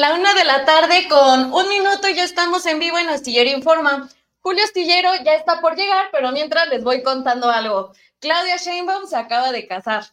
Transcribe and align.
La 0.00 0.14
una 0.14 0.32
de 0.32 0.46
la 0.46 0.64
tarde 0.64 1.06
con 1.10 1.52
un 1.52 1.68
minuto 1.68 2.08
y 2.08 2.14
ya 2.14 2.24
estamos 2.24 2.64
en 2.64 2.78
vivo 2.78 2.96
en 2.96 3.10
Astillero 3.10 3.50
Informa. 3.50 4.08
Julio 4.40 4.64
Astillero 4.64 5.10
ya 5.22 5.34
está 5.34 5.60
por 5.60 5.76
llegar, 5.76 6.08
pero 6.10 6.32
mientras 6.32 6.68
les 6.70 6.82
voy 6.82 7.02
contando 7.02 7.50
algo. 7.50 7.92
Claudia 8.18 8.56
Sheinbaum 8.56 9.06
se 9.06 9.16
acaba 9.16 9.52
de 9.52 9.68
casar. 9.68 10.04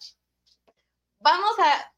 Vamos 1.19 1.55
a... 1.59 1.93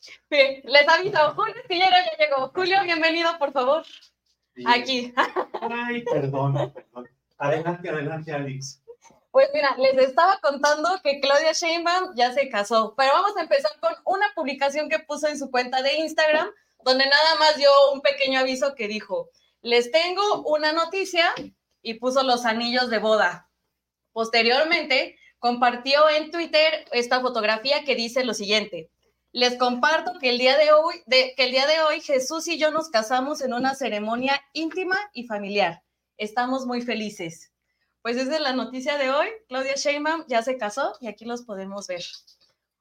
Sí, 0.00 0.62
les 0.64 0.88
aviso, 0.88 1.34
Julio 1.36 1.54
Astillero 1.62 1.96
ya 2.04 2.26
llegó. 2.26 2.48
Julio, 2.52 2.82
bienvenido, 2.82 3.38
por 3.38 3.52
favor. 3.52 3.84
Aquí. 4.66 5.14
Ay, 5.70 6.02
perdón, 6.02 6.72
perdón. 6.72 7.08
Adelante, 7.38 7.90
adelante, 7.90 8.32
Alex. 8.32 8.82
Pues 9.30 9.48
mira, 9.52 9.76
les 9.76 10.08
estaba 10.08 10.38
contando 10.40 10.88
que 11.02 11.20
Claudia 11.20 11.52
Sheinbaum 11.52 12.14
ya 12.16 12.32
se 12.32 12.48
casó, 12.48 12.94
pero 12.96 13.12
vamos 13.12 13.36
a 13.36 13.42
empezar 13.42 13.72
con 13.80 13.92
una 14.06 14.26
publicación 14.34 14.88
que 14.88 15.00
puso 15.00 15.28
en 15.28 15.38
su 15.38 15.50
cuenta 15.50 15.82
de 15.82 15.96
Instagram, 15.96 16.50
donde 16.82 17.06
nada 17.06 17.34
más 17.38 17.56
dio 17.56 17.70
un 17.92 18.00
pequeño 18.00 18.40
aviso 18.40 18.74
que 18.74 18.88
dijo, 18.88 19.30
les 19.60 19.90
tengo 19.90 20.42
una 20.46 20.72
noticia 20.72 21.34
y 21.82 21.94
puso 21.94 22.22
los 22.22 22.46
anillos 22.46 22.88
de 22.88 22.98
boda. 22.98 23.50
Posteriormente, 24.12 25.18
compartió 25.38 26.08
en 26.08 26.30
Twitter 26.30 26.86
esta 26.92 27.20
fotografía 27.20 27.84
que 27.84 27.94
dice 27.94 28.24
lo 28.24 28.34
siguiente. 28.34 28.90
Les 29.32 29.56
comparto 29.56 30.18
que 30.18 30.30
el 30.30 30.38
día 30.38 30.56
de 30.56 30.72
hoy, 30.72 31.02
que 31.06 31.34
el 31.36 31.50
día 31.50 31.66
de 31.66 31.80
hoy 31.82 32.00
Jesús 32.00 32.48
y 32.48 32.58
yo 32.58 32.70
nos 32.70 32.88
casamos 32.88 33.42
en 33.42 33.52
una 33.52 33.74
ceremonia 33.74 34.40
íntima 34.54 34.96
y 35.12 35.26
familiar. 35.26 35.82
Estamos 36.16 36.66
muy 36.66 36.80
felices. 36.80 37.52
Pues 38.02 38.16
esa 38.16 38.36
es 38.36 38.40
la 38.40 38.52
noticia 38.52 38.96
de 38.96 39.10
hoy. 39.10 39.26
Claudia 39.48 39.74
Sheinbaum 39.74 40.24
ya 40.28 40.42
se 40.42 40.56
casó 40.56 40.94
y 41.00 41.08
aquí 41.08 41.24
los 41.24 41.42
podemos 41.42 41.86
ver. 41.86 42.02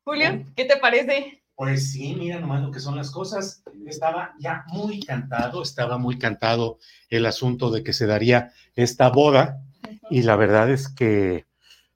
Julio, 0.03 0.45
¿qué 0.55 0.65
te 0.65 0.77
parece? 0.77 1.43
Pues 1.55 1.91
sí, 1.91 2.15
mira 2.15 2.39
nomás 2.39 2.61
lo 2.61 2.71
que 2.71 2.79
son 2.79 2.95
las 2.95 3.09
cosas. 3.09 3.63
Estaba 3.87 4.35
ya 4.39 4.63
muy 4.67 5.01
cantado, 5.01 5.63
estaba 5.63 5.97
muy 5.97 6.19
cantado 6.19 6.77
el 7.09 7.25
asunto 7.25 7.71
de 7.71 7.83
que 7.83 7.93
se 7.93 8.05
daría 8.05 8.53
esta 8.75 9.09
boda 9.09 9.63
y 10.09 10.21
la 10.21 10.35
verdad 10.35 10.69
es 10.69 10.87
que, 10.87 11.47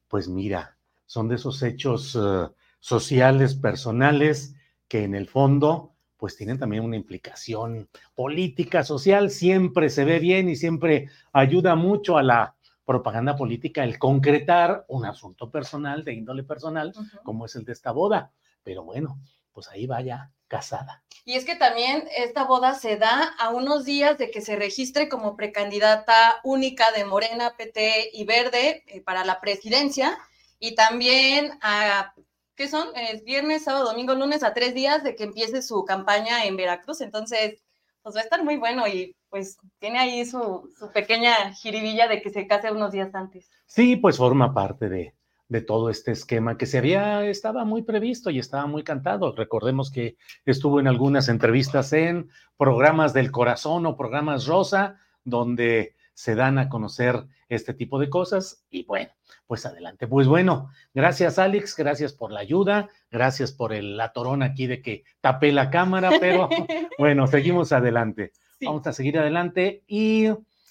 pues 0.07 0.27
mira, 0.27 0.77
son 1.05 1.27
de 1.27 1.35
esos 1.35 1.61
hechos 1.61 2.15
uh, 2.15 2.51
sociales, 2.79 3.55
personales, 3.55 4.55
que 4.87 5.03
en 5.03 5.13
el 5.13 5.27
fondo, 5.27 5.93
pues 6.17 6.35
tienen 6.35 6.57
también 6.57 6.83
una 6.83 6.97
implicación 6.97 7.87
política, 8.15 8.83
social, 8.83 9.29
siempre 9.29 9.89
se 9.89 10.05
ve 10.05 10.19
bien 10.19 10.49
y 10.49 10.55
siempre 10.55 11.09
ayuda 11.31 11.75
mucho 11.75 12.17
a 12.17 12.23
la 12.23 12.55
propaganda 12.85 13.35
política 13.35 13.83
el 13.83 13.99
concretar 13.99 14.85
un 14.87 15.05
asunto 15.05 15.49
personal, 15.51 16.03
de 16.03 16.13
índole 16.13 16.43
personal, 16.43 16.93
uh 16.95 16.99
-huh. 16.99 17.23
como 17.23 17.45
es 17.45 17.55
el 17.55 17.65
de 17.65 17.73
esta 17.73 17.91
boda. 17.91 18.31
Pero 18.63 18.83
bueno, 18.83 19.19
pues 19.51 19.67
ahí 19.69 19.85
vaya 19.87 20.31
casada. 20.47 21.03
Y 21.23 21.35
es 21.35 21.45
que 21.45 21.55
también 21.55 22.07
esta 22.17 22.45
boda 22.45 22.73
se 22.73 22.97
da 22.97 23.33
a 23.37 23.49
unos 23.49 23.85
días 23.85 24.17
de 24.17 24.31
que 24.31 24.41
se 24.41 24.55
registre 24.55 25.07
como 25.07 25.35
precandidata 25.35 26.39
única 26.43 26.91
de 26.91 27.05
Morena, 27.05 27.55
PT 27.57 28.09
y 28.13 28.25
Verde 28.25 28.83
eh, 28.87 29.01
para 29.01 29.23
la 29.23 29.39
presidencia. 29.39 30.17
Y 30.59 30.75
también 30.75 31.57
a, 31.61 32.13
¿qué 32.55 32.67
son? 32.67 32.89
Es 32.95 33.23
viernes, 33.23 33.63
sábado, 33.63 33.85
domingo, 33.85 34.15
lunes, 34.15 34.43
a 34.43 34.53
tres 34.53 34.73
días 34.73 35.03
de 35.03 35.15
que 35.15 35.23
empiece 35.23 35.61
su 35.61 35.85
campaña 35.85 36.45
en 36.45 36.57
Veracruz. 36.57 37.01
Entonces, 37.01 37.61
pues 38.01 38.15
va 38.15 38.19
a 38.19 38.23
estar 38.23 38.43
muy 38.43 38.57
bueno 38.57 38.87
y 38.87 39.15
pues 39.31 39.57
tiene 39.79 39.97
ahí 39.97 40.25
su, 40.25 40.69
su, 40.77 40.91
pequeña 40.91 41.53
jiribilla 41.53 42.07
de 42.07 42.21
que 42.21 42.29
se 42.29 42.45
case 42.45 42.69
unos 42.69 42.91
días 42.91 43.15
antes. 43.15 43.49
Sí, 43.65 43.95
pues 43.95 44.17
forma 44.17 44.53
parte 44.53 44.89
de, 44.89 45.15
de, 45.47 45.61
todo 45.61 45.89
este 45.89 46.11
esquema 46.11 46.57
que 46.57 46.65
se 46.65 46.79
había, 46.79 47.25
estaba 47.25 47.63
muy 47.63 47.81
previsto 47.81 48.29
y 48.29 48.39
estaba 48.39 48.67
muy 48.67 48.83
cantado. 48.83 49.33
Recordemos 49.33 49.89
que 49.89 50.17
estuvo 50.45 50.81
en 50.81 50.87
algunas 50.87 51.29
entrevistas 51.29 51.93
en 51.93 52.29
programas 52.57 53.13
del 53.13 53.31
corazón 53.31 53.85
o 53.85 53.95
programas 53.95 54.47
rosa, 54.47 54.99
donde 55.23 55.95
se 56.13 56.35
dan 56.35 56.59
a 56.59 56.69
conocer 56.69 57.25
este 57.47 57.73
tipo 57.73 57.99
de 57.99 58.09
cosas 58.09 58.65
y 58.69 58.83
bueno, 58.83 59.11
pues 59.47 59.65
adelante. 59.65 60.07
Pues 60.07 60.27
bueno, 60.27 60.69
gracias 60.93 61.39
Alex, 61.39 61.75
gracias 61.75 62.13
por 62.13 62.31
la 62.31 62.41
ayuda, 62.41 62.89
gracias 63.09 63.51
por 63.51 63.73
el 63.73 63.99
atorón 63.99 64.43
aquí 64.43 64.67
de 64.67 64.81
que 64.81 65.03
tapé 65.19 65.51
la 65.51 65.69
cámara, 65.69 66.11
pero 66.19 66.49
bueno, 66.99 67.27
seguimos 67.27 67.71
adelante. 67.71 68.33
Sí. 68.61 68.67
Vamos 68.67 68.85
a 68.85 68.93
seguir 68.93 69.17
adelante 69.17 69.83
y 69.87 70.27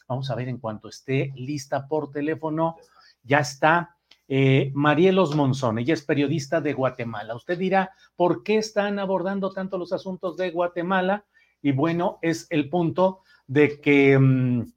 vamos 0.07 0.31
a 0.31 0.37
ver 0.37 0.49
en 0.49 0.59
cuanto 0.59 0.89
esté 0.89 1.33
lista 1.35 1.89
por 1.89 2.13
teléfono. 2.13 2.77
Ya 3.25 3.41
está 3.41 3.97
eh, 4.29 4.71
Marielos 4.75 5.35
Monzón, 5.35 5.81
ella 5.81 5.95
es 5.95 6.05
periodista 6.05 6.61
de 6.61 6.73
Guatemala. 6.73 7.35
Usted 7.35 7.59
dirá, 7.59 7.91
¿por 8.15 8.45
qué 8.45 8.59
están 8.59 9.01
abordando 9.01 9.51
tanto 9.51 9.77
los 9.77 9.93
asuntos 9.93 10.37
de 10.37 10.53
Guatemala? 10.53 11.25
Y 11.63 11.73
bueno, 11.73 12.21
es 12.23 12.47
el 12.51 12.69
punto 12.69 13.23
de 13.49 13.81
que 13.81 14.17
mmm, 14.17 14.73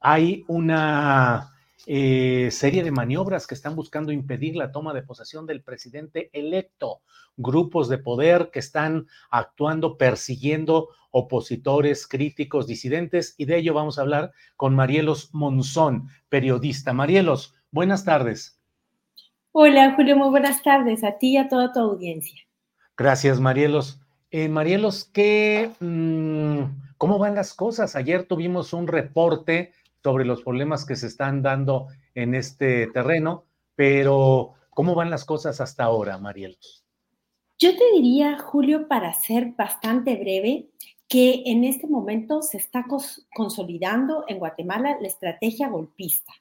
hay 0.00 0.42
una 0.48 1.53
eh, 1.86 2.48
serie 2.50 2.82
de 2.82 2.90
maniobras 2.90 3.46
que 3.46 3.54
están 3.54 3.76
buscando 3.76 4.12
impedir 4.12 4.56
la 4.56 4.72
toma 4.72 4.94
de 4.94 5.02
posesión 5.02 5.46
del 5.46 5.62
presidente 5.62 6.30
electo, 6.32 7.02
grupos 7.36 7.88
de 7.88 7.98
poder 7.98 8.50
que 8.52 8.58
están 8.58 9.06
actuando 9.30 9.98
persiguiendo 9.98 10.88
opositores, 11.10 12.06
críticos, 12.06 12.66
disidentes, 12.66 13.34
y 13.38 13.44
de 13.44 13.58
ello 13.58 13.74
vamos 13.74 13.98
a 13.98 14.02
hablar 14.02 14.32
con 14.56 14.74
Marielos 14.74 15.30
Monzón, 15.32 16.08
periodista. 16.28 16.92
Marielos, 16.92 17.54
buenas 17.70 18.04
tardes. 18.04 18.58
Hola, 19.52 19.94
Julio, 19.94 20.16
muy 20.16 20.30
buenas 20.30 20.62
tardes 20.62 21.04
a 21.04 21.18
ti 21.18 21.34
y 21.34 21.36
a 21.36 21.48
toda 21.48 21.72
tu 21.72 21.80
audiencia. 21.80 22.40
Gracias, 22.96 23.40
Marielos. 23.40 24.00
Eh, 24.30 24.48
Marielos, 24.48 25.04
¿qué, 25.12 25.70
mmm, 25.78 26.64
¿cómo 26.98 27.18
van 27.18 27.36
las 27.36 27.54
cosas? 27.54 27.94
Ayer 27.94 28.24
tuvimos 28.24 28.72
un 28.72 28.88
reporte 28.88 29.72
sobre 30.04 30.26
los 30.26 30.42
problemas 30.42 30.84
que 30.84 30.96
se 30.96 31.06
están 31.06 31.40
dando 31.40 31.86
en 32.14 32.34
este 32.34 32.88
terreno, 32.88 33.46
pero 33.74 34.52
¿cómo 34.68 34.94
van 34.94 35.08
las 35.08 35.24
cosas 35.24 35.62
hasta 35.62 35.84
ahora, 35.84 36.18
Marielos? 36.18 36.84
Yo 37.58 37.74
te 37.74 37.90
diría, 37.92 38.38
Julio, 38.38 38.86
para 38.86 39.14
ser 39.14 39.54
bastante 39.56 40.16
breve, 40.16 40.68
que 41.08 41.44
en 41.46 41.64
este 41.64 41.86
momento 41.86 42.42
se 42.42 42.58
está 42.58 42.84
consolidando 43.34 44.24
en 44.28 44.38
Guatemala 44.38 44.98
la 45.00 45.06
estrategia 45.06 45.68
golpista. 45.70 46.34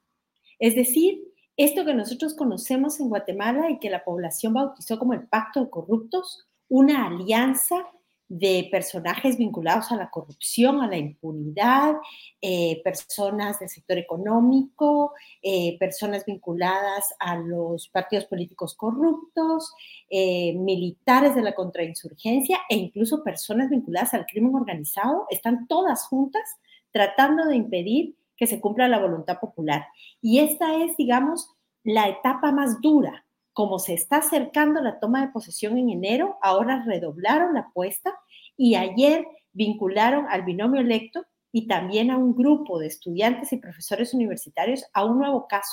Es 0.60 0.76
decir, 0.76 1.22
esto 1.56 1.86
que 1.86 1.94
nosotros 1.94 2.34
conocemos 2.34 3.00
en 3.00 3.08
Guatemala 3.08 3.70
y 3.70 3.80
que 3.80 3.90
la 3.90 4.04
población 4.04 4.56
bautizó 4.56 5.00
como 5.00 5.14
el 5.14 5.28
pacto 5.28 5.64
de 5.64 5.70
corruptos, 5.70 6.50
una 6.68 7.08
alianza 7.08 7.88
de 8.36 8.68
personajes 8.72 9.38
vinculados 9.38 9.92
a 9.92 9.96
la 9.96 10.10
corrupción, 10.10 10.82
a 10.82 10.88
la 10.88 10.98
impunidad, 10.98 11.94
eh, 12.42 12.82
personas 12.84 13.60
del 13.60 13.70
sector 13.70 14.00
económico, 14.00 15.14
eh, 15.44 15.78
personas 15.78 16.26
vinculadas 16.26 17.14
a 17.20 17.38
los 17.38 17.90
partidos 17.90 18.26
políticos 18.26 18.74
corruptos, 18.74 19.72
eh, 20.10 20.54
militares 20.54 21.36
de 21.36 21.44
la 21.44 21.54
contrainsurgencia 21.54 22.58
e 22.70 22.76
incluso 22.76 23.24
personas 23.24 23.70
vinculadas 23.70 24.16
al 24.16 24.26
crimen 24.26 24.56
organizado, 24.56 25.28
están 25.30 25.68
todas 25.68 26.08
juntas 26.08 26.58
tratando 26.92 27.46
de 27.46 27.56
impedir 27.56 28.16
que 28.36 28.48
se 28.48 28.60
cumpla 28.60 28.88
la 28.88 28.98
voluntad 29.00 29.40
popular. 29.40 29.86
Y 30.24 30.40
esta 30.40 30.84
es, 30.84 30.98
digamos, 30.98 31.52
la 31.84 32.10
etapa 32.10 32.52
más 32.52 32.82
dura 32.82 33.23
como 33.54 33.80
se 33.80 33.94
está 33.94 34.18
acercando 34.18 34.82
la 34.82 35.00
toma 35.00 35.22
de 35.22 35.32
posesión 35.32 35.78
en 35.78 35.90
enero, 35.90 36.38
ahora 36.42 36.84
redoblaron 36.86 37.54
la 37.54 37.62
apuesta 37.62 38.14
y 38.58 38.76
ayer 38.76 39.26
vincularon 39.52 40.26
al 40.30 40.44
binomio 40.44 40.82
electo 40.82 41.26
y 41.52 41.68
también 41.68 42.10
a 42.10 42.18
un 42.18 42.36
grupo 42.36 42.80
de 42.80 42.88
estudiantes 42.88 43.54
y 43.54 43.58
profesores 43.58 44.14
universitarios 44.14 44.84
a 44.94 45.06
un 45.06 45.20
nuevo 45.20 45.48
caso 45.48 45.72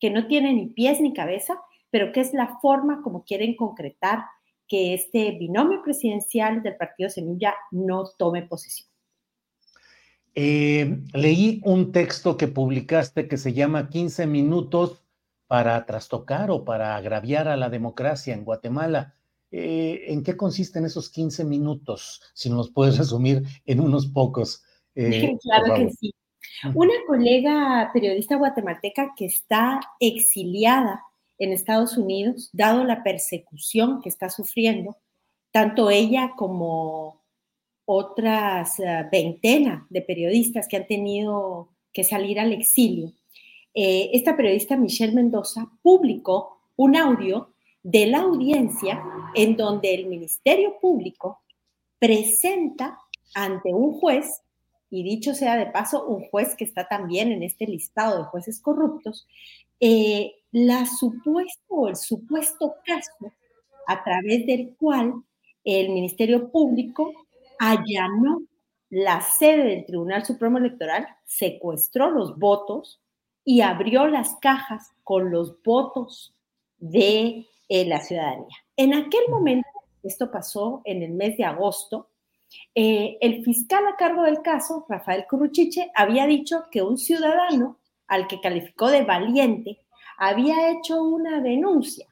que 0.00 0.10
no 0.10 0.26
tiene 0.26 0.54
ni 0.54 0.68
pies 0.68 1.00
ni 1.00 1.12
cabeza, 1.12 1.60
pero 1.90 2.10
que 2.10 2.20
es 2.20 2.32
la 2.32 2.58
forma 2.60 3.02
como 3.02 3.22
quieren 3.22 3.54
concretar 3.54 4.24
que 4.66 4.94
este 4.94 5.32
binomio 5.32 5.82
presidencial 5.82 6.62
del 6.62 6.76
partido 6.76 7.10
Semilla 7.10 7.54
no 7.70 8.04
tome 8.16 8.42
posesión. 8.42 8.88
Eh, 10.34 11.00
leí 11.12 11.60
un 11.64 11.92
texto 11.92 12.36
que 12.36 12.48
publicaste 12.48 13.28
que 13.28 13.36
se 13.36 13.52
llama 13.52 13.90
15 13.90 14.26
minutos 14.26 15.02
para 15.50 15.84
trastocar 15.84 16.48
o 16.52 16.64
para 16.64 16.94
agraviar 16.94 17.48
a 17.48 17.56
la 17.56 17.68
democracia 17.68 18.32
en 18.32 18.44
Guatemala. 18.44 19.16
Eh, 19.50 20.04
¿En 20.06 20.22
qué 20.22 20.36
consisten 20.36 20.84
esos 20.84 21.10
15 21.10 21.44
minutos? 21.44 22.22
Si 22.34 22.48
nos 22.48 22.70
puedes 22.70 22.96
resumir 22.98 23.42
en 23.66 23.80
unos 23.80 24.06
pocos. 24.06 24.62
Eh, 24.94 25.36
claro 25.42 25.74
que 25.74 25.90
sí. 25.90 26.14
Una 26.72 26.94
colega 27.04 27.90
periodista 27.92 28.36
guatemalteca 28.36 29.12
que 29.16 29.24
está 29.24 29.80
exiliada 29.98 31.02
en 31.36 31.50
Estados 31.50 31.98
Unidos, 31.98 32.50
dado 32.52 32.84
la 32.84 33.02
persecución 33.02 34.00
que 34.02 34.08
está 34.08 34.30
sufriendo, 34.30 34.98
tanto 35.50 35.90
ella 35.90 36.34
como 36.36 37.24
otras 37.86 38.78
uh, 38.78 39.10
veintena 39.10 39.88
de 39.90 40.02
periodistas 40.02 40.68
que 40.68 40.76
han 40.76 40.86
tenido 40.86 41.70
que 41.92 42.04
salir 42.04 42.38
al 42.38 42.52
exilio. 42.52 43.10
Eh, 43.74 44.10
esta 44.12 44.36
periodista 44.36 44.76
Michelle 44.76 45.14
Mendoza 45.14 45.70
publicó 45.82 46.60
un 46.76 46.96
audio 46.96 47.52
de 47.82 48.06
la 48.06 48.20
audiencia 48.20 49.02
en 49.34 49.56
donde 49.56 49.94
el 49.94 50.06
Ministerio 50.06 50.78
Público 50.80 51.40
presenta 51.98 52.98
ante 53.34 53.72
un 53.72 53.92
juez, 53.92 54.42
y 54.90 55.02
dicho 55.02 55.34
sea 55.34 55.56
de 55.56 55.66
paso, 55.66 56.04
un 56.06 56.28
juez 56.30 56.56
que 56.56 56.64
está 56.64 56.88
también 56.88 57.30
en 57.30 57.42
este 57.42 57.66
listado 57.66 58.18
de 58.18 58.24
jueces 58.24 58.60
corruptos, 58.60 59.26
eh, 59.78 60.32
la 60.50 60.84
supuesto 60.84 61.62
o 61.68 61.88
el 61.88 61.96
supuesto 61.96 62.74
caso 62.84 63.32
a 63.86 64.02
través 64.02 64.46
del 64.46 64.74
cual 64.76 65.14
el 65.64 65.90
Ministerio 65.90 66.50
Público 66.50 67.12
allanó 67.58 68.42
la 68.88 69.20
sede 69.20 69.64
del 69.64 69.86
Tribunal 69.86 70.24
Supremo 70.24 70.58
Electoral, 70.58 71.06
secuestró 71.24 72.10
los 72.10 72.38
votos 72.38 73.00
y 73.44 73.60
abrió 73.62 74.06
las 74.06 74.36
cajas 74.40 74.92
con 75.04 75.30
los 75.30 75.62
votos 75.62 76.34
de 76.78 77.46
eh, 77.68 77.84
la 77.86 78.00
ciudadanía. 78.00 78.56
En 78.76 78.94
aquel 78.94 79.28
momento, 79.28 79.68
esto 80.02 80.30
pasó 80.30 80.82
en 80.84 81.02
el 81.02 81.12
mes 81.12 81.36
de 81.36 81.44
agosto, 81.44 82.08
eh, 82.74 83.18
el 83.20 83.44
fiscal 83.44 83.86
a 83.86 83.96
cargo 83.96 84.22
del 84.22 84.42
caso, 84.42 84.84
Rafael 84.88 85.26
Curruchiche, 85.28 85.90
había 85.94 86.26
dicho 86.26 86.64
que 86.70 86.82
un 86.82 86.98
ciudadano 86.98 87.78
al 88.08 88.26
que 88.26 88.40
calificó 88.40 88.88
de 88.88 89.04
valiente 89.04 89.78
había 90.18 90.70
hecho 90.70 91.02
una 91.02 91.40
denuncia 91.40 92.06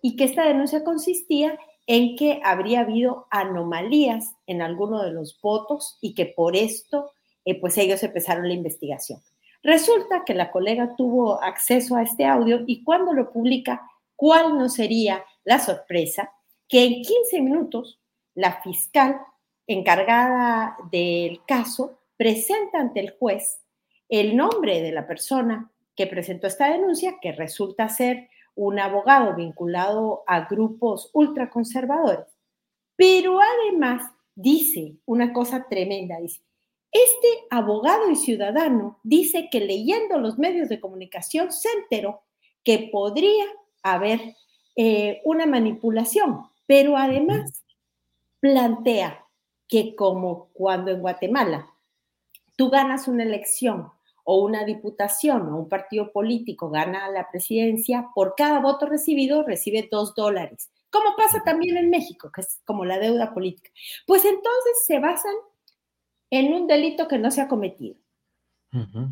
y 0.00 0.16
que 0.16 0.24
esta 0.24 0.44
denuncia 0.44 0.84
consistía 0.84 1.58
en 1.86 2.16
que 2.16 2.40
habría 2.44 2.80
habido 2.80 3.26
anomalías 3.30 4.36
en 4.46 4.62
alguno 4.62 5.02
de 5.02 5.10
los 5.10 5.38
votos 5.40 5.98
y 6.00 6.14
que 6.14 6.26
por 6.26 6.54
esto 6.54 7.10
eh, 7.44 7.60
pues 7.60 7.76
ellos 7.78 8.02
empezaron 8.02 8.46
la 8.46 8.54
investigación. 8.54 9.20
Resulta 9.62 10.24
que 10.24 10.34
la 10.34 10.50
colega 10.50 10.94
tuvo 10.96 11.42
acceso 11.42 11.96
a 11.96 12.02
este 12.02 12.24
audio 12.24 12.60
y 12.66 12.82
cuando 12.82 13.12
lo 13.12 13.30
publica 13.30 13.90
¿Cuál 14.20 14.58
no 14.58 14.68
sería 14.68 15.24
la 15.44 15.58
sorpresa? 15.58 16.30
Que 16.68 16.84
en 16.84 17.00
15 17.00 17.40
minutos 17.40 18.02
la 18.34 18.60
fiscal 18.60 19.18
encargada 19.66 20.76
del 20.92 21.40
caso 21.46 22.00
presenta 22.18 22.80
ante 22.80 23.00
el 23.00 23.16
juez 23.18 23.62
el 24.10 24.36
nombre 24.36 24.82
de 24.82 24.92
la 24.92 25.06
persona 25.06 25.72
que 25.96 26.06
presentó 26.06 26.48
esta 26.48 26.70
denuncia, 26.70 27.16
que 27.18 27.32
resulta 27.32 27.88
ser 27.88 28.28
un 28.54 28.78
abogado 28.78 29.34
vinculado 29.36 30.22
a 30.26 30.40
grupos 30.40 31.08
ultraconservadores. 31.14 32.26
Pero 32.96 33.38
además 33.40 34.02
dice 34.34 34.98
una 35.06 35.32
cosa 35.32 35.66
tremenda, 35.66 36.18
dice, 36.18 36.42
este 36.92 37.28
abogado 37.50 38.10
y 38.10 38.16
ciudadano 38.16 38.98
dice 39.02 39.48
que 39.50 39.60
leyendo 39.60 40.18
los 40.18 40.38
medios 40.38 40.68
de 40.68 40.80
comunicación 40.80 41.52
se 41.52 41.68
enteró 41.82 42.22
que 42.64 42.88
podría 42.92 43.44
haber 43.82 44.20
eh, 44.76 45.20
una 45.24 45.46
manipulación, 45.46 46.42
pero 46.66 46.96
además 46.96 47.64
plantea 48.40 49.24
que 49.68 49.94
como 49.94 50.48
cuando 50.52 50.90
en 50.90 51.00
Guatemala 51.00 51.70
tú 52.56 52.70
ganas 52.70 53.08
una 53.08 53.22
elección 53.22 53.90
o 54.24 54.42
una 54.42 54.64
diputación 54.64 55.48
o 55.48 55.56
un 55.58 55.68
partido 55.68 56.12
político 56.12 56.70
gana 56.70 57.08
la 57.10 57.30
presidencia, 57.30 58.08
por 58.14 58.34
cada 58.36 58.60
voto 58.60 58.86
recibido 58.86 59.44
recibe 59.44 59.88
dos 59.90 60.14
dólares, 60.14 60.70
como 60.90 61.16
pasa 61.16 61.42
también 61.44 61.76
en 61.76 61.90
México, 61.90 62.30
que 62.34 62.42
es 62.42 62.60
como 62.64 62.84
la 62.84 62.98
deuda 62.98 63.32
política. 63.32 63.70
Pues 64.06 64.24
entonces 64.24 64.84
se 64.86 64.98
basan 64.98 65.34
en 66.30 66.52
un 66.52 66.66
delito 66.66 67.08
que 67.08 67.18
no 67.18 67.30
se 67.30 67.40
ha 67.40 67.48
cometido. 67.48 67.96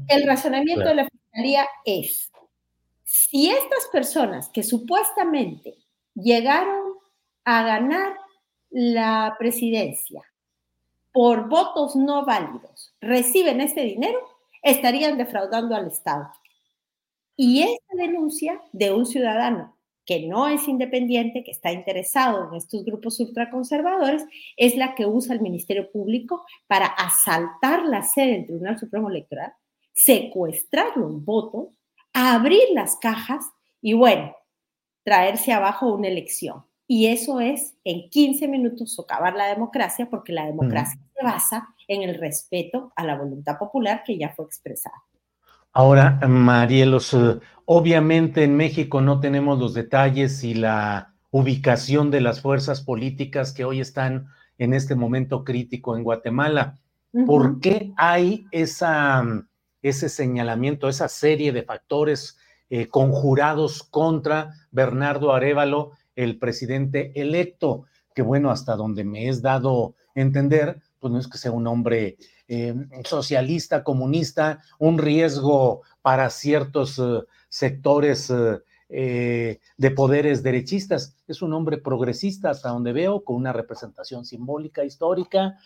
El 0.07 0.25
razonamiento 0.25 0.89
de 0.89 0.95
la 0.95 1.09
Fiscalía 1.09 1.67
es, 1.85 2.31
si 3.03 3.51
estas 3.51 3.87
personas 3.91 4.49
que 4.51 4.63
supuestamente 4.63 5.75
llegaron 6.15 6.95
a 7.45 7.63
ganar 7.65 8.15
la 8.71 9.35
presidencia 9.39 10.23
por 11.13 11.49
votos 11.49 11.97
no 11.97 12.25
válidos 12.25 12.95
reciben 13.01 13.61
este 13.61 13.81
dinero, 13.83 14.19
estarían 14.63 15.17
defraudando 15.17 15.75
al 15.75 15.89
Estado. 15.89 16.31
Y 17.35 17.63
esta 17.63 17.97
denuncia 17.97 18.61
de 18.73 18.93
un 18.93 19.07
ciudadano 19.07 19.78
que 20.09 20.27
no 20.27 20.49
es 20.49 20.67
independiente, 20.67 21.45
que 21.45 21.51
está 21.51 21.71
interesado 21.71 22.49
en 22.49 22.57
estos 22.57 22.83
grupos 22.83 23.21
ultraconservadores, 23.21 24.25
es 24.57 24.75
la 24.75 24.95
que 24.95 25.05
usa 25.05 25.35
el 25.35 25.43
Ministerio 25.43 25.93
Público 25.93 26.47
para 26.67 26.87
asaltar 26.87 27.85
la 27.85 28.03
sede 28.03 28.33
del 28.33 28.47
Tribunal 28.47 28.79
Supremo 28.79 29.11
Electoral, 29.11 29.53
secuestrar 29.93 30.97
los 30.97 31.23
votos 31.23 31.69
abrir 32.13 32.63
las 32.73 32.97
cajas 32.97 33.45
y 33.81 33.93
bueno, 33.93 34.35
traerse 35.05 35.53
abajo 35.53 35.95
una 35.95 36.09
elección. 36.09 36.65
Y 36.87 37.07
eso 37.07 37.41
es 37.41 37.77
en 37.85 38.09
15 38.09 38.49
minutos 38.49 38.95
socavar 38.95 39.35
la 39.35 39.47
democracia, 39.47 40.09
porque 40.09 40.33
la 40.33 40.47
democracia 40.47 40.99
se 41.15 41.25
basa 41.25 41.69
en 41.87 42.03
el 42.03 42.15
respeto 42.15 42.93
a 42.97 43.05
la 43.05 43.17
voluntad 43.17 43.59
popular 43.59 44.03
que 44.05 44.17
ya 44.17 44.31
fue 44.31 44.47
expresada. 44.47 44.97
Ahora, 45.79 46.19
Marielos, 46.27 47.17
obviamente 47.65 48.43
en 48.43 48.57
México 48.57 49.01
no 49.01 49.21
tenemos 49.21 49.61
los 49.61 49.75
detalles 49.75 50.43
y 50.43 50.55
la 50.55 51.15
ubicación 51.31 52.11
de 52.11 52.21
las 52.21 52.41
fuerzas 52.41 52.81
políticas 52.81 53.53
que 53.53 53.65
hoy 53.65 53.79
están 53.79 54.27
en 54.59 54.75
este 54.75 54.97
momento 54.97 55.45
crítico 55.45 55.97
en 55.97 56.03
Guatemala. 56.03 56.81
¿Por 57.25 57.61
qué 57.61 57.93
hay 57.97 58.49
esa 58.51 59.23
ese 59.81 60.09
señalamiento, 60.09 60.89
esa 60.89 61.07
serie 61.07 61.53
de 61.53 61.63
factores 61.63 62.37
eh, 62.71 62.89
conjurados 62.89 63.85
contra 63.85 64.51
Bernardo 64.73 65.33
Arevalo, 65.33 65.93
el 66.17 66.41
presidente 66.41 67.13
electo, 67.15 67.85
que 68.17 68.23
bueno, 68.23 68.51
hasta 68.51 68.75
donde 68.75 69.05
me 69.05 69.29
es 69.29 69.43
dado 69.43 69.95
entender, 70.17 70.83
pues 70.99 71.13
no 71.13 71.21
es 71.21 71.29
que 71.29 71.39
sea 71.39 71.53
un 71.53 71.69
hombre 71.69 72.17
eh, 72.51 72.75
socialista, 73.05 73.85
comunista, 73.85 74.63
un 74.79 74.97
riesgo 74.97 75.83
para 76.01 76.31
ciertos 76.31 76.99
eh, 76.99 77.21
sectores 77.51 78.33
eh, 78.89 79.61
de 79.77 79.91
poderes 79.91 80.43
derechistas. 80.43 81.15
Es 81.27 81.43
un 81.43 81.53
hombre 81.53 81.77
progresista 81.77 82.49
hasta 82.49 82.71
donde 82.71 82.95
veo, 82.95 83.23
con 83.23 83.37
una 83.37 83.53
representación 83.53 84.25
simbólica 84.25 84.83
histórica, 84.83 85.59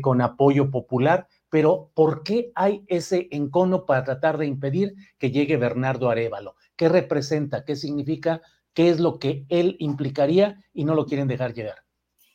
con 0.00 0.20
apoyo 0.20 0.70
popular, 0.70 1.26
pero 1.50 1.90
¿por 1.94 2.22
qué 2.22 2.52
hay 2.54 2.84
ese 2.86 3.26
encono 3.32 3.84
para 3.84 4.04
tratar 4.04 4.38
de 4.38 4.46
impedir 4.46 4.94
que 5.18 5.32
llegue 5.32 5.56
Bernardo 5.56 6.08
Arevalo? 6.08 6.54
¿Qué 6.76 6.88
representa? 6.88 7.64
¿Qué 7.64 7.74
significa? 7.74 8.42
¿Qué 8.74 8.90
es 8.90 9.00
lo 9.00 9.18
que 9.18 9.44
él 9.48 9.76
implicaría 9.80 10.64
y 10.72 10.84
no 10.84 10.94
lo 10.94 11.06
quieren 11.06 11.26
dejar 11.26 11.52
llegar? 11.52 11.78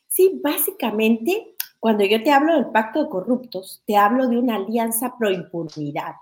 Sí, 0.07 0.39
básicamente, 0.43 1.52
cuando 1.83 2.05
yo 2.05 2.23
te 2.23 2.31
hablo 2.31 2.53
del 2.53 2.67
pacto 2.67 3.03
de 3.03 3.09
corruptos, 3.09 3.83
te 3.85 3.97
hablo 3.97 4.29
de 4.29 4.37
una 4.37 4.55
alianza 4.55 5.17
pro 5.19 5.29
impunidad, 5.29 6.13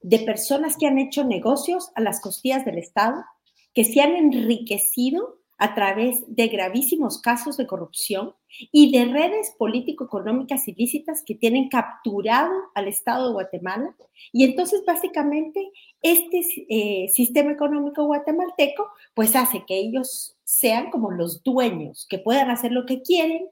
de 0.00 0.20
personas 0.20 0.76
que 0.76 0.86
han 0.86 0.96
hecho 0.96 1.24
negocios 1.24 1.90
a 1.96 2.00
las 2.00 2.20
costillas 2.20 2.64
del 2.64 2.78
Estado, 2.78 3.24
que 3.74 3.84
se 3.84 4.00
han 4.00 4.14
enriquecido 4.14 5.40
a 5.56 5.74
través 5.74 6.22
de 6.28 6.46
gravísimos 6.46 7.20
casos 7.20 7.56
de 7.56 7.66
corrupción 7.66 8.36
y 8.70 8.92
de 8.92 9.06
redes 9.06 9.56
político-económicas 9.58 10.68
ilícitas 10.68 11.24
que 11.26 11.34
tienen 11.34 11.68
capturado 11.68 12.52
al 12.76 12.86
Estado 12.86 13.26
de 13.26 13.32
Guatemala. 13.32 13.96
Y 14.32 14.44
entonces, 14.44 14.84
básicamente, 14.86 15.72
este 16.00 16.42
eh, 16.68 17.08
sistema 17.08 17.50
económico 17.50 18.04
guatemalteco, 18.04 18.88
pues 19.14 19.34
hace 19.34 19.64
que 19.66 19.78
ellos 19.78 20.36
sean 20.44 20.92
como 20.92 21.10
los 21.10 21.42
dueños, 21.42 22.06
que 22.08 22.20
puedan 22.20 22.52
hacer 22.52 22.70
lo 22.70 22.86
que 22.86 23.02
quieren, 23.02 23.48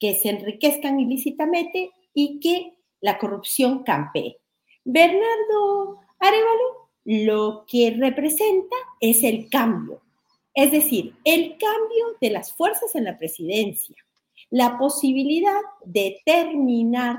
que 0.00 0.14
se 0.14 0.30
enriquezcan 0.30 0.98
ilícitamente 0.98 1.92
y 2.14 2.40
que 2.40 2.74
la 3.00 3.18
corrupción 3.18 3.84
campee. 3.84 4.38
Bernardo 4.84 5.98
Arevalo 6.18 6.90
lo 7.04 7.64
que 7.66 7.94
representa 7.98 8.76
es 9.00 9.22
el 9.24 9.48
cambio, 9.48 10.02
es 10.54 10.70
decir, 10.70 11.14
el 11.24 11.56
cambio 11.58 12.16
de 12.20 12.30
las 12.30 12.52
fuerzas 12.52 12.94
en 12.94 13.04
la 13.04 13.18
presidencia, 13.18 13.96
la 14.50 14.78
posibilidad 14.78 15.60
de 15.84 16.20
terminar 16.24 17.18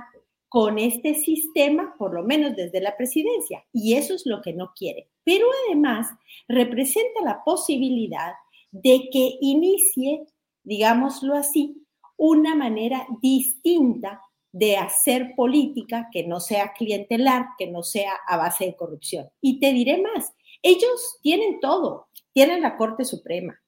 con 0.50 0.78
este 0.78 1.16
sistema, 1.16 1.96
por 1.98 2.14
lo 2.14 2.24
menos 2.24 2.56
desde 2.56 2.82
la 2.82 2.98
presidencia, 2.98 3.64
y 3.72 3.94
eso 3.94 4.14
es 4.14 4.26
lo 4.26 4.42
que 4.42 4.54
no 4.54 4.74
quiere. 4.76 5.08
Pero 5.24 5.48
además 5.66 6.10
representa 6.48 7.22
la 7.24 7.44
posibilidad 7.44 8.34
de 8.72 9.10
que 9.12 9.38
inicie, 9.40 10.26
digámoslo 10.64 11.36
así, 11.36 11.81
una 12.24 12.54
manera 12.54 13.08
distinta 13.20 14.22
de 14.52 14.78
hacer 14.78 15.34
política 15.36 16.08
que 16.12 16.28
no 16.28 16.40
sea 16.40 16.72
clientelar, 16.74 17.48
que 17.58 17.66
no 17.66 17.82
sea 17.82 18.12
a 18.28 18.38
base 18.38 18.66
de 18.66 18.76
corrupción. 18.76 19.28
Y 19.42 19.60
te 19.60 19.74
diré 19.74 20.00
más, 20.04 20.32
ellos 20.62 21.18
tienen 21.24 21.60
todo, 21.60 22.10
tienen 22.32 22.62
la 22.62 22.78
Corte 22.78 23.06
Suprema, 23.06 23.60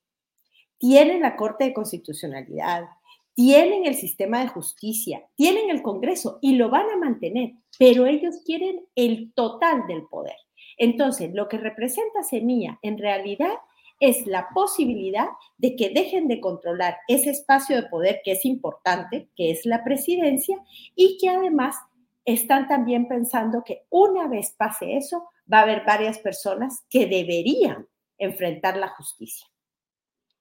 tienen 0.78 1.22
la 1.22 1.36
Corte 1.36 1.64
de 1.64 1.74
Constitucionalidad, 1.74 2.86
tienen 3.34 3.88
el 3.88 3.96
sistema 3.96 4.42
de 4.42 4.50
justicia, 4.50 5.28
tienen 5.36 5.72
el 5.72 5.82
Congreso 5.82 6.38
y 6.40 6.54
lo 6.54 6.70
van 6.70 6.92
a 6.92 6.98
mantener, 6.98 7.54
pero 7.80 8.06
ellos 8.06 8.36
quieren 8.46 8.86
el 8.94 9.34
total 9.34 9.88
del 9.88 10.06
poder. 10.06 10.38
Entonces, 10.78 11.34
lo 11.34 11.50
que 11.50 11.58
representa 11.58 12.22
Semilla 12.22 12.78
en 12.84 13.00
realidad 13.00 13.56
es 14.04 14.28
la 14.28 14.50
posibilidad 14.54 15.30
de 15.58 15.78
que 15.78 15.90
dejen 15.90 16.28
de 16.28 16.42
controlar 16.42 16.98
ese 17.08 17.30
espacio 17.30 17.78
de 17.78 17.88
poder 17.88 18.20
que 18.26 18.34
es 18.34 18.44
importante, 18.44 19.30
que 19.34 19.50
es 19.50 19.66
la 19.66 19.86
presidencia, 19.86 20.58
y 20.94 21.18
que 21.22 21.30
además 21.30 21.78
están 22.26 22.68
también 22.68 23.08
pensando 23.08 23.64
que 23.64 23.86
una 23.90 24.28
vez 24.28 24.54
pase 24.58 24.98
eso, 24.98 25.30
va 25.52 25.60
a 25.60 25.62
haber 25.62 25.86
varias 25.86 26.20
personas 26.20 26.84
que 26.90 27.06
deberían 27.06 27.88
enfrentar 28.18 28.76
la 28.76 28.90
justicia. 28.90 29.48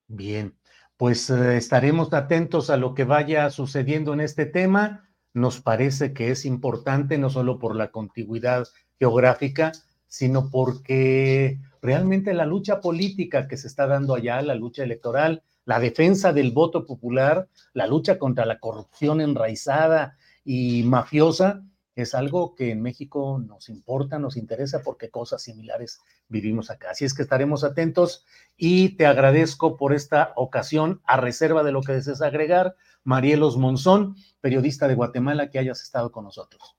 Bien, 0.08 0.56
pues 0.96 1.30
eh, 1.30 1.56
estaremos 1.56 2.12
atentos 2.12 2.68
a 2.68 2.76
lo 2.76 2.94
que 2.94 3.04
vaya 3.04 3.48
sucediendo 3.50 4.12
en 4.12 4.22
este 4.22 4.44
tema. 4.44 5.08
Nos 5.34 5.60
parece 5.60 6.12
que 6.12 6.32
es 6.32 6.44
importante 6.46 7.16
no 7.16 7.30
solo 7.30 7.60
por 7.60 7.76
la 7.76 7.92
contigüidad 7.92 8.66
geográfica, 8.98 9.70
sino 10.12 10.50
porque 10.50 11.58
realmente 11.80 12.34
la 12.34 12.44
lucha 12.44 12.82
política 12.82 13.48
que 13.48 13.56
se 13.56 13.66
está 13.66 13.86
dando 13.86 14.14
allá, 14.14 14.42
la 14.42 14.54
lucha 14.54 14.84
electoral, 14.84 15.42
la 15.64 15.80
defensa 15.80 16.34
del 16.34 16.52
voto 16.52 16.84
popular, 16.84 17.48
la 17.72 17.86
lucha 17.86 18.18
contra 18.18 18.44
la 18.44 18.58
corrupción 18.58 19.22
enraizada 19.22 20.18
y 20.44 20.82
mafiosa, 20.82 21.64
es 21.96 22.14
algo 22.14 22.54
que 22.54 22.72
en 22.72 22.82
México 22.82 23.42
nos 23.42 23.70
importa, 23.70 24.18
nos 24.18 24.36
interesa 24.36 24.82
porque 24.82 25.08
cosas 25.08 25.40
similares 25.40 25.98
vivimos 26.28 26.68
acá. 26.70 26.90
Así 26.90 27.06
es 27.06 27.14
que 27.14 27.22
estaremos 27.22 27.64
atentos 27.64 28.26
y 28.54 28.96
te 28.96 29.06
agradezco 29.06 29.78
por 29.78 29.94
esta 29.94 30.34
ocasión, 30.36 31.00
a 31.06 31.16
reserva 31.16 31.62
de 31.62 31.72
lo 31.72 31.80
que 31.80 31.94
desees 31.94 32.20
agregar, 32.20 32.76
Marielos 33.02 33.56
Monzón, 33.56 34.16
periodista 34.42 34.88
de 34.88 34.94
Guatemala, 34.94 35.48
que 35.48 35.58
hayas 35.58 35.80
estado 35.80 36.12
con 36.12 36.24
nosotros. 36.24 36.76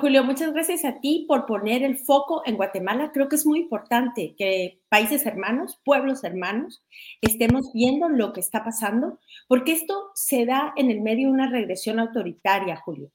Julio, 0.00 0.22
muchas 0.22 0.52
gracias 0.52 0.84
a 0.84 1.00
ti 1.00 1.24
por 1.26 1.44
poner 1.44 1.82
el 1.82 1.98
foco 1.98 2.42
en 2.46 2.56
Guatemala. 2.56 3.10
Creo 3.12 3.28
que 3.28 3.34
es 3.36 3.44
muy 3.44 3.60
importante 3.60 4.34
que 4.38 4.80
países 4.88 5.26
hermanos, 5.26 5.80
pueblos 5.84 6.22
hermanos, 6.22 6.84
estemos 7.20 7.72
viendo 7.72 8.08
lo 8.08 8.32
que 8.32 8.40
está 8.40 8.62
pasando, 8.62 9.18
porque 9.48 9.72
esto 9.72 10.10
se 10.14 10.46
da 10.46 10.72
en 10.76 10.90
el 10.90 11.00
medio 11.00 11.28
de 11.28 11.34
una 11.34 11.50
regresión 11.50 11.98
autoritaria, 11.98 12.76
Julio. 12.76 13.10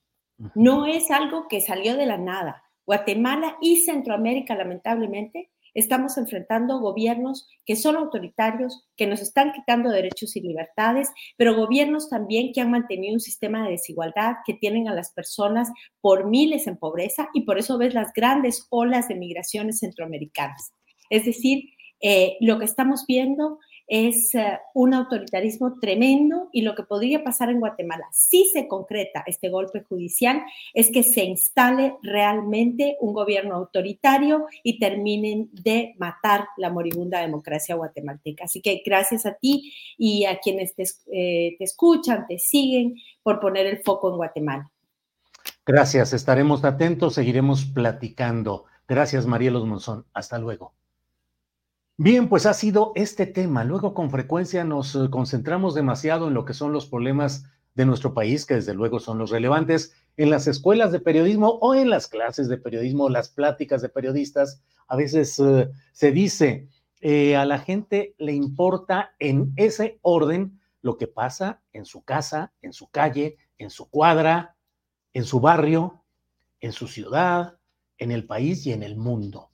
No 0.55 0.85
es 0.85 1.09
algo 1.09 1.47
que 1.47 1.61
salió 1.61 1.95
de 1.95 2.05
la 2.05 2.17
nada. 2.17 2.63
Guatemala 2.85 3.57
y 3.61 3.81
Centroamérica, 3.81 4.53
lamentablemente, 4.55 5.49
estamos 5.77 6.17
enfrentando 6.17 6.79
gobiernos 6.79 7.47
que 7.63 7.75
son 7.75 7.95
autoritarios, 7.97 8.83
que 8.95 9.05
nos 9.05 9.21
están 9.21 9.53
quitando 9.53 9.91
derechos 9.91 10.35
y 10.35 10.41
libertades, 10.41 11.09
pero 11.37 11.55
gobiernos 11.55 12.09
también 12.09 12.51
que 12.51 12.61
han 12.61 12.71
mantenido 12.71 13.13
un 13.13 13.19
sistema 13.19 13.63
de 13.63 13.71
desigualdad, 13.71 14.37
que 14.43 14.55
tienen 14.55 14.87
a 14.87 14.95
las 14.95 15.11
personas 15.11 15.69
por 16.01 16.27
miles 16.27 16.65
en 16.65 16.77
pobreza 16.77 17.29
y 17.33 17.41
por 17.41 17.59
eso 17.59 17.77
ves 17.77 17.93
las 17.93 18.11
grandes 18.13 18.65
olas 18.71 19.07
de 19.07 19.15
migraciones 19.15 19.77
centroamericanas. 19.79 20.73
Es 21.11 21.25
decir, 21.25 21.65
eh, 22.01 22.37
lo 22.41 22.57
que 22.57 22.65
estamos 22.65 23.05
viendo 23.07 23.59
es 23.87 24.35
eh, 24.35 24.59
un 24.73 24.93
autoritarismo 24.93 25.79
tremendo 25.79 26.49
y 26.51 26.61
lo 26.61 26.75
que 26.75 26.83
podría 26.83 27.23
pasar 27.23 27.49
en 27.49 27.59
Guatemala, 27.59 28.05
si 28.11 28.49
se 28.51 28.67
concreta 28.67 29.23
este 29.25 29.49
golpe 29.49 29.81
judicial, 29.81 30.43
es 30.73 30.91
que 30.91 31.03
se 31.03 31.23
instale 31.23 31.95
realmente 32.03 32.97
un 32.99 33.13
gobierno 33.13 33.55
autoritario 33.55 34.45
y 34.63 34.77
terminen 34.77 35.49
de 35.53 35.95
matar 35.97 36.45
la 36.57 36.69
moribunda 36.69 37.21
democracia 37.21 37.75
guatemalteca. 37.75 38.45
Así 38.45 38.61
que 38.61 38.81
gracias 38.85 39.25
a 39.25 39.33
ti 39.35 39.73
y 39.97 40.25
a 40.25 40.39
quienes 40.39 40.75
te, 40.75 40.83
eh, 40.83 41.55
te 41.57 41.63
escuchan, 41.63 42.27
te 42.27 42.39
siguen 42.39 42.95
por 43.23 43.39
poner 43.39 43.65
el 43.65 43.79
foco 43.83 44.09
en 44.11 44.17
Guatemala. 44.17 44.71
Gracias, 45.65 46.13
estaremos 46.13 46.63
atentos, 46.63 47.15
seguiremos 47.15 47.65
platicando. 47.65 48.65
Gracias, 48.87 49.25
Marielos 49.25 49.65
Monzón. 49.65 50.05
Hasta 50.13 50.37
luego. 50.37 50.76
Bien, 51.99 52.29
pues 52.29 52.45
ha 52.45 52.53
sido 52.53 52.91
este 52.93 53.25
tema. 53.25 53.63
Luego 53.63 53.95
con 53.95 54.11
frecuencia 54.11 54.63
nos 54.63 54.93
eh, 54.93 55.09
concentramos 55.09 55.73
demasiado 55.73 56.27
en 56.27 56.35
lo 56.35 56.45
que 56.45 56.53
son 56.53 56.71
los 56.71 56.85
problemas 56.85 57.45
de 57.73 57.87
nuestro 57.87 58.13
país, 58.13 58.45
que 58.45 58.53
desde 58.53 58.75
luego 58.75 58.99
son 58.99 59.17
los 59.17 59.31
relevantes 59.31 59.93
en 60.15 60.29
las 60.29 60.45
escuelas 60.45 60.91
de 60.91 60.99
periodismo 60.99 61.57
o 61.59 61.73
en 61.73 61.89
las 61.89 62.07
clases 62.07 62.49
de 62.49 62.59
periodismo, 62.59 63.09
las 63.09 63.29
pláticas 63.29 63.81
de 63.81 63.89
periodistas. 63.89 64.61
A 64.87 64.95
veces 64.95 65.39
eh, 65.39 65.69
se 65.91 66.11
dice, 66.11 66.67
eh, 67.01 67.35
a 67.35 67.45
la 67.45 67.57
gente 67.57 68.13
le 68.19 68.33
importa 68.33 69.15
en 69.17 69.53
ese 69.55 69.97
orden 70.03 70.59
lo 70.83 70.97
que 70.97 71.07
pasa 71.07 71.61
en 71.73 71.85
su 71.85 72.03
casa, 72.03 72.53
en 72.61 72.73
su 72.73 72.89
calle, 72.89 73.37
en 73.57 73.71
su 73.71 73.89
cuadra, 73.89 74.55
en 75.13 75.25
su 75.25 75.39
barrio, 75.39 76.03
en 76.61 76.73
su 76.73 76.87
ciudad, 76.87 77.57
en 77.97 78.11
el 78.11 78.27
país 78.27 78.67
y 78.67 78.71
en 78.71 78.83
el 78.83 78.97
mundo. 78.97 79.46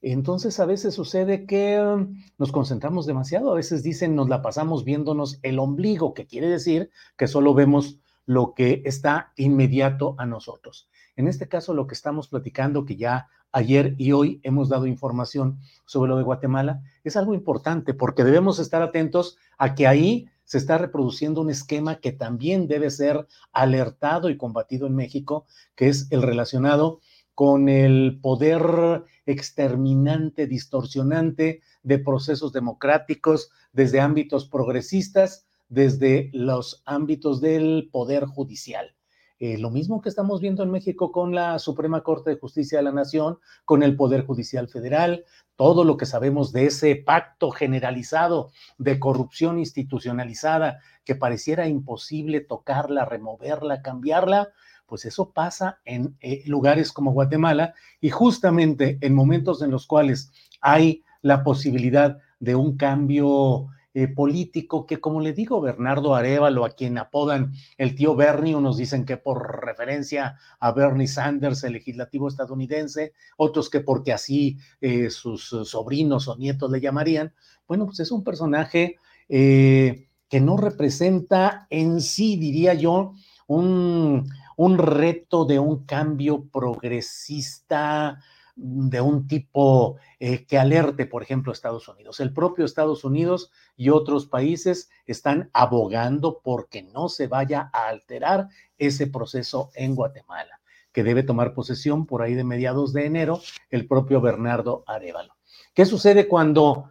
Entonces 0.00 0.60
a 0.60 0.66
veces 0.66 0.94
sucede 0.94 1.44
que 1.46 1.80
um, 1.80 2.22
nos 2.38 2.52
concentramos 2.52 3.06
demasiado, 3.06 3.50
a 3.50 3.56
veces 3.56 3.82
dicen 3.82 4.14
nos 4.14 4.28
la 4.28 4.42
pasamos 4.42 4.84
viéndonos 4.84 5.40
el 5.42 5.58
ombligo, 5.58 6.14
que 6.14 6.26
quiere 6.26 6.48
decir 6.48 6.90
que 7.16 7.26
solo 7.26 7.52
vemos 7.54 7.98
lo 8.24 8.54
que 8.54 8.82
está 8.84 9.32
inmediato 9.36 10.14
a 10.18 10.26
nosotros. 10.26 10.88
En 11.16 11.26
este 11.26 11.48
caso, 11.48 11.74
lo 11.74 11.86
que 11.86 11.94
estamos 11.94 12.28
platicando, 12.28 12.84
que 12.84 12.96
ya 12.96 13.28
ayer 13.50 13.94
y 13.98 14.12
hoy 14.12 14.40
hemos 14.44 14.68
dado 14.68 14.86
información 14.86 15.58
sobre 15.86 16.10
lo 16.10 16.16
de 16.16 16.22
Guatemala, 16.22 16.82
es 17.02 17.16
algo 17.16 17.34
importante 17.34 17.94
porque 17.94 18.22
debemos 18.22 18.58
estar 18.58 18.82
atentos 18.82 19.36
a 19.56 19.74
que 19.74 19.86
ahí 19.86 20.28
se 20.44 20.58
está 20.58 20.78
reproduciendo 20.78 21.40
un 21.40 21.50
esquema 21.50 21.96
que 21.96 22.12
también 22.12 22.68
debe 22.68 22.90
ser 22.90 23.26
alertado 23.52 24.30
y 24.30 24.36
combatido 24.36 24.86
en 24.86 24.94
México, 24.94 25.46
que 25.74 25.88
es 25.88 26.06
el 26.10 26.22
relacionado 26.22 27.00
con 27.34 27.68
el 27.68 28.18
poder 28.20 29.04
exterminante, 29.28 30.46
distorsionante 30.46 31.60
de 31.82 31.98
procesos 31.98 32.50
democráticos 32.52 33.50
desde 33.72 34.00
ámbitos 34.00 34.48
progresistas, 34.48 35.46
desde 35.68 36.30
los 36.32 36.82
ámbitos 36.86 37.42
del 37.42 37.90
poder 37.92 38.24
judicial. 38.24 38.94
eh, 39.40 39.56
lo 39.58 39.70
mismo 39.70 40.00
que 40.00 40.08
estamos 40.08 40.40
viendo 40.40 40.64
en 40.64 40.70
México 40.72 41.12
con 41.12 41.32
la 41.32 41.60
Suprema 41.60 42.02
Corte 42.02 42.30
de 42.30 42.40
Justicia 42.40 42.78
de 42.78 42.84
la 42.84 42.90
Nación, 42.90 43.38
con 43.64 43.84
el 43.84 43.94
Poder 43.94 44.26
Judicial 44.26 44.66
Federal, 44.66 45.24
todo 45.54 45.84
lo 45.84 45.96
que 45.96 46.06
sabemos 46.06 46.50
de 46.50 46.66
ese 46.66 46.96
pacto 46.96 47.50
generalizado 47.52 48.50
de 48.78 48.98
corrupción 48.98 49.58
institucionalizada 49.60 50.80
que 51.04 51.14
pareciera 51.14 51.68
imposible 51.68 52.40
tocarla, 52.40 53.04
removerla, 53.04 53.80
cambiarla, 53.80 54.48
pues 54.88 55.04
eso 55.04 55.30
pasa 55.30 55.80
en 55.84 56.16
eh, 56.20 56.42
lugares 56.46 56.92
como 56.92 57.12
Guatemala 57.12 57.74
y 58.00 58.08
justamente 58.08 58.98
en 59.02 59.14
momentos 59.14 59.62
en 59.62 59.70
los 59.70 59.86
cuales 59.86 60.32
hay 60.60 61.04
la 61.20 61.44
posibilidad 61.44 62.18
de 62.40 62.54
un 62.54 62.76
cambio 62.76 63.66
eh, 63.92 64.08
político 64.08 64.86
que, 64.86 64.98
como 64.98 65.20
le 65.20 65.34
digo, 65.34 65.60
Bernardo 65.60 66.14
Arevalo, 66.14 66.64
a 66.64 66.70
quien 66.70 66.96
apodan 66.96 67.52
el 67.76 67.94
tío 67.94 68.16
Bernie, 68.16 68.54
unos 68.54 68.78
dicen 68.78 69.04
que 69.04 69.18
por 69.18 69.64
referencia 69.64 70.38
a 70.58 70.72
Bernie 70.72 71.06
Sanders, 71.06 71.64
el 71.64 71.74
legislativo 71.74 72.28
estadounidense, 72.28 73.12
otros 73.36 73.68
que 73.68 73.80
porque 73.80 74.12
así 74.12 74.56
eh, 74.80 75.10
sus 75.10 75.48
sobrinos 75.64 76.28
o 76.28 76.36
nietos 76.36 76.70
le 76.70 76.80
llamarían. 76.80 77.34
Bueno, 77.66 77.84
pues 77.84 78.00
es 78.00 78.10
un 78.10 78.24
personaje 78.24 78.96
que 79.28 80.40
no 80.40 80.56
representa 80.56 81.66
en 81.68 82.00
sí, 82.00 82.36
diría 82.36 82.72
yo, 82.72 83.12
un, 83.46 84.30
un 84.58 84.76
reto 84.76 85.44
de 85.44 85.60
un 85.60 85.84
cambio 85.84 86.48
progresista 86.50 88.18
de 88.56 89.00
un 89.00 89.28
tipo 89.28 89.98
eh, 90.18 90.46
que 90.46 90.58
alerte, 90.58 91.06
por 91.06 91.22
ejemplo, 91.22 91.52
Estados 91.52 91.86
Unidos. 91.86 92.18
El 92.18 92.32
propio 92.32 92.64
Estados 92.64 93.04
Unidos 93.04 93.52
y 93.76 93.90
otros 93.90 94.26
países 94.26 94.90
están 95.06 95.48
abogando 95.52 96.40
porque 96.42 96.82
no 96.82 97.08
se 97.08 97.28
vaya 97.28 97.70
a 97.72 97.86
alterar 97.86 98.48
ese 98.78 99.06
proceso 99.06 99.70
en 99.76 99.94
Guatemala, 99.94 100.60
que 100.90 101.04
debe 101.04 101.22
tomar 101.22 101.54
posesión 101.54 102.04
por 102.04 102.22
ahí 102.22 102.34
de 102.34 102.42
mediados 102.42 102.92
de 102.92 103.06
enero 103.06 103.40
el 103.70 103.86
propio 103.86 104.20
Bernardo 104.20 104.82
Arevalo. 104.88 105.36
¿Qué 105.72 105.86
sucede 105.86 106.26
cuando 106.26 106.90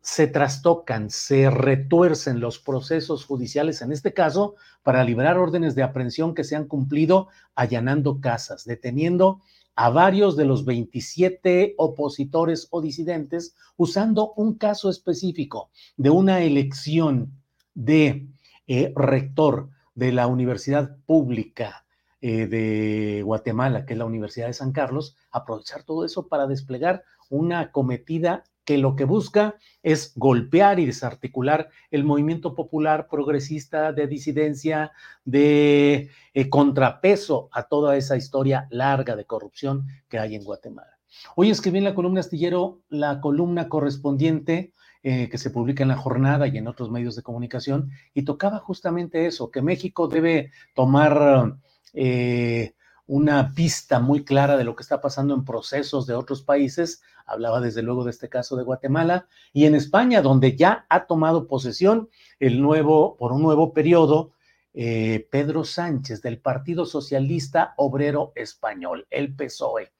se 0.00 0.26
trastocan, 0.26 1.10
se 1.10 1.50
retuercen 1.50 2.40
los 2.40 2.58
procesos 2.58 3.24
judiciales, 3.24 3.82
en 3.82 3.92
este 3.92 4.14
caso, 4.14 4.54
para 4.82 5.04
liberar 5.04 5.38
órdenes 5.38 5.74
de 5.74 5.82
aprehensión 5.82 6.34
que 6.34 6.44
se 6.44 6.56
han 6.56 6.66
cumplido 6.66 7.28
allanando 7.54 8.20
casas, 8.20 8.64
deteniendo 8.64 9.40
a 9.74 9.90
varios 9.90 10.36
de 10.36 10.44
los 10.44 10.64
27 10.64 11.74
opositores 11.78 12.66
o 12.70 12.80
disidentes 12.80 13.54
usando 13.76 14.32
un 14.34 14.54
caso 14.54 14.90
específico 14.90 15.70
de 15.96 16.10
una 16.10 16.40
elección 16.40 17.32
de 17.74 18.26
eh, 18.66 18.92
rector 18.96 19.70
de 19.94 20.12
la 20.12 20.26
Universidad 20.26 20.96
Pública 21.06 21.84
eh, 22.20 22.46
de 22.48 23.22
Guatemala, 23.24 23.86
que 23.86 23.92
es 23.92 23.98
la 23.98 24.04
Universidad 24.04 24.48
de 24.48 24.52
San 24.52 24.72
Carlos, 24.72 25.16
aprovechar 25.30 25.84
todo 25.84 26.04
eso 26.04 26.26
para 26.26 26.48
desplegar 26.48 27.04
una 27.30 27.70
cometida 27.70 28.42
que 28.68 28.76
lo 28.76 28.96
que 28.96 29.06
busca 29.06 29.54
es 29.82 30.12
golpear 30.14 30.78
y 30.78 30.84
desarticular 30.84 31.70
el 31.90 32.04
movimiento 32.04 32.54
popular 32.54 33.08
progresista 33.10 33.94
de 33.94 34.06
disidencia, 34.06 34.92
de 35.24 36.10
eh, 36.34 36.50
contrapeso 36.50 37.48
a 37.50 37.62
toda 37.62 37.96
esa 37.96 38.18
historia 38.18 38.68
larga 38.68 39.16
de 39.16 39.24
corrupción 39.24 39.86
que 40.10 40.18
hay 40.18 40.34
en 40.34 40.44
Guatemala. 40.44 40.98
Hoy 41.34 41.48
escribí 41.48 41.78
en 41.78 41.84
la 41.84 41.94
columna 41.94 42.20
astillero 42.20 42.82
la 42.90 43.22
columna 43.22 43.70
correspondiente 43.70 44.74
eh, 45.02 45.30
que 45.30 45.38
se 45.38 45.48
publica 45.48 45.82
en 45.82 45.88
la 45.88 45.96
jornada 45.96 46.46
y 46.46 46.58
en 46.58 46.68
otros 46.68 46.90
medios 46.90 47.16
de 47.16 47.22
comunicación 47.22 47.90
y 48.12 48.24
tocaba 48.26 48.58
justamente 48.58 49.24
eso, 49.24 49.50
que 49.50 49.62
México 49.62 50.08
debe 50.08 50.52
tomar... 50.74 51.56
Eh, 51.94 52.74
una 53.08 53.54
pista 53.54 53.98
muy 54.00 54.22
clara 54.22 54.56
de 54.56 54.64
lo 54.64 54.76
que 54.76 54.82
está 54.82 55.00
pasando 55.00 55.34
en 55.34 55.44
procesos 55.44 56.06
de 56.06 56.14
otros 56.14 56.42
países. 56.42 57.02
Hablaba 57.26 57.60
desde 57.60 57.82
luego 57.82 58.04
de 58.04 58.10
este 58.10 58.28
caso 58.28 58.54
de 58.54 58.62
Guatemala 58.62 59.26
y 59.52 59.64
en 59.64 59.74
España, 59.74 60.22
donde 60.22 60.56
ya 60.56 60.86
ha 60.90 61.06
tomado 61.06 61.48
posesión 61.48 62.10
el 62.38 62.60
nuevo, 62.60 63.16
por 63.16 63.32
un 63.32 63.42
nuevo 63.42 63.72
periodo, 63.72 64.32
eh, 64.74 65.26
Pedro 65.30 65.64
Sánchez 65.64 66.20
del 66.20 66.38
Partido 66.38 66.84
Socialista 66.84 67.72
Obrero 67.78 68.32
Español, 68.36 69.06
el 69.10 69.34
PSOE. 69.34 69.90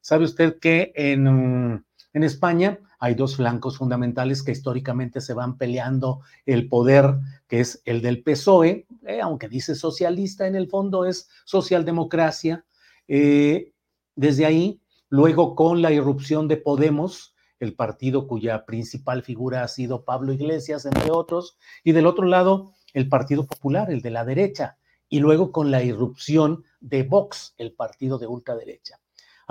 ¿Sabe 0.00 0.24
usted 0.24 0.58
que 0.60 0.92
en, 0.94 1.84
en 2.12 2.24
España 2.24 2.78
hay 2.98 3.14
dos 3.14 3.36
flancos 3.36 3.78
fundamentales 3.78 4.42
que 4.42 4.52
históricamente 4.52 5.20
se 5.20 5.34
van 5.34 5.58
peleando 5.58 6.20
el 6.46 6.68
poder, 6.68 7.18
que 7.48 7.60
es 7.60 7.82
el 7.84 8.00
del 8.00 8.22
PSOE, 8.22 8.86
eh, 9.06 9.20
aunque 9.20 9.48
dice 9.48 9.74
socialista, 9.74 10.46
en 10.46 10.54
el 10.54 10.68
fondo 10.68 11.04
es 11.04 11.28
socialdemocracia. 11.44 12.64
Eh, 13.08 13.72
desde 14.14 14.46
ahí, 14.46 14.80
luego 15.08 15.56
con 15.56 15.82
la 15.82 15.90
irrupción 15.90 16.46
de 16.48 16.58
Podemos, 16.58 17.34
el 17.58 17.74
partido 17.74 18.26
cuya 18.26 18.64
principal 18.64 19.22
figura 19.22 19.62
ha 19.62 19.68
sido 19.68 20.04
Pablo 20.04 20.32
Iglesias, 20.32 20.84
entre 20.84 21.10
otros, 21.10 21.56
y 21.82 21.92
del 21.92 22.06
otro 22.06 22.26
lado, 22.26 22.72
el 22.92 23.08
Partido 23.08 23.46
Popular, 23.46 23.90
el 23.90 24.02
de 24.02 24.10
la 24.10 24.24
derecha, 24.24 24.78
y 25.08 25.20
luego 25.20 25.52
con 25.52 25.70
la 25.70 25.82
irrupción 25.82 26.64
de 26.80 27.02
Vox, 27.02 27.54
el 27.58 27.72
partido 27.72 28.18
de 28.18 28.26
ultraderecha. 28.26 29.01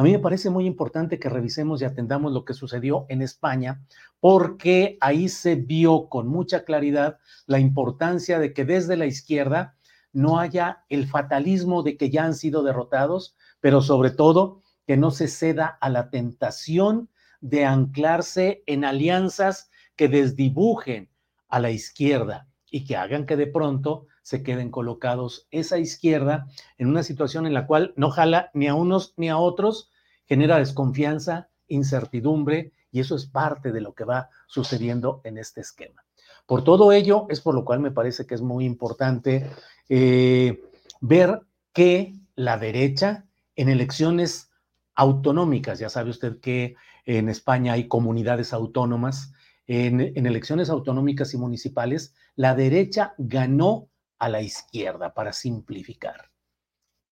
A 0.02 0.04
mí 0.04 0.14
me 0.14 0.18
parece 0.18 0.50
muy 0.50 0.66
importante 0.66 1.20
que 1.20 1.30
revisemos 1.30 1.80
y 1.80 1.86
atendamos 1.86 2.34
lo 2.34 2.44
que 2.44 2.56
sucedió 2.56 3.06
en 3.08 3.22
España, 3.22 3.84
porque 4.20 4.98
ahí 5.00 5.30
se 5.30 5.54
vio 5.54 6.10
con 6.10 6.28
mucha 6.28 6.64
claridad 6.64 7.20
la 7.46 7.60
importancia 7.60 8.40
de 8.40 8.52
que 8.52 8.66
desde 8.66 8.98
la 8.98 9.06
izquierda 9.06 9.76
no 10.12 10.40
haya 10.40 10.86
el 10.90 11.06
fatalismo 11.08 11.84
de 11.84 11.98
que 11.98 12.10
ya 12.10 12.24
han 12.24 12.34
sido 12.34 12.64
derrotados, 12.64 13.36
pero 13.60 13.84
sobre 13.84 14.10
todo 14.10 14.64
que 14.88 14.98
no 14.98 15.12
se 15.12 15.28
ceda 15.28 15.78
a 15.80 15.90
la 15.90 16.10
tentación 16.10 17.12
de 17.40 17.66
anclarse 17.66 18.64
en 18.66 18.86
alianzas 18.86 19.70
que 19.96 20.08
desdibujen 20.08 21.12
a 21.48 21.60
la 21.60 21.70
izquierda 21.70 22.48
y 22.72 22.86
que 22.86 22.98
hagan 22.98 23.28
que 23.28 23.38
de 23.38 23.46
pronto 23.46 24.08
se 24.22 24.44
queden 24.44 24.70
colocados 24.70 25.48
esa 25.52 25.78
izquierda 25.78 26.48
en 26.78 26.88
una 26.88 27.04
situación 27.04 27.46
en 27.46 27.54
la 27.54 27.68
cual 27.68 27.94
no 27.96 28.10
jala 28.10 28.52
ni 28.54 28.68
a 28.68 28.76
unos 28.76 29.14
ni 29.18 29.30
a 29.30 29.38
otros, 29.38 29.92
genera 30.26 30.60
desconfianza, 30.60 31.50
incertidumbre, 31.68 32.72
y 32.92 33.00
eso 33.00 33.16
es 33.16 33.26
parte 33.26 33.72
de 33.72 33.82
lo 33.82 33.94
que 33.94 34.04
va 34.04 34.30
sucediendo 34.48 35.22
en 35.24 35.38
este 35.38 35.62
esquema. 35.62 36.04
Por 36.46 36.64
todo 36.64 36.92
ello, 36.92 37.28
es 37.30 37.42
por 37.42 37.56
lo 37.56 37.64
cual 37.64 37.80
me 37.80 37.92
parece 37.92 38.26
que 38.26 38.36
es 38.36 38.42
muy 38.42 38.66
importante 38.66 39.50
eh, 39.90 40.62
ver 41.00 41.42
que 41.74 42.14
la 42.36 42.58
derecha 42.58 43.26
en 43.56 43.70
elecciones 43.70 44.50
autonómicas, 44.96 45.80
ya 45.80 45.90
sabe 45.90 46.10
usted 46.10 46.40
que 46.40 46.76
en 47.06 47.30
España 47.30 47.74
hay 47.74 47.88
comunidades 47.88 48.54
autónomas, 48.54 49.34
en, 49.68 50.02
en 50.02 50.26
elecciones 50.26 50.70
autonómicas 50.70 51.34
y 51.34 51.38
municipales, 51.38 52.14
la 52.36 52.56
derecha 52.56 53.14
ganó 53.18 53.88
a 54.22 54.30
la 54.30 54.42
izquierda, 54.42 55.16
para 55.16 55.34
simplificar. 55.34 56.30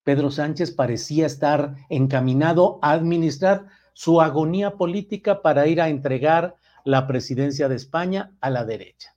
Pedro 0.04 0.30
Sánchez 0.30 0.70
parecía 0.70 1.26
estar 1.26 1.74
encaminado 1.88 2.78
a 2.82 2.92
administrar 2.92 3.66
su 3.94 4.20
agonía 4.20 4.76
política 4.76 5.42
para 5.42 5.66
ir 5.66 5.80
a 5.80 5.88
entregar 5.88 6.54
la 6.84 7.08
presidencia 7.08 7.68
de 7.68 7.74
España 7.74 8.36
a 8.40 8.48
la 8.48 8.64
derecha. 8.64 9.16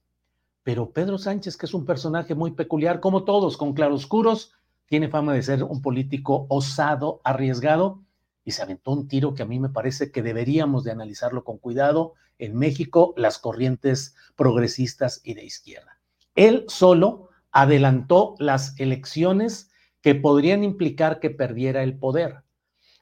Pero 0.64 0.90
Pedro 0.90 1.20
Sánchez, 1.20 1.56
que 1.56 1.68
es 1.68 1.74
un 1.76 1.86
personaje 1.86 2.34
muy 2.34 2.52
peculiar, 2.52 3.00
como 3.00 3.26
todos, 3.26 3.58
con 3.58 3.74
claroscuros, 3.74 4.54
tiene 4.88 5.08
fama 5.08 5.34
de 5.34 5.44
ser 5.44 5.64
un 5.64 5.84
político 5.84 6.48
osado, 6.50 7.22
arriesgado, 7.24 8.02
y 8.44 8.54
se 8.54 8.64
aventó 8.64 8.92
un 8.92 9.08
tiro 9.08 9.36
que 9.36 9.44
a 9.44 9.46
mí 9.46 9.60
me 9.60 9.70
parece 9.70 10.12
que 10.12 10.24
deberíamos 10.24 10.84
de 10.84 10.92
analizarlo 10.92 11.44
con 11.44 11.60
cuidado 11.60 12.14
en 12.40 12.58
México, 12.58 13.14
las 13.18 13.38
corrientes 13.38 14.16
progresistas 14.36 15.22
y 15.24 15.36
de 15.36 15.46
izquierda. 15.46 16.00
Él 16.34 16.66
solo 16.68 17.30
adelantó 17.54 18.36
las 18.40 18.78
elecciones 18.80 19.72
que 20.02 20.16
podrían 20.16 20.64
implicar 20.64 21.20
que 21.20 21.30
perdiera 21.30 21.84
el 21.84 21.98
poder, 21.98 22.44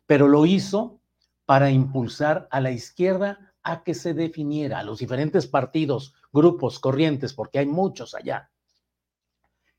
pero 0.06 0.28
lo 0.28 0.46
hizo 0.46 1.00
para 1.46 1.72
impulsar 1.72 2.48
a 2.52 2.62
la 2.62 2.72
izquierda 2.72 3.54
a 3.64 3.84
que 3.84 3.94
se 3.94 4.14
definiera, 4.14 4.80
a 4.80 4.84
los 4.84 5.00
diferentes 5.00 5.48
partidos, 5.48 6.14
grupos, 6.32 6.80
corrientes, 6.80 7.34
porque 7.34 7.60
hay 7.60 7.66
muchos 7.66 8.14
allá. 8.14 8.52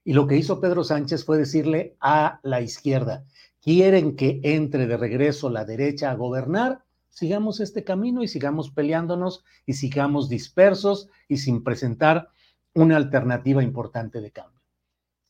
Y 0.04 0.14
lo 0.14 0.26
que 0.26 0.36
hizo 0.36 0.60
Pedro 0.60 0.82
Sánchez 0.82 1.24
fue 1.24 1.38
decirle 1.38 1.96
a 2.00 2.40
la 2.42 2.60
izquierda, 2.60 3.24
quieren 3.60 4.16
que 4.16 4.40
entre 4.42 4.86
de 4.86 4.96
regreso 4.96 5.48
la 5.48 5.64
derecha 5.64 6.10
a 6.10 6.16
gobernar, 6.16 6.84
sigamos 7.08 7.60
este 7.60 7.84
camino 7.84 8.22
y 8.22 8.28
sigamos 8.28 8.70
peleándonos 8.70 9.44
y 9.66 9.74
sigamos 9.74 10.28
dispersos 10.28 11.08
y 11.28 11.36
sin 11.36 11.62
presentar 11.62 12.30
una 12.74 12.96
alternativa 12.96 13.62
importante 13.62 14.20
de 14.20 14.32
cambio. 14.32 14.51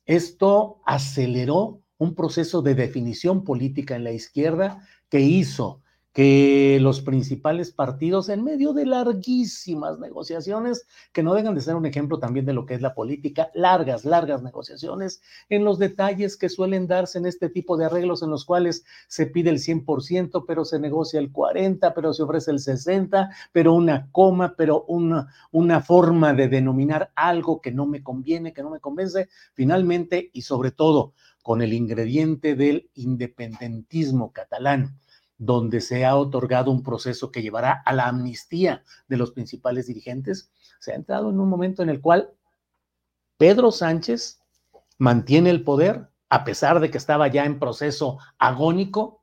Esto 0.07 0.81
aceleró 0.85 1.83
un 1.99 2.15
proceso 2.15 2.63
de 2.63 2.75
definición 2.75 3.45
política 3.45 3.95
en 3.95 4.05
la 4.05 4.13
izquierda 4.13 4.87
que 5.09 5.21
hizo 5.21 5.82
que 6.13 6.79
los 6.81 7.01
principales 7.01 7.73
partidos, 7.73 8.29
en 8.29 8.45
medio 8.45 8.75
de 8.75 8.85
larguísimas 8.85 9.99
negociaciones, 9.99 10.87
que 11.13 11.23
no 11.23 11.33
dejan 11.33 11.55
de 11.55 11.63
ser 11.63 11.75
un 11.75 11.87
ejemplo 11.87 12.19
también 12.19 12.45
de 12.45 12.53
lo 12.53 12.67
que 12.67 12.75
es 12.75 12.83
la 12.83 12.95
política, 12.95 13.51
largas, 13.55 14.05
largas 14.05 14.43
negociaciones 14.43 15.23
en 15.49 15.65
los 15.65 15.79
detalles 15.79 16.37
que 16.37 16.51
suelen 16.51 16.87
darse 16.87 17.19
en 17.19 17.27
este 17.27 17.49
tipo 17.49 17.79
de 17.79 17.87
arreglos 17.87 18.23
en 18.23 18.31
los 18.31 18.45
cuales 18.45 18.85
se 19.09 19.27
pide 19.27 19.49
el 19.49 19.59
100%, 19.59 20.45
pero 20.47 20.67
se 20.67 20.79
negocia 20.79 21.19
el 21.19 21.33
40%, 21.33 21.93
pero 21.95 22.13
se 22.13 22.23
ofrece 22.23 22.51
el 22.51 22.59
60%, 22.59 23.31
pero 23.51 23.73
una 23.73 24.11
coma, 24.13 24.55
pero 24.57 24.85
una, 24.89 25.33
una 25.51 25.81
forma 25.81 26.35
de 26.35 26.49
denominar 26.49 27.11
algo 27.15 27.63
que 27.63 27.73
no 27.73 27.87
me 27.87 28.03
conviene, 28.03 28.53
que 28.53 28.63
no 28.63 28.71
me 28.71 28.81
convence, 28.81 29.29
finalmente 29.55 30.31
y 30.35 30.43
sobre 30.43 30.73
todo 30.73 31.15
con 31.43 31.63
el 31.63 31.73
ingrediente 31.73 32.55
del 32.55 32.91
independentismo 32.95 34.31
catalán 34.33 34.99
donde 35.39 35.81
se 35.81 36.05
ha 36.05 36.17
otorgado 36.17 36.71
un 36.71 36.83
proceso 36.83 37.31
que 37.31 37.43
llevará 37.43 37.83
a 37.85 37.93
la 37.93 38.09
amnistía 38.09 38.85
de 39.09 39.17
los 39.17 39.33
principales 39.33 39.87
dirigentes, 39.87 40.51
se 40.79 40.93
ha 40.93 40.97
entrado 40.97 41.31
en 41.31 41.41
un 41.41 41.49
momento 41.49 41.83
en 41.83 41.89
el 41.89 42.01
cual 42.01 42.31
Pedro 43.37 43.73
Sánchez 43.73 44.41
mantiene 44.99 45.51
el 45.51 45.65
poder, 45.65 46.09
a 46.29 46.45
pesar 46.45 46.81
de 46.81 46.91
que 46.91 46.99
estaba 46.99 47.29
ya 47.29 47.45
en 47.45 47.59
proceso 47.59 48.19
agónico, 48.39 49.23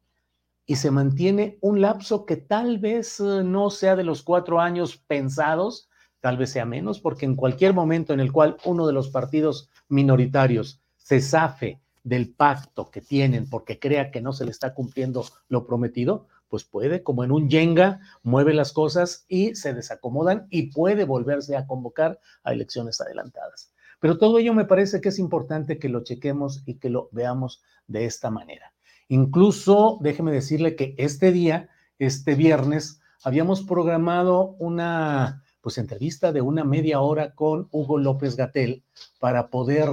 y 0.69 0.76
se 0.76 0.91
mantiene 0.91 1.58
un 1.62 1.82
lapso 1.82 2.28
que 2.28 2.38
tal 2.38 2.78
vez 2.78 3.19
eh, 3.19 3.43
no 3.43 3.72
sea 3.72 3.95
de 3.95 4.04
los 4.04 4.22
cuatro 4.22 4.60
años 4.60 4.98
pensados, 4.98 5.89
tal 6.19 6.38
vez 6.38 6.52
sea 6.52 6.65
menos, 6.65 7.00
porque 7.00 7.26
en 7.26 7.36
cualquier 7.36 7.74
momento 7.74 8.13
en 8.13 8.19
el 8.19 8.32
cual 8.32 8.58
uno 8.65 8.86
de 8.86 8.93
los 8.93 9.10
partidos 9.10 9.67
minoritarios 9.88 10.80
se 10.98 11.22
zafe 11.22 11.82
del 12.04 12.34
pacto 12.34 12.90
que 12.90 13.02
tienen 13.02 13.50
porque 13.50 13.80
crea 13.80 14.12
que 14.12 14.22
no 14.22 14.34
se 14.34 14.46
le 14.46 14.52
está 14.52 14.74
cumpliendo 14.74 15.26
lo 15.48 15.66
prometido, 15.66 16.28
pues 16.50 16.64
puede, 16.64 17.04
como 17.04 17.24
en 17.24 17.32
un 17.32 17.50
yenga, 17.50 18.00
mueve 18.24 18.54
las 18.54 18.74
cosas 18.74 19.26
y 19.28 19.56
se 19.56 19.74
desacomodan 19.74 20.48
y 20.50 20.72
puede 20.72 21.06
volverse 21.06 21.56
a 21.56 21.68
convocar 21.68 22.20
a 22.44 22.54
elecciones 22.54 23.00
adelantadas. 23.00 23.72
Pero 24.00 24.18
todo 24.18 24.40
ello 24.40 24.54
me 24.54 24.66
parece 24.66 25.02
que 25.02 25.10
es 25.10 25.20
importante 25.20 25.78
que 25.78 25.90
lo 25.90 26.04
chequemos 26.04 26.64
y 26.66 26.76
que 26.76 26.90
lo 26.90 27.10
veamos 27.12 27.62
de 27.88 28.06
esta 28.06 28.30
manera. 28.32 28.74
Incluso, 29.10 29.98
déjeme 30.02 30.32
decirle 30.32 30.76
que 30.76 30.96
este 30.98 31.32
día, 31.32 31.70
este 31.98 32.36
viernes, 32.36 33.02
habíamos 33.24 33.62
programado 33.64 34.56
una 34.60 35.44
pues 35.62 35.78
entrevista 35.78 36.32
de 36.32 36.42
una 36.42 36.64
media 36.64 37.02
hora 37.02 37.36
con 37.36 37.68
Hugo 37.72 37.98
López 37.98 38.38
Gatel 38.38 38.84
para 39.20 39.50
poder 39.50 39.90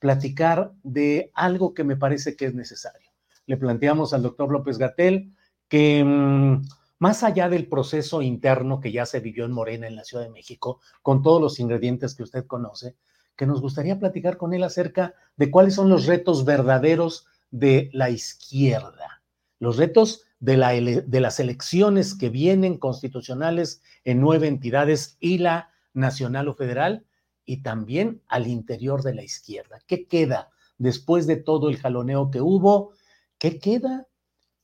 platicar 0.00 0.72
de 0.82 1.30
algo 1.34 1.74
que 1.74 1.84
me 1.84 1.96
parece 1.96 2.34
que 2.34 2.46
es 2.46 2.54
necesario. 2.54 3.08
Le 3.46 3.56
planteamos 3.56 4.12
al 4.12 4.22
doctor 4.22 4.50
López 4.50 4.78
Gatel 4.78 5.32
que 5.68 6.02
mm, 6.02 6.62
más 6.98 7.22
allá 7.22 7.48
del 7.48 7.68
proceso 7.68 8.22
interno 8.22 8.80
que 8.80 8.90
ya 8.90 9.06
se 9.06 9.20
vivió 9.20 9.44
en 9.44 9.52
Morena, 9.52 9.86
en 9.86 9.94
la 9.96 10.04
Ciudad 10.04 10.24
de 10.24 10.30
México, 10.30 10.80
con 11.02 11.22
todos 11.22 11.40
los 11.40 11.60
ingredientes 11.60 12.14
que 12.14 12.24
usted 12.24 12.46
conoce, 12.46 12.96
que 13.36 13.46
nos 13.46 13.60
gustaría 13.60 13.98
platicar 13.98 14.36
con 14.36 14.52
él 14.52 14.62
acerca 14.64 15.14
de 15.36 15.50
cuáles 15.50 15.74
son 15.74 15.88
los 15.88 16.06
retos 16.06 16.44
verdaderos 16.44 17.26
de 17.50 17.90
la 17.92 18.10
izquierda, 18.10 19.22
los 19.58 19.76
retos 19.76 20.24
de, 20.40 20.56
la, 20.56 20.72
de 20.72 21.20
las 21.20 21.40
elecciones 21.40 22.14
que 22.14 22.30
vienen 22.30 22.78
constitucionales 22.78 23.82
en 24.04 24.20
nueve 24.20 24.48
entidades 24.48 25.16
y 25.20 25.38
la 25.38 25.70
nacional 25.92 26.48
o 26.48 26.54
federal, 26.54 27.04
y 27.50 27.62
también 27.62 28.22
al 28.28 28.46
interior 28.46 29.02
de 29.02 29.12
la 29.12 29.24
izquierda. 29.24 29.80
¿Qué 29.88 30.06
queda 30.06 30.50
después 30.78 31.26
de 31.26 31.34
todo 31.34 31.68
el 31.68 31.78
jaloneo 31.78 32.30
que 32.30 32.40
hubo? 32.40 32.92
¿Qué 33.38 33.58
queda? 33.58 34.06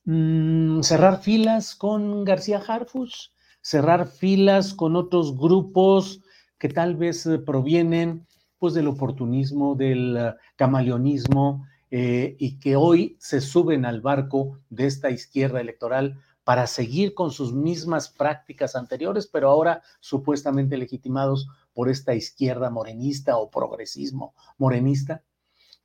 Mm, 0.05 0.79
cerrar 0.83 1.21
filas 1.21 1.75
con 1.75 2.23
García 2.23 2.63
Harfus, 2.65 3.33
cerrar 3.59 4.07
filas 4.07 4.73
con 4.73 4.95
otros 4.95 5.37
grupos 5.37 6.21
que 6.57 6.69
tal 6.69 6.95
vez 6.95 7.25
eh, 7.25 7.39
provienen 7.39 8.25
pues 8.57 8.73
del 8.73 8.87
oportunismo, 8.87 9.75
del 9.75 10.33
camaleonismo 10.55 11.67
eh, 11.91 12.37
y 12.39 12.57
que 12.57 12.77
hoy 12.77 13.17
se 13.19 13.41
suben 13.41 13.83
al 13.83 13.99
barco 13.99 14.59
de 14.69 14.85
esta 14.85 15.09
izquierda 15.09 15.59
electoral 15.59 16.21
para 16.45 16.65
seguir 16.67 17.13
con 17.13 17.31
sus 17.31 17.51
mismas 17.51 18.07
prácticas 18.07 18.77
anteriores, 18.77 19.27
pero 19.27 19.49
ahora 19.49 19.81
supuestamente 19.99 20.77
legitimados 20.77 21.49
por 21.77 21.89
esta 21.89 22.15
izquierda 22.15 22.71
morenista 22.71 23.37
o 23.37 23.51
progresismo 23.51 24.33
morenista? 24.57 25.21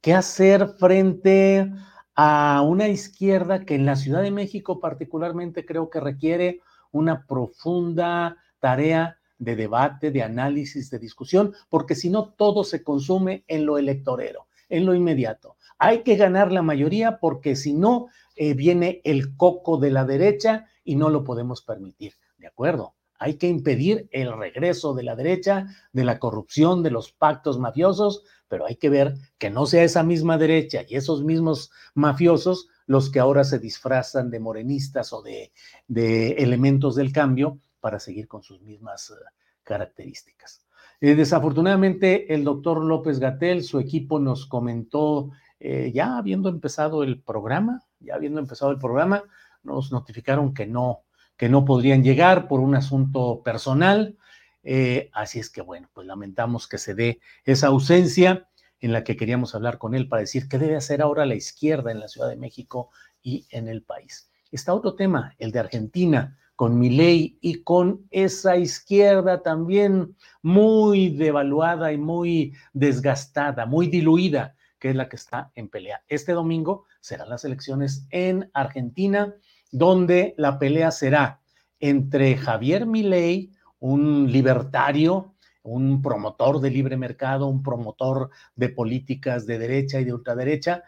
¿Qué 0.00 0.14
hacer 0.14 0.68
frente 0.78 1.70
a 2.14 2.62
una 2.66 2.88
izquierda 2.88 3.66
que 3.66 3.74
en 3.74 3.84
la 3.84 3.96
Ciudad 3.96 4.22
de 4.22 4.30
México 4.30 4.80
particularmente 4.80 5.66
creo 5.66 5.90
que 5.90 6.00
requiere 6.00 6.60
una 6.92 7.26
profunda 7.26 8.38
tarea 8.58 9.18
de 9.36 9.54
debate, 9.54 10.10
de 10.10 10.22
análisis, 10.22 10.88
de 10.88 10.98
discusión, 10.98 11.52
porque 11.68 11.94
si 11.94 12.08
no 12.08 12.30
todo 12.30 12.64
se 12.64 12.82
consume 12.82 13.44
en 13.46 13.66
lo 13.66 13.76
electorero, 13.76 14.46
en 14.70 14.86
lo 14.86 14.94
inmediato. 14.94 15.56
Hay 15.76 16.04
que 16.04 16.16
ganar 16.16 16.52
la 16.52 16.62
mayoría 16.62 17.18
porque 17.18 17.54
si 17.54 17.74
no 17.74 18.06
eh, 18.34 18.54
viene 18.54 19.02
el 19.04 19.36
coco 19.36 19.76
de 19.76 19.90
la 19.90 20.06
derecha 20.06 20.68
y 20.84 20.96
no 20.96 21.10
lo 21.10 21.22
podemos 21.22 21.60
permitir. 21.60 22.14
¿De 22.38 22.46
acuerdo? 22.46 22.94
Hay 23.22 23.34
que 23.34 23.46
impedir 23.46 24.08
el 24.10 24.36
regreso 24.36 24.94
de 24.94 25.04
la 25.04 25.14
derecha, 25.14 25.68
de 25.92 26.02
la 26.02 26.18
corrupción, 26.18 26.82
de 26.82 26.90
los 26.90 27.12
pactos 27.12 27.56
mafiosos, 27.56 28.24
pero 28.48 28.66
hay 28.66 28.74
que 28.74 28.90
ver 28.90 29.14
que 29.38 29.48
no 29.48 29.64
sea 29.64 29.84
esa 29.84 30.02
misma 30.02 30.38
derecha 30.38 30.82
y 30.88 30.96
esos 30.96 31.22
mismos 31.22 31.70
mafiosos 31.94 32.68
los 32.86 33.10
que 33.10 33.20
ahora 33.20 33.44
se 33.44 33.60
disfrazan 33.60 34.28
de 34.28 34.40
morenistas 34.40 35.12
o 35.12 35.22
de, 35.22 35.52
elementos 35.88 36.96
del 36.96 37.12
cambio 37.12 37.60
para 37.78 38.00
seguir 38.00 38.26
con 38.26 38.42
sus 38.42 38.60
mismas 38.60 39.10
eh, 39.10 39.14
características. 39.62 40.66
Eh, 41.00 41.14
desafortunadamente, 41.14 42.34
el 42.34 42.42
doctor 42.42 42.84
López 42.84 43.20
Gatel, 43.20 43.62
su 43.62 43.78
equipo 43.78 44.18
nos 44.18 44.46
comentó, 44.46 45.30
eh, 45.60 45.92
ya 45.94 46.18
habiendo 46.18 46.48
empezado 46.48 47.04
el 47.04 47.22
programa, 47.22 47.84
ya 48.00 48.16
habiendo 48.16 48.40
empezado 48.40 48.72
el 48.72 48.78
programa, 48.78 49.22
nos 49.62 49.92
notificaron 49.92 50.52
que 50.52 50.66
no, 50.66 51.04
que 51.42 51.48
no 51.48 51.64
podrían 51.64 52.04
llegar 52.04 52.46
por 52.46 52.60
un 52.60 52.76
asunto 52.76 53.42
personal. 53.42 54.16
Eh, 54.62 55.10
así 55.12 55.40
es 55.40 55.50
que 55.50 55.60
bueno, 55.60 55.90
pues 55.92 56.06
lamentamos 56.06 56.68
que 56.68 56.78
se 56.78 56.94
dé 56.94 57.18
esa 57.44 57.66
ausencia 57.66 58.48
en 58.78 58.92
la 58.92 59.02
que 59.02 59.16
queríamos 59.16 59.56
hablar 59.56 59.78
con 59.78 59.96
él 59.96 60.08
para 60.08 60.20
decir 60.20 60.48
qué 60.48 60.56
debe 60.56 60.76
hacer 60.76 61.02
ahora 61.02 61.26
la 61.26 61.34
izquierda 61.34 61.90
en 61.90 61.98
la 61.98 62.06
Ciudad 62.06 62.28
de 62.28 62.36
México 62.36 62.90
y 63.24 63.48
en 63.50 63.66
el 63.66 63.82
país. 63.82 64.30
Está 64.52 64.72
otro 64.72 64.94
tema, 64.94 65.34
el 65.36 65.50
de 65.50 65.58
Argentina, 65.58 66.38
con 66.54 66.80
ley 66.80 67.38
y 67.40 67.64
con 67.64 68.06
esa 68.12 68.56
izquierda 68.56 69.42
también 69.42 70.14
muy 70.42 71.08
devaluada 71.08 71.92
y 71.92 71.98
muy 71.98 72.54
desgastada, 72.72 73.66
muy 73.66 73.88
diluida, 73.88 74.54
que 74.78 74.90
es 74.90 74.94
la 74.94 75.08
que 75.08 75.16
está 75.16 75.50
en 75.56 75.68
pelea. 75.68 76.04
Este 76.06 76.34
domingo 76.34 76.86
serán 77.00 77.30
las 77.30 77.44
elecciones 77.44 78.06
en 78.10 78.48
Argentina 78.54 79.34
donde 79.72 80.34
la 80.36 80.58
pelea 80.58 80.90
será 80.90 81.40
entre 81.80 82.36
Javier 82.36 82.86
Milei, 82.86 83.50
un 83.80 84.30
libertario, 84.30 85.34
un 85.64 86.00
promotor 86.00 86.60
de 86.60 86.70
libre 86.70 86.96
mercado, 86.96 87.48
un 87.48 87.62
promotor 87.62 88.30
de 88.54 88.68
políticas 88.68 89.46
de 89.46 89.58
derecha 89.58 89.98
y 89.98 90.04
de 90.04 90.12
ultraderecha, 90.12 90.84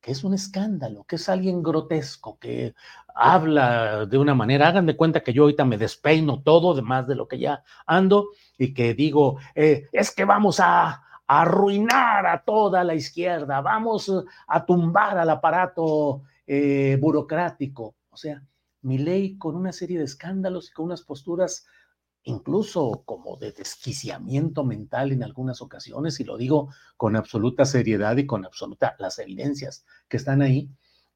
que 0.00 0.12
es 0.12 0.22
un 0.22 0.34
escándalo, 0.34 1.02
que 1.04 1.16
es 1.16 1.28
alguien 1.28 1.62
grotesco, 1.62 2.38
que 2.38 2.74
habla 3.14 4.06
de 4.06 4.18
una 4.18 4.34
manera, 4.34 4.68
hagan 4.68 4.86
de 4.86 4.96
cuenta 4.96 5.24
que 5.24 5.32
yo 5.32 5.42
ahorita 5.42 5.64
me 5.64 5.78
despeino 5.78 6.42
todo, 6.42 6.74
de 6.74 6.82
más 6.82 7.08
de 7.08 7.16
lo 7.16 7.26
que 7.26 7.38
ya 7.38 7.64
ando, 7.86 8.28
y 8.56 8.72
que 8.72 8.94
digo, 8.94 9.38
eh, 9.54 9.88
es 9.90 10.14
que 10.14 10.24
vamos 10.24 10.60
a, 10.60 11.02
arruinar 11.26 12.26
a 12.26 12.42
toda 12.44 12.84
la 12.84 12.94
izquierda, 12.94 13.60
vamos 13.60 14.12
a 14.46 14.64
tumbar 14.64 15.18
al 15.18 15.30
aparato 15.30 16.22
eh, 16.46 16.96
burocrático. 17.00 17.96
O 18.16 18.18
sea, 18.18 18.42
mi 18.80 18.96
ley 18.96 19.36
con 19.36 19.56
una 19.56 19.72
serie 19.72 19.98
de 19.98 20.04
escándalos 20.04 20.70
y 20.70 20.72
con 20.72 20.86
unas 20.86 21.02
posturas 21.02 21.66
incluso 22.22 23.02
como 23.04 23.36
de 23.36 23.52
desquiciamiento 23.52 24.64
mental 24.64 25.12
en 25.12 25.22
algunas 25.22 25.60
ocasiones, 25.60 26.18
y 26.18 26.24
lo 26.24 26.38
digo 26.38 26.70
con 26.96 27.14
absoluta 27.14 27.66
seriedad 27.66 28.16
y 28.16 28.24
con 28.24 28.46
absoluta 28.46 28.96
las 28.98 29.18
evidencias 29.18 29.84
que 30.08 30.16
están 30.16 30.40
ahí, 30.40 30.70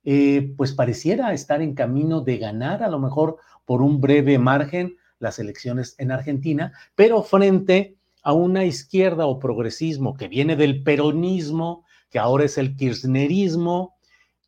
eh, 0.05 0.53
pues 0.59 0.73
pareciera 0.73 1.33
estar 1.33 1.63
en 1.63 1.75
camino 1.75 2.21
de 2.21 2.37
ganar 2.37 2.83
a 2.83 2.91
lo 2.91 2.99
mejor 2.99 3.39
por 3.65 3.81
un 3.81 4.03
breve 4.03 4.39
margen 4.39 4.99
las 5.19 5.39
elecciones 5.39 5.95
en 5.97 6.13
Argentina, 6.13 6.75
pero 6.95 7.23
frente 7.23 7.97
a 8.23 8.35
una 8.35 8.67
izquierda 8.67 9.25
o 9.25 9.39
progresismo 9.39 10.19
que 10.19 10.29
viene 10.29 10.55
del 10.55 10.83
peronismo, 10.83 11.87
que 12.11 12.19
ahora 12.19 12.45
es 12.45 12.59
el 12.59 12.77
kirchnerismo, 12.77 13.97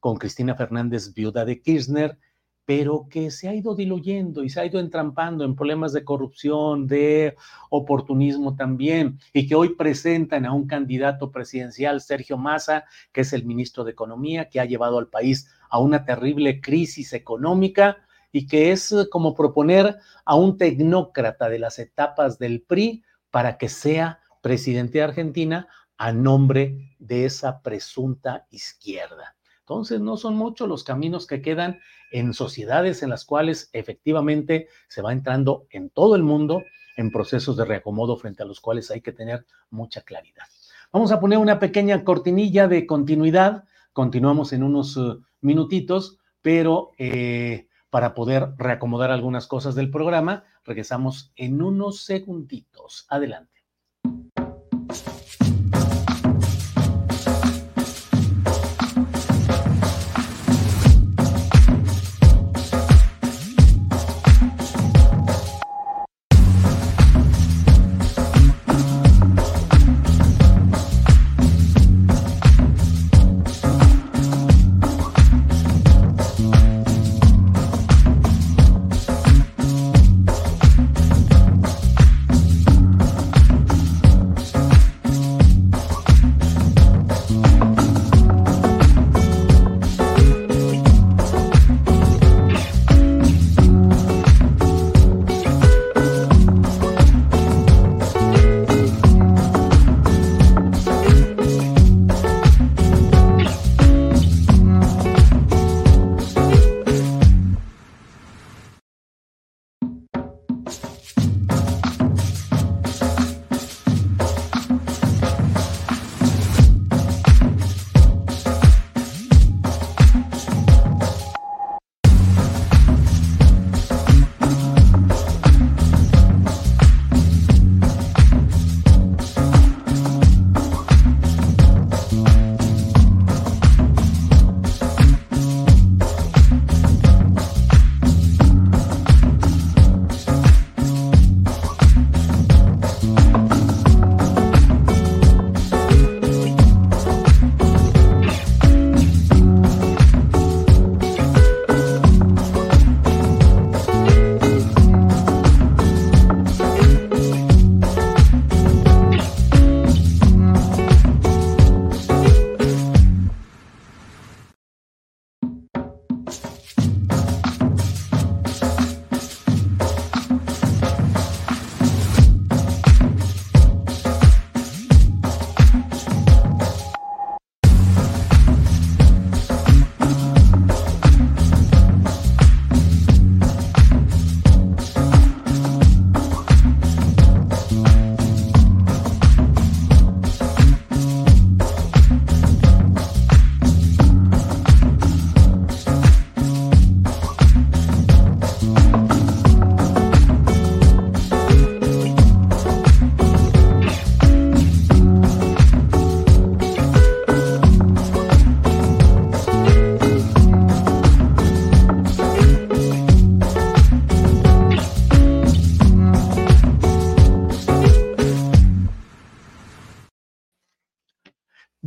con 0.02 0.16
Cristina 0.16 0.56
Fernández, 0.56 1.14
viuda 1.14 1.44
de 1.44 1.62
Kirchner, 1.62 2.18
pero 2.64 3.06
que 3.10 3.30
se 3.30 3.48
ha 3.48 3.54
ido 3.54 3.74
diluyendo 3.74 4.44
y 4.44 4.50
se 4.50 4.60
ha 4.60 4.66
ido 4.66 4.78
entrampando 4.78 5.44
en 5.44 5.56
problemas 5.56 5.92
de 5.92 6.04
corrupción, 6.04 6.86
de 6.86 7.36
oportunismo 7.70 8.54
también, 8.54 9.18
y 9.32 9.46
que 9.46 9.54
hoy 9.54 9.74
presentan 9.74 10.46
a 10.46 10.52
un 10.52 10.66
candidato 10.66 11.32
presidencial, 11.32 12.00
Sergio 12.00 12.38
Massa, 12.38 12.84
que 13.12 13.22
es 13.22 13.32
el 13.32 13.44
ministro 13.44 13.84
de 13.84 13.92
Economía, 13.92 14.48
que 14.48 14.60
ha 14.60 14.64
llevado 14.64 14.98
al 14.98 15.08
país 15.08 15.48
a 15.68 15.78
una 15.78 16.04
terrible 16.04 16.60
crisis 16.60 17.12
económica 17.12 17.98
y 18.30 18.46
que 18.46 18.72
es 18.72 18.92
eh, 18.92 19.08
como 19.10 19.34
proponer 19.34 19.98
a 20.24 20.36
un 20.36 20.56
tecnócrata 20.56 21.48
de 21.48 21.58
las 21.58 21.78
etapas 21.78 22.38
del 22.38 22.62
PRI 22.62 23.04
para 23.30 23.58
que 23.58 23.68
sea 23.68 24.20
presidente 24.40 24.98
de 24.98 25.04
Argentina 25.04 25.68
a 25.96 26.12
nombre 26.12 26.96
de 26.98 27.24
esa 27.26 27.60
presunta 27.62 28.46
izquierda. 28.50 29.36
Entonces, 29.62 30.00
no 30.00 30.16
son 30.16 30.36
muchos 30.36 30.68
los 30.68 30.82
caminos 30.82 31.26
que 31.26 31.40
quedan 31.40 31.80
en 32.10 32.34
sociedades 32.34 33.02
en 33.02 33.10
las 33.10 33.24
cuales 33.24 33.70
efectivamente 33.72 34.68
se 34.88 35.02
va 35.02 35.12
entrando 35.12 35.66
en 35.70 35.88
todo 35.90 36.16
el 36.16 36.24
mundo 36.24 36.62
en 36.96 37.10
procesos 37.10 37.56
de 37.56 37.64
reacomodo 37.64 38.16
frente 38.16 38.42
a 38.42 38.46
los 38.46 38.60
cuales 38.60 38.90
hay 38.90 39.00
que 39.00 39.12
tener 39.12 39.46
mucha 39.70 40.02
claridad. 40.02 40.44
Vamos 40.92 41.12
a 41.12 41.20
poner 41.20 41.38
una 41.38 41.58
pequeña 41.58 42.04
cortinilla 42.04 42.68
de 42.68 42.86
continuidad. 42.86 43.64
Continuamos 43.92 44.52
en 44.52 44.62
unos 44.62 44.96
eh, 44.96 45.16
minutitos, 45.40 46.18
pero 46.42 46.90
eh, 46.98 47.68
para 47.88 48.14
poder 48.14 48.54
reacomodar 48.58 49.10
algunas 49.10 49.46
cosas 49.46 49.74
del 49.74 49.90
programa, 49.90 50.44
regresamos 50.64 51.32
en 51.36 51.62
unos 51.62 52.02
segunditos. 52.02 53.06
Adelante. 53.08 53.51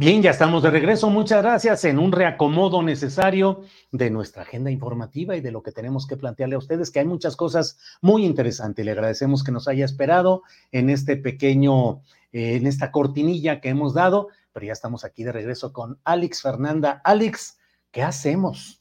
Bien, 0.05 0.21
ya 0.21 0.29
estamos 0.29 0.61
de 0.61 0.69
regreso. 0.69 1.09
Muchas 1.09 1.41
gracias 1.41 1.83
en 1.83 1.97
un 1.97 2.11
reacomodo 2.11 2.83
necesario 2.83 3.63
de 3.91 4.11
nuestra 4.11 4.43
agenda 4.43 4.69
informativa 4.69 5.35
y 5.35 5.41
de 5.41 5.49
lo 5.49 5.63
que 5.63 5.71
tenemos 5.71 6.05
que 6.05 6.15
plantearle 6.15 6.53
a 6.53 6.59
ustedes, 6.59 6.91
que 6.91 6.99
hay 6.99 7.07
muchas 7.07 7.35
cosas 7.35 7.79
muy 8.01 8.23
interesantes. 8.23 8.85
Le 8.85 8.91
agradecemos 8.91 9.43
que 9.43 9.51
nos 9.51 9.67
haya 9.67 9.83
esperado 9.83 10.43
en 10.71 10.91
este 10.91 11.17
pequeño, 11.17 12.03
eh, 12.33 12.55
en 12.57 12.67
esta 12.67 12.91
cortinilla 12.91 13.59
que 13.61 13.69
hemos 13.69 13.95
dado, 13.95 14.27
pero 14.53 14.67
ya 14.67 14.73
estamos 14.73 15.03
aquí 15.05 15.23
de 15.23 15.31
regreso 15.31 15.73
con 15.73 15.99
Alex 16.03 16.43
Fernanda. 16.43 17.01
Alex, 17.03 17.57
¿qué 17.89 18.03
hacemos? 18.03 18.79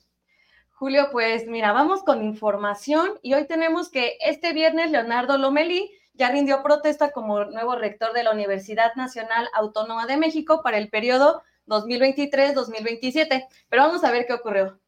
Julio, 0.72 1.08
pues 1.10 1.46
mira, 1.46 1.72
vamos 1.72 2.02
con 2.02 2.22
información 2.22 3.12
y 3.22 3.32
hoy 3.32 3.46
tenemos 3.46 3.88
que 3.88 4.18
este 4.20 4.52
viernes 4.52 4.90
Leonardo 4.90 5.38
Lomeli 5.38 5.90
ya 6.14 6.30
rindió 6.30 6.62
protesta 6.62 7.10
como 7.10 7.44
nuevo 7.44 7.76
rector 7.76 8.12
de 8.12 8.22
la 8.22 8.30
Universidad 8.30 8.94
Nacional 8.94 9.48
Autónoma 9.52 10.06
de 10.06 10.16
México 10.16 10.62
para 10.62 10.78
el 10.78 10.88
periodo 10.88 11.42
2023-2027. 11.66 13.48
Pero 13.68 13.82
vamos 13.82 14.04
a 14.04 14.12
ver 14.12 14.26
qué 14.26 14.34
ocurrió. 14.34 14.78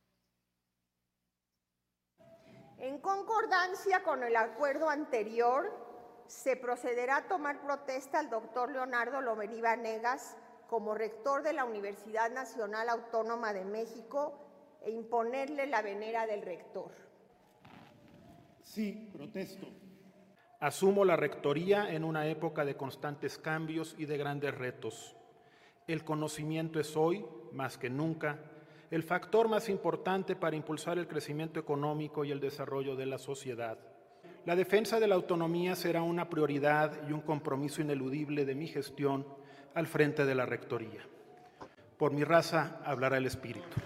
En 2.79 2.99
concordancia 2.99 4.03
con 4.05 4.23
el 4.23 4.37
acuerdo 4.37 4.89
anterior, 4.89 5.73
se 6.29 6.57
procederá 6.57 7.17
a 7.19 7.29
tomar 7.29 7.61
protesta 7.61 8.21
al 8.21 8.31
doctor 8.31 8.71
Leonardo 8.71 9.21
Lomerí 9.21 9.61
Negas 9.61 10.37
como 10.69 10.95
rector 10.95 11.43
de 11.43 11.53
la 11.53 11.65
Universidad 11.65 12.31
Nacional 12.31 12.89
Autónoma 12.89 13.53
de 13.53 13.65
México 13.65 14.39
e 14.83 14.91
imponerle 14.91 15.67
la 15.67 15.83
venera 15.83 16.27
del 16.27 16.43
rector. 16.43 16.93
Sí, 18.63 19.11
protesto. 19.13 19.67
Asumo 20.61 21.05
la 21.05 21.17
rectoría 21.17 21.93
en 21.93 22.03
una 22.03 22.27
época 22.29 22.65
de 22.65 22.77
constantes 22.77 23.37
cambios 23.37 23.95
y 23.99 24.07
de 24.07 24.17
grandes 24.17 24.55
retos. 24.55 25.15
El 25.87 26.03
conocimiento 26.03 26.81
es 26.81 26.97
hoy, 26.97 27.27
más 27.53 27.77
que 27.77 27.91
nunca, 27.91 28.39
el 28.91 29.03
factor 29.03 29.49
más 29.49 29.69
importante 29.69 30.35
para 30.35 30.57
impulsar 30.57 30.99
el 30.99 31.09
crecimiento 31.09 31.61
económico 31.61 32.25
y 32.25 32.31
el 32.31 32.41
desarrollo 32.41 32.97
de 32.97 33.05
la 33.05 33.19
sociedad. 33.19 33.79
La 34.47 34.57
defensa 34.57 34.99
de 34.99 35.09
la 35.09 35.17
autonomía 35.17 35.77
será 35.77 36.03
una 36.03 36.31
prioridad 36.31 37.07
y 37.07 37.13
un 37.13 37.21
compromiso 37.21 37.83
ineludible 37.83 38.47
de 38.47 38.55
mi 38.55 38.67
gestión 38.67 39.27
al 39.75 39.87
frente 39.87 40.25
de 40.25 40.35
la 40.35 40.47
rectoría. 40.47 41.07
Por 41.99 42.13
mi 42.13 42.25
raza 42.25 42.81
hablará 42.85 43.19
el 43.19 43.27
espíritu. 43.27 43.77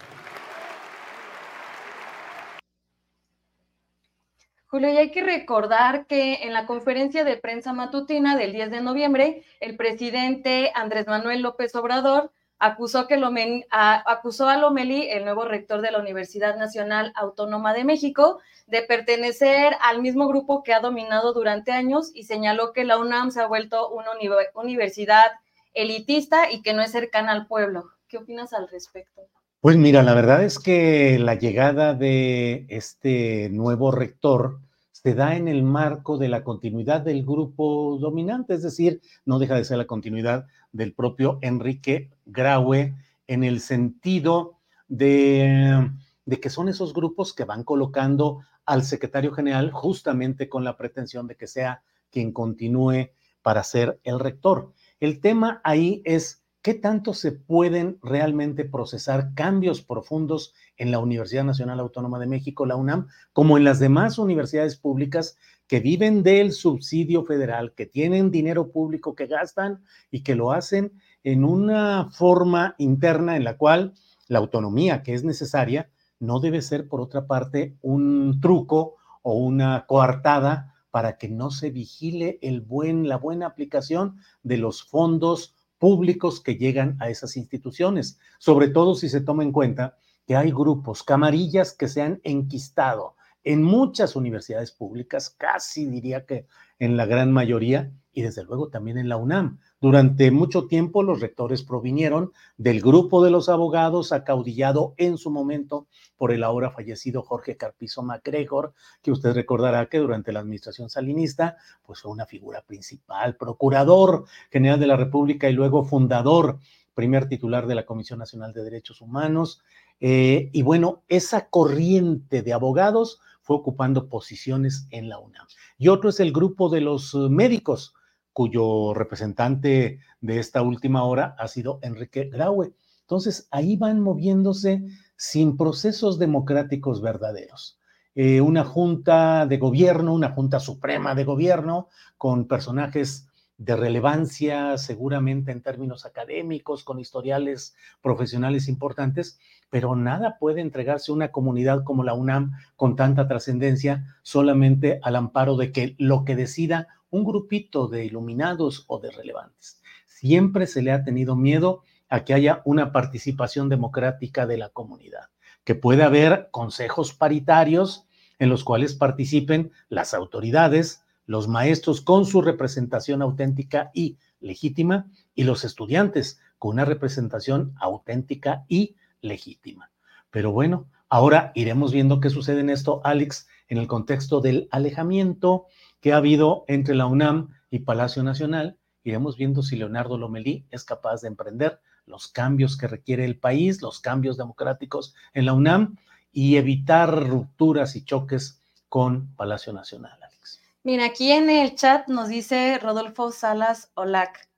Julio, 4.71 4.89
y 4.89 4.95
hay 4.95 5.11
que 5.11 5.21
recordar 5.21 6.05
que 6.07 6.45
en 6.45 6.53
la 6.53 6.65
conferencia 6.65 7.25
de 7.25 7.35
prensa 7.35 7.73
matutina 7.73 8.37
del 8.37 8.53
10 8.53 8.71
de 8.71 8.79
noviembre, 8.79 9.43
el 9.59 9.75
presidente 9.75 10.71
Andrés 10.73 11.07
Manuel 11.07 11.41
López 11.41 11.75
Obrador 11.75 12.31
acusó, 12.57 13.05
que 13.05 13.21
a, 13.69 14.11
acusó 14.11 14.47
a 14.47 14.55
Lomelí, 14.55 15.09
el 15.09 15.25
nuevo 15.25 15.43
rector 15.43 15.81
de 15.81 15.91
la 15.91 15.99
Universidad 15.99 16.55
Nacional 16.55 17.11
Autónoma 17.17 17.73
de 17.73 17.83
México, 17.83 18.39
de 18.65 18.81
pertenecer 18.83 19.75
al 19.81 20.01
mismo 20.01 20.29
grupo 20.29 20.63
que 20.63 20.73
ha 20.73 20.79
dominado 20.79 21.33
durante 21.33 21.73
años 21.73 22.09
y 22.13 22.23
señaló 22.23 22.71
que 22.71 22.85
la 22.85 22.97
UNAM 22.97 23.31
se 23.31 23.41
ha 23.41 23.47
vuelto 23.47 23.89
una 23.89 24.11
universidad 24.55 25.33
elitista 25.73 26.49
y 26.49 26.61
que 26.61 26.73
no 26.73 26.81
es 26.81 26.93
cercana 26.93 27.33
al 27.33 27.45
pueblo. 27.45 27.91
¿Qué 28.07 28.19
opinas 28.19 28.53
al 28.53 28.69
respecto? 28.69 29.27
Pues 29.61 29.77
mira, 29.77 30.01
la 30.01 30.15
verdad 30.15 30.43
es 30.43 30.57
que 30.57 31.19
la 31.19 31.35
llegada 31.35 31.93
de 31.93 32.65
este 32.69 33.47
nuevo 33.51 33.91
rector 33.91 34.59
se 34.91 35.13
da 35.13 35.35
en 35.35 35.47
el 35.47 35.61
marco 35.61 36.17
de 36.17 36.29
la 36.29 36.43
continuidad 36.43 37.01
del 37.01 37.23
grupo 37.23 37.99
dominante, 38.01 38.55
es 38.55 38.63
decir, 38.63 39.01
no 39.23 39.37
deja 39.37 39.53
de 39.53 39.63
ser 39.63 39.77
la 39.77 39.85
continuidad 39.85 40.47
del 40.71 40.95
propio 40.95 41.37
Enrique 41.43 42.09
Graue 42.25 42.95
en 43.27 43.43
el 43.43 43.59
sentido 43.59 44.57
de, 44.87 45.91
de 46.25 46.39
que 46.39 46.49
son 46.49 46.67
esos 46.67 46.91
grupos 46.91 47.31
que 47.31 47.45
van 47.45 47.63
colocando 47.63 48.39
al 48.65 48.83
secretario 48.83 49.31
general 49.31 49.69
justamente 49.69 50.49
con 50.49 50.63
la 50.63 50.75
pretensión 50.75 51.27
de 51.27 51.35
que 51.35 51.45
sea 51.45 51.83
quien 52.09 52.31
continúe 52.31 53.11
para 53.43 53.63
ser 53.63 53.99
el 54.03 54.19
rector. 54.19 54.73
El 54.99 55.19
tema 55.19 55.61
ahí 55.63 56.01
es 56.03 56.40
¿qué 56.61 56.73
tanto 56.75 57.13
se 57.13 57.31
pueden 57.31 57.97
realmente 58.03 58.65
procesar 58.65 59.33
cambios 59.33 59.81
profundos 59.81 60.53
en 60.77 60.91
la 60.91 60.99
Universidad 60.99 61.43
Nacional 61.43 61.79
Autónoma 61.79 62.19
de 62.19 62.27
México, 62.27 62.65
la 62.65 62.75
UNAM, 62.75 63.07
como 63.33 63.57
en 63.57 63.63
las 63.63 63.79
demás 63.79 64.19
universidades 64.19 64.75
públicas 64.75 65.37
que 65.67 65.79
viven 65.79 66.21
del 66.21 66.51
subsidio 66.51 67.23
federal, 67.23 67.73
que 67.73 67.85
tienen 67.85 68.29
dinero 68.29 68.71
público 68.71 69.15
que 69.15 69.27
gastan 69.27 69.83
y 70.11 70.21
que 70.21 70.35
lo 70.35 70.51
hacen 70.51 70.93
en 71.23 71.43
una 71.43 72.09
forma 72.11 72.75
interna 72.77 73.37
en 73.37 73.43
la 73.43 73.57
cual 73.57 73.93
la 74.27 74.39
autonomía 74.39 75.01
que 75.01 75.13
es 75.13 75.23
necesaria 75.23 75.89
no 76.19 76.39
debe 76.39 76.61
ser, 76.61 76.87
por 76.87 77.01
otra 77.01 77.25
parte, 77.25 77.75
un 77.81 78.39
truco 78.39 78.97
o 79.23 79.33
una 79.33 79.85
coartada 79.87 80.75
para 80.91 81.17
que 81.17 81.29
no 81.29 81.51
se 81.51 81.71
vigile 81.71 82.37
la 82.41 83.17
buena 83.17 83.47
aplicación 83.47 84.17
de 84.43 84.57
los 84.57 84.83
fondos 84.83 85.55
públicos 85.81 86.41
que 86.41 86.57
llegan 86.57 86.95
a 86.99 87.09
esas 87.09 87.35
instituciones, 87.35 88.19
sobre 88.37 88.67
todo 88.67 88.93
si 88.93 89.09
se 89.09 89.19
toma 89.19 89.41
en 89.41 89.51
cuenta 89.51 89.97
que 90.27 90.35
hay 90.35 90.51
grupos, 90.51 91.01
camarillas 91.01 91.73
que 91.73 91.87
se 91.87 92.03
han 92.03 92.21
enquistado 92.23 93.15
en 93.43 93.63
muchas 93.63 94.15
universidades 94.15 94.71
públicas, 94.71 95.31
casi 95.31 95.87
diría 95.87 96.27
que 96.27 96.45
en 96.77 96.97
la 96.97 97.07
gran 97.07 97.31
mayoría, 97.31 97.91
y 98.13 98.21
desde 98.21 98.43
luego 98.43 98.69
también 98.69 98.97
en 98.97 99.09
la 99.09 99.17
UNAM. 99.17 99.59
Durante 99.79 100.31
mucho 100.31 100.67
tiempo 100.67 101.03
los 101.03 101.21
rectores 101.21 101.63
provinieron 101.63 102.31
del 102.57 102.81
grupo 102.81 103.23
de 103.23 103.31
los 103.31 103.49
abogados 103.49 104.11
acaudillado 104.11 104.93
en 104.97 105.17
su 105.17 105.31
momento 105.31 105.87
por 106.17 106.31
el 106.31 106.43
ahora 106.43 106.71
fallecido 106.71 107.23
Jorge 107.23 107.57
Carpizo 107.57 108.03
MacGregor, 108.03 108.73
que 109.01 109.11
usted 109.11 109.33
recordará 109.33 109.87
que 109.87 109.99
durante 109.99 110.31
la 110.31 110.41
administración 110.41 110.89
salinista 110.89 111.57
pues 111.85 112.01
fue 112.01 112.11
una 112.11 112.25
figura 112.25 112.61
principal, 112.61 113.35
procurador 113.37 114.25
general 114.49 114.79
de 114.79 114.87
la 114.87 114.97
República 114.97 115.49
y 115.49 115.53
luego 115.53 115.83
fundador, 115.83 116.59
primer 116.93 117.27
titular 117.27 117.67
de 117.67 117.75
la 117.75 117.85
Comisión 117.85 118.19
Nacional 118.19 118.53
de 118.53 118.63
Derechos 118.63 119.01
Humanos. 119.01 119.61
Eh, 119.99 120.49
y 120.51 120.61
bueno, 120.63 121.03
esa 121.07 121.49
corriente 121.49 122.41
de 122.41 122.53
abogados 122.53 123.19
fue 123.41 123.55
ocupando 123.55 124.07
posiciones 124.07 124.87
en 124.91 125.09
la 125.09 125.19
UNAM. 125.19 125.47
Y 125.77 125.87
otro 125.87 126.09
es 126.09 126.19
el 126.19 126.31
grupo 126.31 126.69
de 126.69 126.81
los 126.81 127.15
médicos, 127.15 127.93
cuyo 128.33 128.93
representante 128.93 129.99
de 130.21 130.39
esta 130.39 130.61
última 130.61 131.03
hora 131.03 131.35
ha 131.37 131.47
sido 131.47 131.79
Enrique 131.81 132.25
Graue. 132.25 132.73
Entonces, 133.01 133.47
ahí 133.51 133.75
van 133.75 133.99
moviéndose 133.99 134.83
sin 135.15 135.57
procesos 135.57 136.17
democráticos 136.17 137.01
verdaderos. 137.01 137.77
Eh, 138.15 138.41
una 138.41 138.63
junta 138.63 139.45
de 139.45 139.57
gobierno, 139.57 140.13
una 140.13 140.31
junta 140.31 140.59
suprema 140.59 141.15
de 141.15 141.23
gobierno, 141.23 141.87
con 142.17 142.47
personajes 142.47 143.27
de 143.57 143.75
relevancia, 143.75 144.75
seguramente 144.79 145.51
en 145.51 145.61
términos 145.61 146.05
académicos, 146.05 146.83
con 146.83 146.99
historiales 146.99 147.75
profesionales 148.01 148.67
importantes, 148.67 149.39
pero 149.69 149.95
nada 149.95 150.37
puede 150.39 150.61
entregarse 150.61 151.11
una 151.11 151.31
comunidad 151.31 151.83
como 151.83 152.03
la 152.03 152.15
UNAM 152.15 152.53
con 152.75 152.95
tanta 152.95 153.27
trascendencia 153.27 154.17
solamente 154.23 154.99
al 155.03 155.15
amparo 155.15 155.57
de 155.57 155.71
que 155.71 155.95
lo 155.99 156.25
que 156.25 156.35
decida 156.35 156.87
un 157.11 157.23
grupito 157.23 157.87
de 157.87 158.05
iluminados 158.05 158.85
o 158.87 158.99
de 158.99 159.11
relevantes. 159.11 159.81
Siempre 160.07 160.65
se 160.65 160.81
le 160.81 160.91
ha 160.91 161.03
tenido 161.03 161.35
miedo 161.35 161.83
a 162.09 162.25
que 162.25 162.33
haya 162.33 162.61
una 162.65 162.91
participación 162.91 163.69
democrática 163.69 164.47
de 164.47 164.57
la 164.57 164.69
comunidad, 164.69 165.29
que 165.63 165.75
pueda 165.75 166.07
haber 166.07 166.49
consejos 166.51 167.13
paritarios 167.13 168.07
en 168.39 168.49
los 168.49 168.63
cuales 168.63 168.95
participen 168.95 169.71
las 169.87 170.13
autoridades, 170.13 171.05
los 171.25 171.47
maestros 171.47 172.01
con 172.01 172.25
su 172.25 172.41
representación 172.41 173.21
auténtica 173.21 173.91
y 173.93 174.17
legítima 174.39 175.07
y 175.35 175.43
los 175.43 175.63
estudiantes 175.63 176.39
con 176.57 176.71
una 176.71 176.85
representación 176.85 177.73
auténtica 177.79 178.65
y 178.67 178.95
legítima. 179.21 179.91
Pero 180.31 180.51
bueno, 180.51 180.87
ahora 181.07 181.51
iremos 181.55 181.93
viendo 181.93 182.19
qué 182.19 182.29
sucede 182.29 182.61
en 182.61 182.69
esto, 182.69 183.01
Alex, 183.03 183.47
en 183.67 183.77
el 183.77 183.87
contexto 183.87 184.41
del 184.41 184.67
alejamiento 184.71 185.67
que 186.01 186.13
ha 186.13 186.17
habido 186.17 186.65
entre 186.67 186.95
la 186.95 187.05
UNAM 187.05 187.49
y 187.69 187.79
Palacio 187.79 188.23
Nacional. 188.23 188.77
Iremos 189.03 189.37
viendo 189.37 189.63
si 189.63 189.77
Leonardo 189.77 190.17
Lomelí 190.17 190.65
es 190.69 190.83
capaz 190.83 191.21
de 191.21 191.29
emprender 191.29 191.79
los 192.05 192.27
cambios 192.27 192.77
que 192.77 192.87
requiere 192.87 193.23
el 193.25 193.39
país, 193.39 193.81
los 193.81 193.99
cambios 193.99 194.37
democráticos 194.37 195.15
en 195.33 195.45
la 195.45 195.53
UNAM 195.53 195.95
y 196.31 196.57
evitar 196.57 197.27
rupturas 197.27 197.95
y 197.95 198.03
choques 198.03 198.61
con 198.89 199.33
Palacio 199.35 199.73
Nacional, 199.73 200.17
Alex. 200.21 200.61
Mira, 200.83 201.05
aquí 201.05 201.31
en 201.31 201.49
el 201.49 201.75
chat 201.75 202.07
nos 202.07 202.27
dice 202.27 202.79
Rodolfo 202.79 203.31
Salas 203.31 203.91
Olac, 203.93 204.49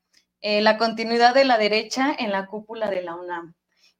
eh, 0.42 0.62
la 0.62 0.78
continuidad 0.78 1.34
de 1.34 1.46
la 1.46 1.58
derecha 1.58 2.16
en 2.18 2.32
la 2.32 2.48
cúpula 2.48 2.90
de 2.90 3.02
la 3.02 3.16
UNAM. 3.16 3.54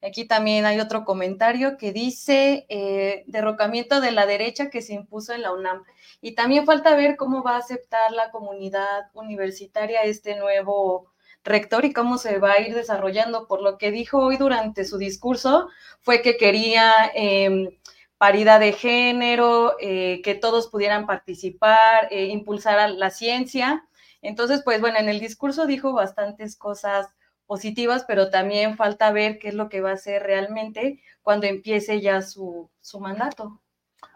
Aquí 0.06 0.26
también 0.26 0.66
hay 0.66 0.80
otro 0.80 1.06
comentario 1.06 1.78
que 1.78 1.94
dice 1.94 2.66
eh, 2.68 3.24
derrocamiento 3.28 4.02
de 4.02 4.12
la 4.12 4.26
derecha 4.26 4.70
que 4.70 4.82
se 4.82 4.94
impuso 4.94 5.34
en 5.34 5.44
la 5.44 5.54
UNAM. 5.54 5.84
Y 6.22 6.36
también 6.36 6.66
falta 6.66 6.96
ver 6.96 7.16
cómo 7.16 7.42
va 7.42 7.56
a 7.56 7.60
aceptar 7.60 8.12
la 8.12 8.30
comunidad 8.30 9.10
universitaria 9.14 10.04
este 10.04 10.36
nuevo 10.36 11.14
rector 11.46 11.86
y 11.86 11.94
cómo 11.94 12.18
se 12.18 12.38
va 12.40 12.54
a 12.54 12.62
ir 12.62 12.76
desarrollando. 12.76 13.48
Por 13.48 13.62
lo 13.62 13.78
que 13.78 13.92
dijo 13.92 14.20
hoy 14.20 14.36
durante 14.38 14.84
su 14.84 14.98
discurso, 14.98 15.70
fue 16.02 16.22
que 16.22 16.36
quería 16.36 16.94
em, 17.14 17.70
paridad 18.18 18.60
de 18.60 18.74
género, 18.74 19.76
eh, 19.80 20.22
que 20.24 20.36
todos 20.36 20.68
pudieran 20.68 21.06
participar, 21.06 22.08
eh, 22.12 22.26
impulsar 22.26 22.90
la 22.92 23.10
ciencia. 23.10 23.86
Entonces, 24.22 24.62
pues 24.64 24.82
bueno, 24.82 24.98
en 25.00 25.10
el 25.10 25.20
discurso 25.20 25.66
dijo 25.66 25.94
bastantes 25.94 26.58
cosas 26.58 27.08
positivas, 27.46 28.06
pero 28.08 28.30
también 28.30 28.78
falta 28.78 29.12
ver 29.12 29.40
qué 29.40 29.50
es 29.50 29.54
lo 29.54 29.70
que 29.70 29.82
va 29.82 29.92
a 29.92 29.96
hacer 29.96 30.24
realmente 30.24 31.00
cuando 31.22 31.48
empiece 31.48 32.02
ya 32.02 32.22
su, 32.22 32.70
su 32.82 33.00
mandato. 33.00 33.62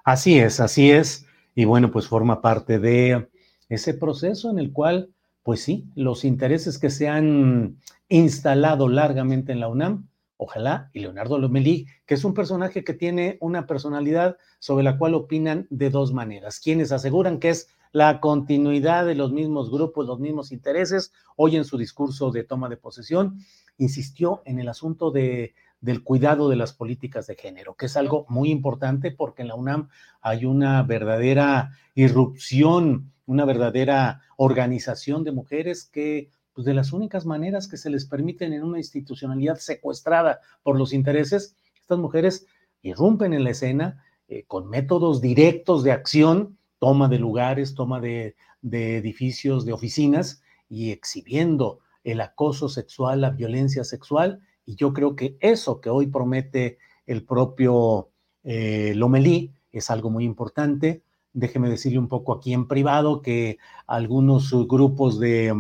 Así 0.04 0.40
es, 0.40 0.60
así 0.60 0.92
es. 0.92 1.26
Y 1.56 1.66
bueno, 1.66 1.92
pues 1.92 2.08
forma 2.08 2.42
parte 2.42 2.80
de 2.80 3.30
ese 3.70 3.94
proceso 3.94 4.50
en 4.50 4.60
el 4.60 4.72
cual, 4.72 5.12
pues 5.44 5.62
sí, 5.62 5.90
los 5.96 6.24
intereses 6.24 6.78
que 6.78 6.90
se 6.90 7.10
han 7.10 7.78
instalado 8.10 8.88
largamente 8.88 9.52
en 9.52 9.60
la 9.60 9.68
UNAM, 9.68 10.08
ojalá, 10.38 10.90
y 10.94 11.00
Leonardo 11.00 11.40
Lomelí, 11.40 11.88
que 12.06 12.13
es 12.13 12.24
un 12.24 12.34
personaje 12.34 12.84
que 12.84 12.94
tiene 12.94 13.38
una 13.42 13.66
personalidad 13.66 14.38
sobre 14.60 14.84
la 14.84 14.98
cual 14.98 15.16
opinan 15.16 15.68
de 15.70 15.90
dos 15.90 16.13
maneras. 16.13 16.60
Quienes 16.60 16.92
aseguran 16.92 17.40
que 17.40 17.50
es 17.50 17.70
la 17.91 18.19
continuidad 18.19 19.06
de 19.06 19.15
los 19.15 19.32
mismos 19.32 19.71
grupos, 19.71 20.06
los 20.06 20.19
mismos 20.19 20.52
intereses. 20.52 21.12
Hoy 21.36 21.56
en 21.56 21.65
su 21.65 21.78
discurso 21.78 22.32
de 22.32 22.43
toma 22.43 22.69
de 22.69 22.78
posesión 22.78 23.39
insistió 23.78 24.41
en 24.45 24.60
el 24.60 24.69
asunto 24.69 25.12
de, 25.12 25.54
del 25.82 26.04
cuidado 26.04 26.50
de 26.50 26.56
las 26.56 26.73
políticas 26.73 27.28
de 27.28 27.36
género, 27.36 27.76
que 27.76 27.86
es 27.86 27.97
algo 27.97 28.26
muy 28.30 28.50
importante 28.50 29.12
porque 29.12 29.43
en 29.43 29.50
la 29.50 29.56
UNAM 29.56 29.89
hay 30.21 30.45
una 30.45 30.84
verdadera 30.84 31.71
irrupción, 31.95 33.12
una 33.26 33.45
verdadera 33.45 34.21
organización 34.38 35.23
de 35.23 35.32
mujeres 35.32 35.86
que 35.86 36.30
pues 36.54 36.65
de 36.65 36.73
las 36.73 36.91
únicas 36.91 37.28
maneras 37.28 37.67
que 37.67 37.78
se 37.78 37.91
les 37.91 38.06
permiten 38.06 38.52
en 38.52 38.63
una 38.63 38.80
institucionalidad 38.80 39.58
secuestrada 39.58 40.39
por 40.63 40.76
los 40.76 40.91
intereses, 40.91 41.56
estas 41.80 42.00
mujeres 42.00 42.47
irrumpen 42.82 43.34
en 43.34 43.43
la 43.43 43.52
escena 43.52 44.04
eh, 44.28 44.43
con 44.47 44.68
métodos 44.68 45.22
directos 45.22 45.84
de 45.84 45.91
acción 45.91 46.57
toma 46.80 47.07
de 47.07 47.19
lugares, 47.19 47.75
toma 47.75 47.99
de, 47.99 48.36
edificios, 48.61 49.65
de 49.65 49.73
oficinas 49.73 50.41
y 50.69 50.91
exhibiendo 50.91 51.80
el 52.03 52.21
acoso 52.21 52.69
sexual, 52.69 53.21
la 53.21 53.32
violencia 53.32 53.84
sexual. 53.84 54.41
Y 54.65 54.75
yo 54.75 54.93
creo 54.93 55.15
que 55.15 55.38
eso 55.39 55.82
que 55.82 55.89
hoy 55.89 56.07
promete 56.07 56.78
el 57.05 57.23
propio 57.23 58.09
eh, 58.43 58.93
Lomelí 58.95 59.53
es 59.71 59.89
algo 59.89 60.09
muy 60.09 60.25
importante. 60.25 61.03
Déjeme 61.34 61.69
decirle 61.69 61.99
un 61.99 62.07
poco 62.07 62.34
aquí 62.34 62.53
en 62.53 62.67
privado 62.67 63.21
que 63.21 63.57
algunos 63.86 64.51
grupos 64.67 65.19
de, 65.19 65.53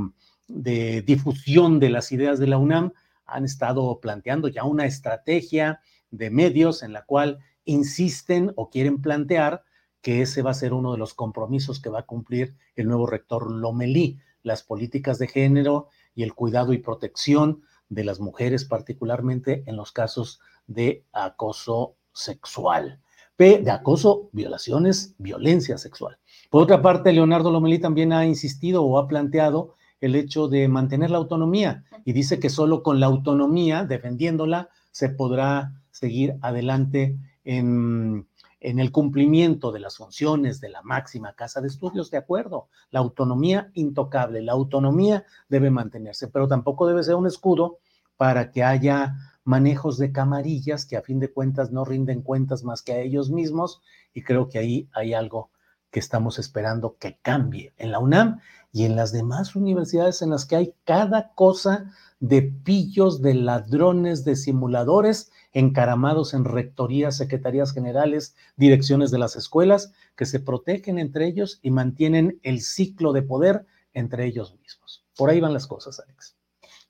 de, 0.47 1.01
difusión 1.01 1.79
de 1.79 1.89
las 1.89 2.11
ideas 2.11 2.39
de 2.39 2.47
la 2.47 2.57
UNAM 2.57 2.93
han 3.25 3.45
estado 3.45 3.99
planteando 3.99 4.47
ya 4.47 4.63
una 4.63 4.85
estrategia 4.85 5.81
de 6.11 6.29
medios 6.29 6.83
en 6.83 6.93
la 6.93 7.03
cual 7.03 7.39
insisten 7.65 8.53
o 8.55 8.69
quieren 8.69 9.01
plantear 9.01 9.63
que 10.01 10.21
ese 10.21 10.41
va 10.41 10.51
a 10.51 10.55
ser 10.55 10.73
uno 10.73 10.91
de 10.91 10.97
los 10.97 11.13
compromisos 11.13 11.81
que 11.81 11.89
va 11.89 11.99
a 11.99 12.05
cumplir 12.05 12.55
el 12.75 12.87
nuevo 12.87 13.07
rector 13.07 13.51
Lomelí, 13.51 14.19
las 14.43 14.63
políticas 14.63 15.19
de 15.19 15.27
género 15.27 15.87
y 16.15 16.23
el 16.23 16.33
cuidado 16.33 16.73
y 16.73 16.77
protección 16.77 17.63
de 17.89 18.03
las 18.03 18.19
mujeres, 18.19 18.65
particularmente 18.65 19.63
en 19.65 19.75
los 19.75 19.91
casos 19.91 20.39
de 20.67 21.05
acoso 21.11 21.95
sexual. 22.13 23.01
de 23.37 23.69
acoso, 23.69 24.29
violaciones, 24.31 25.13
violencia 25.19 25.77
sexual. 25.77 26.17
Por 26.49 26.63
otra 26.63 26.81
parte, 26.81 27.13
Leonardo 27.13 27.51
Lomelí 27.51 27.77
también 27.77 28.11
ha 28.11 28.25
insistido 28.25 28.83
o 28.83 28.97
ha 28.97 29.07
planteado 29.07 29.75
el 30.01 30.15
hecho 30.15 30.47
de 30.47 30.67
mantener 30.67 31.11
la 31.11 31.17
autonomía 31.17 31.83
y 32.03 32.13
dice 32.13 32.39
que 32.39 32.49
solo 32.49 32.81
con 32.81 32.99
la 32.99 33.05
autonomía, 33.05 33.83
defendiéndola, 33.83 34.69
se 34.89 35.09
podrá 35.09 35.73
seguir 35.91 36.35
adelante 36.41 37.17
en, 37.43 38.27
en 38.67 38.79
el 38.79 38.91
cumplimiento 38.91 39.71
de 39.71 39.79
las 39.79 39.95
funciones 39.95 40.59
de 40.59 40.67
la 40.67 40.81
máxima 40.81 41.31
casa 41.31 41.61
de 41.61 41.69
estudios, 41.69 42.11
de 42.11 42.17
acuerdo, 42.17 42.67
la 42.91 42.99
autonomía 42.99 43.71
intocable, 43.75 44.41
la 44.41 44.51
autonomía 44.51 45.23
debe 45.47 45.71
mantenerse, 45.71 46.27
pero 46.27 46.49
tampoco 46.49 46.85
debe 46.85 47.01
ser 47.01 47.15
un 47.15 47.27
escudo 47.27 47.77
para 48.17 48.51
que 48.51 48.65
haya 48.65 49.15
manejos 49.45 49.97
de 49.97 50.11
camarillas 50.11 50.85
que 50.85 50.97
a 50.97 51.01
fin 51.01 51.17
de 51.21 51.31
cuentas 51.31 51.71
no 51.71 51.85
rinden 51.85 52.21
cuentas 52.21 52.65
más 52.65 52.81
que 52.81 52.91
a 52.91 52.99
ellos 52.99 53.31
mismos 53.31 53.81
y 54.13 54.23
creo 54.23 54.49
que 54.49 54.59
ahí 54.59 54.89
hay 54.91 55.13
algo 55.13 55.49
que 55.89 56.01
estamos 56.01 56.37
esperando 56.37 56.97
que 56.99 57.19
cambie 57.21 57.73
en 57.77 57.93
la 57.93 57.99
UNAM 57.99 58.41
y 58.73 58.83
en 58.83 58.97
las 58.97 59.13
demás 59.13 59.55
universidades 59.55 60.21
en 60.21 60.31
las 60.31 60.45
que 60.45 60.57
hay 60.57 60.73
cada 60.83 61.31
cosa 61.35 61.93
de 62.19 62.41
pillos, 62.41 63.21
de 63.21 63.33
ladrones, 63.33 64.25
de 64.25 64.35
simuladores 64.35 65.31
encaramados 65.57 66.35
en 66.35 66.45
rectorías, 66.45 67.17
secretarías 67.17 67.73
generales, 67.73 68.35
direcciones 68.57 69.09
de 69.09 69.17
las 69.17 69.35
escuelas, 69.35 69.91
que 70.15 70.27
se 70.27 70.39
protegen 70.39 70.99
entre 70.99 71.25
ellos 71.25 71.59
y 71.63 71.71
mantienen 71.71 72.39
el 72.43 72.61
ciclo 72.61 73.11
de 73.11 73.23
poder 73.23 73.65
entre 73.91 74.25
ellos 74.27 74.55
mismos. 74.59 75.03
Por 75.15 75.31
ahí 75.31 75.39
van 75.39 75.53
las 75.53 75.65
cosas, 75.65 75.99
Alex. 75.99 76.37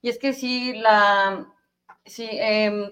Y 0.02 0.10
es 0.10 0.20
que 0.20 0.34
sí, 0.34 0.74
la, 0.74 1.48
sí, 2.06 2.28
em, 2.30 2.92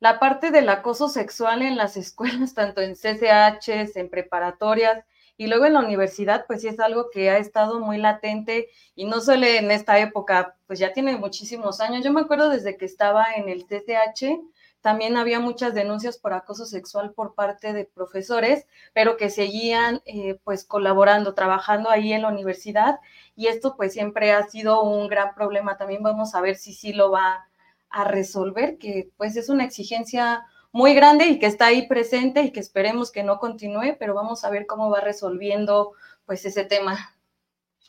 la 0.00 0.18
parte 0.18 0.50
del 0.50 0.66
acoso 0.70 1.10
sexual 1.10 1.60
en 1.60 1.76
las 1.76 1.96
escuelas, 1.98 2.54
tanto 2.54 2.80
en 2.80 2.94
CCHs, 2.94 3.96
en 3.96 4.08
preparatorias, 4.08 5.04
y 5.36 5.48
luego 5.48 5.66
en 5.66 5.74
la 5.74 5.80
universidad, 5.80 6.46
pues 6.46 6.62
sí 6.62 6.68
es 6.68 6.80
algo 6.80 7.10
que 7.10 7.28
ha 7.28 7.36
estado 7.36 7.80
muy 7.80 7.98
latente 7.98 8.70
y 8.94 9.04
no 9.04 9.20
solo 9.20 9.44
en 9.44 9.70
esta 9.70 9.98
época, 9.98 10.56
pues 10.66 10.78
ya 10.78 10.94
tiene 10.94 11.18
muchísimos 11.18 11.82
años. 11.82 12.02
Yo 12.02 12.14
me 12.14 12.22
acuerdo 12.22 12.48
desde 12.48 12.78
que 12.78 12.86
estaba 12.86 13.26
en 13.36 13.50
el 13.50 13.66
CCH, 13.66 14.40
también 14.80 15.16
había 15.16 15.40
muchas 15.40 15.74
denuncias 15.74 16.18
por 16.18 16.32
acoso 16.32 16.64
sexual 16.64 17.12
por 17.12 17.34
parte 17.34 17.72
de 17.72 17.84
profesores, 17.84 18.66
pero 18.92 19.16
que 19.16 19.30
seguían 19.30 20.02
eh, 20.06 20.38
pues 20.44 20.64
colaborando, 20.64 21.34
trabajando 21.34 21.90
ahí 21.90 22.12
en 22.12 22.22
la 22.22 22.28
universidad 22.28 23.00
y 23.34 23.48
esto 23.48 23.76
pues 23.76 23.92
siempre 23.92 24.32
ha 24.32 24.46
sido 24.46 24.82
un 24.82 25.08
gran 25.08 25.34
problema. 25.34 25.76
También 25.76 26.02
vamos 26.02 26.34
a 26.34 26.40
ver 26.40 26.56
si 26.56 26.72
sí 26.72 26.92
lo 26.92 27.10
va 27.10 27.48
a 27.90 28.04
resolver, 28.04 28.78
que 28.78 29.10
pues 29.16 29.36
es 29.36 29.48
una 29.48 29.64
exigencia 29.64 30.44
muy 30.72 30.94
grande 30.94 31.26
y 31.26 31.38
que 31.38 31.46
está 31.46 31.66
ahí 31.66 31.88
presente 31.88 32.42
y 32.42 32.52
que 32.52 32.60
esperemos 32.60 33.10
que 33.10 33.22
no 33.22 33.38
continúe, 33.38 33.96
pero 33.98 34.14
vamos 34.14 34.44
a 34.44 34.50
ver 34.50 34.66
cómo 34.66 34.90
va 34.90 35.00
resolviendo 35.00 35.92
pues 36.26 36.44
ese 36.44 36.64
tema. 36.64 37.15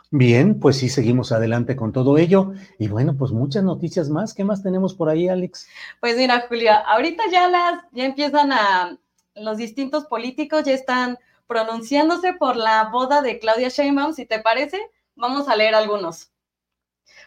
Bien, 0.10 0.60
pues 0.60 0.78
sí, 0.78 0.88
seguimos 0.88 1.32
adelante 1.32 1.76
con 1.76 1.92
todo 1.92 2.18
ello. 2.18 2.54
Y 2.80 2.88
bueno, 2.88 3.18
pues 3.18 3.32
muchas 3.32 3.64
noticias 3.64 4.10
más. 4.10 4.34
¿Qué 4.34 4.46
más 4.46 4.64
tenemos 4.64 4.94
por 4.94 5.10
ahí, 5.10 5.28
Alex? 5.28 5.68
Pues 6.00 6.16
mira, 6.16 6.46
Julia, 6.48 6.78
ahorita 6.78 7.24
ya 7.30 7.50
las, 7.50 7.84
ya 7.92 8.06
empiezan 8.06 8.54
a, 8.54 8.98
los 9.36 9.58
distintos 9.58 10.06
políticos 10.06 10.64
ya 10.64 10.74
están 10.74 11.18
pronunciándose 11.48 12.34
por 12.34 12.56
la 12.56 12.86
boda 12.86 13.22
de 13.22 13.40
Claudia 13.40 13.70
Sheinbaum. 13.70 14.14
Si 14.14 14.26
te 14.26 14.40
parece, 14.40 14.80
vamos 15.16 15.48
a 15.48 15.56
leer 15.56 15.76
algunos. 15.76 16.32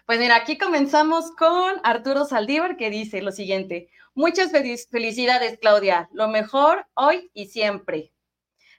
Pues 0.07 0.19
mira, 0.19 0.37
aquí 0.37 0.59
comenzamos 0.59 1.31
con 1.33 1.75
Arturo 1.85 2.25
Saldívar, 2.25 2.77
que 2.77 2.91
dice 2.91 3.23
lo 3.23 3.33
siguiente. 3.33 3.91
Muchas 4.15 4.51
felicidades, 4.51 5.59
Claudia. 5.61 6.09
Lo 6.13 6.29
mejor 6.29 6.87
hoy 6.95 7.31
y 7.33 7.47
siempre. 7.47 8.13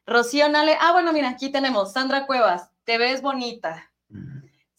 Rocío 0.06 0.50
Nale. 0.50 0.76
Ah, 0.80 0.92
bueno, 0.92 1.14
mira, 1.14 1.30
aquí 1.30 1.50
tenemos 1.52 1.94
Sandra 1.94 2.26
Cuevas. 2.26 2.72
Te 2.84 2.98
ves 2.98 3.22
bonita. 3.22 3.91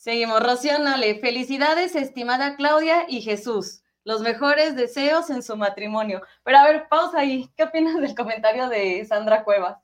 Seguimos. 0.03 0.43
Rocío 0.43 0.81
Nale, 0.81 1.21
felicidades, 1.21 1.95
estimada 1.95 2.57
Claudia 2.57 3.05
y 3.09 3.21
Jesús. 3.21 3.85
Los 4.03 4.21
mejores 4.21 4.75
deseos 4.75 5.31
en 5.31 5.45
su 5.45 5.57
matrimonio. 5.57 6.23
Pero 6.43 6.59
a 6.59 6.65
ver, 6.65 6.89
pausa 6.89 7.21
ahí. 7.21 7.49
¿Qué 7.57 7.63
opinas 7.63 7.95
del 8.01 8.17
comentario 8.17 8.69
de 8.69 9.05
Sandra 9.05 9.45
Cuevas? 9.45 9.79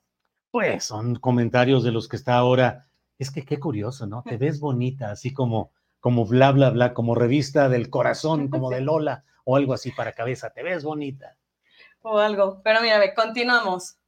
Pues 0.51 0.83
son 0.83 1.15
comentarios 1.15 1.85
de 1.85 1.93
los 1.93 2.09
que 2.09 2.17
está 2.17 2.35
ahora. 2.35 2.89
Es 3.17 3.31
que 3.31 3.45
qué 3.45 3.61
curioso, 3.61 4.09
¿no? 4.09 4.25
Te 4.25 4.39
ves 4.39 4.59
bonita, 4.59 5.13
así 5.13 5.33
como, 5.33 5.71
como 6.01 6.27
bla, 6.27 6.51
bla, 6.51 6.71
bla, 6.71 6.95
como 6.95 7.15
revista 7.15 7.69
del 7.69 7.89
corazón, 7.89 8.49
como 8.49 8.71
de 8.71 8.81
Lola 8.81 9.23
o 9.45 9.55
algo 9.55 9.73
así 9.73 9.93
para 9.93 10.15
cabeza. 10.15 10.51
Te 10.51 10.65
ves 10.65 10.83
bonita. 10.83 11.37
O 12.03 12.19
algo. 12.19 12.61
Pero 12.65 12.81
mira, 12.81 13.15
continuamos. 13.15 13.99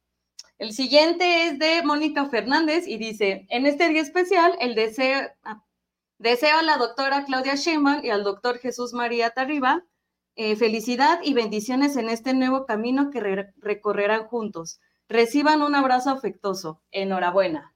El 0.59 0.73
siguiente 0.73 1.47
es 1.47 1.57
de 1.57 1.83
Mónica 1.83 2.25
Fernández 2.25 2.85
y 2.85 2.97
dice, 2.97 3.47
en 3.49 3.65
este 3.65 3.87
día 3.87 4.01
especial, 4.01 4.57
el 4.59 4.75
deseo, 4.75 5.29
ah, 5.45 5.63
deseo 6.21 6.57
a 6.57 6.63
la 6.63 6.77
doctora 6.77 7.25
Claudia 7.25 7.55
Sheinbaum 7.55 8.05
y 8.05 8.09
al 8.09 8.23
doctor 8.23 8.59
Jesús 8.59 8.93
María 8.93 9.31
Tarriba 9.31 9.83
eh, 10.35 10.55
felicidad 10.55 11.19
y 11.23 11.33
bendiciones 11.33 11.97
en 11.97 12.09
este 12.09 12.33
nuevo 12.33 12.65
camino 12.65 13.11
que 13.11 13.51
recorrerán 13.57 14.27
juntos. 14.27 14.79
Reciban 15.09 15.61
un 15.61 15.75
abrazo 15.75 16.09
afectuoso. 16.09 16.81
Enhorabuena. 16.91 17.73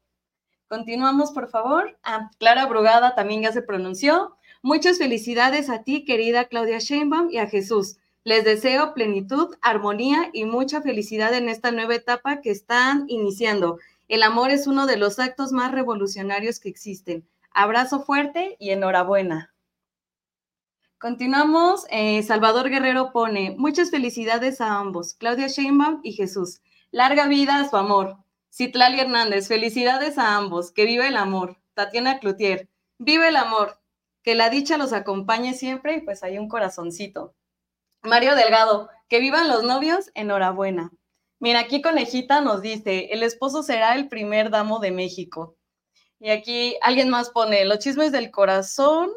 Continuamos, 0.70 1.32
por 1.32 1.50
favor. 1.50 1.98
Ah, 2.02 2.30
Clara 2.39 2.66
Brugada 2.66 3.14
también 3.14 3.41
ya 3.41 3.52
se 3.52 3.62
pronunció. 3.62 4.38
Muchas 4.62 5.00
felicidades 5.00 5.70
a 5.70 5.84
ti, 5.84 6.06
querida 6.06 6.46
Claudia 6.46 6.80
Sheinbaum, 6.80 7.30
y 7.30 7.39
a 7.39 7.48
Jesús. 7.48 7.98
Les 8.24 8.46
deseo 8.46 8.93
plenitud, 8.93 9.56
armonía 9.62 10.30
y 10.34 10.46
mucha 10.46 10.82
felicidad 10.82 11.34
en 11.34 11.50
esta 11.50 11.72
nueva 11.72 11.96
etapa 11.96 12.41
que 12.41 12.52
están 12.52 13.06
iniciando. 13.10 13.80
El 14.08 14.24
amor 14.24 14.50
es 14.50 14.66
uno 14.66 14.88
de 14.88 14.98
los 14.98 15.20
actos 15.20 15.52
más 15.52 15.72
revolucionarios 15.72 16.60
que 16.60 16.70
existen. 16.70 17.28
Abrazo 17.58 18.01
fuerte 18.01 18.58
y 18.60 18.72
enhorabuena. 18.72 19.56
Continuamos. 20.99 21.86
Eh, 21.89 22.22
Salvador 22.22 22.70
Guerrero 22.70 23.14
pone, 23.14 23.56
muchas 23.58 23.91
felicidades 23.91 24.60
a 24.60 24.78
ambos, 24.78 25.14
Claudia 25.14 25.47
Sheinbaum 25.47 26.01
y 26.03 26.12
Jesús. 26.12 26.60
Larga 26.91 27.28
vida 27.28 27.62
a 27.62 27.70
su 27.70 27.78
amor. 27.78 28.18
Citlali 28.53 28.99
Hernández, 28.99 29.47
felicidades 29.47 30.18
a 30.18 30.36
ambos, 30.36 30.74
que 30.74 30.84
vive 30.84 31.08
el 31.08 31.16
amor. 31.16 31.58
Tatiana 31.76 32.20
Cloutier, 32.20 32.68
vive 32.97 33.30
el 33.30 33.38
amor, 33.38 33.80
que 34.22 34.36
la 34.36 34.49
dicha 34.49 34.78
los 34.78 34.91
acompañe 34.91 35.53
siempre 35.53 35.95
y 35.95 36.01
pues 36.01 36.24
hay 36.24 36.38
un 36.38 36.49
corazoncito. 36.49 37.36
Mario 38.03 38.36
Delgado, 38.36 38.89
que 39.08 39.22
vivan 39.22 39.47
los 39.47 39.64
novios, 39.64 40.12
enhorabuena. 40.14 40.91
Mira, 41.39 41.62
aquí 41.62 41.82
Conejita 41.82 42.41
nos 42.41 42.62
dice, 42.62 43.14
el 43.14 43.24
esposo 43.24 43.64
será 43.64 43.95
el 43.95 44.10
primer 44.10 44.49
damo 44.49 44.80
de 44.80 44.91
México. 44.91 45.56
Y 46.20 46.30
aquí 46.30 46.78
alguien 46.82 47.09
más 47.09 47.30
pone, 47.30 47.66
los 47.66 47.80
chismes 47.80 48.11
del 48.11 48.32
corazón, 48.32 49.11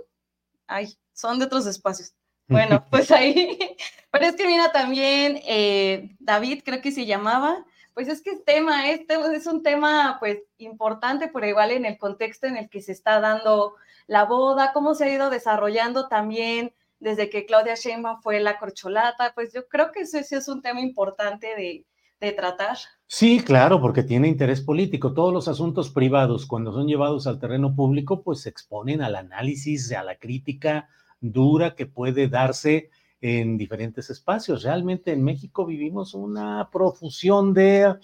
ay, 0.67 0.97
son 1.13 1.39
de 1.39 1.47
otros 1.47 1.67
espacios. 1.67 2.15
Bueno, 2.51 2.87
pues 2.91 3.11
ahí, 3.11 3.59
pero 4.11 4.25
es 4.25 4.35
que 4.35 4.47
mira 4.47 4.73
también, 4.73 5.39
eh, 5.47 6.17
David 6.19 6.63
creo 6.65 6.81
que 6.81 6.93
se 6.93 7.05
llamaba, 7.05 7.63
pues 7.93 8.09
es 8.09 8.23
que 8.23 8.31
el 8.31 8.43
tema, 8.43 8.91
este 8.91 9.17
es 9.35 9.47
un 9.47 9.63
tema 9.63 10.17
pues 10.19 10.39
importante, 10.57 11.29
pero 11.29 11.47
igual 11.47 11.73
en 11.73 11.85
el 11.85 11.99
contexto 11.99 12.47
en 12.47 12.57
el 12.57 12.71
que 12.71 12.81
se 12.81 12.93
está 12.93 13.21
dando 13.21 13.75
la 14.07 14.25
boda, 14.25 14.73
cómo 14.73 14.95
se 14.95 15.05
ha 15.05 15.13
ido 15.13 15.29
desarrollando 15.29 16.09
también 16.09 16.73
desde 17.01 17.29
que 17.29 17.45
Claudia 17.45 17.75
Sheinbaum 17.75 18.23
fue 18.23 18.41
la 18.41 18.59
corcholata, 18.59 19.35
pues 19.35 19.53
yo 19.53 19.69
creo 19.69 19.93
que 19.93 20.01
ese 20.01 20.25
sí 20.25 20.35
es 20.35 20.49
un 20.49 20.63
tema 20.63 20.81
importante 20.81 21.49
de, 21.55 21.85
de 22.21 22.33
tratar. 22.33 22.77
Sí, 23.07 23.41
claro, 23.41 23.81
porque 23.81 24.03
tiene 24.03 24.29
interés 24.29 24.61
político. 24.61 25.15
Todos 25.15 25.33
los 25.33 25.49
asuntos 25.49 25.91
privados, 25.91 26.47
cuando 26.47 26.73
son 26.73 26.87
llevados 26.87 27.27
al 27.27 27.39
terreno 27.39 27.75
público, 27.75 28.23
pues 28.23 28.41
se 28.41 28.49
exponen 28.49 29.03
al 29.03 29.17
análisis, 29.17 29.93
a 29.93 30.03
la 30.03 30.17
crítica 30.17 30.89
dura 31.21 31.75
que 31.75 31.87
puede 31.87 32.29
darse 32.29 32.91
en 33.21 33.57
diferentes 33.59 34.11
espacios. 34.11 34.63
Realmente 34.63 35.13
en 35.13 35.23
México 35.23 35.67
vivimos 35.67 36.15
una 36.15 36.69
profusión 36.71 37.53
de 37.53 37.97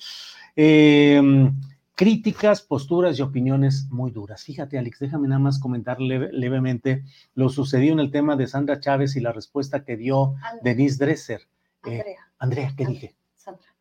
eh, 0.57 1.51
críticas, 1.95 2.63
posturas 2.63 3.19
y 3.19 3.23
opiniones 3.23 3.89
muy 3.91 4.11
duras. 4.11 4.43
Fíjate, 4.43 4.79
Alex, 4.79 4.99
déjame 4.99 5.29
nada 5.29 5.39
más 5.39 5.59
comentar 5.59 6.01
levemente 6.01 7.05
lo 7.35 7.49
sucedido 7.49 7.93
en 7.93 8.01
el 8.01 8.11
tema 8.11 8.37
de 8.37 8.47
Sandra 8.47 8.81
Chávez 8.81 9.17
y 9.17 9.21
la 9.21 9.33
respuesta 9.33 9.85
que 9.85 9.97
dio 9.97 10.35
Denise 10.63 11.05
Dresser. 11.05 11.43
Eh, 11.87 11.99
Andrea. 11.99 12.31
Andrea, 12.39 12.75
¿qué 12.77 12.87
dije? 12.87 13.15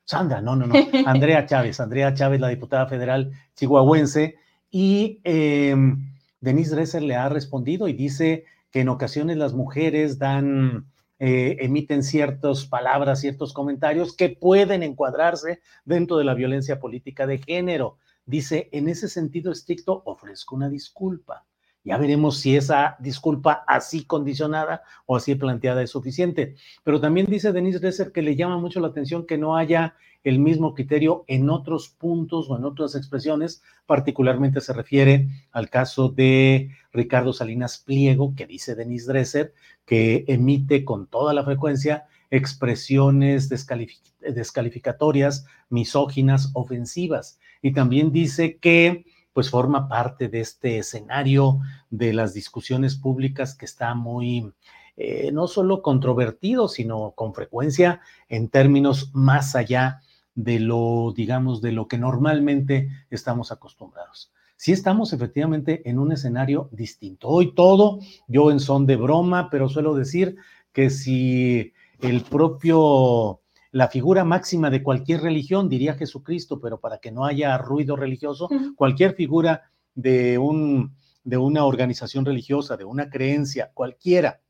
Sandra. 0.06 0.42
No, 0.42 0.56
no, 0.56 0.68
no. 0.68 0.76
Andrea 1.06 1.46
Chávez, 1.48 1.80
Andrea 1.80 2.14
Chávez, 2.14 2.40
la 2.40 2.50
diputada 2.50 2.88
federal 2.88 3.32
chihuahuense. 3.56 4.36
Y 4.70 5.22
em, 5.24 6.14
Denise 6.42 6.76
Dresser 6.76 7.04
le 7.04 7.16
ha 7.16 7.30
respondido 7.30 7.88
y 7.88 7.94
dice 7.94 8.46
que 8.72 8.82
en 8.82 8.90
ocasiones 8.90 9.38
las 9.38 9.54
mujeres 9.54 10.18
dan 10.18 10.88
eh, 11.20 11.58
emiten 11.62 12.04
ciertas 12.04 12.66
palabras, 12.66 13.22
ciertos 13.22 13.54
comentarios 13.54 14.16
que 14.16 14.30
pueden 14.30 14.84
encuadrarse 14.84 15.62
dentro 15.86 16.18
de 16.18 16.26
la 16.26 16.34
violencia 16.34 16.80
política 16.80 17.28
de 17.28 17.38
género. 17.38 17.98
Dice, 18.26 18.70
en 18.72 18.90
ese 18.90 19.08
sentido 19.08 19.52
estricto, 19.52 20.02
ofrezco 20.06 20.56
una 20.56 20.70
disculpa. 20.70 21.46
Ya 21.84 21.98
veremos 21.98 22.40
si 22.40 22.56
esa 22.56 22.96
disculpa 23.00 23.64
así 23.68 24.06
condicionada 24.06 24.84
o 25.06 25.18
así 25.18 25.36
planteada 25.36 25.84
es 25.84 25.90
suficiente. 25.90 26.56
Pero 26.84 27.02
también 27.02 27.26
dice 27.28 27.52
Denise 27.52 27.80
Dresser 27.80 28.12
que 28.12 28.22
le 28.22 28.36
llama 28.36 28.58
mucho 28.58 28.80
la 28.80 28.88
atención 28.88 29.26
que 29.26 29.38
no 29.38 29.58
haya 29.58 29.96
el 30.24 30.40
mismo 30.40 30.74
criterio 30.74 31.26
en 31.28 31.50
otros 31.50 31.90
puntos 31.90 32.50
o 32.50 32.58
en 32.58 32.64
otras 32.64 32.96
expresiones. 32.96 33.62
Particularmente 33.86 34.62
se 34.62 34.72
refiere 34.72 35.28
al 35.52 35.70
caso 35.70 36.08
de 36.08 36.72
Ricardo 36.94 37.34
Salinas 37.34 37.80
Pliego, 37.80 38.34
que 38.36 38.48
dice 38.48 38.76
Denise 38.76 39.08
Dresser, 39.08 39.54
que 39.86 40.24
emite 40.28 40.86
con 40.86 41.08
toda 41.08 41.34
la 41.34 41.44
frecuencia 41.44 42.06
expresiones 42.32 43.50
descalificatorias, 43.50 45.46
misóginas, 45.70 46.50
ofensivas. 46.54 47.40
Y 47.62 47.74
también 47.74 48.12
dice 48.12 48.58
que 48.58 49.06
pues 49.34 49.50
forma 49.50 49.88
parte 49.88 50.30
de 50.30 50.40
este 50.40 50.78
escenario 50.78 51.60
de 51.90 52.14
las 52.14 52.34
discusiones 52.34 52.96
públicas 52.96 53.56
que 53.56 53.66
está 53.66 53.94
muy, 53.96 54.54
eh, 54.96 55.32
no 55.32 55.48
solo 55.48 55.82
controvertido, 55.82 56.68
sino 56.68 57.12
con 57.12 57.34
frecuencia 57.34 58.02
en 58.30 58.50
términos 58.50 59.10
más 59.14 59.56
allá 59.56 60.02
de 60.36 60.60
lo, 60.60 61.14
digamos, 61.16 61.62
de 61.62 61.72
lo 61.72 61.88
que 61.88 61.98
normalmente 61.98 62.90
estamos 63.10 63.52
acostumbrados. 63.52 64.32
Sí 64.56 64.72
estamos 64.72 65.12
efectivamente 65.14 65.88
en 65.90 66.00
un 66.00 66.12
escenario 66.12 66.70
distinto. 66.72 67.28
Hoy 67.28 67.54
todo, 67.54 68.00
yo 68.28 68.50
en 68.50 68.60
son 68.60 68.86
de 68.86 68.96
broma, 68.96 69.50
pero 69.50 69.68
suelo 69.68 69.94
decir 69.94 70.38
que 70.72 70.90
si 70.90 71.74
el 72.00 72.22
propio 72.22 73.42
la 73.74 73.88
figura 73.88 74.24
máxima 74.24 74.70
de 74.70 74.84
cualquier 74.84 75.22
religión, 75.22 75.68
diría 75.68 75.96
Jesucristo, 75.96 76.60
pero 76.62 76.80
para 76.80 77.00
que 77.00 77.12
no 77.12 77.26
haya 77.26 77.58
ruido 77.58 77.96
religioso, 77.96 78.48
cualquier 78.76 79.16
figura 79.16 79.72
de, 79.96 80.38
un, 80.38 80.96
de 81.24 81.38
una 81.38 81.66
organización 81.66 82.24
religiosa, 82.24 82.78
de 82.78 82.86
una 82.86 83.10
creencia, 83.10 83.72
cualquiera, 83.74 84.42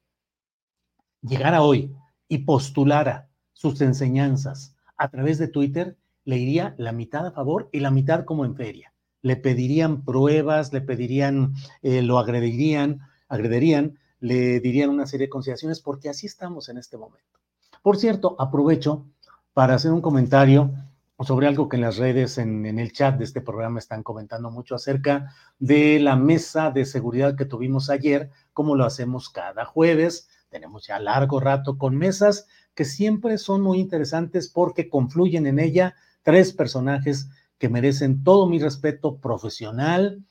llegara 1.21 1.61
hoy 1.61 1.95
y 2.27 2.39
postulara 2.39 3.29
sus 3.53 3.79
enseñanzas 3.79 4.75
a 4.97 5.07
través 5.07 5.37
de 5.37 5.47
Twitter, 5.47 5.95
le 6.25 6.37
iría 6.37 6.75
la 6.77 6.91
mitad 6.91 7.25
a 7.25 7.31
favor 7.31 7.69
y 7.71 7.79
la 7.79 7.91
mitad 7.91 8.25
como 8.25 8.43
en 8.43 8.57
feria. 8.57 8.93
Le 9.21 9.37
pedirían 9.37 10.03
pruebas, 10.03 10.73
le 10.73 10.81
pedirían, 10.81 11.53
eh, 11.81 12.01
lo 12.01 12.19
agredirían, 12.19 12.99
agredirían, 13.29 13.97
le 14.19 14.59
dirían 14.59 14.89
una 14.89 15.07
serie 15.07 15.27
de 15.27 15.31
consideraciones, 15.31 15.79
porque 15.79 16.09
así 16.09 16.27
estamos 16.27 16.67
en 16.67 16.77
este 16.77 16.97
momento. 16.97 17.39
Por 17.83 17.97
cierto, 17.97 18.37
aprovecho 18.39 19.05
para 19.53 19.75
hacer 19.75 19.91
un 19.91 20.01
comentario 20.01 20.71
sobre 21.19 21.47
algo 21.47 21.67
que 21.67 21.75
en 21.75 21.81
las 21.81 21.97
redes, 21.97 22.37
en, 22.37 22.65
el 22.65 22.93
chat 22.93 23.17
de 23.17 23.25
este 23.25 23.41
programa 23.41 23.77
están 23.77 24.03
comentando 24.03 24.49
mucho 24.49 24.75
acerca 24.75 25.33
de 25.59 25.99
la 25.99 26.15
mesa 26.15 26.71
de 26.71 26.85
seguridad 26.85 27.35
que 27.35 27.43
tuvimos 27.43 27.89
ayer, 27.89 28.31
como 28.53 28.75
lo 28.75 28.85
hacemos 28.85 29.29
cada 29.29 29.65
jueves. 29.65 30.29
Tenemos 30.47 30.87
ya 30.87 30.97
largo 30.97 31.41
rato 31.41 31.77
con 31.77 31.97
mesas 31.97 32.47
que 32.73 32.85
siempre 32.85 33.37
son 33.37 33.61
muy 33.61 33.79
interesantes 33.79 34.49
porque 34.49 34.89
confluyen 34.89 35.45
en 35.45 35.59
ella 35.59 35.95
tres 36.21 36.53
personajes 36.53 37.29
que 37.57 37.67
merecen 37.67 38.23
todo 38.23 38.47
mi 38.47 38.59
respeto 38.59 39.17
profesional, 39.17 40.23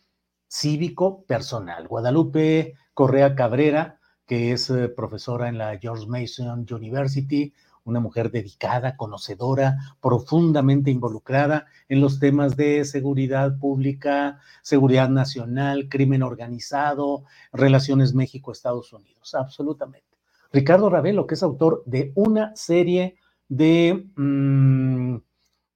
cívico, 0.48 1.24
personal. 1.24 1.86
Guadalupe 1.86 2.76
Correa 2.94 3.34
Cabrera, 3.34 4.00
que 4.26 4.52
es 4.52 4.70
eh, 4.70 4.88
profesora 4.88 5.48
en 5.48 5.58
la 5.58 5.78
George 5.78 6.06
Mason 6.06 6.66
University, 6.70 7.52
una 7.84 8.00
mujer 8.00 8.30
dedicada, 8.30 8.96
conocedora, 8.96 9.76
profundamente 10.00 10.90
involucrada 10.90 11.66
en 11.88 12.00
los 12.00 12.20
temas 12.20 12.56
de 12.56 12.84
seguridad 12.84 13.58
pública, 13.58 14.40
seguridad 14.62 15.08
nacional, 15.08 15.88
crimen 15.88 16.22
organizado, 16.22 17.24
relaciones 17.52 18.14
México-Estados 18.14 18.92
Unidos, 18.92 19.34
absolutamente. 19.34 20.06
Ricardo 20.52 20.90
Ravelo, 20.90 21.26
que 21.26 21.34
es 21.34 21.42
autor 21.42 21.82
de 21.86 22.12
una 22.14 22.54
serie 22.54 23.16
de, 23.48 24.06
mm, 24.16 25.16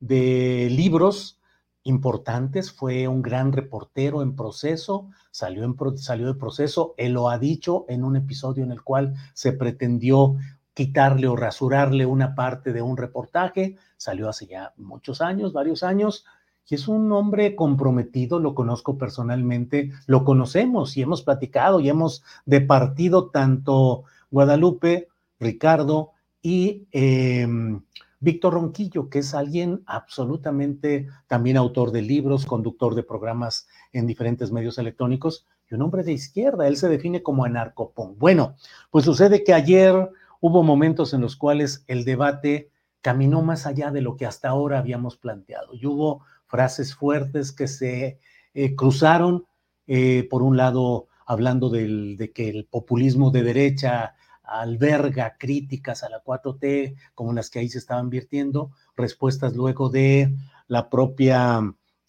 de 0.01 0.69
libros 0.71 1.41
importantes, 1.87 2.73
fue 2.73 3.09
un 3.09 3.23
gran 3.23 3.53
reportero 3.53 4.23
en 4.23 4.35
proceso, 4.37 5.09
salió, 5.31 5.65
en, 5.65 5.77
salió 5.99 6.27
de 6.27 6.39
proceso, 6.39 6.95
él 6.97 7.13
lo 7.13 7.31
ha 7.31 7.39
dicho 7.39 7.87
en 7.89 8.05
un 8.05 8.17
episodio 8.17 8.65
en 8.65 8.73
el 8.73 8.83
cual 8.83 9.15
se 9.35 9.53
pretendió 9.53 10.37
quitarle 10.75 11.29
o 11.29 11.37
rasurarle 11.37 12.05
una 12.05 12.35
parte 12.35 12.73
de 12.73 12.83
un 12.83 12.97
reportaje. 12.97 13.77
Salió 13.97 14.29
hace 14.29 14.47
ya 14.47 14.75
muchos 14.77 15.21
años, 15.21 15.53
varios 15.53 15.83
años, 15.83 16.27
y 16.69 16.75
es 16.75 16.89
un 16.89 17.11
hombre 17.13 17.55
comprometido, 17.55 18.41
lo 18.41 18.55
conozco 18.55 18.99
personalmente, 18.99 19.93
lo 20.07 20.25
conocemos 20.25 20.97
y 20.97 21.03
hemos 21.03 21.23
platicado 21.23 21.81
y 21.81 21.89
hemos 21.89 22.25
departido 22.45 23.31
tanto 23.31 24.03
Guadalupe, 24.31 25.09
Ricardo 25.39 26.11
y 26.43 26.87
em, 26.91 27.83
Víctor 28.21 28.55
Ronquillo, 28.55 29.09
que 29.09 29.19
es 29.19 29.35
alguien 29.35 29.83
absolutamente 29.87 31.07
también 31.27 31.57
autor 31.57 31.93
de 31.93 32.03
libros, 32.03 32.47
conductor 32.47 32.95
de 32.95 33.03
programas 33.03 33.69
en 33.93 34.07
diferentes 34.07 34.51
medios 34.51 34.79
electrónicos 34.79 35.47
y 35.71 35.75
un 35.75 35.83
hombre 35.83 36.03
de 36.03 36.13
izquierda. 36.13 36.67
Él 36.67 36.77
se 36.77 36.89
define 36.89 37.23
como 37.23 37.45
anarcopón. 37.45 38.19
Bueno, 38.19 38.57
pues 38.91 39.05
sucede 39.05 39.45
que 39.45 39.53
ayer 39.53 40.11
hubo 40.41 40.63
momentos 40.63 41.13
en 41.13 41.21
los 41.21 41.37
cuales 41.37 41.85
el 41.87 42.05
debate 42.05 42.71
caminó 43.03 43.43
más 43.43 43.67
allá 43.67 43.91
de 43.91 44.01
lo 44.01 44.17
que 44.17 44.27
hasta 44.27 44.49
ahora 44.49 44.79
habíamos 44.79 45.17
planteado 45.17 45.75
y 45.75 45.87
hubo 45.87 46.25
frases 46.47 46.95
fuertes 46.95 47.53
que 47.53 47.69
se 47.69 48.19
eh, 48.55 48.75
cruzaron, 48.75 49.45
eh, 49.87 50.27
por 50.29 50.43
un 50.43 50.57
lado 50.57 51.09
hablando 51.27 51.71
de 51.71 52.33
que 52.35 52.49
el 52.49 52.67
populismo 52.67 53.31
de 53.31 53.43
derecha 53.43 54.15
alberga 54.47 55.37
críticas 55.39 56.03
a 56.03 56.09
la 56.09 56.23
4T 56.23 56.97
como 57.15 57.33
las 57.33 57.51
que 57.51 57.59
ahí 57.59 57.69
se 57.69 57.79
estaban 57.79 58.11
virtiendo, 58.11 58.71
respuestas 58.97 59.55
luego 59.55 59.89
de 59.89 60.35
la 60.69 60.89
propia 60.89 61.61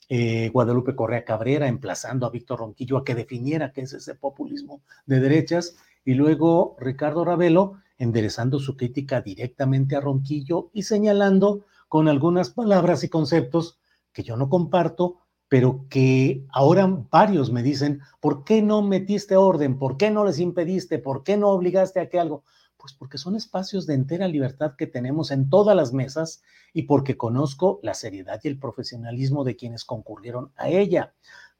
eh, 0.09 0.49
Guadalupe 0.49 0.95
Correa 0.95 1.25
Cabrera 1.25 1.67
emplazando 1.67 2.25
a 2.25 2.29
Víctor 2.29 2.59
Ronquillo 2.59 2.97
a 2.97 3.03
que 3.03 3.15
definiera 3.15 3.71
qué 3.73 3.81
es 3.81 3.93
ese 3.93 4.15
populismo 4.15 4.81
de 5.05 5.19
derechas, 5.19 5.77
y 6.05 6.13
luego 6.13 6.77
Ricardo 6.79 7.25
Ravelo 7.25 7.81
enderezando 7.97 8.59
su 8.59 8.77
crítica 8.77 9.21
directamente 9.21 9.95
a 9.95 10.01
Ronquillo 10.01 10.69
y 10.73 10.83
señalando 10.83 11.65
con 11.89 12.07
algunas 12.07 12.51
palabras 12.51 13.03
y 13.03 13.09
conceptos 13.09 13.79
que 14.13 14.23
yo 14.23 14.37
no 14.37 14.49
comparto, 14.49 15.19
pero 15.49 15.85
que 15.89 16.45
ahora 16.51 16.87
varios 17.09 17.51
me 17.51 17.63
dicen, 17.63 18.01
¿por 18.19 18.43
qué 18.43 18.61
no 18.61 18.81
metiste 18.81 19.37
orden? 19.37 19.79
¿Por 19.79 19.97
qué 19.97 20.11
no 20.11 20.25
les 20.25 20.39
impediste? 20.39 20.99
¿Por 20.99 21.23
qué 21.23 21.37
no 21.37 21.49
obligaste 21.49 21.99
a 21.99 22.09
que 22.09 22.19
algo? 22.19 22.43
Pues 22.75 22.93
porque 22.93 23.17
son 23.17 23.35
espacios 23.35 23.87
de 23.87 23.93
entera 23.93 24.27
libertad 24.27 24.73
que 24.77 24.87
tenemos 24.87 25.31
en 25.31 25.49
todas 25.49 25.75
las 25.75 25.93
mesas 25.93 26.43
y 26.73 26.83
porque 26.83 27.17
conozco 27.17 27.79
la 27.81 27.93
seriedad 27.93 28.39
y 28.43 28.49
el 28.49 28.59
profesionalismo 28.59 29.43
de 29.43 29.55
quienes 29.55 29.85
concurrieron 29.85 30.51
a 30.57 30.69
ella. 30.69 31.13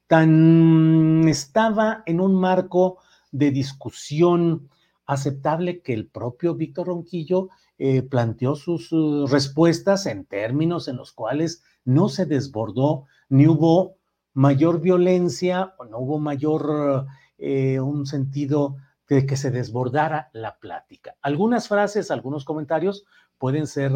Tan 0.06 1.26
estaba 1.26 2.02
en 2.06 2.20
un 2.20 2.34
marco 2.34 2.98
de 3.32 3.50
discusión 3.50 4.68
aceptable 5.06 5.80
que 5.80 5.94
el 5.94 6.06
propio 6.06 6.54
Víctor 6.54 6.88
Ronquillo 6.88 7.48
eh, 7.78 8.02
planteó 8.02 8.54
sus 8.54 8.90
respuestas 9.30 10.06
en 10.06 10.26
términos 10.26 10.88
en 10.88 10.96
los 10.96 11.12
cuales 11.12 11.62
no 11.84 12.08
se 12.08 12.26
desbordó 12.26 13.06
ni 13.28 13.46
hubo 13.46 13.96
mayor 14.34 14.80
violencia 14.80 15.74
o 15.78 15.84
no 15.84 15.98
hubo 15.98 16.18
mayor 16.18 17.06
eh, 17.38 17.80
un 17.80 18.06
sentido 18.06 18.76
de 19.08 19.26
que 19.26 19.36
se 19.36 19.50
desbordara 19.50 20.30
la 20.32 20.58
plática. 20.58 21.14
Algunas 21.22 21.68
frases, 21.68 22.10
algunos 22.10 22.44
comentarios 22.44 23.04
pueden 23.38 23.66
ser 23.66 23.92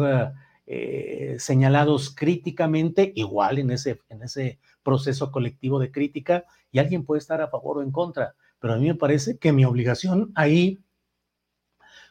eh, 0.65 1.35
señalados 1.39 2.15
críticamente, 2.15 3.11
igual 3.15 3.59
en 3.59 3.71
ese, 3.71 3.99
en 4.09 4.23
ese 4.23 4.59
proceso 4.81 5.31
colectivo 5.31 5.77
de 5.77 5.91
crítica, 5.91 6.45
y 6.71 6.79
alguien 6.79 7.05
puede 7.05 7.19
estar 7.19 7.41
a 7.41 7.49
favor 7.49 7.77
o 7.77 7.81
en 7.81 7.91
contra, 7.91 8.35
pero 8.59 8.73
a 8.73 8.77
mí 8.77 8.87
me 8.87 8.95
parece 8.95 9.37
que 9.37 9.51
mi 9.51 9.65
obligación 9.65 10.31
ahí 10.35 10.79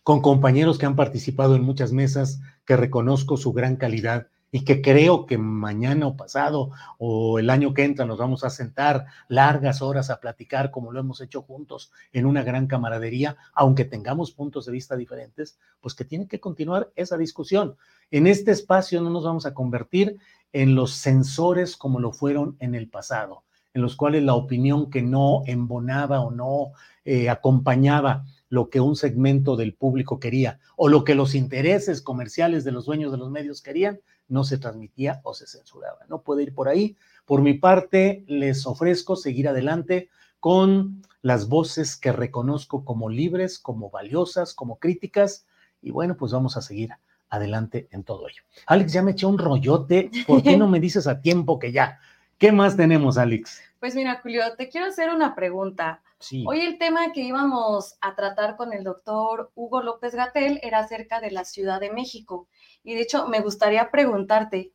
con 0.03 0.21
compañeros 0.21 0.79
que 0.79 0.87
han 0.87 0.97
participado 0.97 1.57
en 1.57 1.63
muchas 1.63 1.93
mesas, 1.93 2.41
que 2.67 2.77
reconozco 2.77 3.37
su 3.37 3.53
gran 3.53 3.77
calidad 3.77 4.29
y 4.55 4.65
que 4.65 4.83
creo 4.83 5.25
que 5.25 5.39
mañana 5.39 6.07
o 6.07 6.17
pasado 6.17 6.71
o 6.99 7.39
el 7.39 7.49
año 7.49 7.73
que 7.73 7.85
entra 7.85 8.05
nos 8.05 8.19
vamos 8.19 8.45
a 8.45 8.51
sentar 8.51 9.07
largas 9.27 9.81
horas 9.81 10.11
a 10.11 10.21
platicar 10.21 10.71
como 10.71 10.93
lo 10.93 11.01
hemos 11.01 11.23
hecho 11.23 11.41
juntos 11.41 11.91
en 12.13 12.27
una 12.27 12.45
gran 12.45 12.67
camaradería, 12.67 13.39
aunque 13.55 13.87
tengamos 13.87 14.31
puntos 14.31 14.67
de 14.67 14.73
vista 14.73 14.95
diferentes, 14.95 15.59
pues 15.81 15.95
que 15.95 16.05
tiene 16.05 16.29
que 16.29 16.39
continuar 16.39 16.93
esa 16.95 17.17
discusión. 17.17 17.77
En 18.11 18.27
este 18.27 18.51
espacio 18.51 19.01
no 19.01 19.09
nos 19.09 19.25
vamos 19.25 19.47
a 19.47 19.55
convertir 19.55 20.19
en 20.53 20.75
los 20.75 20.93
censores 20.93 21.79
como 21.79 21.99
lo 21.99 22.13
fueron 22.13 22.57
en 22.61 22.75
el 22.75 22.91
pasado, 22.91 23.45
en 23.73 23.81
los 23.81 23.97
cuales 23.97 24.23
la 24.23 24.35
opinión 24.35 24.91
que 24.91 25.01
no 25.01 25.45
embonaba 25.47 26.21
o 26.21 26.31
no 26.31 26.73
eh, 27.07 27.31
acompañaba 27.31 28.27
lo 28.51 28.69
que 28.69 28.81
un 28.81 28.97
segmento 28.97 29.57
del 29.57 29.73
público 29.73 30.21
quería 30.21 30.61
o 30.77 30.89
lo 30.89 31.05
que 31.05 31.15
los 31.15 31.35
intereses 31.35 32.03
comerciales 32.03 32.65
de 32.65 32.73
los 32.73 32.85
dueños 32.85 33.11
de 33.11 33.17
los 33.17 33.31
medios 33.31 33.63
querían, 33.63 34.01
no 34.33 34.45
se 34.45 34.57
transmitía 34.57 35.21
o 35.25 35.35
se 35.35 35.47
censuraba. 35.47 35.99
No 36.09 36.23
puede 36.23 36.43
ir 36.43 36.55
por 36.55 36.69
ahí. 36.69 36.97
Por 37.27 37.43
mi 37.43 37.55
parte, 37.55 38.25
les 38.27 38.67
ofrezco 38.67 39.15
seguir 39.15 39.47
adelante 39.47 40.09
con 40.41 41.03
las 41.21 41.49
voces 41.49 41.97
que 41.97 42.13
reconozco 42.13 42.85
como 42.85 43.11
libres, 43.11 43.59
como 43.59 43.91
valiosas, 43.91 44.55
como 44.55 44.79
críticas. 44.79 45.47
Y 45.83 45.91
bueno, 45.91 46.17
pues 46.17 46.33
vamos 46.33 46.57
a 46.57 46.63
seguir 46.63 46.91
adelante 47.29 47.89
en 47.93 48.05
todo 48.05 48.27
ello. 48.27 48.43
Alex, 48.67 48.93
ya 48.93 49.03
me 49.03 49.13
eché 49.13 49.27
un 49.27 49.39
rollote. 49.39 50.11
¿Por 50.27 50.43
qué 50.43 50.57
no 50.57 50.67
me 50.67 50.81
dices 50.81 51.07
a 51.07 51.21
tiempo 51.21 51.59
que 51.59 51.71
ya? 51.71 52.01
¿Qué 52.43 52.51
más 52.51 52.77
tenemos, 52.77 53.19
Alex? 53.19 53.61
Pues 53.79 53.95
mira, 53.95 54.19
Julio, 54.21 54.43
te 54.59 54.69
quiero 54.69 54.89
hacer 54.89 55.11
una 55.11 55.37
pregunta. 55.37 56.03
Hoy 56.45 56.59
el 56.59 56.77
tema 56.77 57.13
que 57.13 57.21
íbamos 57.21 57.97
a 58.01 58.17
tratar 58.17 58.57
con 58.57 58.73
el 58.73 58.83
doctor 58.83 59.53
Hugo 59.55 59.81
López 59.81 60.17
Gatel 60.17 60.59
era 60.65 60.81
acerca 60.81 61.21
de 61.21 61.31
la 61.31 61.45
Ciudad 61.45 61.79
de 61.79 61.93
México. 61.93 62.49
Y 62.83 62.97
de 62.97 63.03
hecho, 63.03 63.29
me 63.29 63.43
gustaría 63.43 63.93
preguntarte, 63.93 64.73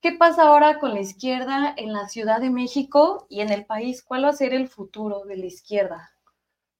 ¿qué 0.00 0.12
pasa 0.12 0.44
ahora 0.44 0.78
con 0.78 0.94
la 0.94 1.00
izquierda 1.00 1.74
en 1.76 1.92
la 1.92 2.06
Ciudad 2.06 2.40
de 2.40 2.50
México 2.50 3.26
y 3.28 3.40
en 3.40 3.50
el 3.50 3.66
país? 3.66 4.04
¿Cuál 4.04 4.26
va 4.26 4.28
a 4.28 4.32
ser 4.32 4.54
el 4.54 4.68
futuro 4.68 5.24
de 5.24 5.36
la 5.36 5.46
izquierda? 5.46 6.12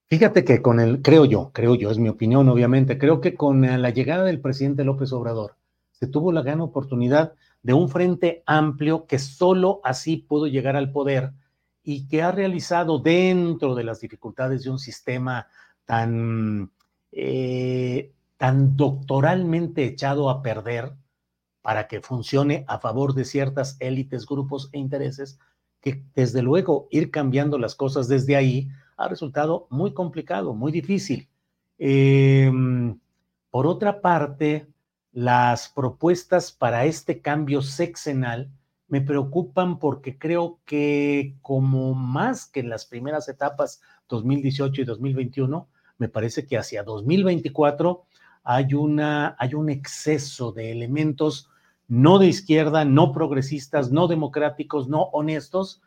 Fíjate 0.07 0.45
que 0.45 0.61
con 0.61 0.79
el, 0.79 1.01
creo 1.01 1.25
yo, 1.25 1.51
creo 1.53 1.75
yo, 1.75 1.91
es 1.91 1.97
mi 1.97 2.07
opinión, 2.07 2.47
obviamente, 2.47 2.97
creo 2.97 3.19
que 3.19 3.35
con 3.35 3.81
la 3.81 3.89
llegada 3.89 4.23
del 4.23 4.39
presidente 4.39 4.85
López 4.85 5.11
Obrador 5.11 5.57
se 5.91 6.07
tuvo 6.07 6.31
la 6.31 6.41
gran 6.41 6.61
oportunidad 6.61 7.33
de 7.63 7.73
un 7.73 7.89
frente 7.89 8.43
amplio 8.45 9.05
que 9.05 9.19
solo 9.19 9.81
así 9.83 10.17
pudo 10.17 10.47
llegar 10.47 10.75
al 10.75 10.91
poder 10.91 11.33
y 11.83 12.07
que 12.07 12.21
ha 12.21 12.31
realizado 12.31 12.99
dentro 12.99 13.75
de 13.75 13.83
las 13.83 13.99
dificultades 13.99 14.63
de 14.63 14.69
un 14.69 14.79
sistema 14.79 15.47
tan, 15.85 16.71
eh, 17.11 18.13
tan 18.37 18.75
doctoralmente 18.75 19.85
echado 19.85 20.29
a 20.29 20.41
perder 20.41 20.93
para 21.61 21.87
que 21.87 22.01
funcione 22.01 22.65
a 22.67 22.79
favor 22.79 23.13
de 23.13 23.25
ciertas 23.25 23.77
élites, 23.79 24.25
grupos 24.25 24.69
e 24.73 24.79
intereses, 24.79 25.39
que 25.79 26.03
desde 26.15 26.41
luego 26.41 26.87
ir 26.91 27.11
cambiando 27.11 27.57
las 27.57 27.75
cosas 27.75 28.07
desde 28.07 28.35
ahí 28.35 28.69
ha 28.97 29.07
resultado 29.07 29.67
muy 29.69 29.93
complicado, 29.93 30.53
muy 30.53 30.71
difícil. 30.71 31.29
Em, 31.77 32.99
por 33.49 33.67
otra 33.67 34.01
parte, 34.01 34.67
las 35.11 35.69
propuestas 35.69 36.51
para 36.51 36.85
este 36.85 37.21
cambio 37.21 37.61
sexenal 37.61 38.49
me 38.87 39.01
preocupan 39.01 39.79
porque 39.79 40.17
creo 40.17 40.59
que 40.65 41.35
como 41.41 41.93
más 41.93 42.45
que 42.45 42.59
en 42.59 42.69
las 42.69 42.85
primeras 42.85 43.29
etapas 43.29 43.81
2018 44.09 44.81
y 44.81 44.85
2021, 44.85 45.67
me 45.97 46.09
parece 46.09 46.45
que 46.45 46.57
hacia 46.57 46.83
2024 46.83 48.03
hay, 48.43 48.73
una, 48.73 49.35
hay 49.39 49.53
un 49.53 49.69
exceso 49.69 50.51
de 50.51 50.71
elementos 50.71 51.49
no 51.87 52.19
de 52.19 52.27
izquierda, 52.27 52.85
no 52.85 53.11
progresistas, 53.11 53.91
no 53.91 54.07
democráticos, 54.07 54.87
no 54.87 55.03
honestos, 55.11 55.81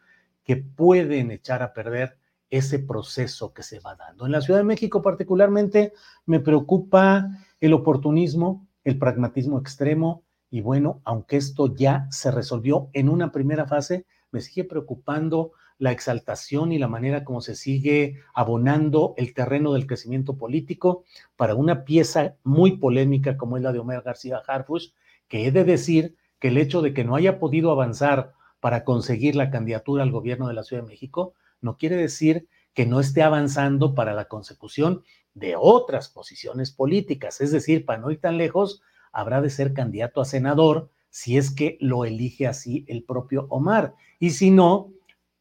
que 0.44 0.56
pueden 0.56 1.30
echar 1.30 1.62
a 1.62 1.72
perder 1.72 2.18
ese 2.50 2.78
proceso 2.78 3.52
que 3.54 3.62
se 3.62 3.80
va 3.80 3.96
dando. 3.96 4.26
En 4.26 4.32
la 4.32 4.42
Ciudad 4.42 4.60
de 4.60 4.64
México 4.64 5.02
particularmente 5.02 5.94
me 6.26 6.40
preocupa 6.40 7.28
el 7.60 7.72
oportunismo, 7.72 8.66
el 8.84 8.98
pragmatismo 8.98 9.58
extremo, 9.58 10.22
y 10.50 10.60
bueno, 10.60 11.00
aunque 11.04 11.36
esto 11.36 11.74
ya 11.74 12.06
se 12.10 12.30
resolvió 12.30 12.88
en 12.92 13.08
una 13.08 13.32
primera 13.32 13.66
fase, 13.66 14.06
me 14.30 14.40
sigue 14.40 14.64
preocupando 14.64 15.52
la 15.78 15.90
exaltación 15.90 16.72
y 16.72 16.78
la 16.78 16.88
manera 16.88 17.24
como 17.24 17.40
se 17.40 17.56
sigue 17.56 18.20
abonando 18.34 19.14
el 19.16 19.34
terreno 19.34 19.72
del 19.72 19.86
crecimiento 19.86 20.36
político 20.36 21.04
para 21.36 21.54
una 21.54 21.84
pieza 21.84 22.36
muy 22.44 22.76
polémica 22.76 23.36
como 23.36 23.56
es 23.56 23.62
la 23.62 23.72
de 23.72 23.80
Omer 23.80 24.02
García 24.02 24.40
Harfush, 24.46 24.90
que 25.28 25.46
he 25.46 25.50
de 25.50 25.64
decir 25.64 26.16
que 26.38 26.48
el 26.48 26.58
hecho 26.58 26.82
de 26.82 26.94
que 26.94 27.04
no 27.04 27.16
haya 27.16 27.38
podido 27.38 27.70
avanzar 27.70 28.34
para 28.60 28.84
conseguir 28.84 29.34
la 29.34 29.50
candidatura 29.50 30.02
al 30.02 30.12
gobierno 30.12 30.46
de 30.48 30.54
la 30.54 30.62
Ciudad 30.62 30.82
de 30.82 30.88
México 30.88 31.34
no 31.60 31.76
quiere 31.76 31.96
decir 31.96 32.48
que 32.74 32.86
no 32.86 33.00
esté 33.00 33.22
avanzando 33.22 33.94
para 33.94 34.14
la 34.14 34.26
consecución 34.26 35.02
de 35.34 35.56
otras 35.56 36.08
posiciones 36.08 36.70
políticas. 36.70 37.40
Es 37.40 37.50
decir, 37.50 37.84
para 37.84 37.98
no 37.98 38.10
ir 38.10 38.20
tan 38.20 38.38
lejos, 38.38 38.82
habrá 39.12 39.40
de 39.40 39.50
ser 39.50 39.74
candidato 39.74 40.20
a 40.20 40.24
senador 40.24 40.90
si 41.10 41.36
es 41.36 41.50
que 41.50 41.76
lo 41.80 42.04
elige 42.04 42.46
así 42.46 42.84
el 42.88 43.04
propio 43.04 43.46
Omar. 43.50 43.94
Y 44.18 44.30
si 44.30 44.50
no, 44.50 44.90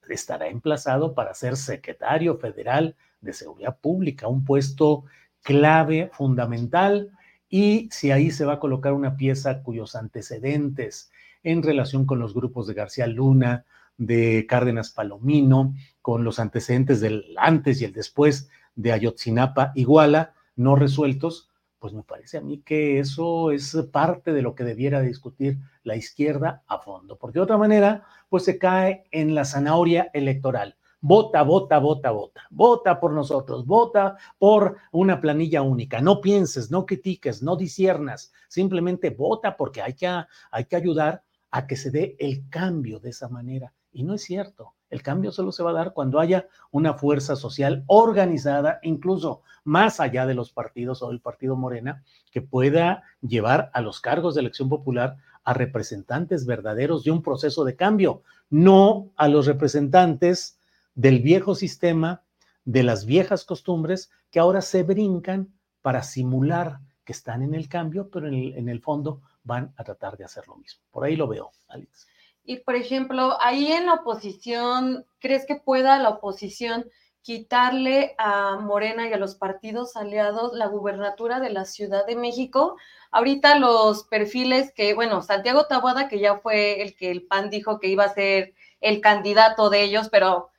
estará 0.08 0.48
emplazado 0.48 1.16
para 1.16 1.34
ser 1.34 1.56
secretario 1.58 2.38
federal 2.38 2.96
de 3.22 3.34
Seguridad 3.34 3.80
Pública, 3.80 4.28
un 4.28 4.46
puesto 4.46 5.06
clave, 5.42 6.12
fundamental, 6.14 7.12
y 7.50 7.90
si 7.92 8.12
ahí 8.12 8.32
se 8.32 8.46
va 8.46 8.54
a 8.54 8.60
colocar 8.60 8.94
una 8.94 9.16
pieza 9.16 9.64
cuyos 9.64 9.96
antecedentes 9.96 11.12
en 11.44 11.62
relación 11.62 12.06
con 12.06 12.20
los 12.20 12.34
grupos 12.34 12.68
de 12.68 12.74
García 12.74 13.08
Luna, 13.08 13.66
de 13.98 14.46
Cárdenas 14.48 14.90
Palomino, 14.90 15.74
con 16.02 16.24
los 16.24 16.40
antecedentes 16.40 17.00
del 17.00 17.36
antes 17.38 17.82
y 17.82 17.86
el 17.86 17.94
después 17.94 18.50
de 18.76 18.92
Ayotzinapa 18.92 19.72
Iguala, 19.76 20.34
no 20.56 20.76
resueltos, 20.76 21.50
pues 21.80 21.94
me 21.94 22.04
parece 22.04 22.38
a 22.38 22.42
mí 22.42 22.60
que 22.60 23.00
eso 23.00 23.52
es 23.52 23.76
parte 23.92 24.32
de 24.32 24.42
lo 24.42 24.56
que 24.56 24.64
debiera 24.64 25.02
discutir 25.02 25.60
la 25.84 25.96
izquierda 25.96 26.64
a 26.68 26.80
fondo, 26.80 27.18
porque 27.18 27.40
de 27.40 27.44
otra 27.44 27.58
manera, 27.58 28.06
pues 28.30 28.46
se 28.46 28.58
cae 28.58 29.04
en 29.12 29.36
la 29.36 29.44
zanahoria 29.44 30.10
electoral. 30.14 30.78
Vota, 31.02 31.44
vota, 31.44 31.80
vota, 31.80 32.12
vota. 32.12 32.44
Vota 32.50 32.98
por 33.02 33.12
nosotros, 33.12 33.66
vota 33.66 34.16
por 34.40 34.78
una 34.94 35.20
planilla 35.20 35.62
única. 35.62 36.00
No 36.00 36.22
pienses, 36.22 36.72
no 36.72 36.86
critiques, 36.86 37.44
no 37.44 37.58
disiernas, 37.58 38.32
simplemente 38.48 39.10
vota 39.10 39.58
porque 39.58 39.82
hay 39.82 39.96
que, 39.96 40.08
hay 40.08 40.66
que 40.66 40.76
ayudar 40.78 41.22
a 41.52 41.68
que 41.68 41.76
se 41.76 41.92
dé 41.92 42.16
el 42.20 42.48
cambio 42.50 43.02
de 43.02 43.10
esa 43.10 43.28
manera. 43.28 43.74
Y 43.94 44.04
no 44.04 44.16
es 44.16 44.24
cierto. 44.24 44.74
El 44.90 45.02
cambio 45.02 45.32
solo 45.32 45.52
se 45.52 45.64
va 45.64 45.70
a 45.70 45.74
dar 45.74 45.94
cuando 45.94 46.20
haya 46.20 46.48
una 46.72 46.96
fuerza 46.96 47.36
social 47.36 47.84
organizada, 47.88 48.80
incluso 48.84 49.42
más 49.64 50.00
allá 50.00 50.26
de 50.26 50.34
los 50.34 50.52
partidos 50.52 51.02
o 51.02 51.10
del 51.10 51.22
partido 51.22 51.56
Morena, 51.56 52.04
que 52.32 52.42
pueda 52.42 53.04
llevar 53.22 53.72
a 53.74 53.82
los 53.82 54.02
cargos 54.02 54.36
de 54.36 54.42
elección 54.42 54.70
popular 54.70 55.18
a 55.44 55.54
representantes 55.54 56.46
verdaderos 56.46 57.04
de 57.04 57.12
un 57.12 57.22
proceso 57.22 57.64
de 57.64 57.76
cambio, 57.76 58.24
no 58.50 59.12
a 59.16 59.28
los 59.28 59.46
representantes 59.46 60.60
del 60.96 61.20
viejo 61.20 61.56
sistema, 61.56 62.22
de 62.66 62.84
las 62.84 63.06
viejas 63.06 63.46
costumbres 63.46 64.10
que 64.32 64.40
ahora 64.40 64.62
se 64.62 64.84
brincan 64.84 65.54
para 65.82 66.02
simular 66.02 66.80
que 67.04 67.12
están 67.14 67.42
en 67.42 67.54
el 67.54 67.68
cambio, 67.68 68.10
pero 68.10 68.28
en 68.28 68.34
el, 68.34 68.58
en 68.58 68.70
el 68.70 68.80
fondo 68.80 69.22
van 69.44 69.74
a 69.76 69.84
tratar 69.84 70.18
de 70.18 70.24
hacer 70.24 70.48
lo 70.48 70.56
mismo. 70.56 70.82
Por 70.92 71.04
ahí 71.04 71.16
lo 71.16 71.28
veo, 71.28 71.52
Alex. 71.68 72.08
Y, 72.44 72.58
por 72.58 72.76
ejemplo, 72.76 73.38
ahí 73.42 73.72
en 73.72 73.86
la 73.86 73.96
oposición, 73.96 75.06
¿crees 75.20 75.46
que 75.46 75.56
pueda 75.56 75.98
la 76.00 76.10
oposición 76.10 76.90
quitarle 77.22 78.16
a 78.18 78.58
Morena 78.58 79.08
y 79.08 79.14
a 79.14 79.18
los 79.18 79.36
partidos 79.36 79.96
aliados 79.96 80.54
la 80.54 80.68
gubernatura 80.68 81.40
de 81.40 81.50
la 81.50 81.66
Ciudad 81.66 82.06
de 82.06 82.18
México? 82.18 82.76
Ahorita 83.12 83.58
los 83.58 84.04
perfiles 84.06 84.74
que, 84.74 84.94
bueno, 84.94 85.22
Santiago 85.22 85.68
Tabuada, 85.68 86.10
que 86.10 86.20
ya 86.20 86.38
fue 86.40 86.82
el 86.82 86.96
que 86.96 87.12
el 87.12 87.26
PAN 87.26 87.50
dijo 87.50 87.80
que 87.80 87.88
iba 87.88 88.04
a 88.04 88.14
ser 88.14 88.54
el 88.82 89.00
candidato 89.00 89.70
de 89.70 89.84
ellos, 89.84 90.10
pero 90.10 90.50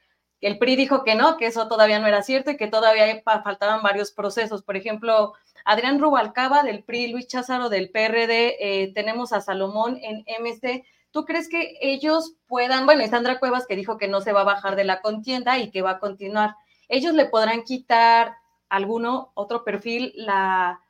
el 0.41 0.59
PRI 0.59 0.77
dijo 0.77 1.05
que 1.05 1.15
no, 1.15 1.37
que 1.37 1.47
eso 1.47 1.69
todavía 1.69 1.99
no 1.99 2.07
era 2.07 2.23
cierto 2.23 2.51
y 2.51 2.57
que 2.57 2.67
todavía 2.67 3.23
faltaban 3.25 3.83
varios 3.83 4.13
procesos. 4.13 4.63
Por 4.63 4.77
ejemplo, 4.77 5.33
Adrián 5.65 5.99
Rubalcaba 5.99 6.63
del 6.63 6.85
PRI, 6.85 7.09
Luis 7.09 7.27
Cházaro 7.29 7.69
del 7.69 7.91
PRD, 7.91 8.57
eh, 8.61 8.93
tenemos 8.95 9.33
a 9.33 9.41
Salomón 9.41 9.99
en 10.03 10.25
MC. 10.39 10.85
¿Tú 11.15 11.25
crees 11.25 11.49
que 11.49 11.79
ellos 11.81 12.35
puedan, 12.49 12.87
bueno, 12.87 13.05
y 13.05 13.07
Sandra 13.07 13.39
Cuevas 13.39 13.69
que 13.69 13.77
dijo 13.77 13.99
que 13.99 14.09
no 14.09 14.21
se 14.21 14.33
va 14.33 14.41
a 14.41 14.45
bajar 14.45 14.75
de 14.75 14.83
la 14.83 15.01
contienda 15.01 15.61
y 15.61 15.71
que 15.71 15.81
va 15.81 15.93
a 15.93 15.99
continuar, 16.01 16.57
ellos 16.89 17.15
le 17.15 17.27
podrán 17.27 17.63
quitar 17.63 18.35
alguno, 18.69 19.31
otro 19.35 19.63
perfil, 19.63 20.13
la, 20.17 20.81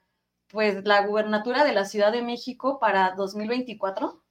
pues, 0.49 0.83
la 0.87 1.07
gubernatura 1.07 1.63
de 1.63 1.75
la 1.75 1.85
Ciudad 1.85 2.11
de 2.11 2.23
México 2.23 2.79
para 2.81 3.15
2024? 3.15 4.23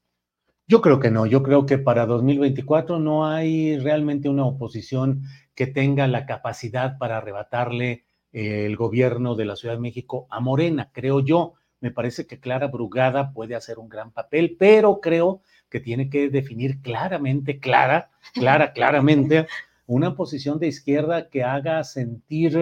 Yo 0.65 0.81
creo 0.81 0.99
que 0.99 1.11
no, 1.11 1.27
yo 1.27 1.43
creo 1.43 1.67
que 1.67 1.77
para 1.77 2.07
2024 2.07 2.97
no 2.97 3.27
hay 3.27 3.77
realmente 3.77 4.29
una 4.29 4.45
oposición 4.47 5.21
que 5.53 5.67
tenga 5.67 6.07
la 6.07 6.25
capacidad 6.25 6.97
para 6.97 7.17
arrebatarle 7.17 8.03
eh, 8.31 8.65
el 8.65 8.77
gobierno 8.77 9.35
de 9.35 9.45
la 9.45 9.55
Ciudad 9.55 9.75
de 9.75 9.81
México 9.81 10.25
a 10.31 10.39
Morena, 10.39 10.89
creo 10.91 11.19
yo. 11.19 11.53
Me 11.81 11.91
parece 11.91 12.25
que 12.25 12.39
Clara 12.39 12.67
Brugada 12.67 13.31
puede 13.31 13.53
hacer 13.53 13.77
un 13.77 13.89
gran 13.89 14.11
papel, 14.11 14.55
pero 14.57 14.99
creo 14.99 15.41
que 15.73 15.79
tiene 15.79 16.07
que 16.07 16.29
definir 16.29 16.83
claramente, 16.83 17.59
clara, 17.59 18.11
clara, 18.35 18.73
claramente, 18.73 19.47
una 19.87 20.15
posición 20.15 20.59
de 20.59 20.67
izquierda 20.67 21.29
que 21.29 21.43
haga 21.43 21.83
sentir 21.83 22.55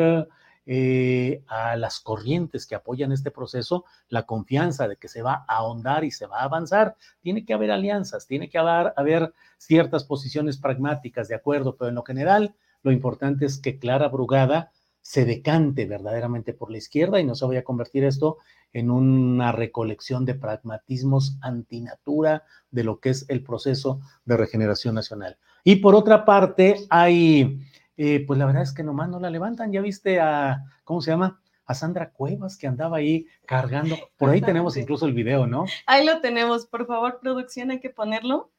eh, 0.65 1.43
a 1.47 1.75
las 1.75 1.99
corrientes 1.99 2.65
que 2.65 2.73
apoyan 2.73 3.11
este 3.11 3.29
proceso 3.29 3.83
la 4.07 4.25
confianza 4.25 4.87
de 4.87 4.95
que 4.95 5.09
se 5.09 5.21
va 5.21 5.43
a 5.45 5.57
ahondar 5.57 6.05
y 6.05 6.11
se 6.11 6.25
va 6.25 6.39
a 6.39 6.45
avanzar. 6.45 6.95
Tiene 7.19 7.43
que 7.43 7.53
haber 7.53 7.71
alianzas, 7.71 8.27
tiene 8.27 8.49
que 8.49 8.57
haber, 8.57 8.93
haber 8.95 9.33
ciertas 9.57 10.05
posiciones 10.05 10.57
pragmáticas, 10.57 11.27
de 11.27 11.35
acuerdo, 11.35 11.75
pero 11.75 11.89
en 11.89 11.95
lo 11.95 12.03
general 12.03 12.55
lo 12.81 12.93
importante 12.93 13.45
es 13.45 13.59
que 13.59 13.77
Clara 13.77 14.07
Brugada 14.07 14.71
se 15.01 15.25
decante 15.25 15.85
verdaderamente 15.85 16.53
por 16.53 16.71
la 16.71 16.77
izquierda 16.77 17.19
y 17.19 17.25
no 17.25 17.35
se 17.35 17.45
vaya 17.45 17.59
a 17.59 17.63
convertir 17.65 18.05
esto 18.05 18.37
en 18.73 18.91
una 18.91 19.51
recolección 19.51 20.25
de 20.25 20.35
pragmatismos 20.35 21.37
antinatura 21.41 22.43
de 22.69 22.83
lo 22.83 22.99
que 22.99 23.09
es 23.09 23.25
el 23.29 23.43
proceso 23.43 23.99
de 24.25 24.37
regeneración 24.37 24.95
nacional. 24.95 25.37
Y 25.63 25.77
por 25.77 25.95
otra 25.95 26.25
parte, 26.25 26.85
hay, 26.89 27.59
eh, 27.97 28.23
pues 28.25 28.39
la 28.39 28.45
verdad 28.45 28.63
es 28.63 28.73
que 28.73 28.83
nomás 28.83 29.09
no 29.09 29.19
la 29.19 29.29
levantan. 29.29 29.71
Ya 29.71 29.81
viste 29.81 30.19
a, 30.19 30.63
¿cómo 30.83 31.01
se 31.01 31.11
llama? 31.11 31.41
A 31.65 31.73
Sandra 31.73 32.11
Cuevas 32.11 32.57
que 32.57 32.67
andaba 32.67 32.97
ahí 32.97 33.27
cargando. 33.45 33.95
Por 34.17 34.29
ahí 34.29 34.41
tenemos 34.41 34.77
incluso 34.77 35.05
el 35.05 35.13
video, 35.13 35.47
¿no? 35.47 35.65
Ahí 35.85 36.05
lo 36.05 36.19
tenemos. 36.21 36.65
Por 36.65 36.87
favor, 36.87 37.19
producción, 37.21 37.71
hay 37.71 37.79
que 37.79 37.89
ponerlo. 37.89 38.51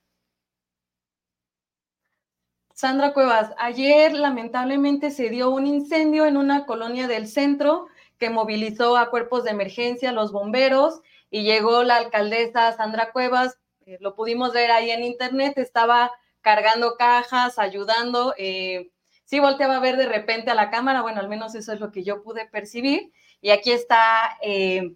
Sandra 2.75 3.13
Cuevas, 3.13 3.53
ayer 3.59 4.13
lamentablemente 4.15 5.11
se 5.11 5.29
dio 5.29 5.51
un 5.51 5.67
incendio 5.67 6.27
en 6.27 6.37
una 6.37 6.67
colonia 6.67 7.07
del 7.07 7.29
centro 7.29 7.87
que 8.23 8.31
movilizó 8.31 8.97
a 8.97 9.11
cuerpos 9.11 9.43
de 9.43 9.51
emergencia, 9.51 10.13
los 10.13 10.31
bomberos, 10.31 11.01
y 11.29 11.43
llegó 11.43 11.83
la 11.83 11.97
alcaldesa 11.97 12.71
Sandra 12.71 13.11
Cuevas, 13.11 13.59
eh, 13.85 13.99
lo 14.01 14.15
pudimos 14.15 14.53
ver 14.53 14.71
ahí 14.71 14.93
en 14.93 15.03
internet, 15.03 15.55
estaba 15.59 16.13
cargando 16.41 16.95
cajas, 16.95 17.59
ayudando, 17.59 18.33
eh, 18.39 18.93
sí 19.25 19.41
volteaba 19.41 19.79
a 19.79 19.81
ver 19.81 19.97
de 19.97 20.07
repente 20.07 20.53
a 20.53 20.55
la 20.55 20.71
cámara, 20.71 21.03
bueno, 21.03 21.19
al 21.19 21.29
menos 21.29 21.57
eso 21.57 21.73
es 21.73 21.81
lo 21.81 21.91
que 21.91 22.05
yo 22.05 22.23
pude 22.23 22.47
percibir, 22.47 23.11
y 23.41 23.51
aquí 23.51 23.73
está 23.73 24.39
eh, 24.41 24.95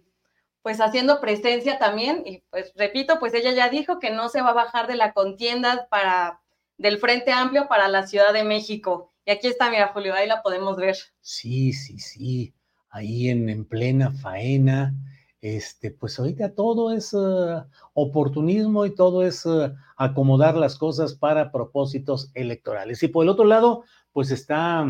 pues 0.61 0.79
haciendo 0.79 1.19
presencia 1.19 1.79
también, 1.79 2.23
y 2.25 2.45
pues 2.49 2.71
repito, 2.77 3.19
pues 3.19 3.33
ella 3.33 3.51
ya 3.51 3.67
dijo 3.67 3.99
que 3.99 4.09
no 4.09 4.29
se 4.29 4.41
va 4.41 4.51
a 4.51 4.63
bajar 4.63 4.87
de 4.87 4.95
la 4.95 5.11
contienda 5.11 5.89
para 5.89 6.39
del 6.77 6.97
Frente 6.97 7.33
Amplio 7.33 7.67
para 7.67 7.89
la 7.89 8.07
Ciudad 8.07 8.31
de 8.31 8.45
México. 8.45 9.11
Y 9.25 9.31
aquí 9.31 9.47
está, 9.47 9.69
mira, 9.69 9.89
Julio, 9.89 10.13
ahí 10.13 10.27
la 10.27 10.41
podemos 10.41 10.77
ver. 10.77 10.95
Sí, 11.19 11.73
sí, 11.73 11.99
sí, 11.99 12.53
ahí 12.97 13.29
en, 13.29 13.49
en 13.49 13.65
plena 13.65 14.11
faena. 14.11 14.93
Este, 15.39 15.91
pues 15.91 16.19
ahorita 16.19 16.55
todo 16.55 16.91
es 16.91 17.13
uh, 17.13 17.63
oportunismo 17.93 18.85
y 18.85 18.95
todo 18.95 19.23
es 19.23 19.45
uh, 19.45 19.71
acomodar 19.95 20.57
las 20.57 20.75
cosas 20.77 21.13
para 21.13 21.51
propósitos 21.51 22.31
electorales. 22.33 23.03
Y 23.03 23.07
por 23.07 23.23
el 23.23 23.29
otro 23.29 23.45
lado, 23.45 23.83
pues 24.11 24.31
está 24.31 24.85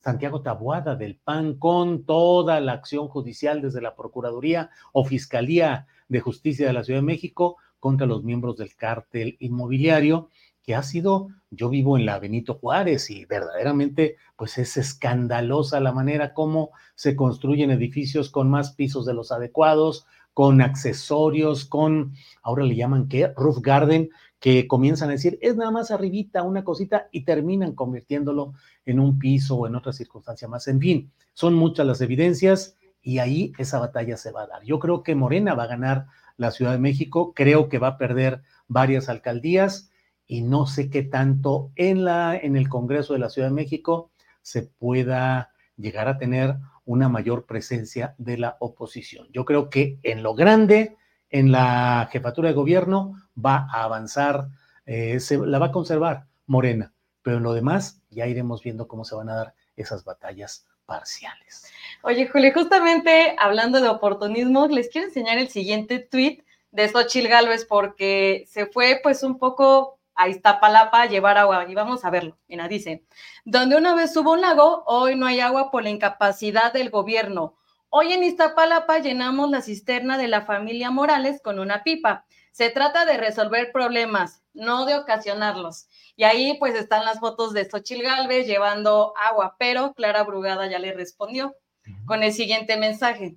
Santiago 0.00 0.42
Tabuada 0.42 0.94
del 0.94 1.16
PAN 1.16 1.58
con 1.58 2.04
toda 2.04 2.60
la 2.60 2.72
acción 2.72 3.08
judicial 3.08 3.60
desde 3.60 3.82
la 3.82 3.96
Procuraduría 3.96 4.70
o 4.92 5.04
Fiscalía 5.04 5.86
de 6.08 6.20
Justicia 6.20 6.66
de 6.66 6.72
la 6.72 6.84
Ciudad 6.84 7.00
de 7.00 7.06
México 7.06 7.56
contra 7.80 8.06
los 8.06 8.22
miembros 8.22 8.56
del 8.56 8.74
cártel 8.76 9.36
inmobiliario 9.40 10.28
que 10.62 10.74
ha 10.74 10.82
sido, 10.82 11.28
yo 11.50 11.68
vivo 11.68 11.96
en 11.96 12.06
la 12.06 12.18
Benito 12.18 12.54
Juárez 12.54 13.10
y 13.10 13.24
verdaderamente 13.24 14.16
pues 14.36 14.58
es 14.58 14.76
escandalosa 14.76 15.80
la 15.80 15.92
manera 15.92 16.34
como 16.34 16.70
se 16.94 17.16
construyen 17.16 17.70
edificios 17.70 18.30
con 18.30 18.50
más 18.50 18.72
pisos 18.72 19.06
de 19.06 19.14
los 19.14 19.32
adecuados, 19.32 20.06
con 20.34 20.60
accesorios, 20.60 21.64
con, 21.64 22.14
ahora 22.42 22.64
le 22.64 22.76
llaman 22.76 23.08
qué, 23.08 23.32
roof 23.36 23.58
garden, 23.60 24.10
que 24.38 24.66
comienzan 24.66 25.10
a 25.10 25.12
decir, 25.12 25.38
es 25.42 25.56
nada 25.56 25.70
más 25.70 25.90
arribita 25.90 26.42
una 26.42 26.64
cosita 26.64 27.08
y 27.12 27.24
terminan 27.24 27.74
convirtiéndolo 27.74 28.54
en 28.86 29.00
un 29.00 29.18
piso 29.18 29.56
o 29.56 29.66
en 29.66 29.74
otra 29.74 29.92
circunstancia 29.92 30.48
más. 30.48 30.66
En 30.68 30.80
fin, 30.80 31.12
son 31.34 31.54
muchas 31.54 31.86
las 31.86 32.00
evidencias 32.00 32.76
y 33.02 33.18
ahí 33.18 33.52
esa 33.58 33.78
batalla 33.78 34.16
se 34.16 34.32
va 34.32 34.42
a 34.42 34.46
dar. 34.46 34.62
Yo 34.62 34.78
creo 34.78 35.02
que 35.02 35.14
Morena 35.14 35.54
va 35.54 35.64
a 35.64 35.68
ganar 35.68 36.06
la 36.38 36.50
Ciudad 36.50 36.72
de 36.72 36.78
México, 36.78 37.34
creo 37.34 37.68
que 37.68 37.78
va 37.78 37.88
a 37.88 37.98
perder 37.98 38.42
varias 38.66 39.10
alcaldías 39.10 39.89
y 40.30 40.42
no 40.42 40.64
sé 40.64 40.90
qué 40.90 41.02
tanto 41.02 41.72
en, 41.74 42.04
la, 42.04 42.36
en 42.36 42.56
el 42.56 42.68
Congreso 42.68 43.14
de 43.14 43.18
la 43.18 43.30
Ciudad 43.30 43.48
de 43.48 43.54
México 43.54 44.12
se 44.42 44.62
pueda 44.62 45.50
llegar 45.76 46.06
a 46.06 46.18
tener 46.18 46.54
una 46.84 47.08
mayor 47.08 47.46
presencia 47.46 48.14
de 48.16 48.38
la 48.38 48.56
oposición. 48.60 49.26
Yo 49.32 49.44
creo 49.44 49.70
que 49.70 49.98
en 50.04 50.22
lo 50.22 50.36
grande, 50.36 50.96
en 51.30 51.50
la 51.50 52.08
jefatura 52.12 52.48
de 52.48 52.54
gobierno, 52.54 53.16
va 53.36 53.66
a 53.72 53.82
avanzar, 53.82 54.46
eh, 54.86 55.18
se, 55.18 55.36
la 55.36 55.58
va 55.58 55.66
a 55.66 55.72
conservar 55.72 56.26
Morena, 56.46 56.94
pero 57.22 57.38
en 57.38 57.42
lo 57.42 57.52
demás 57.52 58.00
ya 58.08 58.28
iremos 58.28 58.62
viendo 58.62 58.86
cómo 58.86 59.04
se 59.04 59.16
van 59.16 59.30
a 59.30 59.34
dar 59.34 59.54
esas 59.74 60.04
batallas 60.04 60.64
parciales. 60.86 61.66
Oye, 62.02 62.28
Julio, 62.28 62.52
justamente 62.54 63.34
hablando 63.36 63.80
de 63.80 63.88
oportunismo, 63.88 64.68
les 64.68 64.90
quiero 64.90 65.08
enseñar 65.08 65.38
el 65.38 65.48
siguiente 65.48 65.98
tweet 65.98 66.44
de 66.70 66.88
Xochil 66.88 67.26
Gálvez 67.26 67.64
porque 67.64 68.44
se 68.46 68.66
fue 68.66 69.00
pues 69.02 69.24
un 69.24 69.36
poco 69.36 69.99
a 70.20 70.28
Iztapalapa 70.28 71.02
a 71.02 71.06
llevar 71.06 71.38
agua. 71.38 71.64
Y 71.66 71.74
vamos 71.74 72.04
a 72.04 72.10
verlo. 72.10 72.36
Mira, 72.46 72.68
dice, 72.68 73.04
donde 73.44 73.76
una 73.76 73.94
vez 73.94 74.14
hubo 74.16 74.32
un 74.32 74.42
lago, 74.42 74.84
hoy 74.86 75.16
no 75.16 75.26
hay 75.26 75.40
agua 75.40 75.70
por 75.70 75.82
la 75.82 75.90
incapacidad 75.90 76.72
del 76.72 76.90
gobierno. 76.90 77.56
Hoy 77.88 78.12
en 78.12 78.22
Iztapalapa 78.22 78.98
llenamos 78.98 79.50
la 79.50 79.62
cisterna 79.62 80.18
de 80.18 80.28
la 80.28 80.42
familia 80.42 80.90
Morales 80.90 81.40
con 81.42 81.58
una 81.58 81.82
pipa. 81.82 82.26
Se 82.52 82.68
trata 82.68 83.06
de 83.06 83.16
resolver 83.16 83.72
problemas, 83.72 84.42
no 84.52 84.84
de 84.84 84.96
ocasionarlos. 84.96 85.86
Y 86.16 86.24
ahí 86.24 86.56
pues 86.58 86.74
están 86.74 87.06
las 87.06 87.18
fotos 87.18 87.54
de 87.54 87.64
Xochil 87.64 88.02
Galvez 88.02 88.46
llevando 88.46 89.14
agua, 89.16 89.56
pero 89.58 89.94
Clara 89.94 90.22
Brugada 90.24 90.66
ya 90.66 90.78
le 90.78 90.92
respondió 90.92 91.56
con 92.06 92.22
el 92.22 92.34
siguiente 92.34 92.76
mensaje. 92.76 93.36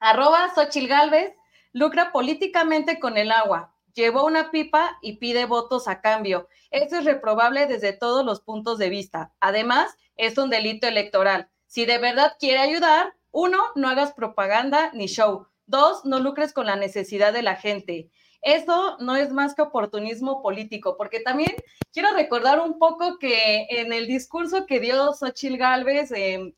Arroba 0.00 0.50
Xochil 0.54 0.88
Galvez 0.88 1.34
lucra 1.72 2.10
políticamente 2.10 2.98
con 2.98 3.18
el 3.18 3.30
agua 3.30 3.75
llevó 3.96 4.24
una 4.24 4.50
pipa 4.50 4.98
y 5.00 5.16
pide 5.16 5.46
votos 5.46 5.88
a 5.88 6.00
cambio. 6.00 6.48
Eso 6.70 6.98
es 6.98 7.04
reprobable 7.04 7.66
desde 7.66 7.92
todos 7.92 8.24
los 8.24 8.40
puntos 8.40 8.78
de 8.78 8.90
vista. 8.90 9.32
Además, 9.40 9.96
es 10.16 10.38
un 10.38 10.50
delito 10.50 10.86
electoral. 10.86 11.48
Si 11.66 11.86
de 11.86 11.98
verdad 11.98 12.36
quiere 12.38 12.60
ayudar, 12.60 13.14
uno, 13.32 13.58
no 13.74 13.88
hagas 13.88 14.12
propaganda 14.12 14.90
ni 14.92 15.06
show. 15.06 15.46
Dos, 15.66 16.04
no 16.04 16.20
lucres 16.20 16.52
con 16.52 16.66
la 16.66 16.76
necesidad 16.76 17.32
de 17.32 17.42
la 17.42 17.56
gente. 17.56 18.10
Eso 18.42 18.96
no 19.00 19.16
es 19.16 19.32
más 19.32 19.54
que 19.54 19.62
oportunismo 19.62 20.42
político, 20.42 20.96
porque 20.96 21.20
también 21.20 21.54
quiero 21.92 22.14
recordar 22.14 22.60
un 22.60 22.78
poco 22.78 23.18
que 23.18 23.66
en 23.70 23.92
el 23.92 24.06
discurso 24.06 24.66
que 24.66 24.78
dio 24.78 25.12
Xochil 25.14 25.56
Gálvez, 25.56 26.12
em, 26.12 26.54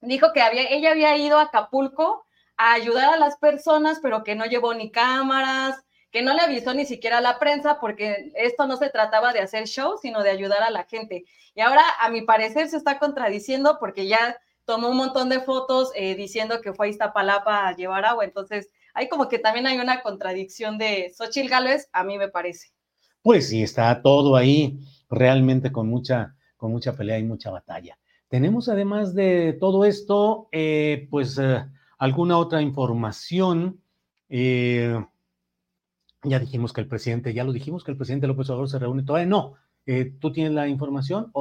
dijo 0.00 0.32
que 0.32 0.40
había, 0.40 0.62
ella 0.70 0.92
había 0.92 1.16
ido 1.18 1.38
a 1.38 1.42
Acapulco 1.42 2.24
a 2.56 2.72
ayudar 2.72 3.12
a 3.12 3.18
las 3.18 3.36
personas, 3.36 3.98
pero 4.00 4.24
que 4.24 4.34
no 4.34 4.46
llevó 4.46 4.72
ni 4.72 4.90
cámaras, 4.90 5.85
que 6.10 6.22
no 6.22 6.34
le 6.34 6.40
avisó 6.40 6.74
ni 6.74 6.86
siquiera 6.86 7.18
a 7.18 7.20
la 7.20 7.38
prensa 7.38 7.78
porque 7.80 8.32
esto 8.36 8.66
no 8.66 8.76
se 8.76 8.90
trataba 8.90 9.32
de 9.32 9.40
hacer 9.40 9.66
show, 9.66 9.96
sino 10.00 10.22
de 10.22 10.30
ayudar 10.30 10.62
a 10.62 10.70
la 10.70 10.84
gente. 10.84 11.24
Y 11.54 11.60
ahora, 11.60 11.82
a 12.00 12.10
mi 12.10 12.22
parecer, 12.22 12.68
se 12.68 12.76
está 12.76 12.98
contradiciendo 12.98 13.78
porque 13.80 14.06
ya 14.06 14.36
tomó 14.64 14.88
un 14.88 14.96
montón 14.96 15.28
de 15.28 15.40
fotos 15.40 15.90
eh, 15.94 16.14
diciendo 16.14 16.60
que 16.60 16.72
fue 16.72 16.86
a 16.86 16.90
Iztapalapa 16.90 17.68
a 17.68 17.76
llevar 17.76 18.04
agua. 18.04 18.24
Entonces, 18.24 18.70
hay 18.94 19.08
como 19.08 19.28
que 19.28 19.38
también 19.38 19.66
hay 19.66 19.78
una 19.78 20.02
contradicción 20.02 20.78
de 20.78 21.12
Xochitl 21.16 21.48
Gálvez, 21.48 21.88
a 21.92 22.02
mí 22.02 22.16
me 22.18 22.28
parece. 22.28 22.68
Pues 23.22 23.48
sí, 23.48 23.62
está 23.62 24.00
todo 24.02 24.36
ahí 24.36 24.78
realmente 25.10 25.70
con 25.72 25.88
mucha, 25.88 26.34
con 26.56 26.72
mucha 26.72 26.96
pelea 26.96 27.18
y 27.18 27.24
mucha 27.24 27.50
batalla. 27.50 27.98
Tenemos 28.28 28.68
además 28.68 29.14
de 29.14 29.56
todo 29.60 29.84
esto, 29.84 30.48
eh, 30.50 31.06
pues 31.10 31.38
eh, 31.38 31.64
alguna 31.98 32.38
otra 32.38 32.60
información. 32.62 33.80
Eh, 34.28 34.98
ya 36.28 36.38
dijimos 36.38 36.72
que 36.72 36.80
el 36.80 36.88
presidente, 36.88 37.34
ya 37.34 37.44
lo 37.44 37.52
dijimos 37.52 37.84
que 37.84 37.92
el 37.92 37.96
presidente 37.96 38.26
López 38.26 38.50
Obrador 38.50 38.68
se 38.68 38.78
reúne, 38.78 39.02
todavía 39.02 39.26
no. 39.26 39.54
Eh, 39.86 40.12
¿Tú 40.18 40.32
tienes 40.32 40.52
la 40.52 40.68
información? 40.68 41.32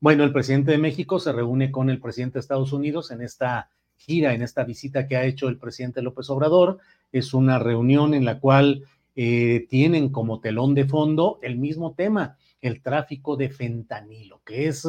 Bueno, 0.00 0.24
el 0.24 0.32
presidente 0.32 0.72
de 0.72 0.78
México 0.78 1.20
se 1.20 1.32
reúne 1.32 1.70
con 1.70 1.88
el 1.88 2.00
presidente 2.00 2.34
de 2.34 2.40
Estados 2.40 2.72
Unidos 2.72 3.10
en 3.10 3.22
esta 3.22 3.70
gira, 3.96 4.34
en 4.34 4.42
esta 4.42 4.64
visita 4.64 5.06
que 5.06 5.16
ha 5.16 5.24
hecho 5.24 5.48
el 5.48 5.58
presidente 5.58 6.02
López 6.02 6.28
Obrador. 6.30 6.78
Es 7.12 7.34
una 7.34 7.58
reunión 7.58 8.14
en 8.14 8.24
la 8.24 8.40
cual 8.40 8.84
eh, 9.14 9.66
tienen 9.68 10.08
como 10.08 10.40
telón 10.40 10.74
de 10.74 10.86
fondo 10.86 11.38
el 11.42 11.56
mismo 11.56 11.94
tema, 11.94 12.36
el 12.60 12.82
tráfico 12.82 13.36
de 13.36 13.50
fentanilo, 13.50 14.40
que 14.44 14.66
es 14.66 14.88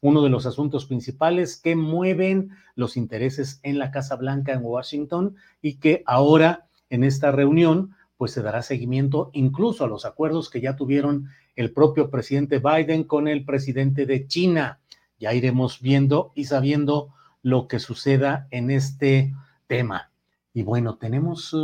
uno 0.00 0.22
de 0.22 0.30
los 0.30 0.46
asuntos 0.46 0.86
principales 0.86 1.60
que 1.60 1.74
mueven 1.74 2.50
los 2.74 2.96
intereses 2.96 3.60
en 3.62 3.78
la 3.78 3.90
Casa 3.90 4.16
Blanca 4.16 4.52
en 4.52 4.64
Washington 4.64 5.36
y 5.60 5.74
que 5.74 6.02
ahora 6.06 6.66
en 6.90 7.02
esta 7.02 7.32
reunión 7.32 7.94
pues 8.16 8.32
se 8.32 8.42
dará 8.42 8.62
seguimiento 8.62 9.30
incluso 9.32 9.84
a 9.84 9.88
los 9.88 10.04
acuerdos 10.04 10.50
que 10.50 10.60
ya 10.60 10.76
tuvieron 10.76 11.28
el 11.56 11.72
propio 11.72 12.10
presidente 12.10 12.58
Biden 12.58 13.04
con 13.04 13.28
el 13.28 13.44
presidente 13.44 14.06
de 14.06 14.26
China. 14.26 14.80
Ya 15.18 15.32
iremos 15.34 15.80
viendo 15.80 16.32
y 16.34 16.44
sabiendo 16.44 17.14
lo 17.42 17.68
que 17.68 17.78
suceda 17.78 18.48
en 18.50 18.70
este 18.70 19.34
tema. 19.66 20.10
Y 20.52 20.62
bueno, 20.62 20.96
tenemos 20.96 21.54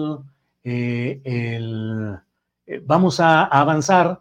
eh, 0.64 1.20
el... 1.24 2.18
Eh, 2.66 2.82
vamos 2.84 3.20
a, 3.20 3.44
avanzar 3.44 4.20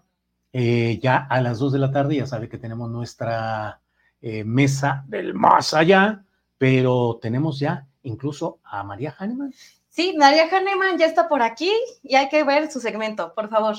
eh, 0.54 1.00
ya 1.02 1.18
a 1.18 1.42
las 1.42 1.60
dos 1.60 1.74
de 1.74 1.80
la 1.80 1.92
tarde, 1.92 2.16
ya 2.16 2.26
sabe 2.26 2.50
que 2.50 2.58
tenemos 2.58 2.90
nuestra 2.90 3.82
mesa 4.22 5.06
del 5.08 5.34
más 5.34 5.74
allá, 5.74 6.26
pero 6.58 7.20
tenemos 7.22 7.58
ya 7.58 7.88
incluso 8.04 8.60
a 8.66 8.84
María 8.84 9.16
Hahnemann. 9.18 9.54
Sí, 10.00 10.14
Nadia 10.16 10.48
Hahnemann 10.50 10.98
ya 10.98 11.08
está 11.08 11.28
por 11.28 11.42
aquí 11.42 11.70
y 12.04 12.16
hay 12.16 12.30
que 12.30 12.46
ver 12.46 12.72
su 12.72 12.80
segmento, 12.80 13.34
por 13.36 13.50
favor. 13.50 13.76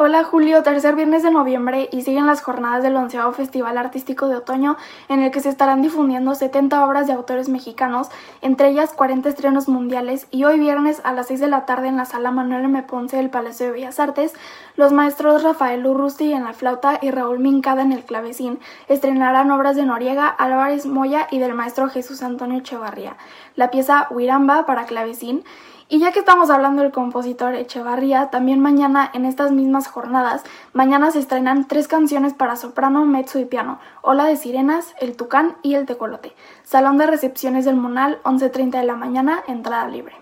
Hola 0.00 0.22
Julio, 0.22 0.62
tercer 0.62 0.94
viernes 0.94 1.24
de 1.24 1.32
noviembre 1.32 1.88
y 1.90 2.02
siguen 2.02 2.28
las 2.28 2.40
jornadas 2.40 2.84
del 2.84 2.94
onceavo 2.94 3.32
Festival 3.32 3.76
Artístico 3.76 4.28
de 4.28 4.36
Otoño 4.36 4.76
en 5.08 5.24
el 5.24 5.32
que 5.32 5.40
se 5.40 5.48
estarán 5.48 5.82
difundiendo 5.82 6.36
70 6.36 6.86
obras 6.86 7.08
de 7.08 7.14
autores 7.14 7.48
mexicanos, 7.48 8.06
entre 8.40 8.68
ellas 8.68 8.92
40 8.92 9.28
estrenos 9.28 9.68
mundiales 9.68 10.28
y 10.30 10.44
hoy 10.44 10.60
viernes 10.60 11.00
a 11.02 11.12
las 11.12 11.26
6 11.26 11.40
de 11.40 11.48
la 11.48 11.66
tarde 11.66 11.88
en 11.88 11.96
la 11.96 12.04
sala 12.04 12.30
Manuel 12.30 12.66
M. 12.66 12.80
Ponce 12.84 13.16
del 13.16 13.28
Palacio 13.28 13.66
de 13.66 13.72
Bellas 13.72 13.98
Artes, 13.98 14.34
los 14.76 14.92
maestros 14.92 15.42
Rafael 15.42 15.84
Urrusti 15.84 16.32
en 16.32 16.44
la 16.44 16.52
flauta 16.52 17.00
y 17.02 17.10
Raúl 17.10 17.40
Mincada 17.40 17.82
en 17.82 17.90
el 17.90 18.04
clavecín 18.04 18.60
estrenarán 18.86 19.50
obras 19.50 19.74
de 19.74 19.84
Noriega, 19.84 20.28
Álvarez 20.28 20.86
Moya 20.86 21.26
y 21.28 21.40
del 21.40 21.54
maestro 21.54 21.88
Jesús 21.88 22.22
Antonio 22.22 22.60
Echevarría. 22.60 23.16
La 23.56 23.72
pieza 23.72 24.06
Huiramba 24.10 24.64
para 24.64 24.86
clavecín 24.86 25.42
y 25.90 26.00
ya 26.00 26.12
que 26.12 26.18
estamos 26.18 26.50
hablando 26.50 26.82
del 26.82 26.92
compositor 26.92 27.54
Echevarría, 27.54 28.28
también 28.28 28.60
mañana 28.60 29.10
en 29.14 29.24
estas 29.24 29.52
mismas 29.52 29.88
jornadas, 29.88 30.44
mañana 30.74 31.10
se 31.10 31.18
estrenan 31.18 31.66
tres 31.66 31.88
canciones 31.88 32.34
para 32.34 32.56
soprano, 32.56 33.06
mezzo 33.06 33.38
y 33.38 33.46
piano, 33.46 33.78
Ola 34.02 34.24
de 34.24 34.36
Sirenas, 34.36 34.94
El 35.00 35.16
Tucán 35.16 35.56
y 35.62 35.74
El 35.74 35.86
Tecolote. 35.86 36.34
Salón 36.62 36.98
de 36.98 37.06
recepciones 37.06 37.64
del 37.64 37.76
Monal, 37.76 38.20
11.30 38.24 38.80
de 38.80 38.84
la 38.84 38.96
mañana, 38.96 39.42
entrada 39.46 39.88
libre. 39.88 40.14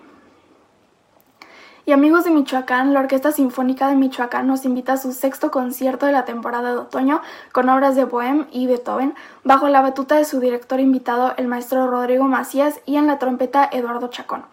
Y 1.87 1.93
amigos 1.93 2.25
de 2.25 2.31
Michoacán, 2.31 2.93
la 2.93 2.99
Orquesta 2.99 3.31
Sinfónica 3.31 3.87
de 3.87 3.95
Michoacán 3.95 4.45
nos 4.45 4.65
invita 4.65 4.91
a 4.91 4.97
su 4.97 5.13
sexto 5.13 5.51
concierto 5.51 6.05
de 6.05 6.11
la 6.11 6.25
temporada 6.25 6.71
de 6.71 6.77
otoño 6.79 7.21
con 7.53 7.69
obras 7.69 7.95
de 7.95 8.03
Bohem 8.03 8.45
y 8.51 8.67
Beethoven, 8.67 9.15
bajo 9.45 9.69
la 9.69 9.79
batuta 9.79 10.15
de 10.15 10.25
su 10.25 10.41
director 10.41 10.81
invitado, 10.81 11.33
el 11.37 11.47
maestro 11.47 11.87
Rodrigo 11.87 12.25
Macías, 12.25 12.81
y 12.85 12.97
en 12.97 13.07
la 13.07 13.19
trompeta 13.19 13.69
Eduardo 13.71 14.09
Chacón. 14.09 14.43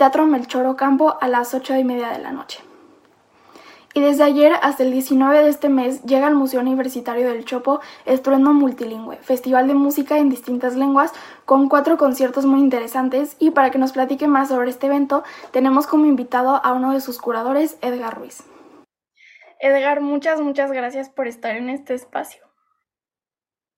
Teatro 0.00 0.24
Melchor 0.24 0.64
Ocampo 0.64 1.18
a 1.20 1.28
las 1.28 1.52
8 1.52 1.76
y 1.76 1.84
media 1.84 2.08
de 2.08 2.20
la 2.20 2.32
noche. 2.32 2.60
Y 3.92 4.00
desde 4.00 4.22
ayer 4.22 4.54
hasta 4.62 4.82
el 4.82 4.92
19 4.92 5.42
de 5.42 5.50
este 5.50 5.68
mes 5.68 6.02
llega 6.04 6.26
al 6.26 6.34
Museo 6.34 6.62
Universitario 6.62 7.28
del 7.28 7.44
Chopo 7.44 7.82
Estruendo 8.06 8.54
Multilingüe, 8.54 9.18
festival 9.18 9.68
de 9.68 9.74
música 9.74 10.16
en 10.16 10.30
distintas 10.30 10.74
lenguas 10.74 11.12
con 11.44 11.68
cuatro 11.68 11.98
conciertos 11.98 12.46
muy 12.46 12.60
interesantes 12.60 13.36
y 13.38 13.50
para 13.50 13.70
que 13.70 13.76
nos 13.76 13.92
platique 13.92 14.26
más 14.26 14.48
sobre 14.48 14.70
este 14.70 14.86
evento 14.86 15.22
tenemos 15.50 15.86
como 15.86 16.06
invitado 16.06 16.64
a 16.64 16.72
uno 16.72 16.94
de 16.94 17.02
sus 17.02 17.18
curadores, 17.18 17.76
Edgar 17.82 18.18
Ruiz. 18.18 18.42
Edgar, 19.60 20.00
muchas, 20.00 20.40
muchas 20.40 20.72
gracias 20.72 21.10
por 21.10 21.26
estar 21.26 21.56
en 21.56 21.68
este 21.68 21.92
espacio. 21.92 22.42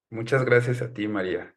Muchas 0.09 0.45
gracias 0.45 0.83
a 0.83 0.95
ti, 0.95 1.09
María. 1.09 1.53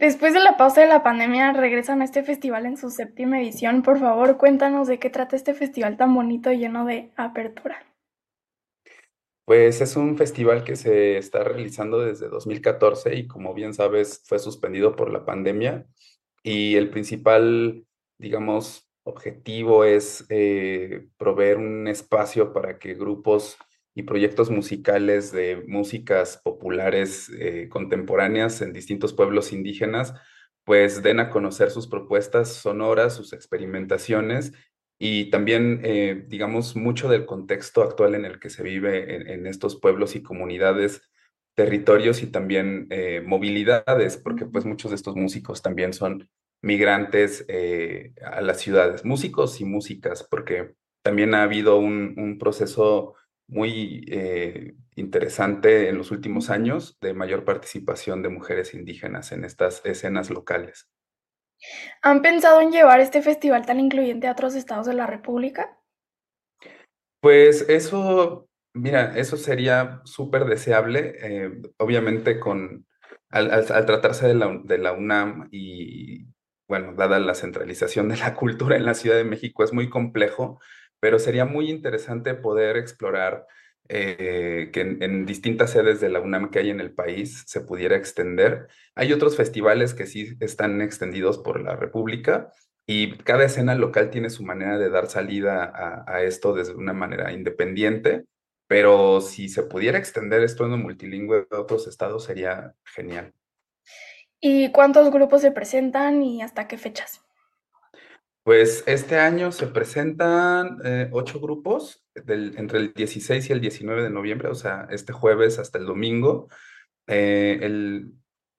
Después 0.00 0.32
de 0.32 0.40
la 0.40 0.56
pausa 0.56 0.80
de 0.80 0.86
la 0.86 1.02
pandemia, 1.02 1.52
regresan 1.52 2.00
a 2.00 2.06
este 2.06 2.22
festival 2.22 2.64
en 2.64 2.78
su 2.78 2.88
séptima 2.88 3.38
edición. 3.38 3.82
Por 3.82 3.98
favor, 4.00 4.38
cuéntanos 4.38 4.88
de 4.88 4.98
qué 4.98 5.10
trata 5.10 5.36
este 5.36 5.52
festival 5.52 5.98
tan 5.98 6.14
bonito 6.14 6.50
y 6.50 6.56
lleno 6.56 6.86
de 6.86 7.10
apertura. 7.16 7.84
Pues 9.44 9.82
es 9.82 9.96
un 9.96 10.16
festival 10.16 10.64
que 10.64 10.76
se 10.76 11.18
está 11.18 11.44
realizando 11.44 12.00
desde 12.00 12.30
2014 12.30 13.14
y 13.14 13.26
como 13.26 13.52
bien 13.52 13.74
sabes 13.74 14.22
fue 14.24 14.38
suspendido 14.38 14.96
por 14.96 15.12
la 15.12 15.26
pandemia 15.26 15.84
y 16.42 16.76
el 16.76 16.88
principal, 16.88 17.84
digamos, 18.16 18.90
objetivo 19.02 19.84
es 19.84 20.24
eh, 20.30 21.08
proveer 21.18 21.58
un 21.58 21.88
espacio 21.88 22.54
para 22.54 22.78
que 22.78 22.94
grupos 22.94 23.58
y 23.94 24.04
proyectos 24.04 24.50
musicales 24.50 25.32
de 25.32 25.64
músicas 25.66 26.40
populares 26.42 27.30
eh, 27.38 27.68
contemporáneas 27.68 28.62
en 28.62 28.72
distintos 28.72 29.12
pueblos 29.12 29.52
indígenas, 29.52 30.14
pues 30.64 31.02
den 31.02 31.20
a 31.20 31.30
conocer 31.30 31.70
sus 31.70 31.88
propuestas 31.88 32.48
sonoras, 32.54 33.16
sus 33.16 33.32
experimentaciones 33.32 34.52
y 34.98 35.30
también, 35.30 35.80
eh, 35.82 36.24
digamos, 36.28 36.76
mucho 36.76 37.08
del 37.08 37.26
contexto 37.26 37.82
actual 37.82 38.14
en 38.14 38.24
el 38.24 38.38
que 38.38 38.50
se 38.50 38.62
vive 38.62 39.32
en, 39.32 39.46
estos 39.46 39.80
pueblos 39.80 40.14
y 40.14 40.22
comunidades, 40.22 41.02
territorios 41.56 42.22
y 42.22 42.26
también 42.26 42.86
eh, 42.90 43.22
movilidades, 43.26 44.18
porque 44.18 44.46
pues 44.46 44.64
muchos 44.66 44.90
de 44.90 44.96
estos 44.96 45.16
músicos 45.16 45.62
también 45.62 45.94
son 45.94 46.28
migrantes 46.62 47.46
a 48.22 48.42
las 48.42 48.60
ciudades, 48.60 49.06
músicos 49.06 49.62
y 49.62 49.64
músicas, 49.64 50.22
porque 50.30 50.74
también 51.02 51.34
ha 51.34 51.42
habido 51.42 51.78
un, 51.78 52.14
un 52.18 52.38
proceso 52.38 53.14
muy 53.50 54.04
eh, 54.08 54.74
interesante 54.94 55.88
en 55.88 55.98
los 55.98 56.10
últimos 56.10 56.50
años 56.50 56.98
de 57.00 57.14
mayor 57.14 57.44
participación 57.44 58.22
de 58.22 58.28
mujeres 58.28 58.74
indígenas 58.74 59.32
en 59.32 59.44
estas 59.44 59.84
escenas 59.84 60.30
locales. 60.30 60.88
¿Han 62.02 62.22
pensado 62.22 62.60
en 62.60 62.70
llevar 62.70 63.00
este 63.00 63.22
festival 63.22 63.66
tan 63.66 63.80
incluyente 63.80 64.28
a 64.28 64.32
otros 64.32 64.54
estados 64.54 64.86
de 64.86 64.94
la 64.94 65.06
República? 65.06 65.78
Pues 67.20 67.68
eso, 67.68 68.48
mira, 68.72 69.18
eso 69.18 69.36
sería 69.36 70.00
súper 70.04 70.46
deseable, 70.46 71.16
eh, 71.20 71.50
obviamente 71.78 72.40
con, 72.40 72.86
al, 73.28 73.66
tratarse 73.66 74.26
de 74.26 74.34
la, 74.34 74.60
de 74.64 74.78
la 74.78 74.92
UNAM 74.92 75.48
y, 75.50 76.24
bueno, 76.66 76.94
dada 76.94 77.18
la 77.18 77.34
centralización 77.34 78.08
de 78.08 78.16
la 78.16 78.34
cultura 78.34 78.76
en 78.76 78.86
la 78.86 78.94
Ciudad 78.94 79.16
de 79.16 79.24
México, 79.24 79.64
es 79.64 79.72
muy 79.72 79.90
complejo 79.90 80.60
pero 81.00 81.18
sería 81.18 81.44
muy 81.44 81.70
interesante 81.70 82.34
poder 82.34 82.76
explorar 82.76 83.46
eh, 83.92 84.70
que 84.72 84.82
en, 84.82 85.26
distintas 85.26 85.72
sedes 85.72 86.00
de 86.00 86.10
la 86.10 86.20
UNAM 86.20 86.50
que 86.50 86.60
hay 86.60 86.70
en 86.70 86.78
el 86.78 86.92
país 86.92 87.42
se 87.48 87.60
pudiera 87.62 87.96
extender. 87.96 88.68
Hay 88.94 89.12
otros 89.12 89.36
festivales 89.36 89.94
que 89.94 90.06
sí 90.06 90.36
están 90.38 90.80
extendidos 90.80 91.38
por 91.38 91.60
la 91.60 91.74
República 91.74 92.52
y 92.86 93.18
cada 93.18 93.44
escena 93.44 93.74
local 93.74 94.10
tiene 94.10 94.30
su 94.30 94.44
manera 94.44 94.78
de 94.78 94.90
dar 94.90 95.08
salida 95.08 96.04
a, 96.06 96.22
esto 96.22 96.54
desde 96.54 96.74
una 96.74 96.92
manera 96.92 97.32
independiente, 97.32 98.26
pero 98.68 99.20
si 99.20 99.48
se 99.48 99.64
pudiera 99.64 99.98
extender 99.98 100.44
esto 100.44 100.66
en 100.66 100.74
un 100.74 100.82
multilingüe 100.82 101.48
a 101.50 101.60
otros 101.60 101.88
estados 101.88 102.24
sería 102.24 102.74
genial. 102.84 103.32
¿Y 104.40 104.70
cuántos 104.70 105.10
grupos 105.10 105.42
se 105.42 105.50
presentan 105.50 106.22
y 106.22 106.42
hasta 106.42 106.68
qué 106.68 106.78
fechas? 106.78 107.22
Pues 108.42 108.82
este 108.86 109.18
año 109.18 109.52
se 109.52 109.66
presentan 109.66 110.78
eh, 110.82 111.08
ocho 111.12 111.40
grupos 111.40 112.02
entre 112.14 112.78
el 112.78 112.92
16 112.94 113.50
y 113.50 113.52
el 113.52 113.60
19 113.60 114.02
de 114.02 114.10
noviembre, 114.10 114.48
o 114.48 114.54
sea, 114.54 114.88
este 114.90 115.12
jueves 115.12 115.58
hasta 115.58 115.78
el 115.78 115.84
domingo. 115.84 116.48
Eh, 117.06 117.58
el, 117.62 118.12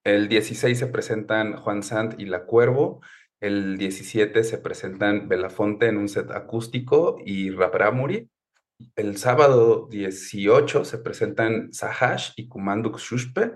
el 0.04 0.28
16 0.28 0.78
se 0.78 0.88
presentan 0.88 1.56
Juan 1.58 1.82
Sant 1.82 2.20
y 2.20 2.26
La 2.26 2.46
Cuervo. 2.46 3.02
El 3.40 3.78
17 3.80 4.44
se 4.44 4.60
presentan 4.60 5.28
Belafonte 5.28 5.88
en 5.88 5.98
un 5.98 6.10
set 6.10 6.30
acústico 6.30 7.18
y 7.26 7.50
Rapramuri. 7.50 8.30
El 8.96 9.18
sábado 9.18 9.88
18 9.90 10.86
se 10.86 10.98
presentan 11.00 11.74
Sahash 11.74 12.32
y 12.36 12.48
Kumanduk 12.48 13.00
Shushpe. 13.00 13.54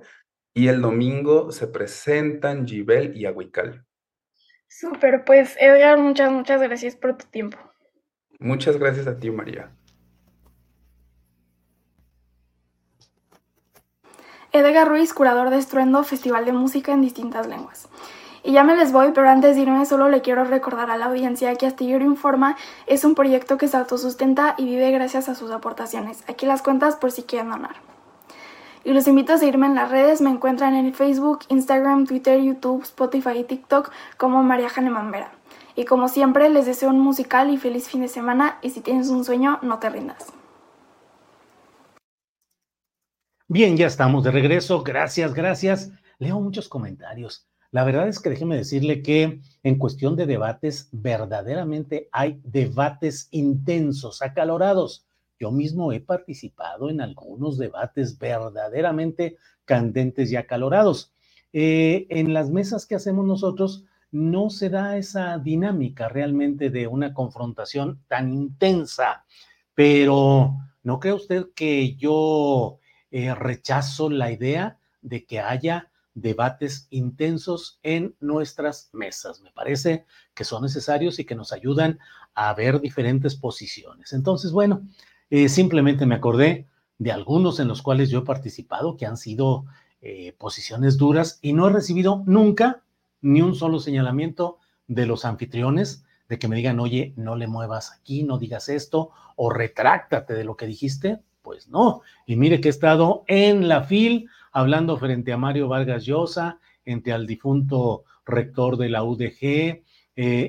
Y 0.55 0.69
el 0.69 0.81
domingo 0.81 1.51
se 1.51 1.67
presentan 1.67 2.65
Jibel 2.67 3.15
y 3.15 3.25
Aguical. 3.25 3.85
Súper, 4.77 5.23
pues 5.23 5.55
Edgar, 5.57 5.97
muchas, 5.97 6.29
muchas 6.29 6.61
gracias 6.61 6.97
por 6.97 7.15
tu 7.15 7.25
tiempo. 7.27 7.57
Muchas 8.39 8.75
gracias 8.77 9.07
a 9.07 9.17
ti, 9.17 9.31
María. 9.31 9.71
Edgar 14.51 14.89
Ruiz, 14.89 15.13
curador 15.13 15.49
de 15.49 15.59
Estruendo, 15.59 16.03
Festival 16.03 16.43
de 16.43 16.51
Música 16.51 16.91
en 16.91 17.01
distintas 17.01 17.47
lenguas. 17.47 17.87
Y 18.43 18.51
ya 18.51 18.65
me 18.65 18.75
les 18.75 18.91
voy, 18.91 19.13
pero 19.13 19.29
antes 19.29 19.55
de 19.55 19.61
irme 19.61 19.85
solo 19.85 20.09
le 20.09 20.21
quiero 20.21 20.43
recordar 20.43 20.91
a 20.91 20.97
la 20.97 21.05
audiencia 21.05 21.55
que 21.55 21.67
Astillero 21.67 22.03
Informa 22.03 22.57
es 22.85 23.05
un 23.05 23.15
proyecto 23.15 23.57
que 23.57 23.69
se 23.69 23.77
autosustenta 23.77 24.55
y 24.57 24.65
vive 24.65 24.91
gracias 24.91 25.29
a 25.29 25.35
sus 25.35 25.51
aportaciones. 25.51 26.21
Aquí 26.27 26.45
las 26.45 26.61
cuentas 26.61 26.97
por 26.97 27.13
si 27.13 27.23
quieren 27.23 27.49
donar. 27.49 27.94
Y 28.85 28.93
los 28.93 29.07
invito 29.07 29.33
a 29.33 29.39
seguirme 29.39 29.65
en 29.65 29.73
las 29.73 29.89
redes. 29.89 30.21
Me 30.21 30.29
encuentran 30.29 30.75
en 30.75 30.93
Facebook, 30.93 31.39
Instagram, 31.49 32.05
Twitter, 32.05 32.39
YouTube, 32.39 32.83
Spotify 32.83 33.39
y 33.39 33.43
TikTok 33.43 33.91
como 34.15 34.43
María 34.43 34.69
Janeman 34.69 35.09
Vera. 35.09 35.31
Y 35.75 35.85
como 35.85 36.07
siempre, 36.07 36.49
les 36.49 36.67
deseo 36.67 36.89
un 36.89 36.99
musical 36.99 37.49
y 37.49 37.57
feliz 37.57 37.89
fin 37.89 38.01
de 38.01 38.07
semana. 38.07 38.59
Y 38.61 38.69
si 38.69 38.81
tienes 38.81 39.09
un 39.09 39.25
sueño, 39.25 39.57
no 39.63 39.79
te 39.79 39.89
rindas. 39.89 40.31
Bien, 43.47 43.75
ya 43.75 43.87
estamos 43.87 44.23
de 44.23 44.29
regreso. 44.29 44.83
Gracias, 44.83 45.33
gracias. 45.33 45.91
Leo 46.19 46.39
muchos 46.39 46.69
comentarios. 46.69 47.47
La 47.71 47.83
verdad 47.83 48.07
es 48.07 48.19
que 48.19 48.29
déjeme 48.29 48.55
decirle 48.55 49.01
que 49.01 49.41
en 49.63 49.79
cuestión 49.79 50.15
de 50.15 50.27
debates, 50.27 50.89
verdaderamente 50.91 52.07
hay 52.11 52.39
debates 52.43 53.29
intensos, 53.31 54.21
acalorados. 54.21 55.07
Yo 55.39 55.51
mismo 55.51 55.91
he 55.91 55.99
participado 55.99 56.89
en 56.89 57.01
algunos 57.01 57.57
debates 57.57 58.17
verdaderamente 58.17 59.37
candentes 59.65 60.31
y 60.31 60.35
acalorados. 60.35 61.13
Eh, 61.53 62.07
en 62.09 62.33
las 62.33 62.49
mesas 62.49 62.85
que 62.85 62.95
hacemos 62.95 63.25
nosotros 63.25 63.85
no 64.11 64.49
se 64.49 64.69
da 64.69 64.97
esa 64.97 65.37
dinámica 65.37 66.07
realmente 66.07 66.69
de 66.69 66.87
una 66.87 67.13
confrontación 67.13 68.01
tan 68.07 68.33
intensa, 68.33 69.25
pero 69.73 70.55
¿no 70.83 70.99
cree 70.99 71.13
usted 71.13 71.47
que 71.53 71.95
yo 71.95 72.79
eh, 73.11 73.33
rechazo 73.33 74.09
la 74.09 74.31
idea 74.31 74.79
de 75.01 75.25
que 75.25 75.39
haya 75.39 75.91
debates 76.15 76.87
intensos 76.89 77.79
en 77.83 78.15
nuestras 78.19 78.89
mesas. 78.93 79.41
Me 79.41 79.51
parece 79.51 80.05
que 80.33 80.45
son 80.45 80.63
necesarios 80.63 81.19
y 81.19 81.25
que 81.25 81.35
nos 81.35 81.53
ayudan 81.53 81.99
a 82.33 82.53
ver 82.53 82.79
diferentes 82.79 83.35
posiciones. 83.35 84.13
Entonces, 84.13 84.51
bueno, 84.51 84.87
eh, 85.29 85.49
simplemente 85.49 86.05
me 86.05 86.15
acordé 86.15 86.67
de 86.97 87.11
algunos 87.11 87.59
en 87.59 87.67
los 87.67 87.81
cuales 87.81 88.09
yo 88.09 88.19
he 88.19 88.25
participado 88.25 88.97
que 88.97 89.05
han 89.05 89.17
sido 89.17 89.65
eh, 90.01 90.33
posiciones 90.37 90.97
duras 90.97 91.39
y 91.41 91.53
no 91.53 91.67
he 91.67 91.73
recibido 91.73 92.23
nunca 92.25 92.83
ni 93.21 93.41
un 93.41 93.55
solo 93.55 93.79
señalamiento 93.79 94.59
de 94.87 95.05
los 95.05 95.25
anfitriones 95.25 96.05
de 96.29 96.39
que 96.39 96.47
me 96.47 96.55
digan, 96.55 96.79
oye, 96.79 97.13
no 97.15 97.35
le 97.35 97.47
muevas 97.47 97.91
aquí, 97.91 98.23
no 98.23 98.37
digas 98.37 98.69
esto, 98.69 99.11
o 99.35 99.49
retráctate 99.49 100.33
de 100.33 100.43
lo 100.43 100.55
que 100.55 100.67
dijiste. 100.67 101.19
Pues 101.41 101.67
no. 101.69 102.01
Y 102.25 102.35
mire 102.35 102.59
que 102.59 102.69
he 102.69 102.71
estado 102.71 103.23
en 103.27 103.67
la 103.67 103.83
FIL 103.83 104.29
hablando 104.51 104.97
frente 104.97 105.33
a 105.33 105.37
Mario 105.37 105.67
Vargas 105.67 106.05
Llosa, 106.05 106.59
entre 106.85 107.13
al 107.13 107.27
difunto 107.27 108.03
rector 108.25 108.77
de 108.77 108.89
la 108.89 109.03
UDG, 109.03 109.41
eh, 109.41 109.83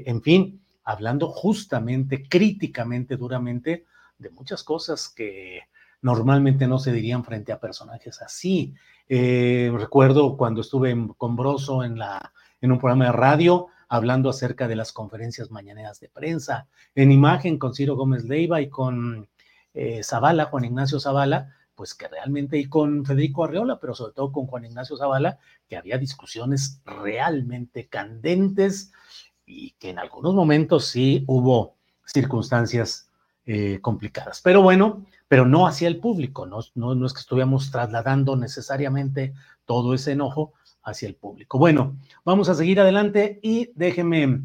en 0.07 0.23
fin, 0.23 0.61
hablando 0.85 1.29
justamente, 1.29 2.27
críticamente, 2.29 3.17
duramente, 3.17 3.85
de 4.19 4.31
muchas 4.31 4.63
cosas 4.63 5.09
que 5.09 5.61
normalmente 6.03 6.67
no 6.67 6.79
se 6.79 6.93
dirían 6.93 7.25
frente 7.25 7.53
a 7.53 7.61
personajes 7.61 8.23
así. 8.23 8.75
Eh, 9.09 9.73
recuerdo 9.77 10.37
cuando 10.37 10.61
estuve 10.61 10.95
con 11.17 11.37
Broso 11.37 11.85
en, 11.85 11.99
la, 11.99 12.33
en 12.61 12.73
un 12.73 12.79
programa 12.79 13.07
de 13.07 13.13
radio 13.13 13.69
hablando 13.89 14.31
acerca 14.31 14.67
de 14.69 14.77
las 14.77 14.93
conferencias 14.93 15.51
mañaneras 15.51 16.01
de 16.01 16.09
prensa, 16.09 16.67
en 16.95 17.13
imagen 17.13 17.59
con 17.59 17.75
Ciro 17.75 17.97
Gómez 17.97 18.25
Leiva 18.25 18.61
y 18.61 18.69
con 18.69 19.29
eh, 19.75 20.03
Zavala, 20.03 20.47
Juan 20.47 20.65
Ignacio 20.65 20.99
Zavala, 20.99 21.55
pues 21.75 21.95
que 21.95 22.09
realmente, 22.09 22.59
y 22.59 22.65
con 22.65 23.05
Federico 23.05 23.45
Arreola, 23.45 23.79
pero 23.79 23.95
sobre 23.95 24.15
todo 24.15 24.33
con 24.33 24.47
Juan 24.47 24.65
Ignacio 24.65 24.97
Zavala, 24.97 25.39
que 25.69 25.77
había 25.77 25.99
discusiones 25.99 26.81
realmente 26.85 27.87
candentes 27.87 28.93
y 29.45 29.73
que 29.73 29.91
en 29.91 29.99
algunos 29.99 30.35
momentos 30.35 30.87
sí 30.87 31.25
hubo 31.29 31.77
circunstancias 32.05 33.06
eh, 33.47 33.79
complicadas. 33.81 34.41
Pero 34.43 34.61
bueno, 34.61 35.07
pero 35.29 35.47
no 35.47 35.69
hacia 35.69 35.87
el 35.87 35.99
público, 35.99 36.47
no, 36.47 36.59
no, 36.75 36.97
no 36.97 37.07
es 37.07 37.13
que 37.13 37.21
estuviéramos 37.21 37.71
trasladando 37.71 38.35
necesariamente 38.35 39.35
todo 39.65 39.95
ese 39.95 40.13
enojo 40.13 40.53
hacia 40.83 41.09
el 41.09 41.15
público. 41.15 41.57
Bueno, 41.57 41.97
vamos 42.25 42.49
a 42.49 42.55
seguir 42.55 42.81
adelante 42.81 43.39
y 43.43 43.71
déjeme, 43.75 44.41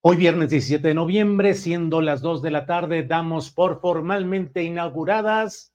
hoy 0.00 0.16
viernes 0.16 0.50
17 0.50 0.88
de 0.88 0.94
noviembre, 0.94 1.54
siendo 1.54 2.00
las 2.00 2.22
2 2.22 2.40
de 2.40 2.50
la 2.50 2.66
tarde, 2.66 3.02
damos 3.02 3.50
por 3.50 3.80
formalmente 3.80 4.62
inauguradas 4.62 5.74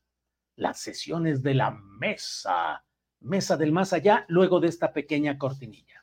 las 0.56 0.80
sesiones 0.80 1.44
de 1.44 1.54
la 1.54 1.72
mesa, 1.72 2.84
mesa 3.20 3.58
del 3.58 3.72
más 3.72 3.94
allá, 3.94 4.26
luego 4.30 4.60
de 4.60 4.70
esta 4.70 4.94
pequeña 4.94 5.38
cortinilla. 5.38 6.02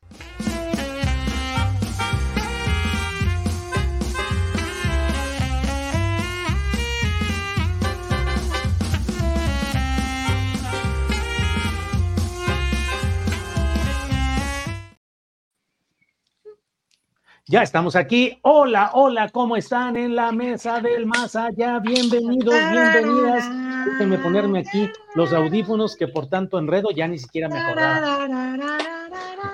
Ya 17.46 17.62
estamos 17.62 17.96
aquí. 17.96 18.38
Hola, 18.42 18.92
hola, 18.94 19.28
¿cómo 19.30 19.56
están 19.56 19.96
en 19.96 20.14
la 20.14 20.30
mesa 20.30 20.80
del 20.80 21.06
más 21.06 21.34
allá? 21.34 21.80
Bienvenidos, 21.80 22.54
bienvenidas. 22.70 23.50
Déjenme 23.84 24.18
ponerme 24.18 24.60
aquí 24.60 24.88
los 25.16 25.32
audífonos 25.32 25.96
que 25.96 26.06
por 26.06 26.28
tanto 26.28 26.56
enredo 26.60 26.90
ya 26.94 27.08
ni 27.08 27.18
siquiera 27.18 27.48
me 27.48 27.58
acordaba. 27.58 28.28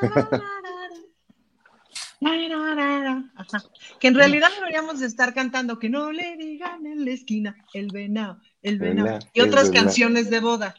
Que 4.01 4.09
en 4.09 4.15
realidad 4.17 4.49
deberíamos 4.55 4.99
de 4.99 5.07
estar 5.07 5.33
cantando 5.33 5.79
que 5.79 5.89
no 5.89 6.11
le 6.11 6.37
digan 6.37 6.85
en 6.85 7.05
la 7.05 7.13
esquina 7.13 7.57
el 7.73 7.89
venado, 7.93 8.41
el 8.61 8.79
venado 8.79 9.21
y 9.33 9.41
otras 9.41 9.71
canciones 9.71 10.29
de 10.29 10.41
boda. 10.41 10.75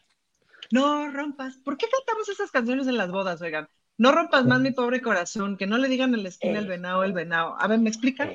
No 0.70 1.10
rompas. 1.10 1.58
¿Por 1.58 1.78
qué 1.78 1.88
cantamos 1.90 2.28
esas 2.30 2.52
canciones 2.52 2.88
en 2.88 2.98
las 2.98 3.10
bodas, 3.10 3.42
oigan? 3.42 3.68
No 4.00 4.14
rompas 4.14 4.46
más 4.46 4.62
mi 4.62 4.72
pobre 4.72 5.02
corazón, 5.02 5.58
que 5.58 5.68
no 5.68 5.78
le 5.78 5.90
digan 5.90 6.14
en 6.14 6.24
la 6.24 6.30
esquina 6.30 6.58
el 6.58 6.68
venado, 6.68 7.04
el 7.04 7.12
venado. 7.12 7.58
A 7.60 7.68
ver, 7.68 7.80
¿me 7.80 7.90
explican? 7.90 8.32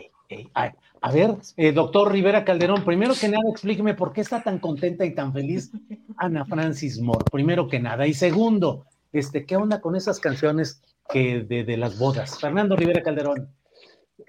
a, 0.52 1.10
ver, 1.10 1.36
eh, 1.56 1.72
doctor 1.72 2.12
Rivera 2.12 2.44
Calderón, 2.44 2.84
primero 2.84 3.14
que 3.18 3.28
nada, 3.28 3.44
explíqueme 3.50 3.94
por 3.94 4.12
qué 4.12 4.20
está 4.20 4.42
tan 4.42 4.58
contenta 4.58 5.06
y 5.06 5.14
tan 5.14 5.32
feliz 5.32 5.72
Ana 6.18 6.44
Francis 6.44 7.00
Moore, 7.00 7.24
primero 7.32 7.66
que 7.66 7.80
nada. 7.80 8.06
Y 8.06 8.12
segundo, 8.12 8.84
este, 9.10 9.46
¿qué 9.46 9.56
onda 9.56 9.80
con 9.80 9.96
esas 9.96 10.20
canciones 10.20 10.82
que 11.08 11.40
de, 11.40 11.76
las 11.78 11.98
bodas? 11.98 12.38
Fernando 12.38 12.76
Rivera 12.76 13.02
Calderón. 13.02 13.48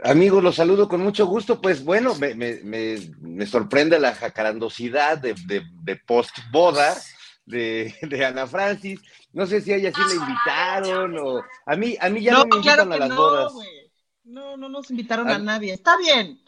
Amigos, 0.03 0.41
los 0.41 0.55
saludo 0.55 0.88
con 0.88 1.01
mucho 1.01 1.25
gusto. 1.27 1.59
Pues 1.59 1.83
bueno, 1.83 2.13
me, 2.15 3.45
sorprende 3.45 3.99
la 3.99 4.15
jacarandosidad 4.15 5.17
de, 5.17 5.36
de 5.83 5.95
post-boda 5.97 6.95
de, 8.02 8.26
Ana 8.26 8.48
Francis. 8.48 9.02
No 9.34 9.46
sé 9.46 9.62
si 9.62 9.72
a 9.72 9.76
ella 9.76 9.91
sí 9.93 10.02
la 10.08 10.26
invitaron 10.26 11.18
o 11.20 11.43
a 11.66 11.76
mí, 11.76 11.96
a 12.00 12.10
mí 12.10 12.22
ya 12.22 12.34
no, 12.34 12.46
me 12.46 12.56
invitan 12.58 12.91
a 12.91 12.98
las 12.98 13.10
no, 13.10 13.16
bodas. 13.16 13.54
No, 14.24 14.58
no 14.58 14.70
nos 14.70 14.89
invitaron 14.89 15.30
a, 15.30 15.38
nadie. 15.38 15.74
Está 15.74 15.98
bien. 15.98 16.39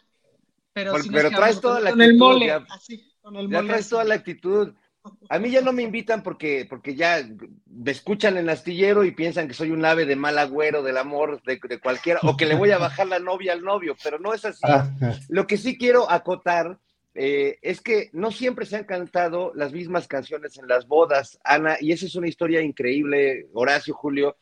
Pero, 0.73 0.93
pero 1.11 1.29
traes 1.29 1.61
toda 1.61 1.79
la 1.79 1.89
actitud. 1.91 2.19
Con 2.19 2.41
el 2.41 2.65
así, 2.69 3.13
con 3.21 3.35
el 3.35 3.49
mole. 3.49 3.67
traes 3.67 3.89
toda 3.89 4.03
la 4.03 4.15
actitud. 4.15 4.73
A 5.29 5.39
mí 5.39 5.49
ya 5.49 5.61
no 5.61 5.71
me 5.71 5.83
invitan 5.83 6.21
porque, 6.21 6.65
porque 6.69 6.95
ya 6.95 7.25
me 7.65 7.91
escuchan 7.91 8.37
en 8.37 8.49
astillero 8.49 9.05
y 9.05 9.11
piensan 9.11 9.47
que 9.47 9.53
soy 9.53 9.71
un 9.71 9.85
ave 9.85 10.05
de 10.05 10.17
mal 10.17 10.37
agüero 10.37 10.83
del 10.83 10.97
amor 10.97 11.41
de, 11.43 11.59
de 11.63 11.79
cualquiera, 11.79 12.19
o 12.23 12.35
que 12.35 12.45
le 12.45 12.55
voy 12.55 12.71
a 12.71 12.77
bajar 12.77 13.07
la 13.07 13.19
novia 13.19 13.53
al 13.53 13.63
novio, 13.63 13.95
pero 14.03 14.19
no 14.19 14.33
es 14.33 14.43
así. 14.43 14.59
Ah. 14.63 14.89
Lo 15.29 15.47
que 15.47 15.57
sí 15.57 15.77
quiero 15.77 16.11
acotar 16.11 16.77
eh, 17.19 17.57
es 17.63 17.81
que 17.81 18.11
no 18.13 18.29
siempre 18.29 18.67
se 18.67 18.75
han 18.75 18.83
cantado 18.83 19.51
las 19.55 19.73
mismas 19.73 20.07
canciones 20.07 20.55
en 20.59 20.67
las 20.67 20.87
bodas, 20.87 21.39
Ana, 21.43 21.77
y 21.81 21.91
esa 21.91 22.05
es 22.05 22.13
una 22.13 22.27
historia 22.27 22.61
increíble, 22.61 23.47
Horacio, 23.53 23.95
Julio, 23.95 24.37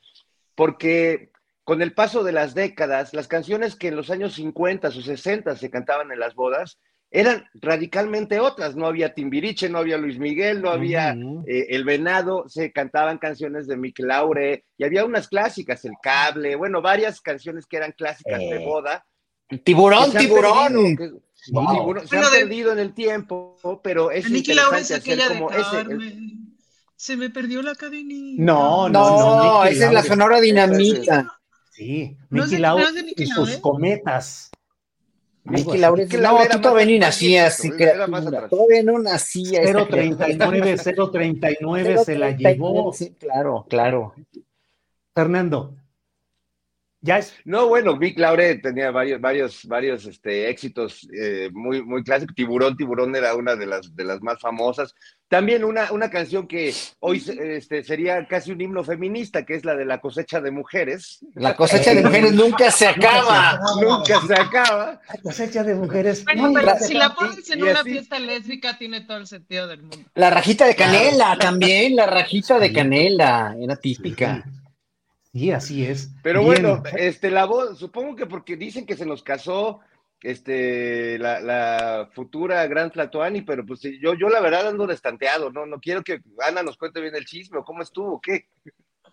porque 0.55 1.31
con 1.63 1.81
el 1.81 1.93
paso 1.93 2.21
de 2.25 2.33
las 2.33 2.53
décadas, 2.53 3.13
las 3.13 3.29
canciones 3.29 3.77
que 3.77 3.87
en 3.87 3.95
los 3.95 4.09
años 4.09 4.33
50 4.33 4.89
o 4.89 4.91
60 4.91 5.55
se 5.55 5.69
cantaban 5.69 6.11
en 6.11 6.19
las 6.19 6.35
bodas, 6.35 6.77
eran 7.11 7.45
radicalmente 7.53 8.41
otras. 8.41 8.75
No 8.75 8.87
había 8.87 9.13
Timbiriche, 9.13 9.69
no 9.69 9.77
había 9.77 9.97
Luis 9.97 10.19
Miguel, 10.19 10.61
no 10.61 10.69
había 10.69 11.13
eh, 11.47 11.67
El 11.69 11.85
Venado, 11.85 12.43
se 12.49 12.73
cantaban 12.73 13.19
canciones 13.19 13.67
de 13.67 13.77
Mick 13.77 13.99
Laure 13.99 14.65
y 14.77 14.83
había 14.83 15.05
unas 15.05 15.29
clásicas, 15.29 15.85
El 15.85 15.93
Cable, 16.03 16.57
bueno, 16.57 16.81
varias 16.81 17.21
canciones 17.21 17.65
que 17.67 17.77
eran 17.77 17.93
clásicas 17.93 18.39
de 18.39 18.61
eh, 18.61 18.65
boda. 18.65 19.05
Tiburón, 19.63 20.11
tiburón 20.11 21.21
se 21.45 22.17
ha 22.17 22.29
perdido 22.31 22.71
en 22.71 22.79
el 22.79 22.93
tiempo, 22.93 23.57
pero 23.83 24.11
es 24.11 24.29
interesante 24.29 24.95
hacer 24.95 25.19
como 25.27 25.51
ese. 25.51 26.17
Se 26.95 27.17
me 27.17 27.29
perdió 27.29 27.61
la 27.61 27.75
cadenita. 27.75 28.41
No, 28.41 28.89
no, 28.89 29.43
no, 29.43 29.65
esa 29.65 29.87
es 29.87 29.93
la 29.93 30.03
sonora 30.03 30.39
dinamita. 30.39 31.39
Sí, 31.71 32.17
Mickey 32.29 32.57
Laure 32.57 32.85
y 33.17 33.25
sus 33.27 33.57
cometas. 33.57 34.49
Mickey 35.43 35.77
Laure, 35.77 36.07
no, 36.07 36.39
tú 36.49 36.61
todavía 36.61 36.85
ni 36.85 36.97
nacías, 36.97 37.61
todavía 38.49 38.81
no 38.83 38.97
nacía. 38.99 39.61
039, 39.61 40.77
039 40.77 41.97
se 42.03 42.17
la 42.17 42.31
llevó. 42.31 42.93
Sí, 42.93 43.13
claro, 43.19 43.65
claro. 43.69 44.15
Fernando, 45.13 45.75
no, 47.45 47.67
bueno, 47.67 47.97
Vic 47.97 48.17
Laure 48.17 48.55
tenía 48.55 48.91
varios, 48.91 49.21
varios, 49.21 49.65
varios 49.65 50.05
este, 50.05 50.49
éxitos 50.49 51.07
eh, 51.13 51.49
muy, 51.53 51.83
muy 51.83 52.03
clásicos. 52.03 52.35
Tiburón, 52.35 52.75
Tiburón 52.75 53.15
era 53.15 53.35
una 53.35 53.55
de 53.55 53.65
las, 53.65 53.95
de 53.95 54.03
las 54.03 54.21
más 54.21 54.39
famosas. 54.39 54.93
También 55.27 55.63
una, 55.63 55.91
una 55.91 56.09
canción 56.09 56.47
que 56.47 56.73
hoy 56.99 57.23
este, 57.39 57.83
sería 57.83 58.27
casi 58.27 58.51
un 58.51 58.61
himno 58.61 58.83
feminista, 58.83 59.45
que 59.45 59.55
es 59.55 59.65
la 59.65 59.75
de 59.75 59.85
la 59.85 59.99
cosecha 59.99 60.39
de 60.39 60.51
mujeres. 60.51 61.19
La 61.33 61.55
cosecha 61.55 61.93
de 61.93 62.03
mujeres 62.03 62.33
nunca 62.33 62.71
se 62.71 62.87
acaba. 62.87 63.59
nunca 63.81 64.21
se 64.21 64.33
acaba. 64.33 65.01
La 65.07 65.21
cosecha 65.21 65.63
de 65.63 65.75
mujeres. 65.75 66.23
si 66.81 66.93
la 66.93 67.15
pones 67.15 67.49
en 67.49 67.63
una 67.63 67.83
fiesta 67.83 68.19
lésbica, 68.19 68.77
tiene 68.77 69.01
todo 69.01 69.17
el 69.17 69.27
sentido 69.27 69.67
del 69.67 69.81
mundo. 69.81 69.97
La 70.13 70.29
rajita 70.29 70.65
de 70.65 70.75
canela 70.75 71.37
también, 71.37 71.95
la 71.95 72.05
rajita 72.05 72.59
de 72.59 72.71
canela, 72.71 73.55
era 73.59 73.75
típica. 73.75 74.43
Y 75.35 75.51
así 75.51 75.85
es. 75.85 76.11
Pero 76.23 76.41
bueno, 76.43 76.81
este, 76.97 77.29
la 77.29 77.43
voz, 77.43 77.77
supongo 77.77 78.15
que 78.15 78.25
porque 78.25 78.55
dicen 78.55 78.85
que 78.85 78.95
se 78.95 79.05
nos 79.05 79.21
casó 79.21 79.81
este, 80.21 81.19
la, 81.19 82.09
futura 82.13 82.65
Gran 82.67 82.89
Tlatoani, 82.89 83.41
pero 83.41 83.65
pues 83.65 83.81
yo, 83.81 84.13
yo 84.13 84.29
la 84.29 84.39
verdad 84.39 84.69
ando 84.69 84.87
destanteado, 84.87 85.51
¿no? 85.51 85.65
No 85.65 85.81
quiero 85.81 86.05
que 86.05 86.21
Ana 86.39 86.63
nos 86.63 86.77
cuente 86.77 87.01
bien 87.01 87.17
el 87.17 87.25
chisme 87.25 87.57
o 87.57 87.65
cómo 87.65 87.81
estuvo, 87.81 88.21
¿qué? 88.21 88.47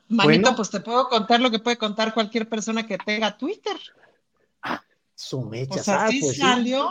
Manito, 0.06 0.54
pues 0.54 0.70
te 0.70 0.78
puedo 0.78 1.08
contar 1.08 1.40
lo 1.40 1.50
que 1.50 1.58
puede 1.58 1.76
contar 1.76 2.14
cualquier 2.14 2.48
persona 2.48 2.86
que 2.86 2.98
tenga 2.98 3.36
Twitter. 3.36 3.76
Ah, 4.62 4.80
su 5.16 5.42
mecha. 5.42 5.70
Pues 5.70 5.88
así 5.88 6.22
salió. 6.34 6.88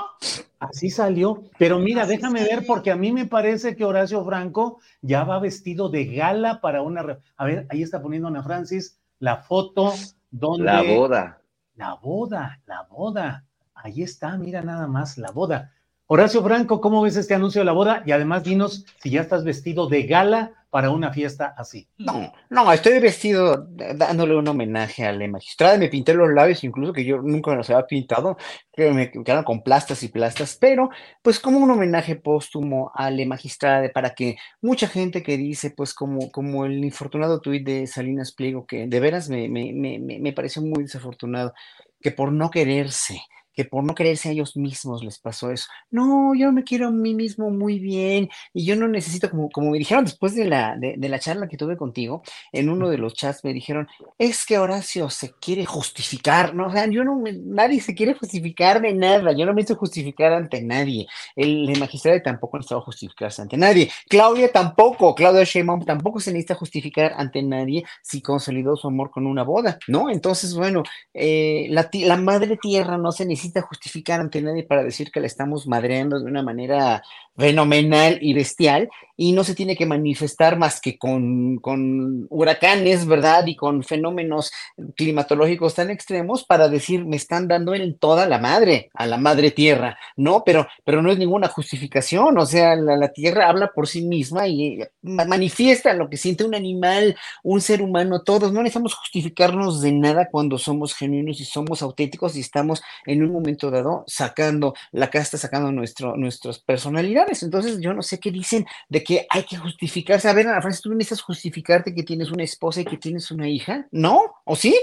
Así 0.60 0.90
salió. 0.90 1.42
Pero 1.58 1.80
mira, 1.80 2.06
déjame 2.06 2.44
ver, 2.44 2.66
porque 2.68 2.92
a 2.92 2.98
mí 2.98 3.14
me 3.14 3.28
parece 3.28 3.78
que 3.78 3.86
Horacio 3.86 4.26
Franco 4.26 4.82
ya 5.02 5.24
va 5.24 5.40
vestido 5.40 5.88
de 5.88 6.04
gala 6.08 6.60
para 6.60 6.82
una. 6.82 7.20
A 7.38 7.46
ver, 7.46 7.66
ahí 7.70 7.82
está 7.82 8.02
poniendo 8.02 8.28
Ana 8.28 8.44
Francis 8.44 8.98
la 9.22 9.38
foto 9.38 9.94
donde... 10.32 10.66
La 10.66 10.82
boda. 10.82 11.42
La 11.76 11.94
boda, 11.94 12.60
la 12.66 12.84
boda. 12.90 13.46
Ahí 13.76 14.02
está, 14.02 14.38
mira 14.38 14.62
nada 14.62 14.88
más, 14.88 15.18
la 15.18 15.32
boda. 15.32 15.72
Horacio 16.08 16.44
Franco, 16.44 16.82
¿cómo 16.82 17.02
ves 17.04 17.16
este 17.16 17.36
anuncio 17.36 17.62
de 17.62 17.66
la 17.66 17.72
boda? 17.72 18.04
Y 18.06 18.12
además 18.12 18.44
dinos 18.44 18.86
si 18.98 19.12
ya 19.12 19.22
estás 19.22 19.44
vestido 19.44 19.88
de 19.88 20.04
gala 20.04 20.61
para 20.72 20.90
una 20.90 21.12
fiesta 21.12 21.54
así. 21.58 21.88
No, 21.98 22.32
no, 22.50 22.72
estoy 22.72 22.98
vestido 23.00 23.68
dándole 23.96 24.38
un 24.38 24.48
homenaje 24.48 25.06
a 25.06 25.12
la 25.12 25.28
magistrada, 25.28 25.78
me 25.78 25.90
pinté 25.90 26.14
los 26.14 26.30
labios, 26.32 26.64
incluso 26.64 26.94
que 26.94 27.04
yo 27.04 27.18
nunca 27.22 27.54
los 27.54 27.70
había 27.70 27.86
pintado, 27.86 28.38
que 28.72 28.90
me 28.92 29.12
quedaron 29.12 29.44
con 29.44 29.64
plastas 29.64 30.02
y 30.02 30.08
plastas, 30.08 30.58
pero 30.60 30.90
pues 31.22 31.40
como 31.42 31.60
un 31.60 31.70
homenaje 31.70 32.16
póstumo 32.16 32.90
a 32.96 33.12
la 33.12 33.26
magistrada 33.26 33.92
para 33.94 34.16
que 34.16 34.38
mucha 34.62 34.88
gente 34.88 35.22
que 35.22 35.38
dice, 35.38 35.72
pues 35.72 35.94
como, 35.94 36.32
como 36.32 36.66
el 36.66 36.84
infortunado 36.86 37.42
tuit 37.42 37.66
de 37.66 37.86
Salinas 37.86 38.32
Pliego, 38.32 38.66
que 38.66 38.88
de 38.88 39.00
veras 39.02 39.28
me, 39.30 39.50
me, 39.50 39.74
me, 39.74 40.00
me 40.00 40.34
pareció 40.34 40.62
muy 40.62 40.84
desafortunado, 40.84 41.54
que 42.00 42.12
por 42.12 42.32
no 42.32 42.50
quererse, 42.50 43.22
que 43.54 43.66
por 43.66 43.84
no 43.84 43.96
creerse 43.96 44.30
a 44.30 44.32
ellos 44.32 44.56
mismos 44.56 45.04
les 45.04 45.20
pasó 45.20 45.52
eso. 45.52 45.68
No, 45.90 46.34
yo 46.36 46.52
me 46.52 46.64
quiero 46.64 46.88
a 46.88 46.92
mí 46.92 47.14
mismo 47.14 47.50
muy 47.50 47.80
bien 47.80 48.30
y 48.54 48.66
yo 48.66 48.76
no 48.76 48.88
necesito, 48.88 49.30
como, 49.30 49.50
como 49.50 49.72
me 49.72 49.78
dijeron 49.78 50.06
después 50.06 50.36
de 50.36 50.46
la, 50.46 50.78
de, 50.78 50.98
la 50.98 51.20
charla 51.20 51.48
que 51.48 51.58
tuve 51.58 51.78
contigo, 51.78 52.24
en 52.52 52.70
uno 52.70 52.90
de 52.90 52.98
los 52.98 53.14
chats 53.14 53.44
me 53.44 53.54
dijeron, 53.54 53.88
es 54.18 54.46
que 54.46 54.58
Horacio 54.58 55.10
se 55.10 55.34
quiere 55.34 55.66
justificar, 55.66 56.56
no, 56.56 56.68
o 56.68 56.72
sea, 56.72 56.88
yo 56.88 57.04
no, 57.04 57.22
nadie 57.44 57.82
se 57.82 57.94
quiere 57.94 58.14
justificar 58.14 58.82
de 58.82 58.94
nada, 58.94 59.34
yo 59.34 59.46
no 59.46 59.54
me 59.54 59.62
hice 59.62 59.76
justificar 59.76 60.34
ante 60.34 60.62
nadie, 60.62 61.08
el, 61.36 61.70
el 61.70 61.80
magistrado 61.80 62.22
tampoco 62.22 62.58
necesitaba 62.58 62.82
justificarse 62.82 63.42
ante 63.42 63.58
nadie, 63.58 63.90
Claudia 64.08 64.52
tampoco, 64.52 65.14
Claudia 65.16 65.44
Sheinbaum 65.44 65.84
tampoco 65.86 66.20
se 66.20 66.32
necesita 66.32 66.56
justificar 66.56 67.14
ante 67.18 67.42
nadie 67.44 67.84
si 68.02 68.22
consolidó 68.22 68.76
su 68.76 68.88
amor 68.88 69.12
con 69.12 69.28
una 69.28 69.44
boda, 69.44 69.78
¿no? 69.88 70.10
Entonces, 70.10 70.56
bueno, 70.56 70.84
eh, 71.14 71.68
la, 71.70 71.90
la 71.92 72.18
madre 72.18 72.58
tierra 72.58 72.98
no 72.98 73.12
se 73.12 73.26
necesita 73.26 73.41
necesita 73.42 73.62
justificar 73.62 74.20
ante 74.20 74.42
nadie 74.42 74.64
para 74.64 74.84
decir 74.84 75.12
que 75.12 75.20
la 75.20 75.26
estamos 75.26 75.68
madreando 75.68 76.20
de 76.20 76.26
una 76.26 76.44
manera 76.44 77.02
fenomenal 77.36 78.20
y 78.22 78.34
bestial 78.34 78.90
y 79.18 79.34
no 79.34 79.44
se 79.44 79.56
tiene 79.56 79.76
que 79.76 79.86
manifestar 79.86 80.58
más 80.58 80.82
que 80.82 80.98
con, 80.98 81.58
con, 81.58 82.26
huracanes, 82.30 83.06
¿verdad? 83.06 83.46
Y 83.46 83.56
con 83.56 83.84
fenómenos 83.84 84.52
climatológicos 84.96 85.76
tan 85.76 85.92
extremos 85.92 86.44
para 86.44 86.70
decir, 86.70 87.06
me 87.06 87.18
están 87.18 87.48
dando 87.48 87.76
en 87.76 87.98
toda 87.98 88.28
la 88.28 88.40
madre, 88.40 88.90
a 88.94 89.06
la 89.06 89.18
madre 89.18 89.52
tierra, 89.52 89.98
¿no? 90.18 90.44
Pero, 90.44 90.68
pero 90.84 91.02
no 91.02 91.12
es 91.12 91.20
ninguna 91.20 91.48
justificación, 91.48 92.38
o 92.38 92.46
sea, 92.46 92.76
la, 92.76 92.98
la 92.98 93.10
tierra 93.10 93.48
habla 93.48 93.72
por 93.74 93.88
sí 93.88 94.02
misma 94.02 94.48
y 94.48 94.80
manifiesta 95.04 95.94
lo 95.94 96.10
que 96.10 96.18
siente 96.18 96.44
un 96.44 96.56
animal, 96.56 97.16
un 97.44 97.62
ser 97.62 97.82
humano, 97.82 98.24
todos, 98.24 98.52
no 98.52 98.62
necesitamos 98.62 98.96
justificarnos 98.96 99.82
de 99.82 99.92
nada 99.92 100.30
cuando 100.32 100.58
somos 100.58 100.96
genuinos 100.96 101.40
y 101.40 101.46
somos 101.46 101.82
auténticos 101.82 102.36
y 102.36 102.40
estamos 102.40 102.82
en 103.06 103.24
un 103.24 103.31
momento 103.34 103.72
dado 103.72 104.04
sacando 104.08 104.74
la 104.92 105.10
casta, 105.10 105.38
sacando 105.38 105.72
nuestro, 105.72 106.16
nuestras 106.18 106.60
personalidades. 106.60 107.44
Entonces, 107.44 107.80
yo 107.80 107.94
no 107.94 108.02
sé 108.02 108.20
qué 108.20 108.32
dicen 108.32 108.66
de 108.90 109.04
que 109.04 109.26
hay 109.30 109.44
que 109.44 109.58
justificarse. 109.58 110.30
A 110.30 110.34
ver, 110.34 110.48
Ana 110.48 110.62
Francis, 110.62 110.82
¿tú 110.82 110.94
necesitas 110.94 111.22
justificarte 111.22 111.94
que 111.94 112.04
tienes 112.04 112.32
una 112.32 112.44
esposa 112.44 112.82
y 112.82 112.86
que 112.86 112.98
tienes 112.98 113.32
una 113.32 113.48
hija? 113.48 113.88
¿No? 113.92 114.36
¿O 114.46 114.56
sí? 114.56 114.76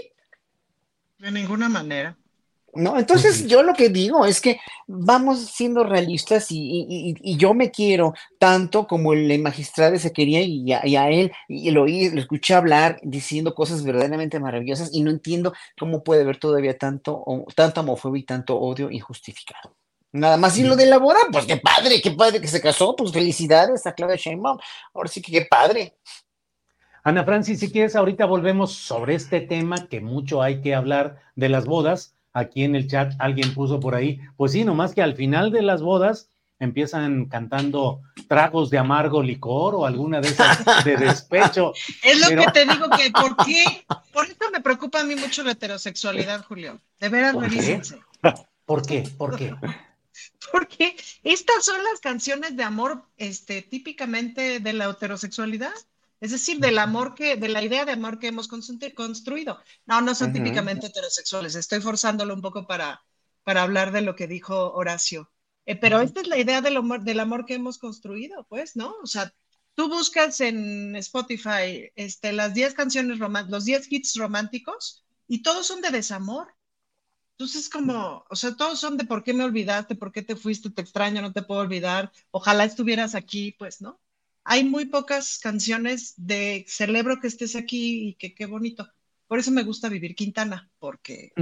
De 1.18 1.30
ninguna 1.32 1.68
manera. 1.68 2.16
No, 2.74 2.98
entonces 2.98 3.46
yo 3.46 3.62
lo 3.62 3.72
que 3.72 3.88
digo 3.88 4.26
es 4.26 4.40
que 4.40 4.60
vamos 4.86 5.46
siendo 5.46 5.84
realistas 5.84 6.48
y, 6.50 7.16
yo 7.36 7.54
me 7.54 7.70
quiero 7.70 8.14
tanto 8.38 8.86
como 8.86 9.14
el 9.14 9.40
magistrado 9.40 9.98
se 9.98 10.12
quería 10.12 10.42
y 10.42 10.72
a, 10.72 11.10
él 11.10 11.32
y 11.48 11.70
lo, 11.70 11.84
oí, 11.84 12.10
lo 12.10 12.20
escuché 12.20 12.54
hablar 12.54 13.00
diciendo 13.02 13.54
cosas 13.54 13.82
verdaderamente 13.84 14.38
maravillosas 14.38 14.90
y 14.92 15.02
no 15.02 15.10
entiendo 15.10 15.54
cómo 15.78 16.04
puede 16.04 16.22
haber 16.22 16.36
todavía 16.36 16.76
tanto, 16.76 17.24
tanto 17.54 17.80
homofobia 17.80 18.20
y 18.20 18.24
tanto 18.24 18.58
odio 18.58 18.90
injustificado. 18.90 19.74
Nada 20.12 20.36
más 20.36 20.56
y 20.58 20.62
lo 20.62 20.74
de 20.74 20.86
la 20.86 20.98
boda, 20.98 21.18
pues 21.30 21.46
qué 21.46 21.58
padre, 21.58 22.00
qué 22.00 22.12
padre 22.12 22.40
que 22.40 22.48
se 22.48 22.60
casó, 22.60 22.96
pues 22.96 23.12
felicidades 23.12 23.86
a 23.86 23.92
Claudia 23.92 24.16
Sheinbaum. 24.16 24.58
Ahora 24.94 25.08
sí 25.08 25.20
que 25.20 25.32
qué 25.32 25.46
padre. 25.46 25.96
Ana 27.02 27.24
Francis, 27.24 27.60
si 27.60 27.70
quieres, 27.70 27.94
ahorita 27.94 28.26
volvemos 28.26 28.72
sobre 28.72 29.14
este 29.14 29.40
tema 29.40 29.86
que 29.88 30.00
mucho 30.00 30.42
hay 30.42 30.60
que 30.60 30.74
hablar 30.74 31.20
de 31.36 31.48
las 31.48 31.66
bodas. 31.66 32.14
Aquí 32.32 32.64
en 32.64 32.74
el 32.76 32.88
chat 32.88 33.14
alguien 33.18 33.54
puso 33.54 33.80
por 33.80 33.94
ahí, 33.94 34.20
pues 34.36 34.52
sí, 34.52 34.64
nomás 34.64 34.94
que 34.94 35.02
al 35.02 35.14
final 35.14 35.50
de 35.50 35.62
las 35.62 35.82
bodas 35.82 36.30
empiezan 36.60 37.26
cantando 37.26 38.00
tragos 38.28 38.68
de 38.70 38.78
amargo 38.78 39.22
licor 39.22 39.74
o 39.74 39.86
alguna 39.86 40.20
de 40.20 40.28
esas 40.28 40.58
de 40.84 40.96
despecho. 40.96 41.72
es 42.02 42.20
lo 42.20 42.28
que 42.28 42.50
te 42.52 42.64
digo 42.64 42.86
que 42.90 43.10
por 43.10 43.36
qué, 43.44 43.64
por 44.12 44.26
eso 44.26 44.50
me 44.52 44.60
preocupa 44.60 45.00
a 45.00 45.04
mí 45.04 45.14
mucho 45.14 45.42
la 45.42 45.52
heterosexualidad, 45.52 46.44
Julio. 46.44 46.80
De 47.00 47.08
veras, 47.08 47.34
¿Por 47.34 47.46
¿Por 48.66 48.86
qué? 48.86 49.08
¿Por 49.16 49.36
qué? 49.36 49.54
porque 50.52 50.96
estas 51.22 51.64
son 51.64 51.82
las 51.84 52.00
canciones 52.00 52.56
de 52.56 52.62
amor 52.62 53.02
este, 53.16 53.62
típicamente 53.62 54.60
de 54.60 54.72
la 54.72 54.90
heterosexualidad. 54.90 55.72
Es 56.20 56.32
decir, 56.32 56.58
del 56.58 56.78
amor 56.78 57.14
que, 57.14 57.36
de 57.36 57.48
la 57.48 57.62
idea 57.62 57.84
de 57.84 57.92
amor 57.92 58.18
que 58.18 58.28
hemos 58.28 58.48
construido. 58.48 59.58
No, 59.86 60.00
no 60.00 60.14
son 60.14 60.32
típicamente 60.32 60.88
heterosexuales. 60.88 61.54
Estoy 61.54 61.80
forzándolo 61.80 62.34
un 62.34 62.42
poco 62.42 62.66
para, 62.66 63.02
para 63.44 63.62
hablar 63.62 63.92
de 63.92 64.00
lo 64.00 64.16
que 64.16 64.26
dijo 64.26 64.72
Horacio. 64.72 65.30
Eh, 65.64 65.76
pero 65.76 66.00
esta 66.00 66.20
es 66.20 66.26
la 66.26 66.38
idea 66.38 66.60
del 66.60 66.78
amor, 66.78 67.02
del 67.02 67.20
amor 67.20 67.44
que 67.44 67.54
hemos 67.54 67.78
construido, 67.78 68.46
pues, 68.48 68.74
¿no? 68.74 68.94
O 69.02 69.06
sea, 69.06 69.32
tú 69.74 69.88
buscas 69.88 70.40
en 70.40 70.96
Spotify 70.96 71.92
este, 71.94 72.32
las 72.32 72.54
10 72.54 72.74
canciones 72.74 73.18
románticas, 73.18 73.52
los 73.52 73.64
10 73.66 73.92
hits 73.92 74.14
románticos 74.16 75.04
y 75.28 75.42
todos 75.42 75.66
son 75.66 75.80
de 75.82 75.90
desamor. 75.90 76.48
Entonces, 77.32 77.68
como, 77.68 78.24
o 78.28 78.34
sea, 78.34 78.56
todos 78.56 78.80
son 78.80 78.96
de 78.96 79.04
por 79.04 79.22
qué 79.22 79.32
me 79.34 79.44
olvidaste, 79.44 79.94
por 79.94 80.10
qué 80.10 80.22
te 80.22 80.34
fuiste, 80.34 80.70
te 80.70 80.82
extraño, 80.82 81.22
no 81.22 81.32
te 81.32 81.42
puedo 81.42 81.60
olvidar, 81.60 82.10
ojalá 82.32 82.64
estuvieras 82.64 83.14
aquí, 83.14 83.54
pues, 83.58 83.80
¿no? 83.80 84.00
Hay 84.50 84.64
muy 84.64 84.86
pocas 84.86 85.38
canciones 85.38 86.14
de 86.16 86.64
celebro 86.66 87.20
que 87.20 87.26
estés 87.26 87.54
aquí 87.54 88.08
y 88.08 88.14
que 88.14 88.34
qué 88.34 88.46
bonito. 88.46 88.88
Por 89.26 89.38
eso 89.38 89.50
me 89.50 89.62
gusta 89.62 89.90
vivir 89.90 90.14
Quintana, 90.14 90.70
porque, 90.78 91.32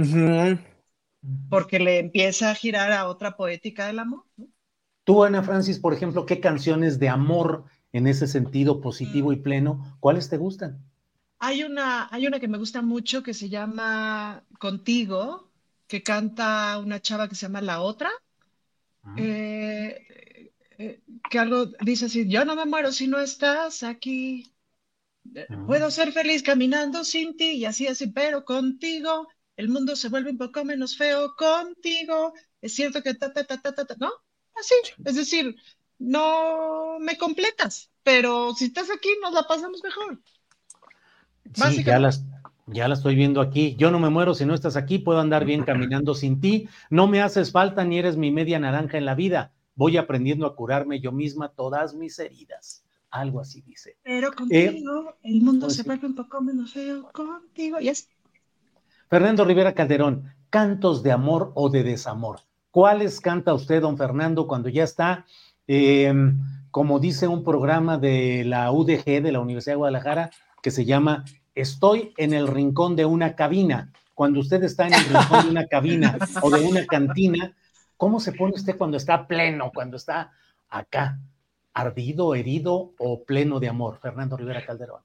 porque 1.49 1.79
le 1.79 1.99
empieza 1.99 2.51
a 2.51 2.55
girar 2.55 2.91
a 2.91 3.07
otra 3.07 3.37
poética 3.37 3.87
del 3.87 3.99
amor. 3.99 4.25
¿no? 4.35 4.47
Tú, 5.05 5.23
Ana 5.23 5.41
Francis, 5.41 5.79
por 5.79 5.93
ejemplo, 5.93 6.25
¿qué 6.25 6.41
canciones 6.41 6.99
de 6.99 7.07
amor 7.07 7.63
en 7.93 8.07
ese 8.07 8.27
sentido 8.27 8.81
positivo 8.81 9.31
y 9.31 9.37
pleno, 9.37 9.97
cuáles 10.01 10.27
te 10.27 10.35
gustan? 10.35 10.83
Hay 11.39 11.63
una, 11.63 12.09
hay 12.11 12.27
una 12.27 12.41
que 12.41 12.49
me 12.49 12.57
gusta 12.57 12.81
mucho 12.81 13.23
que 13.23 13.33
se 13.33 13.47
llama 13.47 14.43
Contigo, 14.59 15.49
que 15.87 16.03
canta 16.03 16.77
una 16.79 16.99
chava 16.99 17.29
que 17.29 17.35
se 17.35 17.45
llama 17.45 17.61
La 17.61 17.79
Otra, 17.79 18.09
ah. 19.03 19.15
eh, 19.17 20.05
que 21.29 21.39
algo 21.39 21.67
dice 21.81 22.05
así, 22.05 22.27
yo 22.27 22.45
no 22.45 22.55
me 22.55 22.65
muero 22.65 22.91
si 22.91 23.07
no 23.07 23.19
estás 23.19 23.83
aquí, 23.83 24.51
ah. 25.35 25.63
puedo 25.65 25.91
ser 25.91 26.11
feliz 26.11 26.43
caminando 26.43 27.03
sin 27.03 27.37
ti 27.37 27.51
y 27.51 27.65
así, 27.65 27.87
así, 27.87 28.07
pero 28.07 28.45
contigo 28.45 29.27
el 29.55 29.69
mundo 29.69 29.95
se 29.95 30.09
vuelve 30.09 30.31
un 30.31 30.37
poco 30.37 30.63
menos 30.63 30.95
feo 30.95 31.35
contigo, 31.35 32.33
es 32.61 32.73
cierto 32.73 33.01
que 33.01 33.15
ta, 33.15 33.33
ta, 33.33 33.43
ta, 33.43 33.59
ta, 33.59 33.73
ta, 33.73 33.95
¿no? 33.99 34.11
Así, 34.55 34.75
es 35.03 35.15
decir, 35.15 35.55
no 35.99 36.99
me 36.99 37.17
completas, 37.17 37.91
pero 38.03 38.53
si 38.53 38.65
estás 38.65 38.89
aquí 38.95 39.09
nos 39.21 39.33
la 39.33 39.43
pasamos 39.43 39.81
mejor. 39.83 40.21
Sí, 41.53 41.83
ya 41.83 41.99
las, 41.99 42.23
ya 42.67 42.87
la 42.87 42.95
estoy 42.95 43.15
viendo 43.15 43.41
aquí. 43.41 43.75
Yo 43.77 43.91
no 43.91 43.99
me 43.99 44.09
muero 44.09 44.35
si 44.35 44.45
no 44.45 44.53
estás 44.53 44.75
aquí, 44.75 44.99
puedo 44.99 45.19
andar 45.19 45.45
bien 45.45 45.63
caminando 45.63 46.13
sin 46.13 46.39
ti. 46.39 46.69
No 46.89 47.07
me 47.07 47.21
haces 47.21 47.51
falta 47.51 47.83
ni 47.83 47.99
eres 47.99 48.17
mi 48.17 48.31
media 48.31 48.59
naranja 48.59 48.97
en 48.97 49.05
la 49.05 49.15
vida. 49.15 49.53
Voy 49.77 49.95
aprendiendo 49.95 50.45
a 50.45 50.55
curarme 50.55 50.99
yo 50.99 51.11
misma 51.11 51.49
todas 51.49 51.93
mis 51.93 52.19
heridas. 52.19 52.83
Algo 53.09 53.39
así 53.39 53.61
dice. 53.61 53.95
Pero 54.03 54.33
contigo 54.33 55.15
el 55.23 55.41
mundo 55.41 55.67
pues 55.67 55.77
se 55.77 55.83
vuelve 55.83 56.07
un 56.07 56.15
poco 56.15 56.41
menos 56.41 56.73
feo 56.73 57.09
contigo. 57.13 57.79
Yes. 57.79 58.09
Fernando 59.09 59.45
Rivera 59.45 59.73
Calderón, 59.73 60.33
cantos 60.49 61.03
de 61.03 61.11
amor 61.11 61.51
o 61.55 61.69
de 61.69 61.83
desamor. 61.83 62.41
¿Cuáles 62.71 63.21
canta 63.21 63.53
usted, 63.53 63.81
don 63.81 63.97
Fernando, 63.97 64.47
cuando 64.47 64.67
ya 64.67 64.83
está, 64.83 65.25
em, 65.67 66.37
como 66.71 66.99
dice 66.99 67.27
un 67.27 67.43
programa 67.43 67.97
de 67.97 68.43
la 68.43 68.71
UDG, 68.71 69.21
de 69.21 69.31
la 69.31 69.39
Universidad 69.39 69.73
de 69.73 69.77
Guadalajara, 69.77 70.31
que 70.61 70.71
se 70.71 70.85
llama 70.85 71.23
estoy 71.55 72.13
en 72.17 72.33
el 72.33 72.47
rincón 72.47 72.95
de 72.95 73.05
una 73.05 73.35
cabina. 73.35 73.91
Cuando 74.13 74.39
usted 74.39 74.63
está 74.63 74.87
en 74.87 74.95
el 74.95 75.05
rincón 75.05 75.43
de 75.45 75.51
una 75.51 75.67
cabina 75.67 76.17
o 76.41 76.49
de 76.49 76.65
una 76.65 76.85
cantina, 76.85 77.55
¿cómo 77.97 78.19
se 78.19 78.31
pone 78.31 78.53
usted 78.53 78.77
cuando 78.77 78.97
está 78.97 79.27
pleno, 79.27 79.71
cuando 79.73 79.97
está 79.97 80.31
acá, 80.69 81.19
ardido, 81.73 82.35
herido 82.35 82.93
o 82.97 83.23
pleno 83.25 83.59
de 83.59 83.69
amor? 83.69 83.99
Fernando 83.99 84.37
Rivera 84.37 84.65
Calderón. 84.65 85.01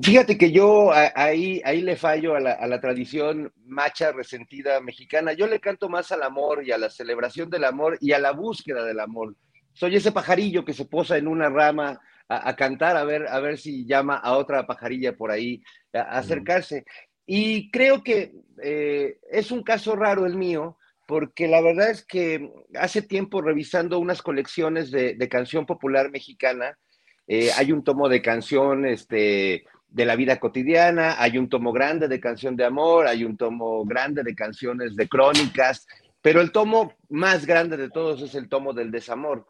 Fíjate 0.00 0.38
que 0.38 0.52
yo 0.52 0.92
ahí, 0.92 1.60
ahí 1.64 1.80
le 1.80 1.96
fallo 1.96 2.36
a 2.36 2.40
la, 2.40 2.52
a 2.52 2.68
la, 2.68 2.80
tradición 2.80 3.52
macha 3.64 4.12
resentida 4.12 4.80
mexicana. 4.80 5.32
Yo 5.32 5.48
le 5.48 5.58
canto 5.58 5.88
más 5.88 6.12
al 6.12 6.22
amor 6.22 6.64
y 6.64 6.70
a 6.70 6.78
la 6.78 6.88
celebración 6.88 7.50
del 7.50 7.64
amor 7.64 7.98
y 8.00 8.12
a 8.12 8.20
la 8.20 8.30
búsqueda 8.30 8.84
del 8.84 9.00
amor. 9.00 9.34
Soy 9.72 9.96
ese 9.96 10.12
pajarillo 10.12 10.64
que 10.64 10.72
se 10.72 10.84
posa 10.84 11.16
en 11.16 11.26
una 11.26 11.48
rama 11.48 12.00
a, 12.28 12.56
cantar, 12.56 12.96
a 12.96 13.04
ver, 13.04 13.26
a 13.28 13.40
ver 13.40 13.58
si 13.58 13.84
llama 13.84 14.16
a 14.16 14.36
otra 14.36 14.66
pajarilla 14.66 15.16
por 15.16 15.30
ahí, 15.30 15.62
a, 15.92 16.18
acercarse. 16.18 16.84
Y 17.26 17.70
creo 17.70 18.02
que 18.02 18.32
eh, 18.62 19.18
es 19.30 19.50
un 19.50 19.62
caso 19.62 19.96
raro 19.96 20.26
el 20.26 20.36
mío, 20.36 20.78
porque 21.12 21.46
la 21.46 21.60
verdad 21.60 21.90
es 21.90 22.06
que 22.06 22.50
hace 22.74 23.02
tiempo 23.02 23.42
revisando 23.42 23.98
unas 23.98 24.22
colecciones 24.22 24.90
de, 24.90 25.28
canción 25.28 25.66
popular 25.66 26.10
mexicana, 26.10 26.78
eh, 27.26 27.50
hay 27.54 27.70
un 27.70 27.84
tomo 27.84 28.08
de 28.08 28.22
canción 28.22 28.86
este, 28.86 29.66
de 29.88 30.06
la 30.06 30.16
vida 30.16 30.40
cotidiana, 30.40 31.20
hay 31.22 31.36
un 31.36 31.50
tomo 31.50 31.70
grande 31.70 32.08
de 32.08 32.18
canción 32.18 32.56
de 32.56 32.64
amor, 32.64 33.08
hay 33.08 33.24
un 33.24 33.36
tomo 33.36 33.84
grande 33.84 34.22
de 34.22 34.34
canciones 34.34 34.96
de 34.96 35.06
crónicas, 35.06 35.86
pero 36.22 36.40
el 36.40 36.50
tomo 36.50 36.94
más 37.10 37.44
grande 37.44 37.76
de 37.76 37.90
todos 37.90 38.22
es 38.22 38.34
el 38.34 38.48
tomo 38.48 38.72
del 38.72 38.90
desamor. 38.90 39.46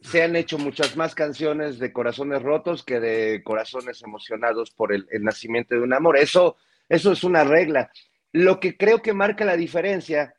Se 0.00 0.22
han 0.22 0.34
hecho 0.34 0.56
muchas 0.56 0.96
más 0.96 1.14
canciones 1.14 1.78
de 1.78 1.92
corazones 1.92 2.40
rotos 2.40 2.82
que 2.84 3.00
de 3.00 3.42
corazones 3.44 4.02
emocionados 4.02 4.70
por 4.70 4.94
el, 4.94 5.06
nacimiento 5.20 5.74
de 5.74 5.82
un 5.82 5.92
amor. 5.92 6.16
Eso, 6.16 6.56
eso 6.88 7.12
es 7.12 7.22
una 7.22 7.44
regla. 7.44 7.90
Lo 8.32 8.60
que 8.60 8.78
creo 8.78 9.02
que 9.02 9.12
marca 9.12 9.44
la 9.44 9.58
diferencia 9.58 10.32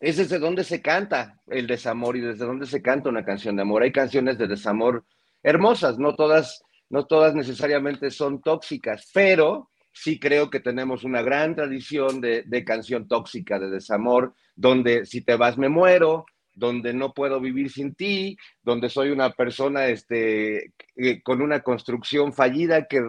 es 0.00 0.16
desde 0.16 0.38
dónde 0.38 0.64
se 0.64 0.80
canta 0.82 1.40
el 1.46 1.66
desamor 1.66 2.16
y 2.16 2.20
desde 2.20 2.46
dónde 2.46 2.66
se 2.66 2.82
canta 2.82 3.10
una 3.10 3.24
canción 3.24 3.54
de 3.56 3.62
amor. 3.62 3.82
Hay 3.82 3.92
canciones 3.92 4.38
de 4.38 4.48
desamor 4.48 5.04
hermosas, 5.42 5.98
no 5.98 6.14
todas 6.16 6.62
no 6.90 7.06
todas 7.06 7.34
necesariamente 7.34 8.10
son 8.10 8.42
tóxicas, 8.42 9.10
pero 9.14 9.70
sí 9.92 10.18
creo 10.18 10.50
que 10.50 10.60
tenemos 10.60 11.04
una 11.04 11.22
gran 11.22 11.54
tradición 11.54 12.20
de, 12.20 12.64
canción 12.66 13.08
tóxica, 13.08 13.58
de 13.58 13.70
desamor, 13.70 14.34
donde 14.56 15.06
si 15.06 15.22
te 15.22 15.36
vas 15.36 15.56
me 15.56 15.68
muero, 15.68 16.26
donde 16.52 16.92
no 16.92 17.14
puedo 17.14 17.40
vivir 17.40 17.70
sin 17.70 17.94
ti, 17.94 18.36
donde 18.62 18.90
soy 18.90 19.10
una 19.10 19.30
persona 19.30 19.86
este, 19.86 20.72
con 21.22 21.40
una 21.40 21.60
construcción 21.60 22.32
fallida 22.32 22.86
que, 22.86 23.00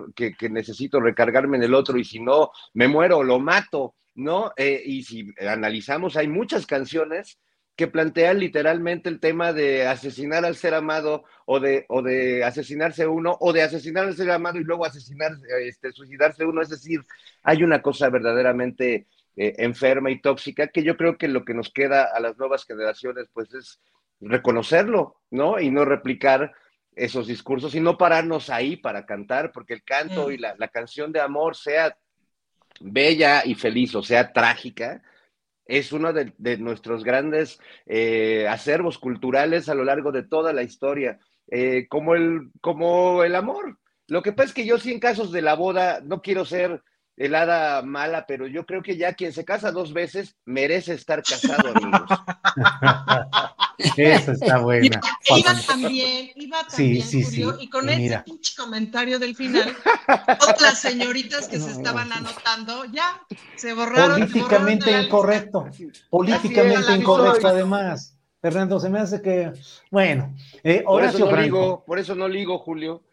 necesito 0.50 1.00
recargarme 1.00 1.58
en 1.58 1.64
el 1.64 1.74
otro 1.74 1.98
y 1.98 2.06
si 2.06 2.20
no, 2.20 2.52
me 2.74 2.88
muero 2.88 3.24
lo 3.24 3.40
mato, 3.40 3.96
¿no? 4.16 4.52
Eh, 4.58 4.82
y 4.86 5.04
si 5.04 5.34
analizamos, 5.40 6.18
hay 6.18 6.28
muchas 6.28 6.66
canciones 6.66 7.40
que 7.76 7.88
plantean 7.88 8.40
literalmente 8.40 9.10
el 9.10 9.20
tema 9.20 9.54
de 9.54 9.88
asesinar 9.88 10.46
al 10.46 10.56
ser 10.56 10.74
amado 10.74 11.24
o 11.46 11.60
de, 11.60 11.86
o 11.90 12.02
de 12.02 12.44
asesinarse 12.44 13.08
uno 13.08 13.38
o 13.40 13.54
de 13.54 13.64
asesinar 13.64 14.06
al 14.06 14.16
ser 14.16 14.30
amado 14.30 14.60
y 14.60 14.64
luego 14.64 14.86
asesinar, 14.86 15.32
este, 15.62 15.92
suicidarse 15.92 16.46
uno. 16.46 16.62
Es 16.62 16.70
decir, 16.70 17.02
hay 17.44 17.64
una 17.64 17.82
cosa 17.82 18.10
verdaderamente 18.10 19.08
eh, 19.36 19.56
enferma 19.58 20.12
y 20.12 20.22
tóxica 20.22 20.68
que 20.68 20.84
yo 20.84 20.98
creo 20.98 21.18
que 21.18 21.28
lo 21.28 21.46
que 21.46 21.54
nos 21.54 21.72
queda 21.72 22.04
a 22.04 22.20
las 22.20 22.38
nuevas 22.38 22.66
generaciones 22.66 23.28
pues 23.34 23.54
es 23.54 23.80
reconocerlo, 24.20 25.22
¿no? 25.32 25.60
Y 25.60 25.72
no 25.72 25.86
replicar 25.86 26.54
esos 26.94 27.28
discursos 27.28 27.74
y 27.74 27.80
no 27.80 27.98
pararnos 27.98 28.50
ahí 28.50 28.76
para 28.76 29.06
cantar, 29.06 29.52
porque 29.52 29.74
el 29.74 29.84
canto 29.84 30.28
mm. 30.28 30.32
y 30.34 30.38
la, 30.38 30.56
la 30.58 30.68
canción 30.68 31.12
de 31.12 31.22
amor 31.22 31.56
sea 31.56 31.98
bella 32.84 33.44
y 33.46 33.56
feliz 33.56 33.96
o 33.96 34.04
sea 34.04 34.34
trágica, 34.34 35.02
es 35.66 35.94
uno 35.94 36.12
de, 36.12 36.34
nuestros 36.58 37.04
grandes 37.04 37.60
eh, 37.86 38.48
acervos 38.48 38.98
culturales 38.98 39.70
a 39.70 39.76
lo 39.76 39.86
largo 39.86 40.12
de 40.12 40.24
toda 40.24 40.52
la 40.54 40.64
historia, 40.64 41.20
eh, 41.48 41.88
como, 41.88 42.16
el, 42.16 42.52
como 42.60 43.24
el 43.24 43.36
amor. 43.36 43.80
Lo 44.08 44.22
que 44.22 44.34
pasa 44.34 44.50
es 44.50 44.54
que 44.54 44.66
yo 44.66 44.78
sí 44.78 44.92
en 44.92 45.00
casos 45.00 45.32
de 45.32 45.42
la 45.42 45.56
boda 45.56 46.02
no 46.04 46.22
quiero 46.22 46.44
ser 46.44 46.84
helada 47.18 47.82
mala, 47.82 48.26
pero 48.26 48.48
yo 48.48 48.66
creo 48.66 48.82
que 48.82 48.98
ya 48.98 49.14
quien 49.14 49.34
se 49.34 49.46
casa 49.46 49.72
dos 49.72 49.94
veces 49.94 50.36
merece 50.46 50.94
estar 50.94 51.22
casado, 51.24 51.70
amigos. 51.76 52.02
Eso 53.98 54.32
está 54.32 54.58
buena. 54.62 55.00
Iba, 55.30 55.54
también, 55.68 56.32
iba 56.36 56.68
también, 56.68 57.02
Julio, 57.02 57.58
y 57.60 57.70
con 57.70 57.90
ese 57.90 58.20
pinche 58.20 58.56
comentario 58.56 59.20
del 59.20 59.36
final, 59.36 59.76
otras 60.50 60.80
señoritas 60.80 61.48
que 61.48 61.60
se 61.60 61.72
estaban 61.72 62.12
anotando, 62.12 62.86
ya 62.86 63.22
se 63.56 63.74
borraron. 63.74 64.20
Políticamente 64.20 65.02
incorrecto, 65.02 65.68
políticamente 66.10 66.96
incorrecto 66.96 67.48
además. 67.48 68.18
Fernando, 68.42 68.80
se 68.80 68.90
me 68.90 69.00
hace 69.00 69.22
que, 69.22 69.54
bueno, 69.92 70.34
eh, 70.64 70.82
por 70.84 71.04
eso 71.04 71.30
no 71.30 71.36
ligo, 71.36 71.84
por 71.86 72.00
eso 72.00 72.16
no 72.16 72.28
ligo, 72.28 72.58
Julio. 72.58 73.04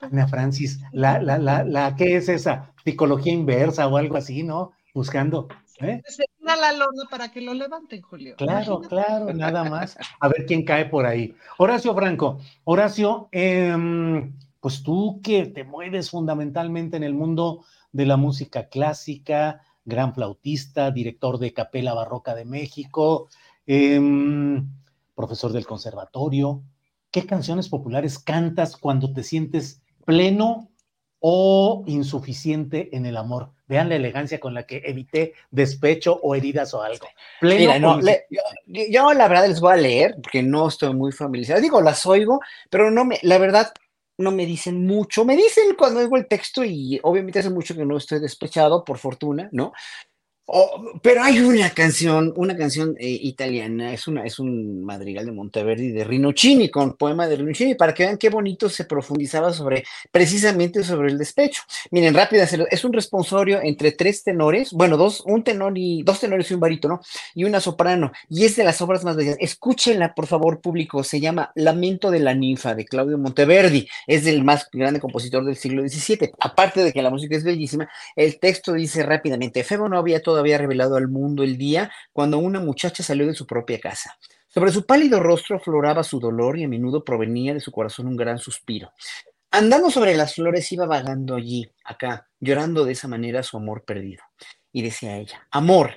Ana 0.00 0.28
Francis, 0.28 0.80
la, 0.92 1.20
la, 1.20 1.38
la, 1.38 1.64
la, 1.64 1.96
¿qué 1.96 2.16
es 2.16 2.28
esa? 2.28 2.72
Psicología 2.84 3.32
inversa 3.32 3.86
o 3.88 3.96
algo 3.96 4.16
así, 4.16 4.42
¿no? 4.42 4.72
Buscando. 4.94 5.48
¿eh? 5.80 6.02
Se 6.06 6.24
la 6.54 6.72
lona 6.72 7.04
para 7.10 7.30
que 7.30 7.40
lo 7.40 7.54
levanten, 7.54 8.02
Julio. 8.02 8.36
Claro, 8.36 8.80
claro, 8.80 9.32
nada 9.34 9.64
más. 9.64 9.98
A 10.20 10.28
ver 10.28 10.46
quién 10.46 10.64
cae 10.64 10.86
por 10.86 11.06
ahí. 11.06 11.34
Horacio 11.58 11.94
Franco, 11.94 12.38
Horacio, 12.64 13.28
em, 13.32 14.32
pues 14.60 14.82
tú 14.82 15.20
que 15.22 15.46
te 15.46 15.64
mueves 15.64 16.10
fundamentalmente 16.10 16.96
en 16.96 17.02
el 17.02 17.14
mundo 17.14 17.64
de 17.92 18.06
la 18.06 18.16
música 18.16 18.68
clásica, 18.68 19.62
gran 19.84 20.14
flautista, 20.14 20.90
director 20.90 21.38
de 21.38 21.52
Capela 21.52 21.94
Barroca 21.94 22.34
de 22.34 22.44
México, 22.44 23.28
em, 23.66 24.68
profesor 25.14 25.52
del 25.52 25.66
conservatorio, 25.66 26.62
¿qué 27.16 27.24
canciones 27.24 27.70
populares 27.70 28.18
cantas 28.18 28.76
cuando 28.76 29.10
te 29.10 29.22
sientes 29.22 29.80
pleno 30.04 30.68
o 31.18 31.82
insuficiente 31.86 32.94
en 32.94 33.06
el 33.06 33.16
amor? 33.16 33.52
Vean 33.66 33.88
la 33.88 33.96
elegancia 33.96 34.38
con 34.38 34.52
la 34.52 34.66
que 34.66 34.82
evité 34.84 35.32
despecho 35.50 36.20
o 36.22 36.34
heridas 36.34 36.74
o 36.74 36.82
algo. 36.82 37.06
Pleno 37.40 38.02
yo, 38.66 39.14
la 39.14 39.28
verdad 39.28 39.48
les 39.48 39.60
voy 39.60 39.72
a 39.72 39.76
leer 39.76 40.16
porque 40.22 40.42
no 40.42 40.68
estoy 40.68 40.92
muy 40.92 41.10
familiarizado. 41.10 41.62
Digo, 41.62 41.80
las 41.80 42.04
oigo, 42.04 42.40
pero 42.68 42.90
no 42.90 43.06
me, 43.06 43.18
la 43.22 43.38
verdad, 43.38 43.72
no 44.18 44.30
me 44.30 44.44
dicen 44.44 44.84
mucho. 44.84 45.24
Me 45.24 45.38
dicen 45.38 45.74
cuando 45.78 46.00
oigo 46.00 46.18
el 46.18 46.28
texto 46.28 46.64
y 46.64 47.00
obviamente 47.02 47.38
hace 47.38 47.48
mucho 47.48 47.74
que 47.74 47.86
no 47.86 47.96
estoy 47.96 48.20
despechado, 48.20 48.84
por 48.84 48.98
fortuna, 48.98 49.48
¿no? 49.52 49.72
Oh, 50.48 51.00
pero 51.02 51.24
hay 51.24 51.40
una 51.40 51.70
canción, 51.70 52.32
una 52.36 52.56
canción 52.56 52.94
eh, 53.00 53.08
italiana, 53.08 53.92
es, 53.92 54.06
una, 54.06 54.24
es 54.24 54.38
un 54.38 54.84
madrigal 54.84 55.26
de 55.26 55.32
Monteverdi 55.32 55.90
de 55.90 56.04
Rinuccini, 56.04 56.68
con 56.70 56.96
poema 56.96 57.26
de 57.26 57.34
Rinuccini, 57.34 57.74
para 57.74 57.92
que 57.92 58.04
vean 58.04 58.16
qué 58.16 58.30
bonito 58.30 58.68
se 58.68 58.84
profundizaba 58.84 59.52
sobre, 59.52 59.82
precisamente 60.12 60.84
sobre 60.84 61.10
el 61.10 61.18
despecho. 61.18 61.62
Miren, 61.90 62.14
rápida, 62.14 62.44
es 62.70 62.84
un 62.84 62.92
responsorio 62.92 63.60
entre 63.60 63.90
tres 63.90 64.22
tenores, 64.22 64.72
bueno, 64.72 64.96
dos, 64.96 65.20
un 65.26 65.42
tenor 65.42 65.76
y, 65.76 66.04
dos 66.04 66.20
tenores 66.20 66.48
y 66.48 66.54
un 66.54 66.60
barítono, 66.60 67.00
y 67.34 67.42
una 67.42 67.58
soprano, 67.58 68.12
y 68.28 68.44
es 68.44 68.54
de 68.54 68.62
las 68.62 68.80
obras 68.80 69.02
más 69.02 69.16
bellas. 69.16 69.36
Escúchenla, 69.40 70.14
por 70.14 70.28
favor, 70.28 70.60
público, 70.60 71.02
se 71.02 71.18
llama 71.18 71.50
Lamento 71.56 72.12
de 72.12 72.20
la 72.20 72.34
ninfa, 72.34 72.76
de 72.76 72.84
Claudio 72.84 73.18
Monteverdi, 73.18 73.88
es 74.06 74.24
el 74.28 74.44
más 74.44 74.68
grande 74.72 75.00
compositor 75.00 75.44
del 75.44 75.56
siglo 75.56 75.82
XVII. 75.82 76.34
Aparte 76.38 76.84
de 76.84 76.92
que 76.92 77.02
la 77.02 77.10
música 77.10 77.34
es 77.34 77.42
bellísima, 77.42 77.88
el 78.14 78.38
texto 78.38 78.74
dice 78.74 79.02
rápidamente, 79.02 79.64
Febo 79.64 79.88
no 79.88 79.98
había 79.98 80.22
todo 80.22 80.35
había 80.38 80.58
revelado 80.58 80.96
al 80.96 81.08
mundo 81.08 81.42
el 81.42 81.56
día 81.56 81.90
cuando 82.12 82.38
una 82.38 82.60
muchacha 82.60 83.02
salió 83.02 83.26
de 83.26 83.34
su 83.34 83.46
propia 83.46 83.80
casa. 83.80 84.16
Sobre 84.48 84.72
su 84.72 84.86
pálido 84.86 85.20
rostro 85.20 85.60
floraba 85.60 86.02
su 86.02 86.18
dolor 86.18 86.58
y 86.58 86.64
a 86.64 86.68
menudo 86.68 87.04
provenía 87.04 87.52
de 87.52 87.60
su 87.60 87.70
corazón 87.70 88.06
un 88.06 88.16
gran 88.16 88.38
suspiro. 88.38 88.92
Andando 89.50 89.90
sobre 89.90 90.16
las 90.16 90.34
flores 90.34 90.70
iba 90.72 90.86
vagando 90.86 91.34
allí, 91.36 91.70
acá, 91.84 92.28
llorando 92.40 92.84
de 92.84 92.92
esa 92.92 93.08
manera 93.08 93.42
su 93.42 93.56
amor 93.56 93.84
perdido. 93.84 94.22
Y 94.72 94.82
decía 94.82 95.16
ella, 95.16 95.46
amor, 95.50 95.92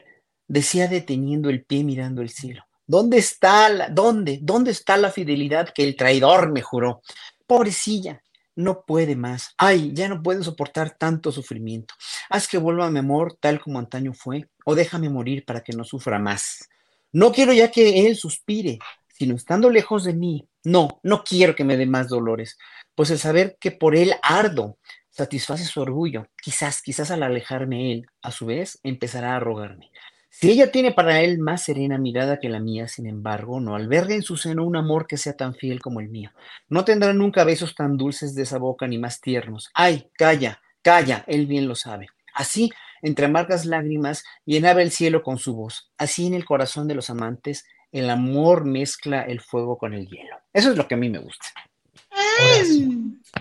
decía 0.48 0.88
deteniendo 0.88 1.50
el 1.50 1.64
pie 1.64 1.84
mirando 1.84 2.22
el 2.22 2.30
cielo. 2.30 2.64
¿Dónde 2.86 3.18
está 3.18 3.90
dónde, 3.90 4.40
dónde 4.42 4.72
está 4.72 4.98
la 4.98 5.12
fidelidad 5.12 5.70
que 5.74 5.84
el 5.84 5.96
traidor 5.96 6.52
me 6.52 6.62
juró? 6.62 7.02
Pobrecilla, 7.46 8.22
no 8.60 8.84
puede 8.84 9.16
más. 9.16 9.54
Ay, 9.58 9.94
ya 9.94 10.10
no 10.10 10.22
puede 10.22 10.44
soportar 10.44 10.98
tanto 10.98 11.32
sufrimiento. 11.32 11.94
Haz 12.30 12.48
que 12.48 12.58
vuelva 12.58 12.92
mi 12.92 13.00
amor 13.00 13.38
tal 13.40 13.62
como 13.62 13.80
antaño 13.80 14.14
fue, 14.14 14.50
o 14.66 14.76
déjame 14.76 15.10
morir 15.10 15.46
para 15.46 15.62
que 15.62 15.72
no 15.72 15.86
sufra 15.86 16.20
más. 16.20 16.68
No 17.14 17.32
quiero 17.32 17.54
ya 17.54 17.72
que 17.72 18.06
él 18.06 18.18
suspire, 18.18 18.78
sino 19.08 19.36
estando 19.36 19.70
lejos 19.70 20.04
de 20.04 20.14
mí. 20.14 20.46
No, 20.66 21.00
no 21.04 21.24
quiero 21.24 21.56
que 21.56 21.64
me 21.64 21.78
dé 21.78 21.86
más 21.86 22.10
dolores, 22.10 22.58
pues 22.96 23.10
el 23.12 23.18
saber 23.18 23.58
que 23.62 23.72
por 23.72 23.96
él 23.96 24.14
ardo 24.22 24.78
satisface 25.10 25.64
su 25.64 25.80
orgullo. 25.80 26.28
Quizás, 26.42 26.82
quizás 26.82 27.12
al 27.12 27.24
alejarme 27.24 27.94
él, 27.94 28.08
a 28.22 28.32
su 28.32 28.46
vez, 28.46 28.80
empezará 28.84 29.38
a 29.38 29.40
rogarme. 29.40 29.90
Si 30.32 30.52
ella 30.52 30.72
tiene 30.72 30.92
para 30.92 31.22
él 31.22 31.40
más 31.40 31.64
serena 31.64 31.98
mirada 31.98 32.40
que 32.40 32.50
la 32.50 32.60
mía, 32.60 32.88
sin 32.88 33.08
embargo, 33.08 33.60
no 33.60 33.76
alberga 33.76 34.14
en 34.14 34.22
su 34.22 34.38
seno 34.38 34.64
un 34.64 34.76
amor 34.76 35.08
que 35.08 35.18
sea 35.18 35.34
tan 35.34 35.56
fiel 35.56 35.82
como 35.82 36.00
el 36.00 36.10
mío. 36.10 36.32
No 36.70 36.86
tendrá 36.86 37.14
nunca 37.14 37.44
besos 37.44 37.76
tan 37.76 37.98
dulces 37.98 38.36
de 38.36 38.44
esa 38.44 38.60
boca 38.60 38.88
ni 38.88 38.98
más 38.98 39.22
tiernos. 39.22 39.70
Ay, 39.74 40.10
calla, 40.14 40.62
calla, 40.82 41.24
él 41.28 41.48
bien 41.48 41.68
lo 41.68 41.76
sabe. 41.76 42.08
Así, 42.34 42.72
entre 43.02 43.26
amargas 43.26 43.66
lágrimas, 43.66 44.24
llenaba 44.46 44.82
el 44.82 44.92
cielo 44.92 45.24
con 45.24 45.40
su 45.40 45.56
voz. 45.56 45.92
Así 45.98 46.28
en 46.28 46.36
el 46.36 46.46
corazón 46.46 46.88
de 46.88 46.96
los 46.96 47.10
amantes, 47.10 47.66
el 47.92 48.10
amor 48.10 48.66
mezcla 48.66 49.24
el 49.24 49.42
fuego 49.42 49.78
con 49.78 49.94
el 49.94 50.08
hielo. 50.08 50.38
Eso 50.54 50.72
es 50.72 50.78
lo 50.78 50.88
que 50.88 50.94
a 50.94 50.98
mí 50.98 51.10
me 51.10 51.20
gusta. 51.20 51.48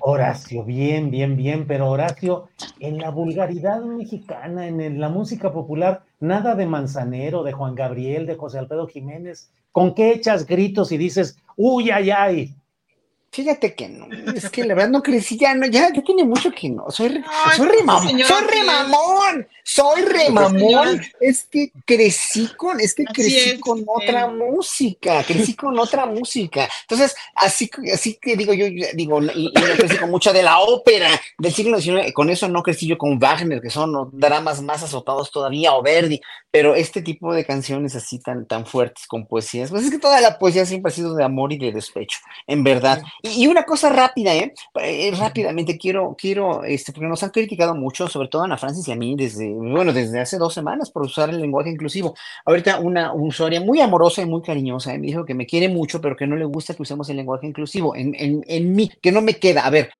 Horacio, 0.00 0.64
bien, 0.64 1.10
bien, 1.10 1.36
bien, 1.36 1.66
pero 1.66 1.90
Horacio, 1.90 2.48
en 2.78 2.98
la 2.98 3.10
vulgaridad 3.10 3.82
mexicana, 3.82 4.66
en, 4.66 5.00
la 5.00 5.08
música 5.08 5.52
popular, 5.52 6.02
nada 6.20 6.54
de 6.54 6.66
Manzanero, 6.66 7.42
de 7.42 7.52
Juan 7.52 7.74
Gabriel, 7.74 8.26
de 8.26 8.36
José 8.36 8.58
Alfredo 8.58 8.86
Jiménez. 8.86 9.50
¿Con 9.72 9.94
qué 9.94 10.12
echas 10.12 10.46
gritos 10.46 10.92
y 10.92 10.98
dices, 10.98 11.36
uy, 11.56 11.90
ay, 11.90 12.10
ay? 12.10 12.54
Fíjate 13.30 13.74
que 13.74 13.88
no, 13.88 14.08
es 14.34 14.48
que 14.48 14.64
la 14.64 14.74
verdad 14.74 14.90
no 14.90 15.02
crecí, 15.02 15.36
ya, 15.36 15.54
no, 15.54 15.66
ya, 15.66 15.92
tiene 15.92 16.24
mucho 16.24 16.50
que 16.50 16.70
no, 16.70 16.90
soy, 16.90 17.22
soy 17.56 17.68
remamón, 17.68 18.18
soy 18.20 18.44
remamón, 18.50 19.46
soy 19.70 20.00
remamón, 20.00 21.02
es 21.20 21.44
que 21.44 21.70
crecí 21.84 22.48
con, 22.56 22.80
es 22.80 22.94
que 22.94 23.04
crecí 23.04 23.60
con 23.60 23.84
otra 23.86 24.26
música, 24.26 25.22
crecí 25.24 25.54
con 25.54 25.78
otra 25.78 26.06
música. 26.06 26.66
Entonces, 26.88 27.14
así, 27.34 27.70
así 27.92 28.18
que 28.18 28.34
digo 28.34 28.54
yo, 28.54 28.64
digo, 28.94 29.20
y, 29.22 29.52
crecí 29.52 29.98
con 29.98 30.10
mucha 30.10 30.32
de 30.32 30.42
la 30.42 30.60
ópera 30.60 31.10
del 31.36 31.52
siglo 31.52 31.78
XIX, 31.78 32.14
con 32.14 32.30
eso 32.30 32.48
no 32.48 32.62
crecí 32.62 32.86
yo 32.86 32.96
con 32.96 33.18
Wagner, 33.18 33.60
que 33.60 33.68
son 33.68 34.08
dramas 34.14 34.62
más 34.62 34.82
azotados 34.82 35.30
todavía, 35.30 35.74
o 35.74 35.82
Verdi, 35.82 36.18
pero 36.50 36.74
este 36.74 37.02
tipo 37.02 37.34
de 37.34 37.44
canciones 37.44 37.94
así 37.94 38.20
tan, 38.20 38.46
tan 38.46 38.64
fuertes 38.64 39.06
con 39.06 39.26
poesías, 39.26 39.70
pues 39.70 39.84
es 39.84 39.90
que 39.90 39.98
toda 39.98 40.20
la 40.22 40.38
poesía 40.38 40.64
siempre 40.64 40.90
ha 40.90 40.94
sido 40.94 41.14
de 41.14 41.24
amor 41.24 41.52
y 41.52 41.58
de 41.58 41.72
despecho, 41.72 42.20
en 42.46 42.64
verdad. 42.64 43.02
Y, 43.22 43.46
una 43.48 43.64
cosa 43.64 43.90
rápida, 43.90 44.34
¿eh? 44.34 44.54
¿eh? 44.80 45.12
Rápidamente 45.14 45.76
quiero, 45.76 46.16
quiero, 46.18 46.64
este, 46.64 46.92
porque 46.92 47.06
nos 47.06 47.22
han 47.22 47.30
criticado 47.30 47.74
mucho, 47.74 48.08
sobre 48.08 48.28
todo 48.28 48.42
a 48.42 48.44
Ana 48.46 48.56
Francis 48.56 48.88
y 48.88 48.92
a 48.92 48.96
mí, 48.96 49.14
desde, 49.14 49.57
bueno, 49.58 49.92
desde 49.92 50.20
hace 50.20 50.38
dos 50.38 50.54
semanas 50.54 50.90
por 50.90 51.02
usar 51.02 51.30
el 51.30 51.40
lenguaje 51.40 51.70
inclusivo. 51.70 52.14
Ahorita 52.44 52.80
una 52.80 53.12
usuaria 53.14 53.60
muy 53.60 53.80
amorosa 53.80 54.22
y 54.22 54.26
muy 54.26 54.42
cariñosa 54.42 54.94
¿eh? 54.94 54.98
me 54.98 55.06
dijo 55.06 55.24
que 55.24 55.34
me 55.34 55.46
quiere 55.46 55.68
mucho, 55.68 56.00
pero 56.00 56.16
que 56.16 56.26
no 56.26 56.36
le 56.36 56.44
gusta 56.44 56.74
que 56.74 56.82
usemos 56.82 57.08
el 57.10 57.16
lenguaje 57.16 57.46
inclusivo 57.46 57.94
en, 57.96 58.14
en, 58.14 58.44
en 58.46 58.74
mí, 58.74 58.90
que 59.02 59.12
no 59.12 59.20
me 59.20 59.34
queda. 59.34 59.66
A 59.66 59.70
ver, 59.70 59.90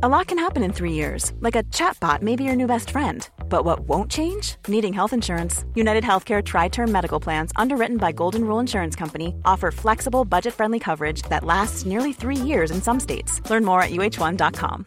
A 0.00 0.08
lot 0.08 0.28
can 0.28 0.38
happen 0.38 0.62
in 0.62 0.72
three 0.72 0.92
years, 0.92 1.32
like 1.40 1.56
a 1.56 1.64
chatbot 1.72 2.22
may 2.22 2.36
be 2.36 2.44
your 2.44 2.54
new 2.54 2.68
best 2.68 2.90
friend. 2.90 3.28
But 3.48 3.64
what 3.64 3.80
won't 3.80 4.08
change? 4.08 4.54
Needing 4.68 4.92
health 4.92 5.12
insurance. 5.12 5.64
United 5.74 6.04
Healthcare 6.04 6.40
Tri 6.44 6.68
Term 6.68 6.92
Medical 6.92 7.18
Plans, 7.18 7.50
underwritten 7.56 7.96
by 7.96 8.12
Golden 8.12 8.44
Rule 8.44 8.60
Insurance 8.60 8.94
Company, 8.94 9.34
offer 9.44 9.72
flexible, 9.72 10.24
budget 10.24 10.54
friendly 10.54 10.78
coverage 10.78 11.22
that 11.22 11.42
lasts 11.42 11.84
nearly 11.84 12.12
three 12.12 12.36
years 12.36 12.70
in 12.70 12.80
some 12.80 13.00
states. 13.00 13.40
Learn 13.50 13.64
more 13.64 13.82
at 13.82 13.90
uh1.com. 13.90 14.86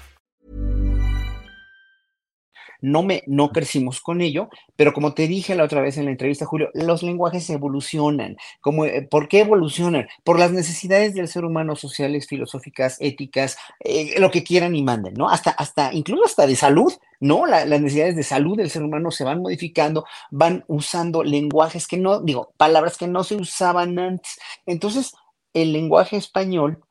No, 2.81 3.03
me, 3.03 3.23
no 3.27 3.51
crecimos 3.51 4.01
con 4.01 4.21
ello, 4.21 4.49
pero 4.75 4.93
como 4.93 5.13
te 5.13 5.27
dije 5.27 5.55
la 5.55 5.63
otra 5.63 5.81
vez 5.81 5.97
en 5.97 6.05
la 6.05 6.11
entrevista, 6.11 6.45
Julio, 6.45 6.69
los 6.73 7.03
lenguajes 7.03 7.49
evolucionan. 7.49 8.37
Como, 8.59 8.85
eh, 8.85 9.07
¿Por 9.09 9.27
qué 9.27 9.41
evolucionan? 9.41 10.07
Por 10.23 10.39
las 10.39 10.51
necesidades 10.51 11.13
del 11.13 11.27
ser 11.27 11.45
humano, 11.45 11.75
sociales, 11.75 12.27
filosóficas, 12.27 12.97
éticas, 12.99 13.57
eh, 13.79 14.19
lo 14.19 14.31
que 14.31 14.43
quieran 14.43 14.75
y 14.75 14.83
manden, 14.83 15.13
¿no? 15.13 15.29
Hasta, 15.29 15.51
hasta, 15.51 15.93
incluso 15.93 16.25
hasta 16.25 16.47
de 16.47 16.55
salud, 16.55 16.93
¿no? 17.19 17.45
las 17.45 17.67
necesidades 17.67 18.15
de 18.15 18.23
salud 18.23 18.57
del 18.57 18.71
ser 18.71 18.83
humano 18.83 19.11
se 19.11 19.23
van 19.23 19.41
modificando, 19.41 20.05
van 20.31 20.65
usando 20.67 21.23
lenguajes 21.23 21.87
que 21.87 21.97
no, 21.97 22.19
digo, 22.21 22.53
palabras 22.57 22.97
que 22.97 23.07
no 23.07 23.23
se 23.23 23.35
usaban 23.35 23.97
antes. 23.99 24.39
Entonces, 24.65 25.13
el 25.53 25.71
lenguaje 25.71 26.17
español 26.17 26.83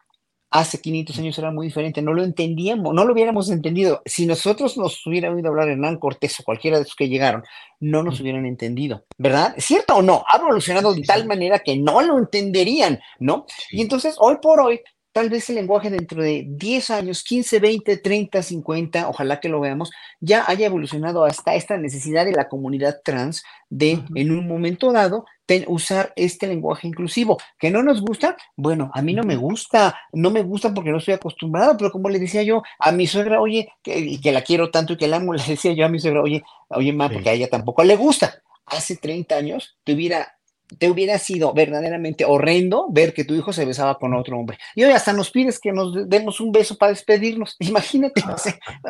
hace 0.51 0.81
500 0.81 1.19
años 1.19 1.39
era 1.39 1.51
muy 1.51 1.69
diferente, 1.69 2.03
no 2.03 2.13
lo 2.13 2.25
entendíamos, 2.25 2.93
no 2.93 3.05
lo 3.05 3.13
hubiéramos 3.13 3.51
entendido. 3.51 4.03
Si 4.05 4.27
nosotros 4.27 4.77
nos 4.77 5.07
hubiera 5.07 5.33
oído 5.33 5.49
hablar 5.49 5.69
Hernán 5.69 5.99
Cortés 5.99 6.41
o 6.41 6.45
cualquiera 6.45 6.77
de 6.77 6.83
esos 6.83 6.97
que 6.97 7.09
llegaron, 7.09 7.45
no 7.79 8.03
nos 8.03 8.21
hubieran 8.21 8.47
entendido, 8.47 9.05
¿verdad? 9.17 9.55
¿Cierto 9.59 9.97
o 9.97 10.03
no? 10.03 10.25
Ha 10.29 10.39
evolucionado 10.39 10.93
de 10.93 11.03
tal 11.03 11.27
manera 11.27 11.61
que 11.61 11.77
no 11.77 12.03
lo 12.03 12.19
entenderían, 12.19 13.01
¿no? 13.21 13.47
Y 13.71 13.81
entonces, 13.81 14.17
hoy 14.19 14.37
por 14.43 14.61
hoy, 14.61 14.81
tal 15.13 15.31
vez 15.31 15.49
el 15.51 15.57
lenguaje 15.57 15.91
dentro 15.91 16.23
de 16.23 16.45
10 16.49 16.91
años, 16.91 17.23
15, 17.25 17.59
20, 17.61 17.97
30, 17.99 18.43
50, 18.43 19.09
ojalá 19.09 19.41
que 19.41 19.49
lo 19.49 19.61
veamos, 19.61 19.91
ya 20.21 20.45
haya 20.47 20.67
evolucionado 20.67 21.25
hasta 21.25 21.55
esta 21.55 21.77
necesidad 21.77 22.25
de 22.25 22.33
la 22.33 22.49
comunidad 22.49 23.01
trans 23.05 23.43
de, 23.69 24.01
en 24.15 24.31
un 24.31 24.47
momento 24.47 24.93
dado, 24.93 25.27
usar 25.69 26.13
este 26.17 26.47
lenguaje 26.47 26.89
inclusivo. 26.89 27.39
¿Que 27.59 27.71
no 27.71 27.83
nos 27.83 28.01
gusta? 28.01 28.37
Bueno, 28.57 28.91
a 28.95 29.03
mí 29.03 29.15
no 29.15 29.23
me 29.23 29.37
gusta, 29.37 29.99
no 30.13 30.31
me 30.31 30.43
gusta 30.43 30.73
porque 30.75 30.91
no 30.91 30.99
estoy 30.99 31.15
acostumbrado, 31.15 31.77
pero 31.77 31.91
como 31.91 32.09
le 32.09 32.19
decía 32.19 32.43
yo 32.43 32.63
a 32.79 32.93
mi 32.93 33.07
suegra, 33.07 33.41
oye, 33.41 33.73
que, 33.83 34.21
que 34.21 34.33
la 34.33 34.43
quiero 34.43 34.71
tanto 34.71 34.95
y 34.95 34.97
que 34.97 35.09
la 35.09 35.17
amo, 35.17 35.35
le 35.35 35.43
decía 35.45 35.73
yo 35.73 35.85
a 35.87 35.89
mi 35.89 35.99
suegra, 35.99 36.23
oye, 36.23 36.43
oye, 36.71 36.93
ma, 36.93 37.09
porque 37.09 37.31
a 37.31 37.33
ella 37.35 37.49
tampoco 37.49 37.85
le 37.85 37.97
gusta. 37.97 38.43
Hace 38.67 38.97
30 38.97 39.35
años 39.37 39.77
tuviera 39.85 40.40
te 40.79 40.89
hubiera 40.89 41.19
sido 41.19 41.53
verdaderamente 41.53 42.25
horrendo 42.25 42.87
ver 42.91 43.13
que 43.13 43.25
tu 43.25 43.35
hijo 43.35 43.53
se 43.53 43.65
besaba 43.65 43.99
con 43.99 44.15
otro 44.15 44.39
hombre. 44.39 44.59
Y 44.75 44.85
hoy 44.85 44.93
hasta 44.93 45.13
nos 45.13 45.31
pides 45.31 45.59
que 45.59 45.73
nos 45.73 46.09
demos 46.09 46.41
un 46.41 46.53
beso 46.53 46.77
para 46.77 46.93
despedirnos. 46.93 47.57
Imagínate, 47.61 48.23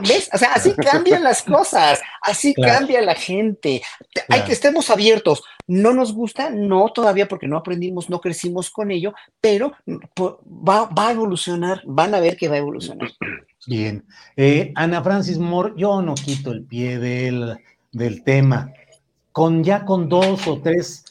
¿ves? 0.06 0.28
O 0.32 0.38
sea, 0.38 0.52
así 0.52 0.74
cambian 0.74 1.22
las 1.22 1.42
cosas, 1.42 2.00
así 2.22 2.54
cambia 2.54 3.00
la 3.00 3.14
gente. 3.14 3.82
Hay 4.28 4.42
que 4.42 4.52
estemos 4.52 4.90
abiertos. 4.90 5.42
No 5.66 5.92
nos 5.94 6.12
gusta, 6.12 6.50
no 6.50 6.88
todavía 6.92 7.28
porque 7.28 7.46
no 7.46 7.56
aprendimos, 7.56 8.10
no 8.10 8.20
crecimos 8.20 8.70
con 8.70 8.90
ello, 8.90 9.14
pero 9.40 9.72
va, 9.86 10.88
a 10.96 11.12
evolucionar, 11.12 11.82
van 11.86 12.14
a 12.14 12.20
ver 12.20 12.36
que 12.36 12.48
va 12.48 12.56
a 12.56 12.58
evolucionar. 12.58 13.10
Bien. 13.66 14.04
Eh, 14.36 14.72
Ana 14.74 15.02
Francis 15.02 15.38
Moore, 15.38 15.74
yo 15.76 16.02
no 16.02 16.14
quito 16.14 16.50
el 16.50 16.64
pie 16.64 16.98
del, 16.98 17.56
del 17.92 18.24
tema. 18.24 18.72
Con 19.32 19.62
ya 19.62 19.84
con 19.84 20.08
dos 20.08 20.46
o 20.48 20.60
tres 20.60 21.04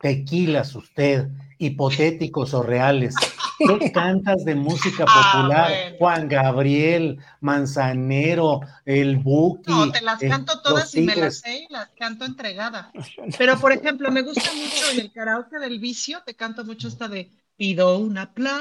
tequilas 0.00 0.74
usted, 0.74 1.28
hipotéticos 1.58 2.54
o 2.54 2.62
reales. 2.62 3.14
¿Qué 3.58 3.92
cantas 3.92 4.44
de 4.46 4.54
música 4.54 5.04
ah, 5.06 5.32
popular? 5.32 5.96
Juan 5.98 6.28
Gabriel, 6.28 7.18
Manzanero, 7.40 8.60
el 8.86 9.18
Buki. 9.18 9.70
No, 9.70 9.92
te 9.92 10.00
las 10.00 10.22
eh, 10.22 10.28
canto 10.28 10.62
todas 10.62 10.94
y 10.94 11.02
me 11.02 11.14
las 11.14 11.40
sé 11.40 11.66
y 11.68 11.72
las 11.72 11.90
canto 11.90 12.24
entregada. 12.24 12.90
Pero, 13.38 13.60
por 13.60 13.72
ejemplo, 13.72 14.10
me 14.10 14.22
gusta 14.22 14.50
mucho 14.54 14.90
en 14.92 15.00
el 15.00 15.12
karaoke 15.12 15.58
del 15.58 15.78
vicio, 15.78 16.22
te 16.24 16.34
canto 16.34 16.64
mucho 16.64 16.88
esta 16.88 17.06
de 17.08 17.30
Pido 17.56 17.98
un 17.98 18.16
aplauso 18.16 18.58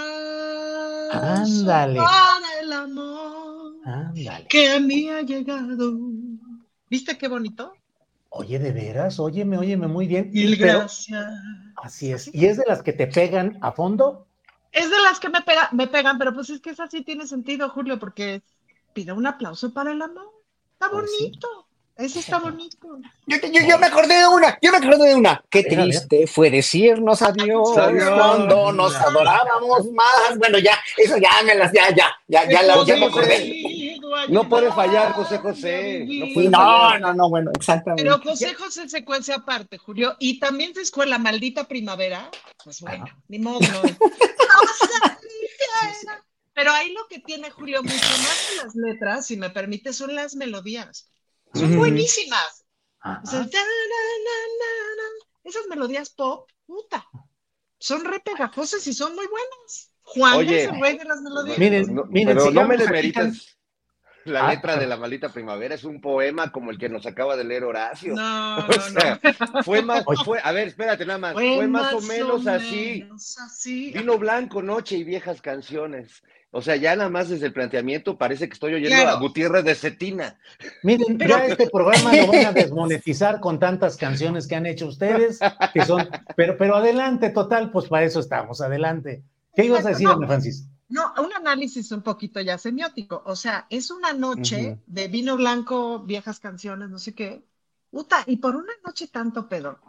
Ándale. 1.13 1.99
para 2.01 2.59
el 2.61 2.73
amor 2.73 3.75
Ándale. 3.85 4.47
que 4.49 4.69
a 4.69 4.79
mí 4.81 5.07
ha 5.09 5.21
llegado. 5.21 5.93
¿Viste 6.89 7.17
qué 7.17 7.29
bonito? 7.29 7.71
Oye, 8.29 8.59
de 8.59 8.71
veras, 8.71 9.19
óyeme, 9.19 9.57
óyeme 9.57 9.87
muy 9.87 10.07
bien. 10.07 10.31
Gracias. 10.33 11.09
Así 11.81 12.11
es. 12.11 12.29
¿Y 12.33 12.45
es 12.45 12.57
de 12.57 12.65
las 12.67 12.83
que 12.83 12.93
te 12.93 13.07
pegan 13.07 13.57
a 13.61 13.71
fondo? 13.71 14.27
Es 14.71 14.89
de 14.89 15.01
las 15.01 15.19
que 15.19 15.29
me, 15.29 15.41
pega, 15.41 15.69
me 15.71 15.87
pegan, 15.87 16.19
pero 16.19 16.33
pues 16.33 16.49
es 16.51 16.61
que 16.61 16.69
esa 16.69 16.87
sí 16.87 17.01
tiene 17.01 17.25
sentido, 17.25 17.69
Julio, 17.69 17.97
porque 17.97 18.43
pide 18.93 19.13
un 19.13 19.25
aplauso 19.25 19.73
para 19.73 19.91
el 19.91 20.01
amor. 20.01 20.29
Está 20.73 20.91
pues 20.91 21.09
bonito. 21.19 21.67
Eso 21.99 22.19
está 22.19 22.37
bonito. 22.39 22.99
Yo, 23.25 23.37
yo, 23.67 23.77
me 23.79 23.87
acordé 23.87 24.15
de 24.19 24.27
una, 24.27 24.57
yo 24.61 24.71
me 24.71 24.77
acordé 24.77 25.09
de 25.09 25.15
una. 25.15 25.43
Qué 25.49 25.63
triste 25.63 26.27
fue 26.27 26.49
decirnos 26.49 27.21
adiós, 27.21 27.71
cuando 27.73 28.71
nos 28.71 28.95
adorábamos 28.95 29.91
más. 29.91 30.37
Bueno, 30.37 30.59
ya, 30.59 30.77
eso 30.97 31.17
ya 31.17 31.29
me 31.43 31.55
las, 31.55 31.73
ya, 31.73 31.89
ya, 31.93 32.07
ya, 32.27 32.47
ya, 32.47 32.61
la, 32.61 32.85
ya 32.85 32.95
me 32.95 33.05
acordé. 33.05 33.78
No 34.27 34.49
puede 34.49 34.71
fallar 34.71 35.13
José 35.13 35.37
José. 35.37 36.05
No, 36.49 36.99
no, 36.99 37.13
no, 37.13 37.29
bueno, 37.29 37.51
exactamente. 37.55 38.03
Pero 38.03 38.19
José 38.19 38.53
José 38.53 38.89
secuencia 38.89 39.35
aparte, 39.35 39.77
Julio. 39.77 40.15
Y 40.19 40.39
también 40.39 40.73
se 40.73 40.81
escuela 40.81 41.17
Maldita 41.17 41.67
Primavera. 41.67 42.29
Pues 42.63 42.81
bueno, 42.81 43.05
ni 43.27 43.39
modo. 43.39 43.59
Pero 46.53 46.71
ahí 46.73 46.91
lo 46.91 47.07
que 47.07 47.19
tiene 47.19 47.49
Julio 47.51 47.81
mucho 47.81 47.95
más 47.95 48.49
que 48.49 48.65
las 48.65 48.75
letras, 48.75 49.27
si 49.27 49.37
me 49.37 49.49
permite, 49.49 49.93
son 49.93 50.13
las 50.13 50.35
melodías. 50.35 51.09
Son 51.53 51.77
buenísimas. 51.77 52.65
esas 55.43 55.67
melodías 55.69 56.09
pop, 56.09 56.49
puta, 56.65 57.07
son 57.79 58.03
re 58.03 58.19
pegajosas 58.19 58.85
y 58.87 58.93
son 58.93 59.15
muy 59.15 59.25
buenas. 59.27 59.91
Juan 60.01 60.41
es 60.49 60.67
el 60.67 60.81
rey 60.81 60.97
de 60.97 61.05
las 61.05 61.21
melodías. 61.21 61.57
Miren, 61.57 61.95
miren, 62.09 62.37
pero 62.37 62.51
no 62.51 62.67
me 62.67 62.77
demeritas 62.77 63.58
la 64.25 64.47
ah, 64.47 64.53
letra 64.53 64.77
de 64.77 64.87
la 64.87 64.97
maldita 64.97 65.29
primavera 65.29 65.75
es 65.75 65.83
un 65.83 66.01
poema 66.01 66.51
como 66.51 66.71
el 66.71 66.77
que 66.77 66.89
nos 66.89 67.05
acaba 67.05 67.35
de 67.35 67.43
leer 67.43 67.63
Horacio. 67.63 68.13
No, 68.15 68.57
o 68.67 68.71
sea, 68.71 69.19
fue 69.63 69.81
más, 69.81 70.03
fue, 70.23 70.39
a 70.43 70.51
ver, 70.51 70.67
espérate 70.67 71.05
nada 71.05 71.19
más, 71.19 71.33
fue, 71.33 71.67
más, 71.67 71.93
o 71.93 72.01
menos, 72.01 72.47
así. 72.47 73.05
Vino 73.93 74.17
blanco, 74.17 74.61
noche 74.61 74.97
y 74.97 75.03
viejas 75.03 75.41
canciones. 75.41 76.23
O 76.51 76.61
sea, 76.63 76.75
ya 76.75 76.95
nada 76.95 77.09
más 77.09 77.29
desde 77.29 77.45
el 77.45 77.53
planteamiento 77.53 78.17
parece 78.17 78.47
que 78.47 78.53
estoy 78.53 78.73
oyendo 78.73 79.07
a 79.07 79.19
Gutiérrez 79.19 79.63
de 79.63 79.75
Cetina. 79.75 80.39
Miren, 80.81 81.19
ya 81.19 81.45
este 81.45 81.69
programa 81.69 82.11
lo 82.11 82.27
van 82.27 82.45
a 82.47 82.51
desmonetizar 82.51 83.39
con 83.39 83.59
tantas 83.59 83.97
canciones 83.97 84.47
que 84.47 84.55
han 84.55 84.65
hecho 84.65 84.87
ustedes, 84.87 85.39
que 85.73 85.85
son, 85.85 86.09
pero, 86.35 86.57
pero 86.57 86.75
adelante, 86.75 87.29
total, 87.29 87.71
pues 87.71 87.87
para 87.87 88.05
eso 88.05 88.19
estamos, 88.19 88.61
adelante. 88.61 89.21
¿Qué 89.55 89.65
ibas 89.65 89.85
a 89.85 89.89
decir, 89.89 90.07
Ana 90.07 90.25
Francis? 90.25 90.67
No, 90.89 91.13
un 91.19 91.31
análisis 91.33 91.91
un 91.91 92.01
poquito 92.01 92.41
ya 92.41 92.57
semiótico. 92.57 93.21
O 93.25 93.35
sea, 93.35 93.67
es 93.69 93.91
una 93.91 94.13
noche 94.13 94.79
de 94.87 95.07
vino 95.07 95.37
blanco, 95.37 95.99
viejas 95.99 96.39
canciones, 96.39 96.89
no 96.89 96.97
sé 96.97 97.13
qué. 97.13 97.43
Puta, 97.91 98.23
y 98.25 98.37
por 98.37 98.55
una 98.55 98.73
noche 98.85 99.07
tanto 99.07 99.47
pedo. 99.47 99.79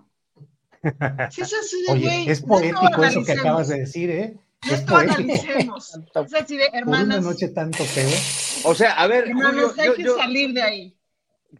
Sí, 1.31 1.43
es 1.43 1.53
así 1.53 1.83
de, 1.83 1.93
Oye, 1.93 2.31
es 2.31 2.41
poético 2.41 3.05
eso 3.05 3.23
que 3.23 3.33
acabas 3.33 3.69
de 3.69 3.81
decir, 3.81 4.09
¿eh? 4.09 4.41
Es 4.67 4.81
poético. 4.81 5.77
Es 5.77 6.35
así 6.35 6.57
de, 6.57 6.71
hermanas. 6.73 7.17
Por 7.17 7.19
una 7.19 7.33
noche 7.33 7.49
tanto 7.49 7.85
pedo. 7.95 8.11
O 8.65 8.75
sea, 8.75 8.93
a 8.95 9.07
ver, 9.07 9.29
hermanos, 9.29 9.79
hay 9.79 9.93
que 9.93 10.09
salir 10.09 10.55
de 10.55 10.63
ahí 10.63 11.00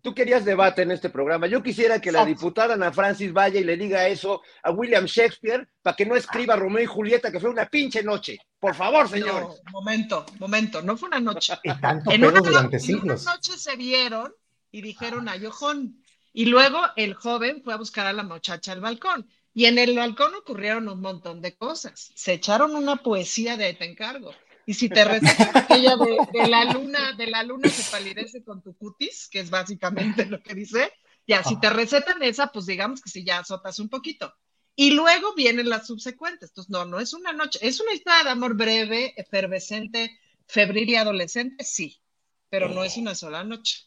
tú 0.03 0.15
querías 0.15 0.45
debate 0.45 0.83
en 0.83 0.91
este 0.91 1.11
programa. 1.11 1.47
Yo 1.47 1.63
quisiera 1.63 2.01
que 2.01 2.13
la 2.13 2.25
diputada 2.25 2.75
Ana 2.75 2.93
Francis 2.93 3.33
vaya 3.33 3.61
y 3.61 3.65
le 3.65 3.77
diga 3.77 4.07
eso 4.09 4.43
a 4.63 4.71
William 4.71 5.05
Shakespeare 5.05 5.69
para 5.83 5.97
que 5.97 6.07
no 6.07 6.17
escriba 6.17 6.57
Romeo 6.57 6.83
y 6.83 6.87
Julieta, 6.87 7.31
que 7.31 7.41
fue 7.41 7.51
una 7.51 7.67
pinche 7.67 8.03
noche. 8.03 8.39
Por 8.59 8.75
favor, 8.75 9.09
señor. 9.09 9.55
momento, 9.73 10.27
momento, 10.39 10.83
no 10.83 10.97
fue 10.97 11.09
una 11.09 11.21
noche. 11.21 11.55
en, 11.65 12.25
una, 12.25 12.41
durante 12.41 12.79
siglos. 12.79 13.23
una 13.23 13.35
noche 13.35 13.57
se 13.57 13.77
vieron 13.77 14.33
y 14.71 14.83
dijeron 14.83 15.29
a 15.29 15.37
Yojón. 15.37 16.03
Y 16.33 16.47
luego 16.47 16.81
el 16.97 17.15
joven 17.15 17.63
fue 17.65 17.75
a 17.75 17.79
buscar 17.79 18.07
a 18.07 18.13
la 18.13 18.23
muchacha 18.23 18.73
al 18.73 18.81
balcón. 18.81 19.29
Y 19.53 19.65
en 19.65 19.79
el 19.79 19.97
balcón 19.97 20.33
ocurrieron 20.35 20.89
un 20.89 21.01
montón 21.01 21.43
de 21.43 21.57
cosas. 21.57 22.13
Se 22.15 22.35
echaron 22.35 22.77
una 22.77 22.97
poesía 22.97 23.57
de 23.57 23.75
te 23.75 23.85
encargo. 23.85 24.33
Y 24.67 24.75
si 24.75 24.89
te 24.89 25.05
recetan 25.05 25.57
aquella 25.57 25.97
de, 25.97 26.49
la 26.49 26.65
luna, 26.73 27.13
de 27.13 27.27
la 27.27 27.43
luna 27.43 27.69
se 27.69 27.91
palidece 27.91 28.45
con 28.45 28.63
tu 28.63 28.77
cutis, 28.77 29.29
que 29.31 29.41
es 29.41 29.51
básicamente 29.51 30.27
lo 30.27 30.43
que 30.43 30.55
dice, 30.55 30.93
ya, 31.27 31.43
si 31.43 31.59
te 31.59 31.71
recetan 31.71 32.23
esa, 32.23 32.49
pues 32.49 32.67
digamos 32.67 33.01
que 33.01 33.11
si 33.11 33.25
ya 33.25 33.39
azotas 33.39 33.79
un 33.79 33.89
poquito. 33.89 34.35
Y 34.77 34.93
luego 34.93 35.35
vienen 35.35 35.69
las 35.69 35.87
subsecuentes. 35.87 36.51
Entonces, 36.51 36.71
no, 36.71 36.85
no 36.85 37.01
es 37.01 37.13
una 37.13 37.33
noche, 37.33 37.59
es 37.63 37.81
una 37.81 37.93
historia 37.93 38.25
de 38.25 38.31
amor 38.31 38.55
breve, 38.55 39.13
efervescente, 39.17 40.19
febril 40.47 40.89
y 40.89 40.97
adolescente, 40.97 41.65
sí, 41.65 42.01
pero 42.49 42.69
no 42.69 42.85
es 42.85 42.97
una 42.97 43.15
sola 43.15 43.45
noche. 43.45 43.87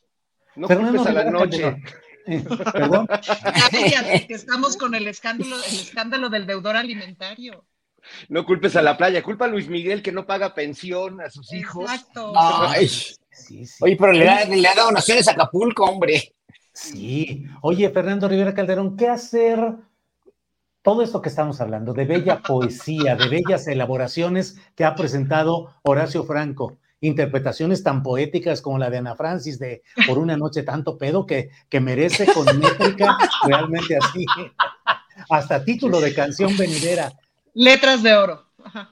No 0.55 0.67
culpes 0.67 1.05
a 1.05 1.11
la 1.11 1.29
noche. 1.29 1.75
Perdón. 2.25 3.07
que 3.07 4.33
estamos 4.33 4.77
con 4.77 4.95
el 4.95 5.07
escándalo, 5.07 5.57
el 5.57 5.79
escándalo 5.79 6.29
del 6.29 6.45
deudor 6.45 6.77
alimentario. 6.77 7.65
No 8.29 8.45
culpes 8.45 8.75
a 8.75 8.81
la 8.81 8.97
playa, 8.97 9.23
culpa 9.23 9.45
a 9.45 9.47
Luis 9.47 9.67
Miguel 9.67 10.01
que 10.01 10.11
no 10.11 10.25
paga 10.25 10.53
pensión 10.53 11.21
a 11.21 11.29
sus 11.29 11.51
hijos. 11.53 11.89
Exacto. 11.91 12.33
Oye, 13.81 13.97
pero 13.97 14.11
le 14.11 14.29
ha, 14.29 14.45
dado 14.45 14.87
donaciones 14.87 15.27
a 15.27 15.31
Acapulco, 15.31 15.85
hombre. 15.85 16.35
Sí. 16.73 17.45
Oye, 17.61 17.89
Fernando 17.89 18.27
Rivera 18.27 18.53
Calderón, 18.53 18.97
¿qué 18.97 19.07
hacer? 19.07 19.59
Todo 20.81 21.01
esto 21.01 21.21
que 21.21 21.29
estamos 21.29 21.61
hablando, 21.61 21.93
de 21.93 22.05
bella 22.05 22.41
poesía, 22.47 23.15
de 23.15 23.29
bellas 23.29 23.67
elaboraciones 23.67 24.57
que 24.75 24.83
ha 24.83 24.95
presentado 24.95 25.75
Horacio 25.83 26.23
Franco, 26.25 26.77
interpretaciones 26.99 27.83
tan 27.83 28.01
poéticas 28.03 28.61
como 28.61 28.77
la 28.77 28.89
de 28.89 28.97
Ana 28.97 29.15
Francis 29.15 29.59
de 29.59 29.83
Por 30.07 30.17
una 30.17 30.37
noche 30.37 30.63
tanto 30.63 30.97
pedo 30.97 31.25
que, 31.25 31.49
que 31.69 31.79
merece 31.79 32.25
con 32.25 32.45
métrica 32.59 33.17
realmente 33.47 33.97
así, 33.97 34.25
hasta 35.29 35.63
título 35.63 35.99
de 36.01 36.13
canción 36.13 36.55
venidera. 36.57 37.11
Letras 37.53 38.03
de 38.03 38.15
oro. 38.15 38.45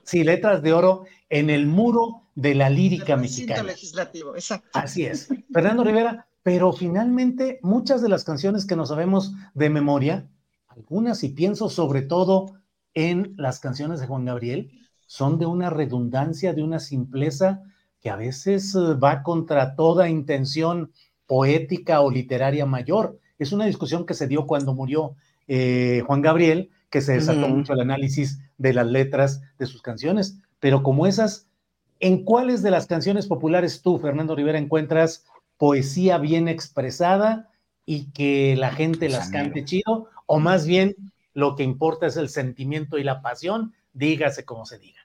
Sí, 0.03 0.23
letras 0.23 0.61
de 0.61 0.73
oro 0.73 1.05
en 1.29 1.49
el 1.49 1.65
muro 1.65 2.23
de 2.35 2.55
la 2.55 2.69
lírica 2.69 3.15
mexicana. 3.15 3.63
legislativo, 3.63 4.35
exacto. 4.35 4.69
Así 4.73 5.05
es. 5.05 5.29
Fernando 5.53 5.83
Rivera, 5.83 6.27
pero 6.43 6.73
finalmente 6.73 7.59
muchas 7.61 8.01
de 8.01 8.09
las 8.09 8.23
canciones 8.23 8.65
que 8.65 8.75
nos 8.75 8.89
sabemos 8.89 9.33
de 9.53 9.69
memoria, 9.69 10.29
algunas 10.67 11.23
y 11.23 11.29
pienso 11.29 11.69
sobre 11.69 12.01
todo 12.01 12.57
en 12.93 13.33
las 13.37 13.59
canciones 13.59 13.99
de 13.99 14.07
Juan 14.07 14.25
Gabriel, 14.25 14.71
son 15.05 15.39
de 15.39 15.45
una 15.45 15.69
redundancia, 15.69 16.53
de 16.53 16.63
una 16.63 16.79
simpleza 16.79 17.61
que 17.99 18.09
a 18.09 18.15
veces 18.15 18.75
eh, 18.75 18.93
va 18.95 19.23
contra 19.23 19.75
toda 19.75 20.09
intención 20.09 20.91
poética 21.25 22.01
o 22.01 22.11
literaria 22.11 22.65
mayor. 22.65 23.19
Es 23.37 23.51
una 23.51 23.65
discusión 23.65 24.05
que 24.05 24.13
se 24.13 24.27
dio 24.27 24.47
cuando 24.47 24.73
murió 24.73 25.15
eh, 25.47 26.03
Juan 26.05 26.21
Gabriel, 26.21 26.69
que 26.91 27.01
se 27.01 27.13
desató 27.13 27.47
mucho 27.47 27.73
el 27.73 27.79
análisis 27.79 28.39
de 28.57 28.73
las 28.73 28.85
letras 28.85 29.41
de 29.57 29.65
sus 29.65 29.81
canciones, 29.81 30.37
pero 30.59 30.83
como 30.83 31.07
esas, 31.07 31.47
¿en 31.99 32.23
cuáles 32.23 32.61
de 32.61 32.69
las 32.69 32.85
canciones 32.85 33.27
populares 33.27 33.81
tú, 33.81 33.97
Fernando 33.97 34.35
Rivera, 34.35 34.59
encuentras 34.59 35.25
poesía 35.57 36.17
bien 36.17 36.49
expresada 36.49 37.49
y 37.85 38.11
que 38.11 38.55
la 38.57 38.71
gente 38.71 39.07
las 39.07 39.29
cante 39.29 39.63
chido? 39.63 40.09
O 40.25 40.39
más 40.39 40.67
bien 40.67 40.95
lo 41.33 41.55
que 41.55 41.63
importa 41.63 42.07
es 42.07 42.17
el 42.17 42.27
sentimiento 42.27 42.97
y 42.97 43.05
la 43.05 43.21
pasión, 43.21 43.73
dígase 43.93 44.43
como 44.43 44.65
se 44.65 44.77
diga. 44.77 44.99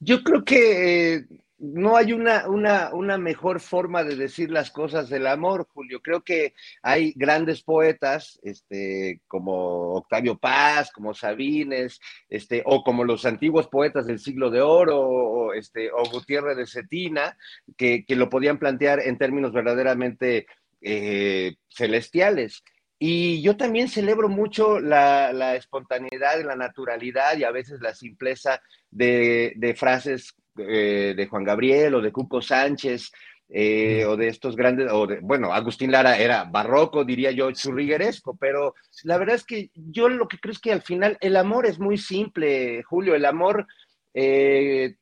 Yo 0.00 0.24
creo 0.24 0.44
que 0.44 1.14
eh, 1.14 1.26
no 1.72 1.96
hay 1.96 2.12
una, 2.12 2.48
una, 2.48 2.92
una, 2.92 3.16
mejor 3.16 3.60
forma 3.60 4.04
de 4.04 4.16
decir 4.16 4.50
las 4.50 4.70
cosas 4.70 5.08
del 5.08 5.26
amor, 5.26 5.66
Julio. 5.72 6.02
Creo 6.02 6.22
que 6.22 6.54
hay 6.82 7.12
grandes 7.16 7.62
poetas, 7.62 8.38
este, 8.42 9.22
como 9.26 9.94
Octavio 9.94 10.36
Paz, 10.36 10.90
como 10.92 11.14
Sabines, 11.14 12.00
este, 12.28 12.62
o 12.66 12.84
como 12.84 13.04
los 13.04 13.24
antiguos 13.24 13.68
poetas 13.68 14.06
del 14.06 14.18
siglo 14.18 14.50
de 14.50 14.60
oro, 14.60 15.00
o, 15.00 15.52
este, 15.54 15.90
o 15.90 16.04
Gutiérrez 16.10 16.56
de 16.56 16.66
Cetina, 16.66 17.36
que, 17.76 18.04
lo 18.08 18.28
podían 18.28 18.58
plantear 18.58 19.00
en 19.00 19.18
términos 19.18 19.52
verdaderamente 19.52 20.46
eh, 20.82 21.56
celestiales. 21.68 22.62
Y 22.98 23.42
yo 23.42 23.56
también 23.56 23.88
celebro 23.88 24.28
mucho 24.28 24.80
la, 24.80 25.32
la, 25.32 25.56
espontaneidad, 25.56 26.42
la 26.44 26.56
naturalidad 26.56 27.36
y 27.36 27.44
a 27.44 27.50
veces 27.50 27.80
la 27.80 27.94
simpleza 27.94 28.62
de, 28.90 29.52
de 29.56 29.74
frases 29.74 30.36
eh, 30.58 31.14
de 31.16 31.26
Juan 31.26 31.44
Gabriel 31.44 31.94
o 31.96 32.00
de 32.00 32.12
Cuco 32.12 32.40
Sánchez, 32.40 33.10
eh, 33.48 34.04
o 34.06 34.16
de 34.16 34.28
estos 34.28 34.56
grandes, 34.56 34.90
o 34.90 35.06
de, 35.06 35.20
bueno, 35.20 35.52
Agustín 35.52 35.92
Lara 35.92 36.16
era 36.16 36.44
barroco, 36.44 37.04
diría 37.04 37.30
yo, 37.30 37.52
churrigueresco, 37.52 38.36
pero 38.36 38.74
la 39.04 39.18
verdad 39.18 39.36
es 39.36 39.44
que 39.44 39.70
yo 39.74 40.08
lo 40.08 40.26
que 40.26 40.38
creo 40.38 40.52
es 40.52 40.58
que 40.58 40.72
al 40.72 40.82
final 40.82 41.18
el 41.20 41.36
amor 41.36 41.66
es 41.66 41.78
muy 41.78 41.98
simple, 41.98 42.82
Julio, 42.84 43.14
el 43.14 43.24
amor 43.26 43.66
eh, 44.14 44.96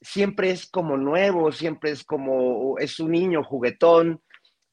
siempre 0.00 0.50
es 0.50 0.66
como 0.66 0.96
nuevo, 0.96 1.50
siempre 1.52 1.90
es 1.90 2.04
como, 2.04 2.78
es 2.78 3.00
un 3.00 3.10
niño 3.10 3.42
juguetón, 3.42 4.22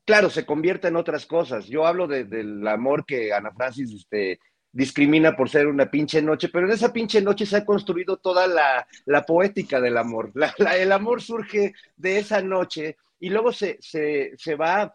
claro, 0.06 0.30
se 0.30 0.46
convierte 0.46 0.88
en 0.88 0.96
otras 0.96 1.26
cosas. 1.26 1.68
Yo 1.68 1.86
hablo 1.86 2.08
del 2.08 2.66
amor 2.68 3.06
que 3.06 3.34
Ana 3.34 3.52
Francis 3.52 3.92
este, 3.92 4.40
discrimina 4.76 5.38
por 5.38 5.50
ser 5.50 5.68
una 5.68 5.90
pinche 5.90 6.22
noche, 6.22 6.50
pero 6.50 6.68
en 6.68 6.74
esa 6.74 6.92
pinche 6.92 7.22
noche 7.22 7.46
se 7.46 7.56
ha 7.56 7.66
construido 7.66 8.18
toda 8.18 8.46
la, 8.46 9.26
poética 9.26 9.80
del 9.80 9.96
amor. 9.96 10.34
el 10.78 10.92
amor 10.92 11.22
surge 11.22 11.74
de 11.96 12.20
esa 12.20 12.42
noche 12.42 12.98
y 13.18 13.30
luego 13.30 13.54
se, 13.54 13.78
se, 13.80 14.56
va 14.56 14.94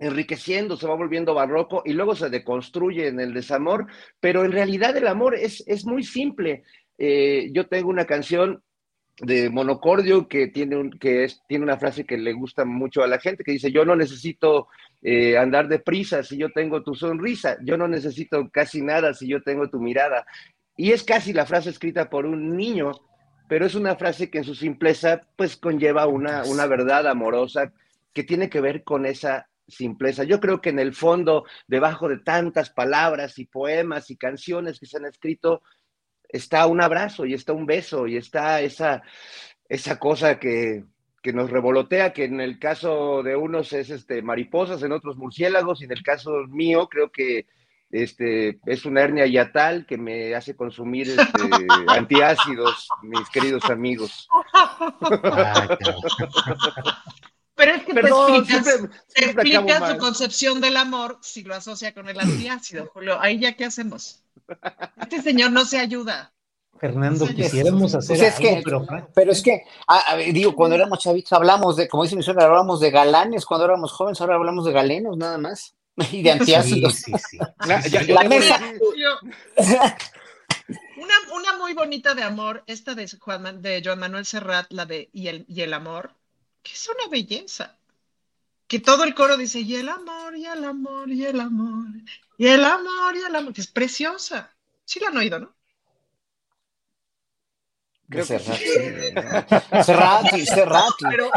enriqueciendo, 0.00 0.76
se 0.76 0.88
va 0.88 0.96
volviendo 0.96 1.32
barroco 1.32 1.82
y 1.84 1.92
luego 1.92 2.16
se 2.16 2.28
deconstruye 2.28 3.06
en 3.06 3.20
el 3.20 3.32
desamor, 3.32 3.86
pero 4.18 4.44
en 4.44 4.50
realidad 4.50 4.96
el 4.96 5.06
amor 5.06 5.36
es, 5.36 5.62
es 5.68 5.86
muy 5.86 6.02
simple. 6.02 6.64
Eh, 6.98 7.50
yo 7.52 7.68
tengo 7.68 7.90
una 7.90 8.06
canción 8.06 8.64
de 9.20 9.48
Monocordio 9.48 10.26
que 10.26 10.48
tiene, 10.48 10.76
un, 10.76 10.90
que 10.90 11.24
es, 11.24 11.42
tiene 11.46 11.64
una 11.64 11.78
frase 11.78 12.04
que 12.04 12.18
le 12.18 12.32
gusta 12.32 12.64
mucho 12.64 13.02
a 13.02 13.06
la 13.06 13.20
gente, 13.20 13.44
que 13.44 13.52
dice, 13.52 13.70
yo 13.70 13.84
no 13.84 13.94
necesito 13.94 14.68
eh, 15.02 15.38
andar 15.38 15.68
deprisa 15.68 16.22
si 16.22 16.36
yo 16.36 16.50
tengo 16.50 16.82
tu 16.82 16.94
sonrisa, 16.94 17.56
yo 17.62 17.76
no 17.76 17.86
necesito 17.86 18.48
casi 18.50 18.82
nada 18.82 19.14
si 19.14 19.28
yo 19.28 19.42
tengo 19.42 19.68
tu 19.68 19.80
mirada. 19.80 20.26
Y 20.76 20.90
es 20.90 21.04
casi 21.04 21.32
la 21.32 21.46
frase 21.46 21.70
escrita 21.70 22.10
por 22.10 22.26
un 22.26 22.56
niño, 22.56 22.92
pero 23.48 23.66
es 23.66 23.74
una 23.74 23.94
frase 23.94 24.30
que 24.30 24.38
en 24.38 24.44
su 24.44 24.54
simpleza 24.54 25.20
pues 25.36 25.56
conlleva 25.56 26.06
una, 26.06 26.42
una 26.44 26.66
verdad 26.66 27.06
amorosa 27.06 27.72
que 28.12 28.24
tiene 28.24 28.48
que 28.48 28.60
ver 28.60 28.82
con 28.82 29.06
esa 29.06 29.48
simpleza. 29.68 30.24
Yo 30.24 30.40
creo 30.40 30.60
que 30.60 30.70
en 30.70 30.78
el 30.78 30.94
fondo, 30.94 31.44
debajo 31.68 32.08
de 32.08 32.18
tantas 32.18 32.70
palabras 32.70 33.38
y 33.38 33.46
poemas 33.46 34.10
y 34.10 34.16
canciones 34.16 34.80
que 34.80 34.86
se 34.86 34.96
han 34.96 35.06
escrito, 35.06 35.62
está 36.34 36.66
un 36.66 36.80
abrazo 36.80 37.26
y 37.26 37.34
está 37.34 37.52
un 37.52 37.64
beso 37.64 38.08
y 38.08 38.16
está 38.16 38.60
esa, 38.60 39.02
esa 39.68 39.98
cosa 39.98 40.40
que, 40.40 40.84
nos 41.32 41.50
revolotea, 41.50 42.12
que 42.12 42.24
en 42.24 42.40
el 42.40 42.58
caso 42.58 43.22
de 43.22 43.34
unos 43.34 43.72
es 43.72 43.88
este, 43.88 44.20
mariposas, 44.20 44.82
en 44.82 44.92
otros 44.92 45.16
murciélagos, 45.16 45.80
y 45.80 45.84
en 45.84 45.92
el 45.92 46.02
caso 46.02 46.30
mío 46.48 46.86
creo 46.90 47.10
que 47.10 47.46
este, 47.90 48.58
es 48.66 48.84
una 48.84 49.00
hernia 49.02 49.26
yatal 49.26 49.86
que 49.86 49.96
me 49.96 50.34
hace 50.34 50.54
consumir 50.54 51.08
este, 51.08 51.22
antiácidos, 51.88 52.88
mis 53.02 53.26
queridos 53.30 53.64
amigos. 53.70 54.28
Pero 57.56 57.72
es 57.72 57.84
que 57.84 57.94
Perdón, 57.94 58.44
te 58.44 59.24
explicas, 59.24 59.92
tu 59.92 59.98
concepción 59.98 60.60
del 60.60 60.76
amor 60.76 61.18
si 61.22 61.44
lo 61.44 61.54
asocia 61.54 61.94
con 61.94 62.08
el 62.08 62.18
antiácido, 62.18 62.90
Julio. 62.92 63.16
Ahí 63.20 63.38
ya, 63.38 63.56
¿qué 63.56 63.64
hacemos? 63.64 64.23
Este 65.00 65.22
señor 65.22 65.50
no 65.52 65.64
se 65.64 65.78
ayuda. 65.78 66.32
Fernando, 66.78 67.26
quisiéramos 67.26 67.94
hacer 67.94 68.18
pues 68.18 68.34
que, 68.34 68.62
pero... 69.14 69.32
es 69.32 69.42
que, 69.42 69.62
digo, 70.32 70.54
cuando 70.54 70.76
éramos 70.76 70.98
chavitos 70.98 71.32
hablamos 71.32 71.76
de, 71.76 71.88
como 71.88 72.02
dice 72.02 72.16
mi 72.16 72.22
suegra, 72.22 72.46
hablamos 72.46 72.80
de 72.80 72.90
galanes, 72.90 73.46
cuando 73.46 73.64
éramos 73.64 73.92
jóvenes, 73.92 74.20
ahora 74.20 74.34
hablamos 74.34 74.64
de 74.64 74.72
galenos, 74.72 75.16
nada 75.16 75.38
más. 75.38 75.74
Y 76.12 76.22
de 76.22 76.32
antiácidos. 76.32 76.94
Sí, 76.94 77.12
sí, 77.30 77.38
La, 78.12 78.24
mesa. 78.24 78.60
Una, 80.96 81.14
una, 81.34 81.56
muy 81.58 81.72
bonita 81.74 82.14
de 82.14 82.22
amor, 82.22 82.64
esta 82.66 82.94
de 82.94 83.08
Juan, 83.20 83.62
de 83.62 83.80
Joan 83.84 84.00
Manuel 84.00 84.26
Serrat, 84.26 84.66
la 84.72 84.86
de 84.86 85.08
y 85.12 85.28
el, 85.28 85.44
y 85.48 85.62
el 85.62 85.72
amor, 85.72 86.10
que 86.62 86.72
es 86.72 86.88
una 86.88 87.08
belleza. 87.08 87.76
Que 88.66 88.80
todo 88.80 89.04
el 89.04 89.14
coro 89.14 89.36
dice, 89.36 89.60
y 89.60 89.76
el 89.76 89.88
amor, 89.88 90.36
y 90.36 90.46
el 90.46 90.64
amor, 90.64 91.10
y 91.10 91.24
el 91.24 91.40
amor, 91.40 91.88
y 92.38 92.46
el 92.46 92.64
amor, 92.64 93.16
y 93.16 93.18
el 93.18 93.36
amor, 93.36 93.52
que 93.52 93.60
es 93.60 93.66
preciosa. 93.66 94.54
Sí 94.84 95.00
la 95.00 95.08
han 95.08 95.16
oído, 95.16 95.38
¿no? 95.38 95.54
Creo 98.08 98.24
Serrat, 98.24 98.56
sí. 98.58 100.44
Pero, 101.10 101.30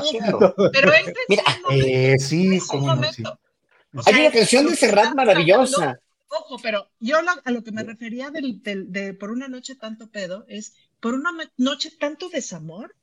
pero 0.72 0.94
este 0.94 1.20
Mira, 1.30 1.44
eh, 1.72 2.16
sí, 2.20 2.60
como 2.68 2.92
Hay 2.92 4.14
una 4.14 4.32
canción 4.32 4.68
de 4.68 4.76
Serrat 4.76 5.16
maravillosa. 5.16 6.00
Ojo, 6.30 6.58
pero 6.62 6.90
yo 7.00 7.18
a 7.18 7.52
lo 7.52 7.64
que 7.64 7.72
me 7.72 7.84
refería 7.84 8.32
del, 8.32 8.62
de 8.62 9.14
por 9.14 9.32
una 9.32 9.48
noche 9.48 9.76
tanto 9.76 10.10
pedo 10.10 10.46
es 10.50 10.76
por 11.00 11.14
una 11.14 11.32
noche 11.56 11.92
tanto 11.98 12.30
desamor. 12.30 12.96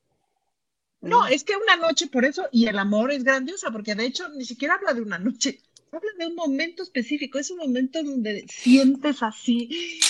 No, 1.05 1.27
es 1.27 1.45
que 1.45 1.55
una 1.57 1.77
noche 1.77 2.07
por 2.07 2.25
eso, 2.25 2.49
y 2.51 2.67
el 2.67 2.79
amor 2.79 3.13
es 3.13 3.25
grandiosa, 3.25 3.71
porque 3.71 3.95
de 3.95 4.07
hecho 4.07 4.29
ni 4.31 4.45
siquiera 4.45 4.75
habla 4.75 4.95
de 4.95 5.03
una 5.03 5.19
noche, 5.19 5.61
habla 5.93 6.11
de 6.19 6.27
un 6.27 6.35
momento 6.35 6.83
específico, 6.83 7.39
es 7.39 7.51
un 7.51 7.59
momento 7.59 8.03
donde 8.03 8.45
sientes 8.49 9.23
así, 9.23 10.01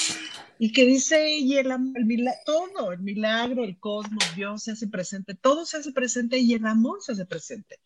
y 0.59 0.73
que 0.73 0.87
dice, 0.87 1.37
y 1.37 1.57
el, 1.57 1.71
el 1.71 2.05
milagro, 2.05 2.41
todo, 2.47 2.93
el 2.93 3.01
milagro, 3.01 3.65
el 3.65 3.79
cosmos, 3.79 4.25
Dios 4.37 4.63
se 4.63 4.73
hace 4.73 4.87
presente, 4.87 5.35
todo 5.35 5.67
se 5.67 5.79
hace 5.79 5.93
presente 5.93 6.39
y 6.39 6.55
el 6.55 6.65
amor 6.67 7.03
se 7.03 7.13
hace 7.13 7.27
presente. 7.27 7.81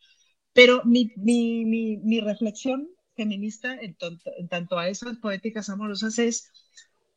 Pero 0.52 0.82
mi, 0.84 1.12
mi, 1.16 1.64
mi, 1.64 1.96
mi 1.98 2.20
reflexión 2.20 2.88
feminista 3.16 3.74
en, 3.74 3.96
tanto 4.48 4.78
a 4.78 4.88
esas 4.88 5.18
poéticas 5.18 5.68
amorosas 5.70 6.18
es, 6.18 6.50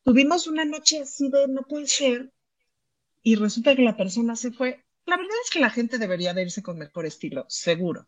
tuvimos 0.04 0.48
una 0.48 0.66
noche 0.66 1.02
así 1.02 1.30
de 1.30 1.48
no 1.48 1.64
puede 1.64 1.88
ser 1.88 2.32
y 3.24 3.36
resulta 3.36 3.76
que 3.76 3.84
la 3.84 3.98
persona 3.98 4.36
se 4.36 4.52
fue. 4.52 4.84
La 5.06 5.18
verdad 5.18 5.36
es 5.44 5.50
que 5.50 5.60
la 5.60 5.70
gente 5.70 5.98
debería 5.98 6.34
de 6.34 6.44
irse 6.44 6.62
con 6.62 6.78
mejor 6.78 7.06
estilo, 7.06 7.46
seguro. 7.50 8.08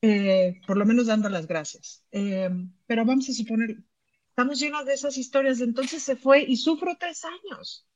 Eh, 0.00 0.60
por 0.66 0.76
lo 0.76 0.84
menos 0.84 1.06
dando 1.06 1.28
las 1.28 1.46
gracias. 1.46 2.04
Eh, 2.12 2.50
pero 2.86 3.04
vamos 3.04 3.28
a 3.28 3.32
suponer, 3.32 3.76
estamos 4.28 4.60
llenos 4.60 4.84
de 4.84 4.94
esas 4.94 5.16
historias, 5.16 5.60
entonces 5.60 6.02
se 6.02 6.16
fue 6.16 6.42
y 6.42 6.56
sufro 6.56 6.96
tres 6.98 7.24
años. 7.24 7.86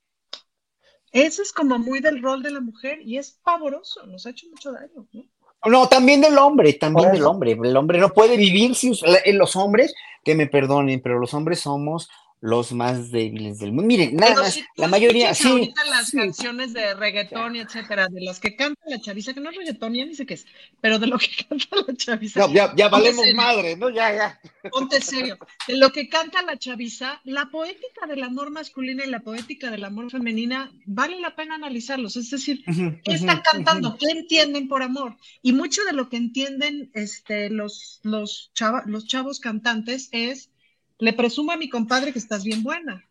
Eso 1.13 1.43
es 1.43 1.53
como 1.53 1.79
muy 1.79 2.01
del 2.01 2.23
rol 2.23 2.43
de 2.43 2.51
la 2.51 2.61
mujer 2.61 3.01
y 3.03 3.19
es 3.19 3.39
pavoroso, 3.43 4.07
nos 4.07 4.27
ha 4.27 4.31
hecho 4.31 4.47
mucho 4.49 4.73
daño. 4.73 5.07
¿no? 5.13 5.25
No, 5.67 5.89
también 5.89 6.21
del 6.21 6.39
hombre, 6.39 6.73
también 6.75 7.13
del 7.13 7.25
hombre. 7.25 7.53
El 7.53 7.77
hombre 7.77 7.99
no 7.99 8.11
puede 8.11 8.37
vivir 8.37 8.75
sin 8.75 8.95
los 9.33 9.57
hombres, 9.57 9.95
que 10.25 10.35
me 10.35 10.47
perdonen, 10.47 11.01
pero 11.01 11.19
los 11.19 11.35
hombres 11.35 11.61
somos 11.61 12.09
los 12.41 12.73
más 12.73 13.11
débiles 13.11 13.59
del 13.59 13.73
mundo. 13.73 13.89
Miren, 13.89 14.15
nada 14.17 14.35
más, 14.37 14.61
la 14.77 14.87
mayoría, 14.87 15.35
sí. 15.35 15.49
Ahorita 15.49 15.85
las 15.87 16.11
canciones 16.11 16.73
de 16.73 16.95
reggaetón 16.95 17.57
y 17.57 17.61
etcétera, 17.61 18.09
de 18.09 18.21
las 18.21 18.39
que 18.39 18.55
canta 18.55 18.81
la 18.87 19.01
chaviza, 19.01 19.35
que 19.35 19.41
no 19.41 19.51
es 19.51 19.57
reggaetón, 19.57 19.95
ya 19.95 20.07
ni 20.07 20.15
sé 20.15 20.25
qué 20.25 20.35
es, 20.35 20.47
pero 20.81 20.99
de 20.99 21.09
lo 21.09 21.19
que 21.19 21.29
canta 21.49 21.67
la 21.87 21.97
chaviza. 21.97 22.41
No, 22.41 22.53
ya, 22.53 22.75
ya 22.77 22.89
valemos 22.89 23.25
madre, 23.35 23.77
¿no? 23.77 23.91
Ya, 23.91 24.15
ya. 24.15 24.41
Ponte 24.71 25.01
serio. 25.01 25.39
De 25.67 25.77
lo 25.77 25.91
que 25.91 26.09
canta 26.09 26.43
la 26.43 26.57
chaviza, 26.57 27.21
la 27.25 27.47
poética 27.47 28.07
del 28.07 28.23
amor 28.23 28.51
masculino 28.51 29.03
y 29.05 29.09
la 29.09 29.21
poética 29.21 29.71
del 29.71 29.85
amor 29.85 30.11
femenina, 30.11 30.73
vale 30.87 31.21
la 31.21 31.35
pena 31.35 31.57
analizarlos. 31.57 32.17
Es 32.17 32.31
decir, 32.31 32.65
¿qué 33.05 33.15
están 33.15 33.41
cantando? 33.41 33.97
¿Qué 33.99 34.11
entienden 34.11 34.69
por 34.69 34.83
amor? 34.83 35.17
Y 35.43 35.53
mucho 35.53 35.83
de 35.85 35.93
lo 35.93 36.09
que 36.09 36.17
entienden 36.17 36.91
este, 36.95 37.51
los, 37.51 38.01
los, 38.05 38.53
los 38.87 39.07
chavos 39.07 39.41
cantantes 39.41 40.09
es 40.13 40.51
le 40.99 41.13
presumo 41.13 41.53
a 41.53 41.57
mi 41.57 41.69
compadre 41.69 42.13
que 42.13 42.19
estás 42.19 42.45
bien 42.45 42.63
buena. 42.63 43.05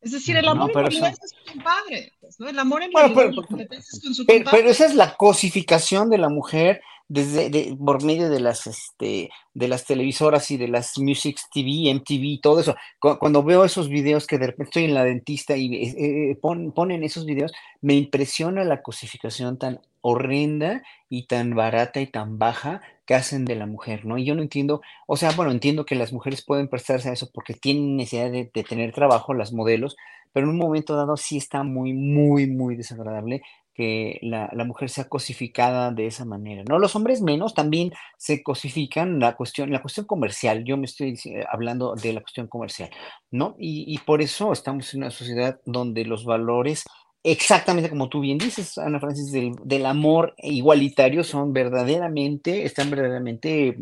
Es 0.00 0.10
decir, 0.10 0.36
el 0.36 0.48
amor 0.48 0.72
en 0.76 1.04
es 1.04 1.16
su 1.16 1.52
compadre, 1.52 2.12
pues, 2.20 2.40
¿no? 2.40 2.48
El 2.48 2.58
amor 2.58 2.82
en 2.82 2.90
bueno, 2.90 3.14
pero, 3.14 3.34
con 3.36 4.14
su 4.14 4.26
pero, 4.26 4.50
pero, 4.50 4.68
esa 4.68 4.86
es 4.86 4.96
la 4.96 5.16
cosificación 5.16 6.10
de 6.10 6.18
la 6.18 6.28
mujer 6.28 6.82
desde 7.08 7.76
por 7.76 8.02
medio 8.04 8.30
de 8.30 8.40
las 8.40 8.66
este 8.66 9.30
de 9.54 9.68
las 9.68 9.84
televisoras 9.84 10.50
y 10.50 10.56
de 10.56 10.68
las 10.68 10.98
Music 10.98 11.38
TV, 11.52 11.92
MTV 11.94 12.40
todo 12.40 12.60
eso. 12.60 12.74
Cuando 12.98 13.42
veo 13.42 13.64
esos 13.64 13.88
videos 13.88 14.26
que 14.26 14.38
de 14.38 14.46
repente 14.46 14.70
estoy 14.70 14.84
en 14.84 14.94
la 14.94 15.04
dentista 15.04 15.56
y 15.56 15.74
eh, 15.74 16.30
eh, 16.30 16.38
ponen 16.40 17.04
esos 17.04 17.26
videos, 17.26 17.52
me 17.80 17.94
impresiona 17.94 18.64
la 18.64 18.82
cosificación 18.82 19.58
tan 19.58 19.80
horrenda 20.00 20.82
y 21.08 21.26
tan 21.26 21.54
barata 21.54 22.00
y 22.00 22.06
tan 22.06 22.38
baja 22.38 22.82
que 23.06 23.14
hacen 23.14 23.44
de 23.44 23.54
la 23.54 23.66
mujer, 23.66 24.04
¿no? 24.04 24.18
Y 24.18 24.24
yo 24.24 24.34
no 24.34 24.42
entiendo, 24.42 24.80
o 25.06 25.16
sea, 25.16 25.30
bueno, 25.32 25.52
entiendo 25.52 25.86
que 25.86 25.94
las 25.94 26.12
mujeres 26.12 26.44
pueden 26.44 26.68
prestarse 26.68 27.08
a 27.08 27.12
eso 27.12 27.30
porque 27.32 27.54
tienen 27.54 27.96
necesidad 27.96 28.30
de, 28.30 28.50
de 28.52 28.64
tener 28.64 28.92
trabajo, 28.92 29.34
las 29.34 29.52
modelos, 29.52 29.96
pero 30.32 30.46
en 30.46 30.50
un 30.52 30.58
momento 30.58 30.96
dado 30.96 31.16
sí 31.16 31.36
está 31.36 31.62
muy, 31.62 31.92
muy, 31.92 32.46
muy 32.46 32.74
desagradable 32.76 33.42
que 33.74 34.18
la, 34.22 34.50
mujer 34.64 34.90
sea 34.90 35.08
cosificada 35.08 35.90
de 35.90 36.06
esa 36.06 36.24
manera, 36.24 36.62
¿no? 36.68 36.78
Los 36.78 36.94
hombres 36.94 37.22
menos 37.22 37.54
también 37.54 37.92
se 38.18 38.42
cosifican 38.42 39.18
la 39.18 39.34
cuestión, 39.34 39.70
la 39.72 39.80
cuestión 39.80 40.06
comercial, 40.06 40.64
yo 40.64 40.76
me 40.76 40.86
estoy 40.86 41.18
hablando 41.50 41.94
de 41.94 42.12
la 42.12 42.20
cuestión 42.20 42.46
comercial, 42.46 42.90
¿no? 43.30 43.56
Y, 43.58 43.84
y 43.92 43.98
por 43.98 44.22
eso 44.22 44.52
estamos 44.52 44.92
en 44.94 45.00
una 45.00 45.10
sociedad 45.10 45.60
donde 45.64 46.04
los 46.04 46.24
valores 46.24 46.84
exactamente 47.24 47.88
como 47.88 48.08
tú 48.08 48.20
bien 48.20 48.38
dices, 48.38 48.78
Ana 48.78 48.98
Francis, 48.98 49.30
del, 49.32 49.86
amor 49.86 50.34
igualitario 50.38 51.22
son 51.24 51.52
verdaderamente, 51.52 52.64
están 52.64 52.90
verdaderamente 52.90 53.76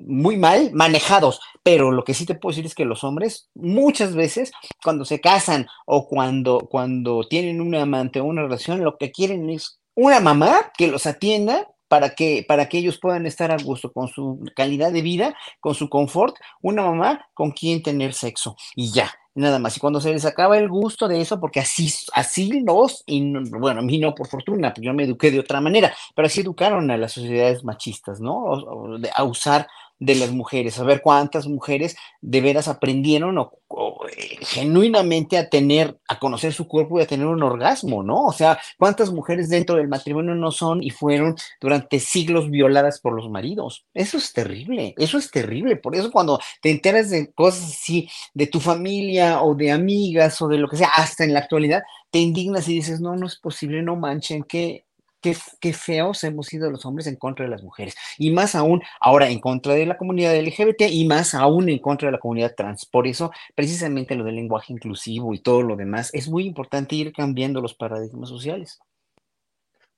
muy 0.00 0.36
mal 0.36 0.70
manejados, 0.72 1.40
pero 1.62 1.90
lo 1.90 2.04
que 2.04 2.14
sí 2.14 2.26
te 2.26 2.34
puedo 2.34 2.52
decir 2.52 2.66
es 2.66 2.74
que 2.74 2.84
los 2.84 3.04
hombres 3.04 3.48
muchas 3.54 4.14
veces 4.14 4.52
cuando 4.82 5.04
se 5.04 5.20
casan 5.20 5.66
o 5.86 6.06
cuando, 6.08 6.60
cuando 6.70 7.26
tienen 7.28 7.60
un 7.60 7.74
amante 7.74 8.20
o 8.20 8.24
una 8.24 8.42
relación, 8.42 8.84
lo 8.84 8.98
que 8.98 9.12
quieren 9.12 9.48
es 9.50 9.80
una 9.94 10.20
mamá 10.20 10.72
que 10.76 10.88
los 10.88 11.06
atienda 11.06 11.68
para 11.88 12.14
que, 12.14 12.44
para 12.46 12.68
que 12.68 12.78
ellos 12.78 12.98
puedan 13.00 13.26
estar 13.26 13.50
a 13.50 13.56
gusto 13.62 13.92
con 13.92 14.08
su 14.08 14.44
calidad 14.56 14.92
de 14.92 15.02
vida, 15.02 15.36
con 15.60 15.74
su 15.74 15.88
confort, 15.88 16.34
una 16.60 16.82
mamá 16.82 17.26
con 17.34 17.52
quien 17.52 17.82
tener 17.82 18.14
sexo. 18.14 18.56
Y 18.74 18.90
ya 18.92 19.12
nada 19.34 19.58
más. 19.58 19.76
Y 19.76 19.80
cuando 19.80 20.00
se 20.00 20.12
les 20.12 20.24
acaba 20.24 20.58
el 20.58 20.68
gusto 20.68 21.08
de 21.08 21.20
eso, 21.20 21.40
porque 21.40 21.60
así, 21.60 21.92
así 22.12 22.60
los, 22.60 23.02
y 23.06 23.32
bueno, 23.50 23.80
a 23.80 23.82
mí 23.82 23.98
no 23.98 24.14
por 24.14 24.28
fortuna, 24.28 24.72
porque 24.72 24.86
yo 24.86 24.94
me 24.94 25.04
eduqué 25.04 25.30
de 25.30 25.40
otra 25.40 25.60
manera, 25.60 25.94
pero 26.14 26.26
así 26.26 26.40
educaron 26.40 26.90
a 26.90 26.96
las 26.96 27.12
sociedades 27.12 27.64
machistas, 27.64 28.20
¿no? 28.20 28.98
a 29.14 29.24
usar 29.24 29.66
de 30.04 30.14
las 30.14 30.30
mujeres, 30.32 30.78
a 30.78 30.84
ver 30.84 31.00
cuántas 31.00 31.46
mujeres 31.46 31.96
de 32.20 32.40
veras 32.40 32.68
aprendieron 32.68 33.38
o, 33.38 33.52
eh, 34.08 34.38
genuinamente 34.42 35.38
a 35.38 35.48
tener, 35.48 35.98
a 36.08 36.18
conocer 36.18 36.52
su 36.52 36.68
cuerpo 36.68 36.98
y 36.98 37.02
a 37.02 37.06
tener 37.06 37.26
un 37.26 37.42
orgasmo, 37.42 38.02
¿no? 38.02 38.26
O 38.26 38.32
sea, 38.32 38.58
cuántas 38.78 39.10
mujeres 39.10 39.48
dentro 39.48 39.76
del 39.76 39.88
matrimonio 39.88 40.34
no 40.34 40.50
son 40.52 40.82
y 40.82 40.90
fueron 40.90 41.36
durante 41.60 41.98
siglos 42.00 42.50
violadas 42.50 43.00
por 43.00 43.14
los 43.14 43.30
maridos. 43.30 43.86
Eso 43.94 44.18
es 44.18 44.32
terrible, 44.32 44.94
eso 44.98 45.18
es 45.18 45.30
terrible. 45.30 45.76
Por 45.76 45.96
eso 45.96 46.10
cuando 46.10 46.38
te 46.60 46.70
enteras 46.70 47.10
de 47.10 47.32
cosas 47.32 47.64
así, 47.64 48.08
de 48.34 48.46
tu 48.46 48.60
familia 48.60 49.42
o 49.42 49.54
de 49.54 49.72
amigas 49.72 50.40
o 50.42 50.48
de 50.48 50.58
lo 50.58 50.68
que 50.68 50.76
sea, 50.76 50.88
hasta 50.88 51.24
en 51.24 51.32
la 51.32 51.40
actualidad, 51.40 51.82
te 52.10 52.18
indignas 52.18 52.68
y 52.68 52.74
dices, 52.74 53.00
no, 53.00 53.16
no 53.16 53.26
es 53.26 53.36
posible, 53.36 53.82
no 53.82 53.96
manchen, 53.96 54.44
que 54.44 54.83
qué, 55.60 55.72
feos 55.72 56.22
hemos 56.24 56.46
sido 56.46 56.70
los 56.70 56.84
hombres 56.84 57.06
en 57.06 57.16
contra 57.16 57.44
de 57.44 57.50
las 57.50 57.62
mujeres. 57.62 57.94
Y 58.18 58.30
más 58.30 58.54
aún 58.54 58.82
ahora 59.00 59.28
en 59.28 59.40
contra 59.40 59.74
de 59.74 59.86
la 59.86 59.96
comunidad 59.96 60.38
LGBT 60.38 60.82
y 60.90 61.06
más 61.06 61.34
aún 61.34 61.68
en 61.68 61.78
contra 61.78 62.08
de 62.08 62.12
la 62.12 62.18
comunidad 62.18 62.54
trans. 62.54 62.84
Por 62.84 63.06
eso, 63.06 63.30
precisamente 63.54 64.14
lo 64.14 64.24
del 64.24 64.36
lenguaje 64.36 64.72
inclusivo 64.72 65.34
y 65.34 65.38
todo 65.38 65.62
lo 65.62 65.76
demás, 65.76 66.10
es 66.12 66.28
muy 66.28 66.46
importante 66.46 66.94
ir 66.96 67.12
cambiando 67.12 67.60
los 67.60 67.74
paradigmas 67.74 68.28
sociales. 68.28 68.80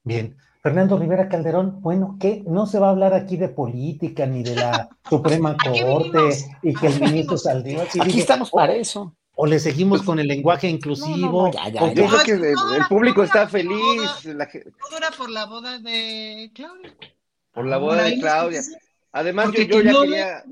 Bien. 0.05 0.37
Fernando 0.63 0.99
Rivera 0.99 1.29
Calderón, 1.29 1.81
bueno, 1.81 2.17
que 2.19 2.43
no 2.47 2.67
se 2.67 2.81
va 2.81 2.89
a 2.89 2.91
hablar 2.91 3.15
aquí 3.15 3.37
de 3.37 3.49
política 3.49 4.27
ni 4.27 4.43
de 4.43 4.57
la 4.57 4.89
Suprema 5.09 5.57
Corte 5.57 6.19
y 6.63 6.75
que 6.75 6.87
el 6.89 7.01
ministro 7.01 7.37
saldría. 7.37 7.83
Aquí 7.83 8.19
estamos 8.19 8.51
para 8.51 8.75
eso 8.75 9.15
o 9.39 9.47
le 9.47 9.59
seguimos 9.61 10.03
con 10.03 10.19
el 10.19 10.27
lenguaje 10.27 10.67
inclusivo. 10.67 11.51
que 12.25 12.33
el, 12.33 12.55
público 12.89 13.23
está 13.23 13.47
feliz. 13.47 14.25
La, 14.25 14.49
dura 14.91 15.11
por 15.17 15.31
la 15.31 15.45
boda 15.45 15.79
de 15.79 16.51
Claudia. 16.55 16.95
Por 17.53 17.67
la 17.67 17.77
boda 17.77 18.05
de 18.05 18.19
Claudia. 18.19 18.63
Además, 19.13 19.53
yo, 19.53 19.83
ya 19.83 19.93
quería, 19.93 20.45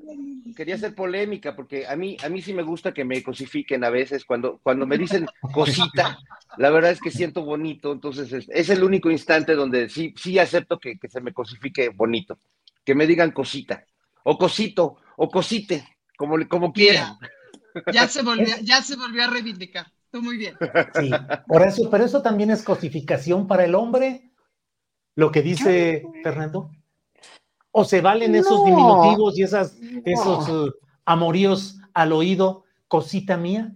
quería 0.55 0.75
hacer 0.75 0.95
polémica, 0.95 1.57
porque 1.57 1.87
a 1.87 1.97
mí, 1.97 2.19
a 2.23 2.29
mí 2.29 2.43
sí 2.43 2.53
me 2.53 2.63
gusta 2.63 2.93
que 2.93 3.07
me 3.07 3.23
cosifiquen 3.23 3.85
a 3.85 3.91
veces. 3.91 4.27
Cuando, 4.27 4.61
cuando 4.63 4.87
me 4.87 4.99
dicen 4.99 5.27
cosita, 5.53 6.19
la 6.59 6.69
verdad 6.69 6.91
es 6.91 7.01
que 7.01 7.11
siento 7.11 7.43
bonito. 7.43 7.91
Entonces, 7.91 8.47
es, 8.49 8.69
el 8.69 8.85
único 8.85 9.11
instante 9.11 9.55
donde 9.55 9.89
sí, 9.89 10.15
sí 10.17 10.39
acepto 10.39 10.79
que, 10.79 10.99
se 11.09 11.23
me 11.23 11.33
cosifique 11.33 11.89
bonito. 11.89 12.39
Que 12.85 12.95
me 12.95 13.07
digan 13.07 13.31
cosita, 13.31 13.87
o 14.25 14.37
cosito, 14.37 14.97
o 15.17 15.31
cosite, 15.31 15.89
como, 16.19 16.37
como 16.49 16.71
quieran. 16.71 17.17
Ya 17.93 18.09
se 18.09 18.23
volvió, 18.23 18.57
ya 18.63 18.83
se 18.83 18.97
volvió 18.97 19.25
a 19.25 19.27
reivindicar. 19.29 19.87
Tú 20.11 20.23
muy 20.23 20.37
bien. 20.37 20.57
Sí, 21.01 21.11
por 21.49 21.63
eso, 21.63 21.91
pero 21.91 22.05
eso 22.05 22.23
también 22.23 22.51
es 22.51 22.63
cosificación 22.63 23.47
para 23.49 23.65
el 23.65 23.75
hombre, 23.75 24.31
lo 25.17 25.33
que 25.33 25.43
dice 25.43 26.05
Fernando. 26.23 26.71
¿O 27.73 27.85
se 27.85 28.01
valen 28.01 28.37
esos 28.37 28.65
diminutivos 28.65 29.37
y 29.37 29.43
esas, 29.43 29.77
esos 30.05 30.49
uh, 30.49 30.73
amoríos 31.05 31.81
al 31.93 32.13
oído, 32.13 32.65
cosita 32.87 33.37
mía? 33.37 33.75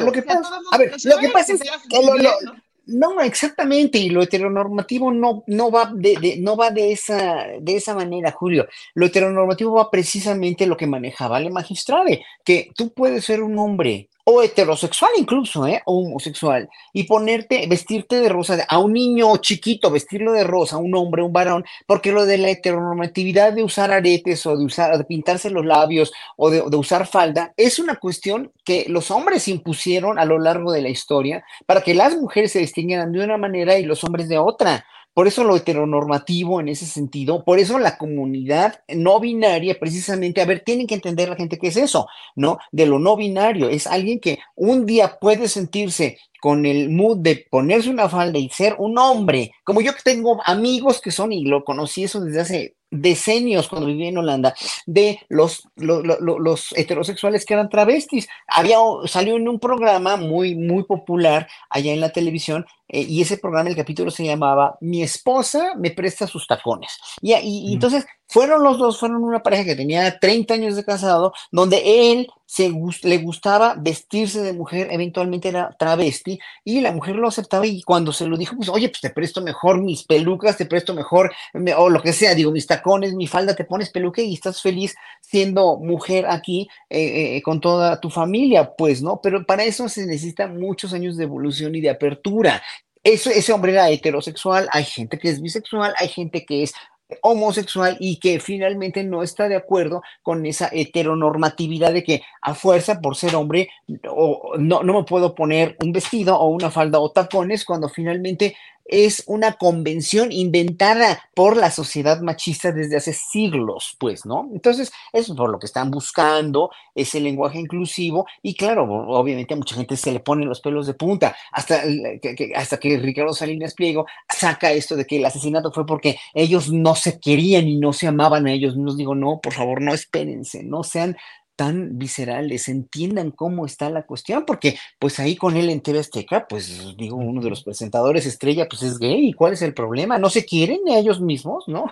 lo 0.00 0.12
que 0.12 0.22
pasa, 0.22 0.60
a 0.70 0.78
ver, 0.78 0.94
lo 1.04 1.16
que 1.16 1.28
pasa 1.30 1.54
es 1.54 1.60
que 1.60 1.68
lo, 2.02 2.54
no, 2.90 3.20
exactamente, 3.20 3.98
y 3.98 4.10
lo 4.10 4.22
heteronormativo 4.22 5.12
no, 5.12 5.42
no, 5.46 5.70
va, 5.70 5.90
de, 5.94 6.36
no 6.40 6.56
va 6.56 6.70
de 6.70 6.92
esa, 6.92 7.46
de 7.60 7.76
esa 7.76 7.94
manera, 7.94 8.32
Julio. 8.32 8.68
Lo 8.94 9.06
heteronormativo 9.06 9.72
va 9.72 9.90
precisamente 9.90 10.66
lo 10.66 10.76
que 10.76 10.86
manejaba 10.86 11.38
el 11.38 11.50
magistrado, 11.50 12.04
que 12.44 12.70
tú 12.76 12.92
puedes 12.92 13.24
ser 13.24 13.42
un 13.42 13.58
hombre 13.58 14.09
o 14.30 14.42
heterosexual 14.42 15.12
incluso, 15.16 15.66
¿eh? 15.66 15.82
o 15.86 16.00
homosexual, 16.00 16.68
y 16.92 17.04
ponerte, 17.04 17.66
vestirte 17.66 18.20
de 18.20 18.28
rosa, 18.28 18.64
a 18.68 18.78
un 18.78 18.92
niño 18.92 19.36
chiquito, 19.38 19.90
vestirlo 19.90 20.32
de 20.32 20.44
rosa, 20.44 20.76
un 20.76 20.94
hombre, 20.94 21.22
un 21.22 21.32
varón, 21.32 21.64
porque 21.86 22.12
lo 22.12 22.26
de 22.26 22.38
la 22.38 22.50
heteronormatividad 22.50 23.52
de 23.52 23.62
usar 23.62 23.92
aretes 23.92 24.44
o 24.46 24.56
de 24.56 24.64
usar, 24.64 24.96
de 24.96 25.04
pintarse 25.04 25.50
los 25.50 25.66
labios 25.66 26.12
o 26.36 26.50
de, 26.50 26.62
de 26.68 26.76
usar 26.76 27.06
falda, 27.06 27.52
es 27.56 27.78
una 27.78 27.96
cuestión 27.96 28.52
que 28.64 28.86
los 28.88 29.10
hombres 29.10 29.48
impusieron 29.48 30.18
a 30.18 30.24
lo 30.24 30.38
largo 30.38 30.72
de 30.72 30.82
la 30.82 30.88
historia 30.88 31.44
para 31.66 31.82
que 31.82 31.94
las 31.94 32.16
mujeres 32.16 32.52
se 32.52 32.60
distinguieran 32.60 33.12
de 33.12 33.24
una 33.24 33.36
manera 33.36 33.78
y 33.78 33.84
los 33.84 34.04
hombres 34.04 34.28
de 34.28 34.38
otra. 34.38 34.84
Por 35.12 35.26
eso 35.26 35.44
lo 35.44 35.56
heteronormativo 35.56 36.60
en 36.60 36.68
ese 36.68 36.86
sentido, 36.86 37.44
por 37.44 37.58
eso 37.58 37.78
la 37.78 37.98
comunidad 37.98 38.82
no 38.88 39.18
binaria, 39.20 39.78
precisamente, 39.78 40.40
a 40.40 40.46
ver, 40.46 40.60
tienen 40.60 40.86
que 40.86 40.94
entender 40.94 41.28
la 41.28 41.36
gente 41.36 41.58
qué 41.58 41.68
es 41.68 41.76
eso, 41.76 42.06
¿no? 42.36 42.58
De 42.70 42.86
lo 42.86 42.98
no 42.98 43.16
binario, 43.16 43.68
es 43.68 43.86
alguien 43.86 44.20
que 44.20 44.38
un 44.54 44.86
día 44.86 45.18
puede 45.20 45.48
sentirse 45.48 46.18
con 46.40 46.64
el 46.64 46.90
mood 46.90 47.18
de 47.18 47.44
ponerse 47.50 47.90
una 47.90 48.08
falda 48.08 48.38
y 48.38 48.48
ser 48.48 48.76
un 48.78 48.98
hombre, 48.98 49.52
como 49.64 49.80
yo 49.80 49.92
que 49.94 50.02
tengo 50.02 50.40
amigos 50.44 51.00
que 51.00 51.10
son, 51.10 51.32
y 51.32 51.44
lo 51.44 51.64
conocí 51.64 52.04
eso 52.04 52.20
desde 52.20 52.40
hace 52.40 52.76
decenios 52.90 53.68
cuando 53.68 53.86
viví 53.86 54.06
en 54.06 54.18
Holanda, 54.18 54.54
de 54.86 55.20
los, 55.28 55.68
los, 55.76 56.72
heterosexuales 56.76 57.44
que 57.44 57.54
eran 57.54 57.68
travestis. 57.68 58.28
Había, 58.46 58.78
salió 59.06 59.36
en 59.36 59.48
un 59.48 59.60
programa 59.60 60.16
muy, 60.16 60.54
muy 60.54 60.84
popular 60.84 61.48
allá 61.68 61.92
en 61.92 62.00
la 62.00 62.10
televisión, 62.10 62.66
eh, 62.92 63.06
y 63.08 63.22
ese 63.22 63.38
programa, 63.38 63.70
el 63.70 63.76
capítulo 63.76 64.10
se 64.10 64.24
llamaba 64.24 64.76
Mi 64.80 65.02
esposa 65.02 65.74
me 65.76 65.92
presta 65.92 66.26
sus 66.26 66.46
tacones. 66.46 66.98
Y, 67.20 67.34
y, 67.34 67.72
entonces 67.72 68.04
fueron 68.26 68.62
los 68.62 68.78
dos, 68.78 68.98
fueron 68.98 69.22
una 69.22 69.42
pareja 69.42 69.64
que 69.64 69.76
tenía 69.76 70.18
30 70.18 70.54
años 70.54 70.76
de 70.76 70.84
casado, 70.84 71.32
donde 71.52 72.12
él 72.12 72.28
se, 72.46 72.72
le 73.02 73.18
gustaba 73.18 73.74
vestirse 73.78 74.42
de 74.42 74.52
mujer, 74.52 74.88
eventualmente 74.90 75.48
era 75.48 75.74
travesti, 75.78 76.38
y 76.64 76.80
la 76.80 76.90
mujer 76.90 77.14
lo 77.16 77.28
aceptaba 77.28 77.66
y 77.66 77.82
cuando 77.82 78.12
se 78.12 78.26
lo 78.26 78.36
dijo, 78.36 78.56
pues, 78.56 78.68
oye, 78.68 78.88
pues 78.88 79.00
te 79.00 79.10
presto 79.10 79.40
mejor 79.40 79.80
mis 79.80 80.04
pelucas, 80.04 80.56
te 80.56 80.66
presto 80.66 80.94
mejor, 80.94 81.32
o 81.76 81.88
lo 81.88 82.02
que 82.02 82.12
sea, 82.12 82.34
digo, 82.34 82.50
mis 82.50 82.66
tacones, 82.66 82.79
mi 83.14 83.26
falda, 83.26 83.54
te 83.54 83.64
pones 83.64 83.90
peluque 83.90 84.22
y 84.22 84.34
estás 84.34 84.60
feliz 84.62 84.94
siendo 85.20 85.78
mujer 85.78 86.26
aquí 86.28 86.68
eh, 86.88 87.36
eh, 87.36 87.42
con 87.42 87.60
toda 87.60 88.00
tu 88.00 88.10
familia, 88.10 88.72
pues, 88.76 89.02
¿no? 89.02 89.20
Pero 89.22 89.44
para 89.44 89.64
eso 89.64 89.88
se 89.88 90.06
necesitan 90.06 90.58
muchos 90.58 90.92
años 90.92 91.16
de 91.16 91.24
evolución 91.24 91.74
y 91.74 91.80
de 91.80 91.90
apertura. 91.90 92.62
Ese 93.02 93.52
hombre 93.52 93.72
era 93.72 93.88
heterosexual, 93.88 94.68
hay 94.72 94.84
gente 94.84 95.18
que 95.18 95.30
es 95.30 95.40
bisexual, 95.40 95.94
hay 95.98 96.08
gente 96.08 96.44
que 96.44 96.62
es 96.62 96.74
homosexual 97.22 97.96
y 98.00 98.18
que 98.18 98.40
finalmente 98.40 99.04
no 99.04 99.22
está 99.22 99.48
de 99.48 99.56
acuerdo 99.56 100.02
con 100.22 100.46
esa 100.46 100.68
heteronormatividad 100.72 101.92
de 101.92 102.04
que 102.04 102.22
a 102.42 102.54
fuerza 102.54 103.00
por 103.00 103.16
ser 103.16 103.34
hombre 103.34 103.68
o 104.08 104.54
no, 104.58 104.82
no 104.82 104.94
me 104.94 105.04
puedo 105.04 105.34
poner 105.34 105.76
un 105.82 105.92
vestido 105.92 106.38
o 106.38 106.48
una 106.48 106.70
falda 106.70 107.00
o 107.00 107.10
tapones 107.10 107.64
cuando 107.64 107.88
finalmente 107.88 108.56
es 108.84 109.24
una 109.26 109.54
convención 109.54 110.32
inventada 110.32 111.22
por 111.34 111.56
la 111.56 111.70
sociedad 111.70 112.20
machista 112.20 112.72
desde 112.72 112.96
hace 112.96 113.12
siglos, 113.12 113.96
pues, 113.98 114.26
¿no? 114.26 114.48
Entonces, 114.52 114.92
eso 115.12 115.32
es 115.32 115.36
por 115.36 115.50
lo 115.50 115.58
que 115.58 115.66
están 115.66 115.90
buscando, 115.90 116.70
ese 116.94 117.20
lenguaje 117.20 117.58
inclusivo, 117.58 118.26
y 118.42 118.54
claro, 118.54 118.84
obviamente 118.84 119.54
a 119.54 119.56
mucha 119.56 119.74
gente 119.76 119.96
se 119.96 120.12
le 120.12 120.20
ponen 120.20 120.48
los 120.48 120.60
pelos 120.60 120.86
de 120.86 120.94
punta, 120.94 121.36
hasta 121.52 121.82
que, 122.20 122.52
hasta 122.54 122.78
que 122.78 122.98
Ricardo 122.98 123.32
Salinas 123.32 123.74
Pliego 123.74 124.06
saca 124.28 124.72
esto 124.72 124.96
de 124.96 125.06
que 125.06 125.16
el 125.16 125.24
asesinato 125.24 125.72
fue 125.72 125.86
porque 125.86 126.16
ellos 126.34 126.70
no 126.70 126.94
se 126.94 127.18
querían 127.18 127.68
y 127.68 127.76
no 127.76 127.92
se 127.92 128.06
amaban 128.06 128.46
a 128.46 128.52
ellos 128.52 128.76
nos 128.76 129.00
Digo, 129.00 129.14
no, 129.14 129.40
por 129.40 129.54
favor, 129.54 129.80
no 129.80 129.94
espérense, 129.94 130.62
no 130.62 130.82
sean 130.82 131.16
tan 131.60 131.98
viscerales, 131.98 132.70
entiendan 132.70 133.32
cómo 133.32 133.66
está 133.66 133.90
la 133.90 134.06
cuestión, 134.06 134.46
porque 134.46 134.78
pues 134.98 135.20
ahí 135.20 135.36
con 135.36 135.58
él 135.58 135.68
en 135.68 135.82
TV 135.82 135.98
Azteca, 135.98 136.48
pues 136.48 136.96
digo, 136.96 137.18
uno 137.18 137.42
de 137.42 137.50
los 137.50 137.62
presentadores 137.62 138.24
estrella, 138.24 138.66
pues 138.66 138.82
es 138.82 138.98
gay, 138.98 139.34
¿cuál 139.34 139.52
es 139.52 139.60
el 139.60 139.74
problema? 139.74 140.16
¿No 140.16 140.30
se 140.30 140.46
quieren 140.46 140.78
ellos 140.88 141.20
mismos, 141.20 141.68
no? 141.68 141.84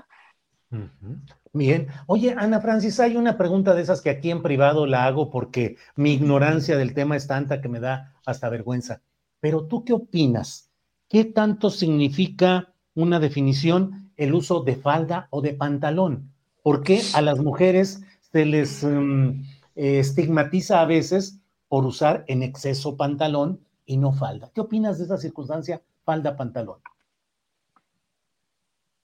Bien. 1.52 1.88
Oye, 2.06 2.34
Ana 2.34 2.62
Francis, 2.62 2.98
hay 2.98 3.16
una 3.16 3.36
pregunta 3.36 3.74
de 3.74 3.82
esas 3.82 4.00
que 4.00 4.08
aquí 4.08 4.30
en 4.30 4.40
privado 4.40 4.86
la 4.86 5.04
hago 5.04 5.28
porque 5.28 5.76
mi 5.96 6.14
ignorancia 6.14 6.78
del 6.78 6.94
tema 6.94 7.14
es 7.14 7.26
tanta 7.26 7.60
que 7.60 7.68
me 7.68 7.78
da 7.78 8.14
hasta 8.24 8.48
vergüenza. 8.48 9.02
Pero 9.38 9.66
tú 9.66 9.84
qué 9.84 9.92
opinas? 9.92 10.70
¿Qué 11.10 11.26
tanto 11.26 11.68
significa 11.68 12.72
una 12.94 13.20
definición 13.20 14.12
el 14.16 14.32
uso 14.32 14.60
de 14.60 14.76
falda 14.76 15.28
o 15.28 15.42
de 15.42 15.52
pantalón? 15.52 16.32
¿Por 16.62 16.82
qué 16.82 17.02
a 17.12 17.20
las 17.20 17.38
mujeres 17.38 18.00
se 18.32 18.46
les... 18.46 18.82
Mm, 18.82 19.42
eh, 19.78 20.00
estigmatiza 20.00 20.80
a 20.80 20.86
veces 20.86 21.38
por 21.68 21.86
usar 21.86 22.24
en 22.26 22.42
exceso 22.42 22.96
pantalón 22.96 23.64
y 23.86 23.96
no 23.96 24.12
falda. 24.12 24.50
¿Qué 24.52 24.60
opinas 24.60 24.98
de 24.98 25.04
esa 25.04 25.18
circunstancia, 25.18 25.84
falda-pantalón? 26.04 26.80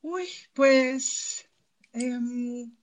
Uy, 0.02 0.26
pues 0.52 1.48
em, 1.92 2.74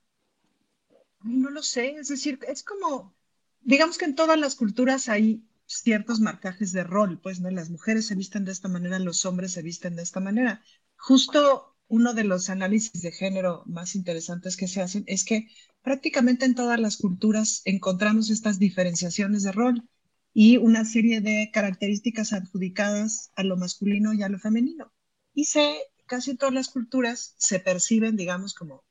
no 1.23 1.49
lo 1.49 1.61
sé, 1.61 1.95
es 1.95 2.07
decir, 2.07 2.39
es 2.47 2.63
como, 2.63 3.13
digamos 3.59 3.97
que 3.97 4.05
en 4.05 4.15
todas 4.15 4.39
las 4.39 4.55
culturas 4.55 5.09
hay 5.09 5.43
ciertos 5.65 6.21
marcajes 6.21 6.71
de 6.71 6.85
rol, 6.85 7.19
pues, 7.19 7.41
¿no? 7.41 7.51
Las 7.51 7.69
mujeres 7.69 8.07
se 8.07 8.15
visten 8.15 8.45
de 8.45 8.53
esta 8.53 8.69
manera, 8.69 8.99
los 8.99 9.25
hombres 9.25 9.51
se 9.51 9.63
visten 9.63 9.97
de 9.97 10.03
esta 10.03 10.21
manera. 10.21 10.61
Justo 10.95 11.75
uno 11.89 12.13
de 12.13 12.23
los 12.23 12.49
análisis 12.49 13.01
de 13.01 13.11
género 13.11 13.63
más 13.65 13.95
interesantes 13.95 14.55
que 14.55 14.69
se 14.69 14.81
hacen 14.81 15.03
es 15.07 15.25
que 15.25 15.49
prácticamente 15.81 16.45
en 16.45 16.55
todas 16.55 16.79
las 16.79 16.97
culturas 16.97 17.61
encontramos 17.65 18.29
estas 18.29 18.59
diferenciaciones 18.59 19.43
de 19.43 19.51
rol 19.51 19.89
y 20.33 20.57
una 20.57 20.85
serie 20.85 21.21
de 21.21 21.49
características 21.53 22.33
adjudicadas 22.33 23.31
a 23.35 23.43
lo 23.43 23.57
masculino 23.57 24.13
y 24.13 24.23
a 24.23 24.29
lo 24.29 24.39
femenino. 24.39 24.93
Y 25.33 25.45
se, 25.45 25.77
casi 26.05 26.35
todas 26.35 26.53
las 26.53 26.69
culturas 26.69 27.35
se 27.37 27.59
perciben, 27.59 28.15
digamos, 28.15 28.53
como 28.53 28.83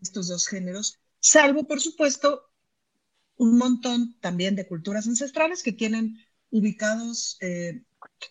estos 0.00 0.28
dos 0.28 0.46
géneros, 0.46 0.98
salvo, 1.20 1.64
por 1.64 1.80
supuesto, 1.80 2.42
un 3.36 3.56
montón 3.56 4.18
también 4.20 4.56
de 4.56 4.66
culturas 4.66 5.06
ancestrales 5.06 5.62
que 5.62 5.72
tienen 5.72 6.18
ubicados 6.50 7.38
eh, 7.40 7.82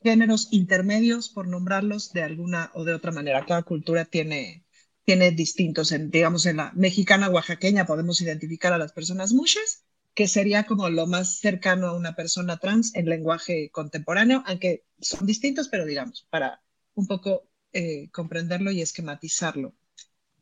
géneros 0.03 0.49
intermedios, 0.52 1.30
por 1.30 1.48
nombrarlos 1.48 2.11
de 2.14 2.23
alguna 2.23 2.72
o 2.73 2.84
de 2.84 2.94
otra 2.94 3.11
manera. 3.11 3.45
Cada 3.45 3.64
cultura 3.64 4.06
tiene, 4.06 4.65
tiene 5.10 5.31
distintos. 5.31 5.91
En, 5.91 6.11
digamos, 6.11 6.45
en 6.45 6.57
la 6.57 6.72
mexicana 6.76 7.31
oaxaqueña 7.31 7.88
podemos 7.88 8.22
identificar 8.22 8.73
a 8.73 8.77
las 8.77 8.94
personas 8.94 9.34
mushes, 9.34 9.84
que 10.14 10.27
sería 10.27 10.68
como 10.68 10.88
lo 10.91 11.07
más 11.07 11.40
cercano 11.40 11.88
a 11.88 11.98
una 11.98 12.15
persona 12.15 12.57
trans 12.57 12.94
en 12.94 13.10
lenguaje 13.10 13.72
contemporáneo, 13.72 14.44
aunque 14.45 14.86
son 14.99 15.26
distintos, 15.26 15.68
pero 15.68 15.88
digamos, 15.88 16.27
para 16.30 16.61
un 16.94 17.07
poco 17.07 17.49
eh, 17.73 18.11
comprenderlo 18.11 18.69
y 18.69 18.84
esquematizarlo. 18.84 19.73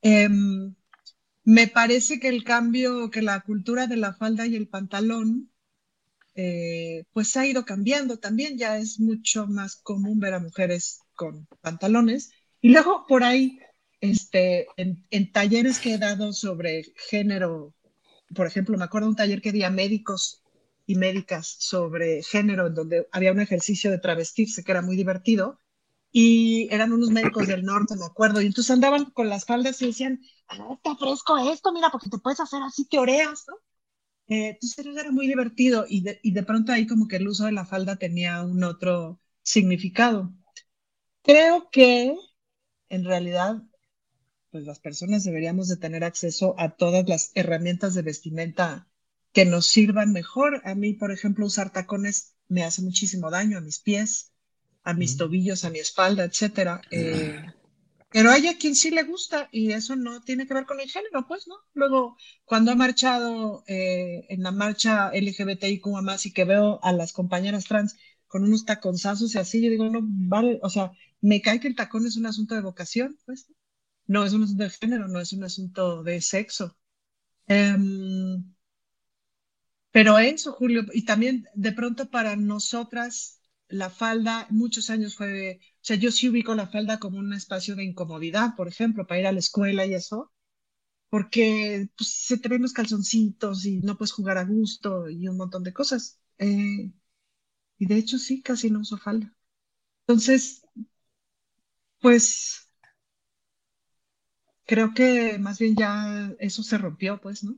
Em, 0.02 0.76
me 1.46 1.68
parece 1.68 2.20
que 2.20 2.28
el 2.28 2.44
cambio, 2.44 3.10
que 3.10 3.22
la 3.22 3.40
cultura 3.40 3.88
de 3.88 3.96
la 3.96 4.16
falda 4.16 4.48
y 4.48 4.58
el 4.58 4.68
pantalón 4.68 5.50
eh, 6.36 7.06
pues 7.14 7.38
ha 7.38 7.48
ido 7.48 7.64
cambiando 7.64 8.18
también, 8.18 8.58
ya 8.58 8.78
es 8.78 9.00
mucho 9.00 9.48
más 9.48 9.78
común 9.78 10.20
ver 10.20 10.34
a 10.34 10.42
mujeres 10.42 11.00
con 11.16 11.48
pantalones. 11.62 12.32
Y 12.60 12.68
luego 12.68 13.06
por 13.08 13.24
ahí, 13.24 13.62
este, 14.02 14.68
en, 14.78 15.32
talleres 15.32 15.80
que 15.80 15.94
he 15.94 15.98
dado 15.98 16.34
sobre 16.34 16.84
género, 16.96 17.74
por 18.36 18.48
ejemplo, 18.48 18.78
me 18.78 18.84
acuerdo 18.84 19.08
un 19.08 19.16
taller 19.16 19.42
que 19.42 19.52
di 19.52 19.64
a 19.64 19.70
médicos 19.70 20.44
y 20.86 20.96
médicas 20.96 21.48
sobre 21.60 22.24
género, 22.24 22.68
en 22.68 22.76
donde 22.76 23.08
había 23.12 23.32
un 23.32 23.40
ejercicio 23.40 23.92
de 23.92 24.00
travestirse 24.00 24.64
que 24.64 24.72
era 24.72 24.82
muy 24.82 24.96
divertido, 24.96 25.60
y 26.12 26.68
eran 26.72 26.94
unos 26.94 27.10
médicos 27.10 27.48
del 27.48 27.64
norte, 27.64 27.96
me 27.96 28.06
acuerdo, 28.06 28.42
y 28.42 28.46
entonces 28.46 28.72
andaban 28.72 29.06
con 29.12 29.30
las 29.30 29.46
faldas 29.46 29.82
y 29.82 29.88
decían, 29.88 30.22
ah, 30.48 30.74
está 30.74 30.96
fresco 30.96 31.38
esto, 31.52 31.72
mira, 31.74 31.90
porque 31.92 32.10
te 32.10 32.18
puedes 32.18 32.40
hacer 32.40 32.62
así, 32.64 32.88
te 32.88 32.98
oreas. 32.98 33.46
Eh, 34.30 34.50
entonces 34.50 34.86
era 34.86 35.12
muy 35.12 35.28
divertido 35.28 35.86
y 35.88 36.02
de, 36.02 36.20
y 36.22 36.32
de 36.32 36.44
pronto 36.44 36.72
ahí 36.72 36.86
como 36.86 37.08
que 37.08 37.18
el 37.18 37.28
uso 37.28 37.46
de 37.46 37.54
la 37.54 37.66
falda 37.66 37.98
tenía 37.98 38.44
un 38.44 38.64
otro 38.64 39.22
significado. 39.42 40.34
Creo 41.24 41.70
que 41.72 42.16
en 42.90 43.06
realidad 43.06 43.62
pues 44.58 44.66
las 44.66 44.80
personas 44.80 45.24
deberíamos 45.24 45.68
de 45.68 45.78
tener 45.78 46.04
acceso 46.04 46.56
a 46.58 46.76
todas 46.76 47.08
las 47.08 47.32
herramientas 47.36 47.94
de 47.94 48.02
vestimenta 48.02 48.88
que 49.32 49.46
nos 49.46 49.68
sirvan 49.68 50.14
mejor. 50.14 50.64
A 50.66 50.74
mí, 50.74 50.94
por 50.94 51.12
ejemplo, 51.12 51.46
usar 51.46 51.72
tacones 51.72 52.36
me 52.48 52.64
hace 52.64 52.82
muchísimo 52.82 53.30
daño 53.30 53.60
a 53.60 53.62
mis 53.62 53.78
pies, 53.80 54.34
a 54.84 54.96
mis 54.96 55.16
tobillos, 55.16 55.64
a 55.64 55.70
mi 55.70 55.78
espalda, 55.78 56.24
etcétera. 56.24 56.82
Eh, 56.90 57.40
Pero 58.10 58.32
hay 58.32 58.48
a 58.48 58.58
quien 58.58 58.76
sí 58.76 58.90
le 58.90 59.04
gusta 59.04 59.48
y 59.52 59.74
eso 59.74 59.96
no 59.96 60.22
tiene 60.22 60.48
que 60.48 60.56
ver 60.56 60.66
con 60.66 60.80
el 60.80 60.90
género, 60.90 61.28
pues, 61.28 61.48
¿no? 61.48 61.58
Luego, 61.76 62.18
cuando 62.46 62.72
ha 62.72 62.76
marchado 62.76 63.64
eh, 63.68 64.26
en 64.30 64.42
la 64.42 64.52
marcha 64.52 65.12
LGBTIQ 65.14 66.02
más 66.02 66.26
y 66.26 66.34
que 66.34 66.46
veo 66.46 66.80
a 66.84 66.94
las 66.94 67.14
compañeras 67.14 67.66
trans 67.66 67.96
con 68.28 68.44
unos 68.44 68.66
taconzazos 68.66 69.36
y 69.36 69.38
así, 69.38 69.62
yo 69.62 69.70
digo, 69.70 69.88
no, 69.90 70.00
vale, 70.04 70.60
o 70.64 70.70
sea, 70.72 70.94
me 71.22 71.42
cae 71.42 71.60
que 71.60 71.68
el 71.68 71.76
tacón 71.76 72.08
es 72.08 72.18
un 72.18 72.26
asunto 72.26 72.56
de 72.56 72.62
vocación, 72.62 73.20
pues, 73.28 73.48
no 73.50 73.57
es 74.26 74.34
un 74.34 74.44
asunto 74.44 74.64
de 74.64 74.70
género, 74.70 75.08
no 75.08 75.20
es 75.20 75.34
un 75.34 75.44
asunto 75.44 76.04
de 76.04 76.22
sexo. 76.22 76.78
Em, 77.48 78.44
pero 79.92 80.18
eso, 80.20 80.54
Julio, 80.54 80.84
y 80.94 81.06
también 81.06 81.46
de 81.56 81.72
pronto 81.72 82.10
para 82.10 82.36
nosotras 82.36 83.42
la 83.70 83.90
falda 83.90 84.48
muchos 84.50 84.90
años 84.90 85.16
fue, 85.16 85.60
o 85.62 85.78
sea, 85.82 85.96
yo 85.98 86.12
sí 86.12 86.30
ubico 86.30 86.56
la 86.56 86.68
falda 86.68 87.00
como 87.00 87.18
un 87.20 87.34
espacio 87.34 87.76
de 87.76 87.84
incomodidad, 87.84 88.56
por 88.56 88.68
ejemplo, 88.68 89.08
para 89.08 89.20
ir 89.22 89.28
a 89.28 89.32
la 89.32 89.40
escuela 89.40 89.86
y 89.86 89.94
eso, 89.94 90.32
porque 91.10 91.90
pues, 91.98 92.10
se 92.12 92.38
te 92.40 92.50
ven 92.50 92.64
los 92.64 92.74
calzoncitos 92.74 93.66
y 93.66 93.80
no 93.80 93.98
puedes 93.98 94.14
jugar 94.14 94.38
a 94.40 94.46
gusto 94.46 95.10
y 95.10 95.28
un 95.30 95.38
montón 95.38 95.64
de 95.64 95.74
cosas. 95.74 96.20
Eh, 96.40 96.92
y 97.80 97.88
de 97.88 97.98
hecho 97.98 98.18
sí, 98.20 98.42
casi 98.44 98.72
no 98.72 98.82
uso 98.82 98.98
falda. 98.98 99.34
Entonces, 100.08 100.64
pues 102.00 102.67
creo 104.68 104.94
que 104.94 105.40
más 105.40 105.58
bien 105.58 105.76
ya 105.76 106.32
eso 106.38 106.62
se 106.62 106.78
rompió, 106.78 107.20
pues, 107.20 107.44
¿no? 107.44 107.56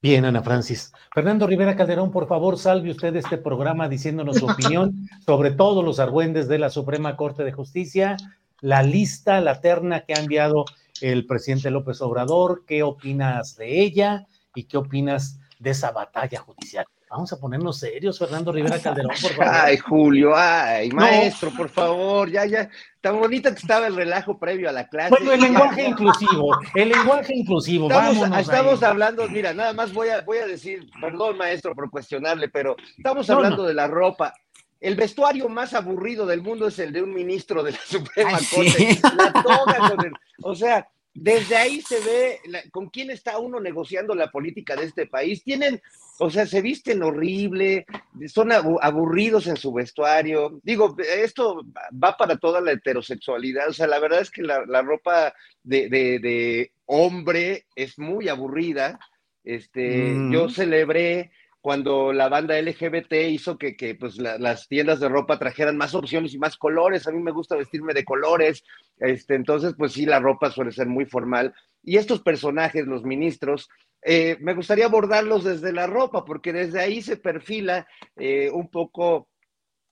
Bien, 0.00 0.24
Ana 0.24 0.42
Francis. 0.42 0.92
Fernando 1.12 1.46
Rivera 1.46 1.76
Calderón, 1.76 2.10
por 2.10 2.28
favor, 2.28 2.56
salve 2.56 2.90
usted 2.90 3.14
este 3.16 3.36
programa 3.36 3.88
diciéndonos 3.88 4.38
su 4.38 4.46
opinión 4.46 5.08
sobre 5.26 5.50
todos 5.50 5.84
los 5.84 5.98
argüendes 5.98 6.48
de 6.48 6.58
la 6.58 6.70
Suprema 6.70 7.16
Corte 7.16 7.44
de 7.44 7.52
Justicia, 7.52 8.16
la 8.60 8.82
lista, 8.82 9.40
la 9.40 9.60
terna 9.60 10.04
que 10.04 10.14
ha 10.14 10.20
enviado 10.20 10.64
el 11.00 11.26
presidente 11.26 11.70
López 11.70 12.00
Obrador, 12.00 12.64
qué 12.66 12.82
opinas 12.82 13.56
de 13.56 13.82
ella 13.82 14.26
y 14.54 14.64
qué 14.64 14.76
opinas 14.76 15.40
de 15.58 15.70
esa 15.70 15.90
batalla 15.90 16.40
judicial. 16.40 16.86
Vamos 17.10 17.32
a 17.32 17.40
ponernos 17.40 17.78
serios, 17.78 18.18
Fernando 18.18 18.52
Rivera 18.52 18.78
Calderón, 18.82 19.12
por 19.20 19.30
favor. 19.32 19.54
Ay, 19.54 19.76
Julio, 19.78 20.32
ay, 20.36 20.90
maestro, 20.90 21.50
por 21.56 21.68
favor, 21.68 22.30
ya, 22.30 22.44
ya. 22.44 22.68
Tan 23.00 23.18
bonita 23.18 23.50
que 23.52 23.60
estaba 23.60 23.86
el 23.86 23.96
relajo 23.96 24.38
previo 24.38 24.68
a 24.68 24.72
la 24.72 24.88
clase. 24.88 25.10
Bueno, 25.10 25.32
el 25.32 25.40
lenguaje 25.40 25.86
inclusivo, 25.86 26.58
el 26.74 26.88
lenguaje 26.90 27.34
inclusivo, 27.34 27.88
estamos, 27.88 28.38
Estamos 28.38 28.82
hablando, 28.82 29.28
mira, 29.28 29.54
nada 29.54 29.72
más 29.72 29.92
voy 29.92 30.08
a, 30.08 30.20
voy 30.22 30.38
a 30.38 30.46
decir, 30.46 30.90
perdón, 31.00 31.38
maestro, 31.38 31.74
por 31.74 31.90
cuestionarle, 31.90 32.48
pero 32.48 32.76
estamos 32.96 33.28
hablando 33.30 33.64
de 33.64 33.74
la 33.74 33.86
ropa. 33.86 34.34
El 34.80 34.94
vestuario 34.94 35.48
más 35.48 35.74
aburrido 35.74 36.24
del 36.24 36.40
mundo 36.40 36.68
es 36.68 36.78
el 36.78 36.92
de 36.92 37.02
un 37.02 37.12
ministro 37.12 37.62
de 37.62 37.72
la 37.72 37.78
Suprema 37.84 38.38
Corte. 38.54 38.98
La 39.16 39.32
toga 39.32 39.90
con 39.90 40.06
el, 40.06 40.12
o 40.42 40.54
sea, 40.54 40.88
desde 41.14 41.56
ahí 41.56 41.80
se 41.80 41.98
ve 42.00 42.40
con 42.70 42.88
quién 42.88 43.10
está 43.10 43.38
uno 43.38 43.60
negociando 43.60 44.14
la 44.14 44.30
política 44.30 44.76
de 44.76 44.84
este 44.84 45.06
país. 45.06 45.42
Tienen, 45.42 45.80
o 46.18 46.30
sea, 46.30 46.46
se 46.46 46.60
visten 46.62 47.02
horrible, 47.02 47.86
son 48.26 48.52
aburridos 48.52 49.46
en 49.46 49.56
su 49.56 49.72
vestuario. 49.72 50.60
Digo, 50.62 50.96
esto 50.98 51.64
va 51.92 52.16
para 52.16 52.36
toda 52.36 52.60
la 52.60 52.72
heterosexualidad. 52.72 53.68
O 53.68 53.72
sea, 53.72 53.86
la 53.86 53.98
verdad 53.98 54.20
es 54.20 54.30
que 54.30 54.42
la, 54.42 54.82
ropa 54.82 55.34
de, 55.62 56.70
hombre 56.86 57.66
es 57.74 57.98
muy 57.98 58.28
aburrida. 58.28 58.98
Este, 59.44 60.14
yo 60.30 60.46
mm. 60.46 60.50
celebré 60.50 61.32
cuando 61.68 62.14
la 62.14 62.30
banda 62.30 62.58
LGBT 62.58 63.12
hizo 63.28 63.58
que, 63.58 63.94
pues, 64.00 64.16
las 64.16 64.68
tiendas 64.68 65.00
de 65.00 65.08
ropa 65.10 65.38
trajeran 65.38 65.76
más 65.76 65.94
opciones 65.94 66.32
y 66.32 66.38
más 66.38 66.56
colores. 66.56 67.06
A 67.06 67.12
mí 67.12 67.22
me 67.22 67.30
gusta 67.30 67.56
vestirme 67.56 67.92
de 67.92 68.06
colores. 68.06 68.64
Este, 68.96 69.34
entonces, 69.34 69.74
pues 69.76 69.92
sí, 69.92 70.06
la 70.06 70.18
ropa 70.18 70.50
suele 70.50 70.72
ser 70.72 70.86
muy 70.86 71.04
formal. 71.04 71.52
Y 71.82 71.98
estos 71.98 72.22
personajes, 72.22 72.86
los 72.86 73.04
ministros, 73.04 73.68
eh, 74.00 74.38
me 74.40 74.54
gustaría 74.54 74.86
abordarlos 74.86 75.44
desde 75.44 75.74
la 75.74 75.86
ropa, 75.86 76.24
porque 76.24 76.54
desde 76.54 76.80
ahí 76.80 77.02
se 77.02 77.18
perfila 77.18 77.86
eh, 78.16 78.48
un 78.50 78.70
poco 78.70 79.28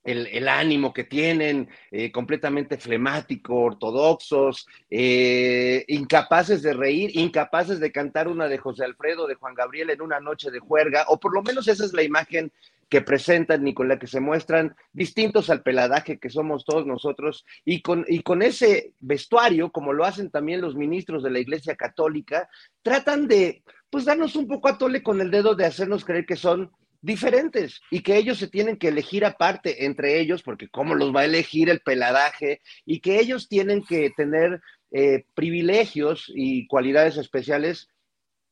el, 0.07 0.47
ánimo 0.47 0.93
que 0.93 1.03
tienen, 1.03 1.69
eh, 1.91 2.11
completamente 2.11 2.77
flemático, 2.77 3.55
ortodoxos, 3.55 4.65
eh, 4.89 5.83
incapaces 5.89 6.61
de 6.61 6.73
reír, 6.73 7.11
incapaces 7.13 7.79
de 7.79 7.91
cantar 7.91 8.29
una 8.29 8.47
de 8.47 8.57
José 8.57 8.85
Alfredo, 8.85 9.27
de 9.27 9.35
Juan 9.35 9.53
Gabriel 9.53 9.89
en 9.89 10.01
una 10.01 10.19
noche 10.19 10.49
de 10.49 10.59
juerga, 10.59 11.05
o 11.09 11.19
por 11.19 11.33
lo 11.33 11.43
menos 11.43 11.67
esa 11.67 11.83
es 11.83 11.93
la 11.93 12.03
imagen 12.03 12.51
que 12.89 13.01
presentan 13.01 13.67
y 13.67 13.73
con 13.73 13.89
la 13.89 13.99
que 13.99 14.07
se 14.07 14.21
muestran 14.21 14.73
distintos 14.93 15.49
al 15.49 15.61
peladaje 15.61 16.19
que 16.19 16.29
somos 16.29 16.63
todos 16.63 16.85
nosotros, 16.85 17.45
y 17.65 17.81
con, 17.81 18.05
y 18.07 18.21
con 18.21 18.41
ese 18.41 18.93
vestuario, 19.01 19.71
como 19.73 19.91
lo 19.91 20.05
hacen 20.05 20.31
también 20.31 20.61
los 20.61 20.75
ministros 20.75 21.21
de 21.21 21.31
la 21.31 21.39
Iglesia 21.39 21.75
Católica, 21.75 22.49
tratan 22.81 23.27
de, 23.27 23.61
pues, 23.89 24.05
darnos 24.05 24.37
un 24.37 24.47
poco 24.47 24.69
a 24.69 24.77
tole 24.77 25.03
con 25.03 25.19
el 25.19 25.31
dedo 25.31 25.53
de 25.53 25.65
hacernos 25.65 26.05
creer 26.05 26.25
que 26.25 26.37
son 26.37 26.71
diferentes 27.01 27.81
y 27.91 28.01
que 28.01 28.17
ellos 28.17 28.37
se 28.37 28.47
tienen 28.47 28.77
que 28.77 28.89
elegir 28.89 29.25
aparte 29.25 29.85
entre 29.85 30.19
ellos, 30.19 30.43
porque 30.43 30.69
cómo 30.69 30.95
los 30.95 31.15
va 31.15 31.21
a 31.21 31.25
elegir 31.25 31.69
el 31.69 31.81
peladaje, 31.81 32.61
y 32.85 32.99
que 32.99 33.19
ellos 33.19 33.47
tienen 33.47 33.83
que 33.83 34.09
tener 34.11 34.61
eh, 34.91 35.25
privilegios 35.33 36.31
y 36.33 36.67
cualidades 36.67 37.17
especiales, 37.17 37.89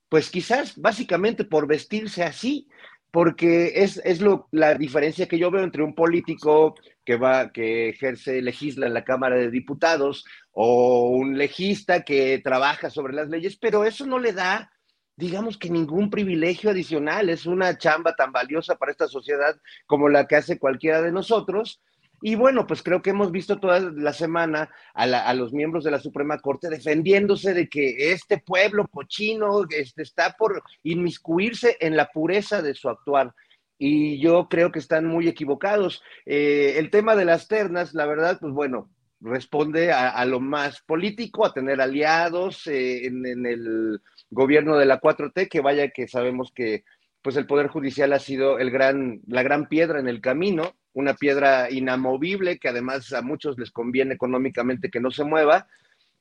pues 0.09 0.29
quizás 0.29 0.77
básicamente 0.77 1.43
por 1.43 1.67
vestirse 1.67 2.23
así, 2.23 2.67
porque 3.11 3.71
es, 3.75 4.01
es 4.03 4.19
lo, 4.19 4.49
la 4.51 4.73
diferencia 4.75 5.27
que 5.27 5.39
yo 5.39 5.49
veo 5.49 5.63
entre 5.63 5.83
un 5.83 5.95
político 5.95 6.75
que 7.05 7.15
va, 7.15 7.51
que 7.51 7.89
ejerce, 7.89 8.41
legisla 8.41 8.87
en 8.87 8.93
la 8.93 9.05
Cámara 9.05 9.37
de 9.37 9.49
Diputados, 9.49 10.25
o 10.51 11.09
un 11.09 11.37
legista 11.37 12.03
que 12.03 12.39
trabaja 12.43 12.89
sobre 12.89 13.13
las 13.13 13.29
leyes, 13.29 13.55
pero 13.55 13.85
eso 13.85 14.05
no 14.05 14.19
le 14.19 14.33
da 14.33 14.69
digamos 15.17 15.57
que 15.57 15.69
ningún 15.69 16.09
privilegio 16.09 16.69
adicional, 16.69 17.29
es 17.29 17.45
una 17.45 17.77
chamba 17.77 18.15
tan 18.15 18.31
valiosa 18.31 18.75
para 18.75 18.91
esta 18.91 19.07
sociedad 19.07 19.55
como 19.85 20.09
la 20.09 20.27
que 20.27 20.35
hace 20.35 20.59
cualquiera 20.59 21.01
de 21.01 21.11
nosotros. 21.11 21.81
Y 22.21 22.35
bueno, 22.35 22.65
pues 22.65 22.81
creo 22.81 23.01
que 23.01 23.11
hemos 23.11 23.31
visto 23.31 23.59
toda 23.59 23.79
la 23.79 24.13
semana 24.13 24.69
a, 24.93 25.33
los 25.33 25.53
miembros 25.53 25.83
de 25.83 25.91
la 25.91 25.99
Suprema 25.99 26.39
Corte 26.39 26.69
defendiéndose 26.69 27.53
de 27.53 27.67
que 27.69 28.11
este 28.13 28.39
pueblo 28.39 28.87
cochino 28.87 29.63
este, 29.69 30.01
está 30.01 30.35
por 30.37 30.63
inmiscuirse 30.83 31.77
en 31.79 31.95
la 31.95 32.09
pureza 32.11 32.61
de 32.61 32.73
su 32.73 32.89
actuar. 32.89 33.33
Y 33.77 34.19
yo 34.19 34.47
creo 34.49 34.71
que 34.71 34.79
están 34.79 35.05
muy 35.05 35.27
equivocados. 35.27 36.01
Eh, 36.25 36.75
el 36.77 36.89
tema 36.89 37.15
de 37.15 37.25
las 37.25 37.47
ternas, 37.47 37.93
la 37.93 38.05
verdad, 38.05 38.37
pues 38.39 38.53
bueno, 38.53 38.89
responde 39.19 39.91
a, 39.91 40.23
lo 40.25 40.39
más 40.39 40.81
político, 40.81 41.45
a 41.45 41.53
tener 41.53 41.81
aliados 41.81 42.67
eh, 42.67 43.05
en, 43.07 43.45
el 43.45 44.01
gobierno 44.35 44.77
de 44.77 44.85
la 44.85 45.01
4T, 45.01 45.49
que 45.49 45.61
vaya 45.61 45.89
que 45.89 46.07
sabemos 46.07 46.51
que 46.53 46.83
pues 47.23 47.35
el 47.37 47.47
Poder 47.47 47.69
Judicial 47.69 48.13
ha 48.13 48.19
sido 48.19 48.59
el 48.59 48.69
gran, 48.69 49.21
la 49.25 49.41
gran 49.41 49.67
piedra 49.67 49.99
en 49.99 50.07
el 50.07 50.21
camino, 50.21 50.75
una 50.93 51.15
piedra 51.15 51.71
inamovible 51.71 52.59
que 52.59 52.69
además 52.69 53.11
a 53.13 53.23
muchos 53.23 53.57
les 53.57 53.71
conviene 53.71 54.13
económicamente 54.13 54.91
que 54.91 54.99
no 54.99 55.09
se 55.09 55.23
mueva. 55.23 55.67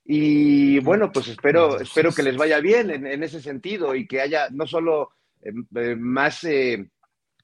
Y 0.03 0.78
bueno, 0.81 1.12
pues 1.12 1.28
espero, 1.28 1.78
espero 1.78 2.11
que 2.11 2.23
les 2.23 2.39
vaya 2.39 2.59
bien 2.61 2.91
en, 2.91 3.23
ese 3.23 3.43
sentido 3.43 3.95
y 3.95 4.07
que 4.07 4.23
haya 4.23 4.49
no 4.51 4.66
solo 4.66 5.11
eh, 5.43 5.53
eh, 5.77 5.95
más 5.95 6.43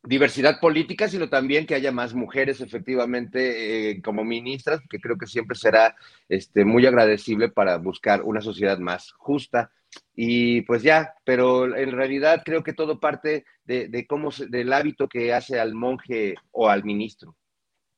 diversidad 0.03 0.61
política, 0.61 1.09
sino 1.09 1.29
también 1.29 1.67
que 1.67 1.75
haya 1.75 1.93
más 1.93 2.15
mujeres 2.15 2.61
efectivamente 2.61 3.91
eh, 3.91 4.03
como 4.03 4.25
ministras, 4.25 4.81
que 4.89 5.01
creo 5.01 5.19
que 5.19 5.27
siempre 5.27 5.57
será 5.57 5.95
este, 6.29 6.65
muy 6.65 6.87
agradecible 6.87 7.49
para 7.51 7.77
buscar 7.77 8.23
una 8.23 8.41
sociedad 8.41 8.79
más 8.79 9.13
justa. 9.13 9.71
Y 10.15 10.63
pues 10.63 10.83
ya, 10.83 11.15
pero 11.25 11.77
en 11.77 11.93
realidad 11.93 12.43
creo 12.45 12.63
que 12.63 12.73
todo 12.73 13.01
parte 13.01 13.45
de, 13.65 14.07
cómo 14.09 14.31
del 14.49 14.73
hábito 14.73 15.09
que 15.09 15.35
hace 15.35 15.59
al 15.59 15.75
monje 15.75 16.35
o 16.53 16.69
al 16.69 16.85
ministro. 16.85 17.37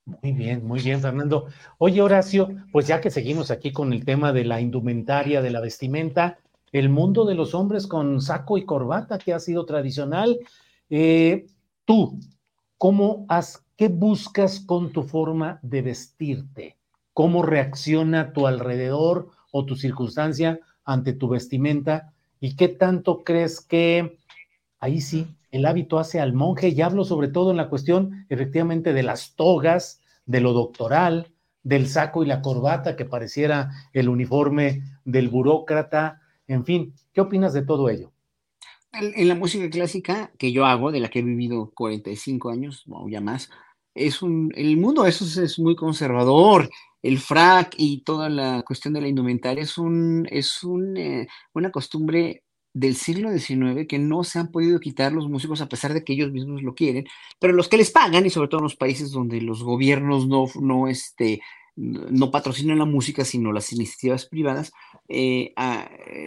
Muy 0.04 0.32
bien, 0.32 0.64
muy 0.64 0.80
bien, 0.80 1.00
Fernando. 1.00 1.46
Oye, 1.78 2.02
Horacio, 2.02 2.48
pues 2.72 2.88
ya 2.88 3.00
que 3.00 3.10
seguimos 3.10 3.50
aquí 3.50 3.72
con 3.72 3.92
el 3.92 4.04
tema 4.04 4.32
de 4.32 4.44
la 4.44 4.60
indumentaria, 4.60 5.42
de 5.42 5.50
la 5.50 5.60
vestimenta, 5.60 6.38
el 6.72 6.88
mundo 6.88 7.24
de 7.24 7.34
los 7.34 7.54
hombres 7.54 7.86
con 7.86 8.20
saco 8.20 8.58
y 8.58 8.64
corbata, 8.64 9.18
que 9.18 9.32
ha 9.32 9.38
sido 9.38 9.64
tradicional, 9.64 10.40
eh, 10.90 11.46
Tú, 11.84 12.20
¿cómo 12.78 13.26
has, 13.28 13.66
qué 13.76 13.88
buscas 13.88 14.60
con 14.60 14.92
tu 14.92 15.02
forma 15.02 15.58
de 15.62 15.82
vestirte? 15.82 16.76
¿Cómo 17.12 17.42
reacciona 17.42 18.32
tu 18.32 18.46
alrededor 18.46 19.30
o 19.50 19.66
tu 19.66 19.74
circunstancia 19.74 20.60
ante 20.84 21.12
tu 21.12 21.28
vestimenta? 21.28 22.12
¿Y 22.38 22.54
qué 22.54 22.68
tanto 22.68 23.24
crees 23.24 23.60
que 23.60 24.16
ahí 24.78 25.00
sí 25.00 25.26
el 25.50 25.66
hábito 25.66 25.98
hace 25.98 26.20
al 26.20 26.34
monje? 26.34 26.68
Y 26.68 26.82
hablo 26.82 27.04
sobre 27.04 27.28
todo 27.28 27.50
en 27.50 27.56
la 27.56 27.68
cuestión 27.68 28.26
efectivamente 28.28 28.92
de 28.92 29.02
las 29.02 29.34
togas, 29.34 30.00
de 30.24 30.40
lo 30.40 30.52
doctoral, 30.52 31.34
del 31.64 31.88
saco 31.88 32.22
y 32.22 32.26
la 32.26 32.42
corbata 32.42 32.94
que 32.94 33.04
pareciera 33.04 33.72
el 33.92 34.08
uniforme 34.08 34.82
del 35.04 35.28
burócrata, 35.28 36.20
en 36.46 36.64
fin, 36.64 36.94
¿qué 37.12 37.20
opinas 37.20 37.52
de 37.52 37.62
todo 37.62 37.88
ello? 37.88 38.11
En 38.92 39.28
la 39.28 39.34
música 39.34 39.70
clásica 39.70 40.32
que 40.38 40.52
yo 40.52 40.66
hago, 40.66 40.92
de 40.92 41.00
la 41.00 41.08
que 41.08 41.20
he 41.20 41.22
vivido 41.22 41.72
45 41.74 42.50
años 42.50 42.84
o 42.90 43.08
ya 43.08 43.20
más, 43.22 43.50
es 43.94 44.22
un, 44.22 44.52
el 44.54 44.76
mundo 44.76 45.06
eso 45.06 45.24
es, 45.42 45.58
muy 45.58 45.76
conservador 45.76 46.70
el 47.02 47.18
frac 47.18 47.74
y 47.76 48.02
toda 48.02 48.28
la 48.28 48.62
cuestión 48.66 48.94
de 48.94 49.00
la 49.00 49.08
indumentaria 49.08 49.62
es, 49.64 49.76
un, 49.76 50.26
es 50.30 50.62
un, 50.62 50.96
eh, 50.96 51.26
una 51.52 51.70
costumbre 51.70 52.44
del 52.74 52.94
siglo 52.96 53.30
XIX 53.36 53.86
que 53.86 53.98
no 53.98 54.24
se 54.24 54.38
han 54.38 54.50
podido 54.50 54.78
quitar 54.78 55.12
los 55.12 55.28
músicos 55.28 55.60
a 55.60 55.68
pesar 55.68 55.92
de 55.94 56.04
que 56.04 56.12
ellos 56.14 56.30
mismos 56.30 56.62
lo 56.62 56.74
quieren, 56.74 57.06
pero 57.38 57.52
los 57.52 57.68
que 57.68 57.76
les 57.76 57.90
pagan 57.90 58.24
y 58.24 58.30
sobre 58.30 58.48
todo 58.48 58.60
en 58.60 58.64
los 58.64 58.76
países 58.76 59.10
donde 59.10 59.40
los 59.40 59.62
gobiernos 59.62 60.28
no, 60.28 60.46
no, 60.60 60.88
este, 60.88 61.40
no 61.76 62.30
patrocinan 62.30 62.78
la 62.78 62.84
música, 62.84 63.24
sino 63.24 63.52
las 63.52 63.72
iniciativas 63.72 64.26
privadas, 64.26 64.72
eh, 65.08 65.54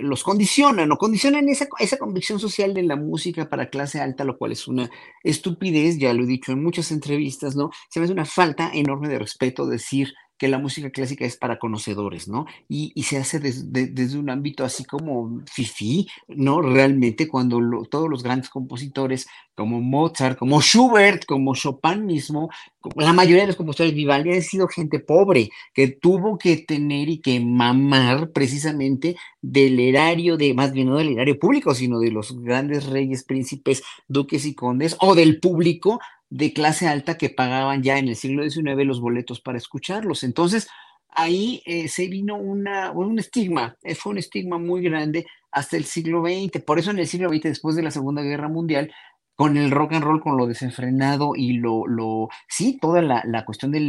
los 0.02 0.24
condicionan 0.24 0.92
o 0.92 0.98
condicionan 0.98 1.48
esa, 1.50 1.68
esa 1.80 1.98
convicción 1.98 2.40
social 2.40 2.74
de 2.74 2.84
la 2.84 2.96
música 2.96 3.48
para 3.48 3.70
clase 3.70 4.00
alta, 4.00 4.24
lo 4.24 4.38
cual 4.38 4.54
es 4.54 4.68
una 4.68 4.90
estupidez, 5.24 5.98
ya 6.00 6.14
lo 6.14 6.24
he 6.24 6.28
dicho 6.28 6.52
en 6.52 6.64
muchas 6.64 6.92
entrevistas, 6.92 7.56
¿no? 7.56 7.70
Se 7.90 8.00
me 8.00 8.06
hace 8.06 8.14
una 8.14 8.26
falta 8.26 8.72
enorme 8.74 9.08
de 9.08 9.20
respeto 9.20 9.68
decir 9.68 10.14
que 10.38 10.48
la 10.48 10.60
música 10.60 10.90
clásica 10.90 11.26
es 11.26 11.38
para 11.38 11.60
conocedores, 11.60 12.28
¿no? 12.28 12.46
Y, 12.68 12.92
se 13.04 13.18
hace 13.18 13.40
desde 13.40 14.18
un 14.18 14.30
ámbito 14.30 14.64
así 14.64 14.84
como 14.84 15.42
fifi, 15.46 16.08
¿no? 16.28 16.62
Realmente 16.62 17.28
cuando 17.28 17.60
todos 17.90 18.10
los 18.10 18.24
grandes 18.24 18.50
compositores 18.50 19.28
como 19.56 19.80
Mozart, 19.80 20.38
como 20.38 20.62
Schubert, 20.62 21.26
como 21.26 21.56
Chopin 21.56 22.06
mismo, 22.06 22.50
la 22.96 23.14
mayoría 23.14 23.44
de 23.44 23.48
los 23.48 23.56
compositores 23.56 23.94
Vivaldi 23.94 24.34
han 24.34 24.42
sido 24.42 24.68
gente 24.68 25.00
pobre 25.00 25.50
que 25.74 25.88
tuvo 25.88 26.38
que 26.38 26.58
tener 26.58 27.10
y 27.10 27.20
que 27.20 27.40
mamar 27.40 28.32
precisamente 28.32 29.16
del 29.42 29.80
erario 29.80 30.36
de, 30.36 30.54
más 30.54 30.74
bien 30.74 30.88
no 30.88 30.98
del 30.98 31.14
erario 31.14 31.40
público, 31.40 31.74
sino 31.74 32.00
de 32.00 32.12
los 32.12 32.38
grandes 32.42 32.88
reyes, 32.88 33.24
príncipes, 33.24 33.84
duques 34.08 34.46
y 34.46 34.54
condes 34.54 34.98
o 35.00 35.16
del 35.16 35.40
público 35.40 36.00
de 36.36 36.52
clase 36.52 36.86
alta 36.88 37.18
que 37.18 37.30
pagaban 37.30 37.82
ya 37.82 37.98
en 37.98 38.10
el 38.10 38.18
siglo 38.18 38.44
XIX 38.44 38.86
los 38.86 39.00
boletos 39.00 39.40
para 39.40 39.58
escucharlos. 39.58 40.24
Entonces, 40.24 40.68
ahí 41.08 41.62
eh, 41.66 41.88
se 41.88 42.08
vino 42.08 42.36
una, 42.36 42.92
un 42.92 43.18
estigma, 43.20 43.78
eh, 43.84 43.96
fue 43.96 44.12
un 44.12 44.18
estigma 44.18 44.58
muy 44.58 44.82
grande 44.82 45.26
hasta 45.50 45.78
el 45.78 45.86
siglo 45.86 46.24
XX. 46.26 46.62
Por 46.62 46.78
eso 46.78 46.92
en 46.92 47.00
el 47.00 47.08
siglo 47.08 47.30
XX, 47.30 47.44
después 47.44 47.78
de 47.78 47.84
la 47.84 47.92
Segunda 47.92 48.22
Guerra 48.22 48.50
Mundial, 48.50 48.94
con 49.36 49.58
el 49.58 49.70
rock 49.72 49.94
and 49.94 50.04
roll, 50.04 50.22
con 50.22 50.38
lo 50.38 50.48
desenfrenado 50.48 51.34
y 51.36 51.54
lo, 51.54 51.86
lo 51.88 52.30
sí, 52.48 52.78
toda 52.82 53.02
la, 53.02 53.22
la 53.26 53.44
cuestión 53.44 53.72
de 53.72 53.82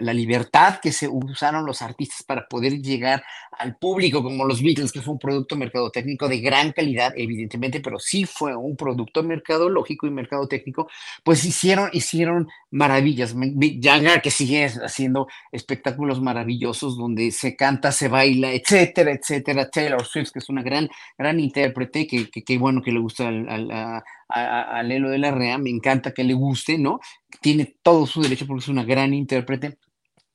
la 0.00 0.12
libertad 0.12 0.80
que 0.82 0.90
se 0.92 1.08
usaron 1.08 1.64
los 1.64 1.80
artistas 1.80 2.24
para 2.24 2.48
poder 2.48 2.80
llegar 2.82 3.22
al 3.58 3.76
público, 3.76 4.22
como 4.22 4.44
los 4.44 4.62
Beatles, 4.62 4.92
que 4.92 5.00
fue 5.00 5.12
un 5.12 5.18
producto 5.18 5.56
mercadotécnico 5.56 6.28
de 6.28 6.40
gran 6.40 6.72
calidad, 6.72 7.12
evidentemente, 7.16 7.80
pero 7.80 7.98
sí 7.98 8.24
fue 8.24 8.56
un 8.56 8.76
producto 8.76 9.22
mercadológico 9.22 10.06
y 10.06 10.10
mercadotécnico, 10.10 10.88
pues 11.22 11.44
hicieron, 11.44 11.90
hicieron 11.92 12.48
maravillas. 12.70 13.34
Jagger, 13.80 14.20
que 14.22 14.30
sigue 14.30 14.64
haciendo 14.66 15.28
espectáculos 15.52 16.20
maravillosos 16.20 16.96
donde 16.96 17.30
se 17.30 17.54
canta, 17.56 17.92
se 17.92 18.08
baila, 18.08 18.52
etcétera, 18.52 19.12
etcétera. 19.12 19.70
Taylor 19.70 20.04
Swift, 20.04 20.32
que 20.32 20.40
es 20.40 20.48
una 20.48 20.62
gran, 20.62 20.88
gran 21.16 21.38
intérprete, 21.38 22.06
que, 22.06 22.28
que, 22.30 22.58
bueno 22.58 22.82
que 22.82 22.92
le 22.92 23.00
gusta 23.00 23.28
al, 23.28 23.70
a, 23.70 24.04
a, 24.28 24.82
Lelo 24.82 25.10
de 25.10 25.18
la 25.18 25.30
Rea, 25.30 25.58
me 25.58 25.70
encanta 25.70 26.12
que 26.12 26.24
le 26.24 26.34
guste, 26.34 26.78
¿no? 26.78 27.00
Tiene 27.40 27.76
todo 27.82 28.06
su 28.06 28.22
derecho 28.22 28.46
porque 28.46 28.62
es 28.62 28.68
una 28.68 28.84
gran 28.84 29.14
intérprete. 29.14 29.78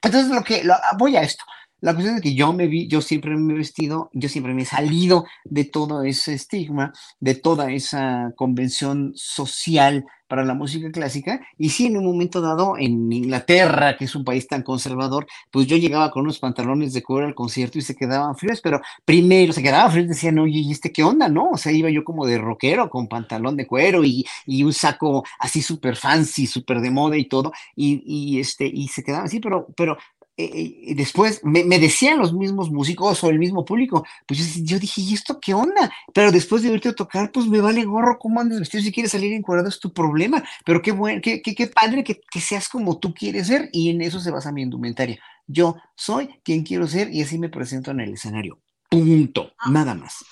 Entonces, 0.01 0.31
lo 0.31 0.43
que, 0.43 0.63
voy 0.97 1.15
a 1.15 1.21
esto. 1.21 1.43
La 1.81 1.93
cuestión 1.93 2.17
es 2.17 2.21
que 2.21 2.35
yo 2.35 2.51
me 2.53 2.67
vi, 2.67 2.87
yo 2.87 3.01
siempre 3.01 3.35
me 3.37 3.53
he 3.53 3.57
vestido, 3.57 4.09
yo 4.13 4.27
siempre 4.27 4.53
me 4.53 4.63
he 4.63 4.65
salido 4.65 5.25
de 5.45 5.63
todo 5.63 6.03
ese 6.03 6.33
estigma, 6.33 6.93
de 7.19 7.35
toda 7.35 7.71
esa 7.71 8.33
convención 8.35 9.13
social 9.15 10.05
para 10.27 10.45
la 10.45 10.53
música 10.53 10.91
clásica. 10.91 11.41
Y 11.57 11.69
sí, 11.69 11.87
en 11.87 11.97
un 11.97 12.05
momento 12.05 12.39
dado, 12.41 12.77
en 12.77 13.11
Inglaterra, 13.11 13.97
que 13.97 14.05
es 14.05 14.15
un 14.15 14.23
país 14.23 14.47
tan 14.47 14.61
conservador, 14.61 15.25
pues 15.51 15.67
yo 15.67 15.75
llegaba 15.77 16.11
con 16.11 16.23
unos 16.23 16.39
pantalones 16.39 16.93
de 16.93 17.01
cuero 17.01 17.27
al 17.27 17.33
concierto 17.33 17.79
y 17.79 17.81
se 17.81 17.95
quedaban 17.95 18.35
fríos, 18.35 18.61
pero 18.61 18.79
primero 19.05 19.51
se 19.53 19.63
quedaban 19.63 19.91
fríos, 19.91 20.09
decían, 20.09 20.37
oye, 20.39 20.59
¿y 20.59 20.71
este 20.71 20.91
qué 20.91 21.03
onda? 21.03 21.27
No, 21.29 21.49
o 21.51 21.57
sea, 21.57 21.71
iba 21.71 21.89
yo 21.89 22.03
como 22.03 22.25
de 22.25 22.37
rockero 22.37 22.89
con 22.89 23.07
pantalón 23.07 23.57
de 23.57 23.65
cuero 23.67 24.03
y, 24.03 24.25
y 24.45 24.63
un 24.63 24.73
saco 24.73 25.23
así 25.39 25.61
súper 25.61 25.95
fancy, 25.95 26.45
súper 26.45 26.79
de 26.81 26.91
moda 26.91 27.17
y 27.17 27.25
todo, 27.25 27.51
y, 27.75 28.03
y, 28.05 28.39
este, 28.39 28.67
y 28.67 28.87
se 28.89 29.03
quedaban 29.03 29.25
así, 29.25 29.39
pero, 29.39 29.67
pero 29.75 29.97
eh, 30.41 30.95
después 30.95 31.41
me, 31.43 31.63
decían 31.79 32.17
los 32.17 32.33
mismos 32.33 32.71
músicos 32.71 33.21
o 33.25 33.29
el 33.29 33.39
mismo 33.39 33.65
público, 33.65 34.05
pues 34.25 34.63
yo, 34.63 34.79
dije, 34.79 35.01
¿y 35.01 35.13
esto 35.13 35.37
qué 35.41 35.53
onda? 35.53 35.91
Pero 36.13 36.31
después 36.31 36.63
de 36.63 36.69
verte 36.69 36.87
a 36.87 36.93
tocar, 36.93 37.29
pues 37.33 37.45
me 37.45 37.59
vale 37.59 37.83
gorro 37.83 38.17
cómo 38.17 38.39
andas 38.39 38.59
vestido, 38.59 38.81
si 38.81 38.93
quieres 38.93 39.11
salir 39.11 39.33
encuadrado 39.33 39.67
es 39.67 39.81
tu 39.81 39.91
problema, 39.91 40.41
pero 40.63 40.81
qué 40.81 40.93
bueno, 40.93 41.19
qué, 41.21 41.41
qué, 41.41 41.67
padre 41.67 42.05
que, 42.05 42.21
que, 42.31 42.39
seas 42.39 42.69
como 42.69 42.99
tú 42.99 43.13
quieres 43.13 43.47
ser 43.47 43.69
y 43.73 43.89
en 43.89 44.01
eso 44.01 44.21
se 44.21 44.31
basa 44.31 44.53
mi 44.53 44.61
indumentaria. 44.61 45.19
Yo 45.45 45.75
soy 45.93 46.29
quien 46.43 46.63
quiero 46.63 46.87
ser 46.87 47.13
y 47.13 47.21
así 47.21 47.37
me 47.37 47.49
presento 47.49 47.91
en 47.91 47.99
el 47.99 48.13
escenario. 48.13 48.59
Punto, 48.89 49.51
ah. 49.57 49.69
nada 49.69 49.93
más. 49.93 50.23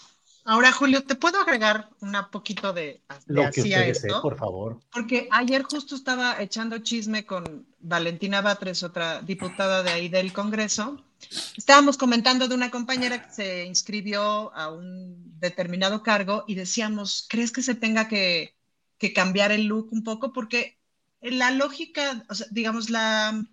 Ahora, 0.49 0.71
Julio, 0.71 1.03
¿te 1.03 1.15
puedo 1.15 1.41
agregar 1.41 1.89
un 1.99 2.13
poquito 2.31 2.71
de, 2.71 3.01
Lo 3.25 3.51
que 3.51 3.59
usted 3.59 3.87
desee, 3.87 4.13
por 4.21 4.37
favor. 4.37 4.79
Porque 4.93 5.27
ayer 5.29 5.63
justo 5.63 5.93
estaba 5.93 6.41
echando 6.41 6.77
chisme 6.77 7.25
con 7.25 7.67
Valentina 7.79 8.39
Batres, 8.39 8.81
otra 8.81 9.21
diputada 9.21 9.83
de 9.83 9.89
ahí 9.91 10.07
del 10.07 10.31
Congreso. 10.31 11.03
Estábamos 11.57 11.97
comentando 11.97 12.47
de 12.47 12.55
una 12.55 12.71
compañera 12.71 13.27
que 13.27 13.33
se 13.33 13.65
inscribió 13.65 14.55
a 14.55 14.71
un 14.71 15.37
determinado 15.37 16.01
cargo 16.01 16.45
y 16.47 16.55
decíamos, 16.55 17.27
¿crees 17.27 17.51
que 17.51 17.61
se 17.61 17.75
tenga 17.75 18.07
que, 18.07 18.55
cambiar 19.13 19.51
el 19.51 19.65
look 19.65 19.89
un 19.91 20.05
poco? 20.05 20.31
Porque 20.31 20.77
la 21.19 21.51
lógica, 21.51 22.23
digamos, 22.51 22.89
la, 22.89 23.43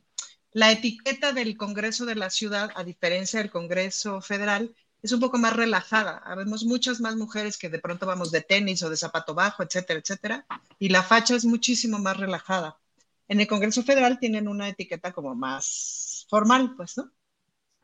la 0.53 0.71
etiqueta 0.71 1.33
del 1.33 1.57
Congreso 1.57 2.07
de 2.07 2.15
la 2.15 2.31
Ciudad, 2.31 2.71
a 2.77 2.85
diferencia 2.85 3.41
del 3.41 3.51
Congreso 3.51 4.21
Federal, 4.21 4.73
es 5.05 5.13
un 5.13 5.21
poco 5.21 5.37
más 5.37 5.55
relajada. 5.55 6.23
Habemos 6.25 6.65
muchas 6.65 6.99
más 6.99 7.15
mujeres 7.15 7.59
que 7.59 7.69
de 7.69 7.79
pronto 7.79 8.07
vamos 8.07 8.31
de 8.31 8.41
tenis 8.41 8.83
o 8.83 8.89
de 8.89 8.97
zapato 8.97 9.35
bajo, 9.35 9.63
etcétera, 9.63 10.01
etcétera, 10.01 10.47
y 10.79 10.89
la 10.89 11.03
facha 11.03 11.37
es 11.37 11.45
muchísimo 11.45 11.99
más 11.99 12.17
relajada. 12.17 12.79
En 13.29 13.39
el 13.39 13.47
Congreso 13.47 13.83
Federal 13.83 14.19
tienen 14.19 14.49
una 14.49 14.67
etiqueta 14.67 15.13
como 15.13 15.35
más 15.35 16.27
formal, 16.31 16.75
pues, 16.75 16.97
¿no? 16.97 17.13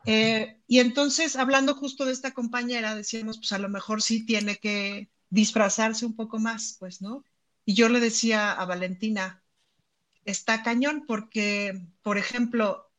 Eh, 0.07 0.63
y 0.67 0.79
entonces, 0.79 1.37
hablando 1.37 1.75
justo 1.75 2.07
de 2.07 2.13
esta 2.13 2.33
compañera, 2.33 2.95
decíamos, 2.95 3.37
pues 3.37 3.53
a 3.53 3.59
lo 3.59 3.69
mejor 3.69 4.01
sí 4.01 4.25
tiene 4.25 4.57
que 4.57 5.11
disfrazarse 5.29 6.07
un 6.07 6.17
poco 6.17 6.39
más, 6.39 6.77
pues, 6.79 7.03
¿no? 7.03 7.23
Y 7.67 7.75
yo 7.75 7.91
le 7.91 8.01
decía 8.01 8.51
a 8.51 8.65
Valentina, 8.65 9.43
está 10.25 10.63
cañón 10.63 11.05
porque, 11.07 11.87
por 12.03 12.17
ejemplo, 12.17 12.90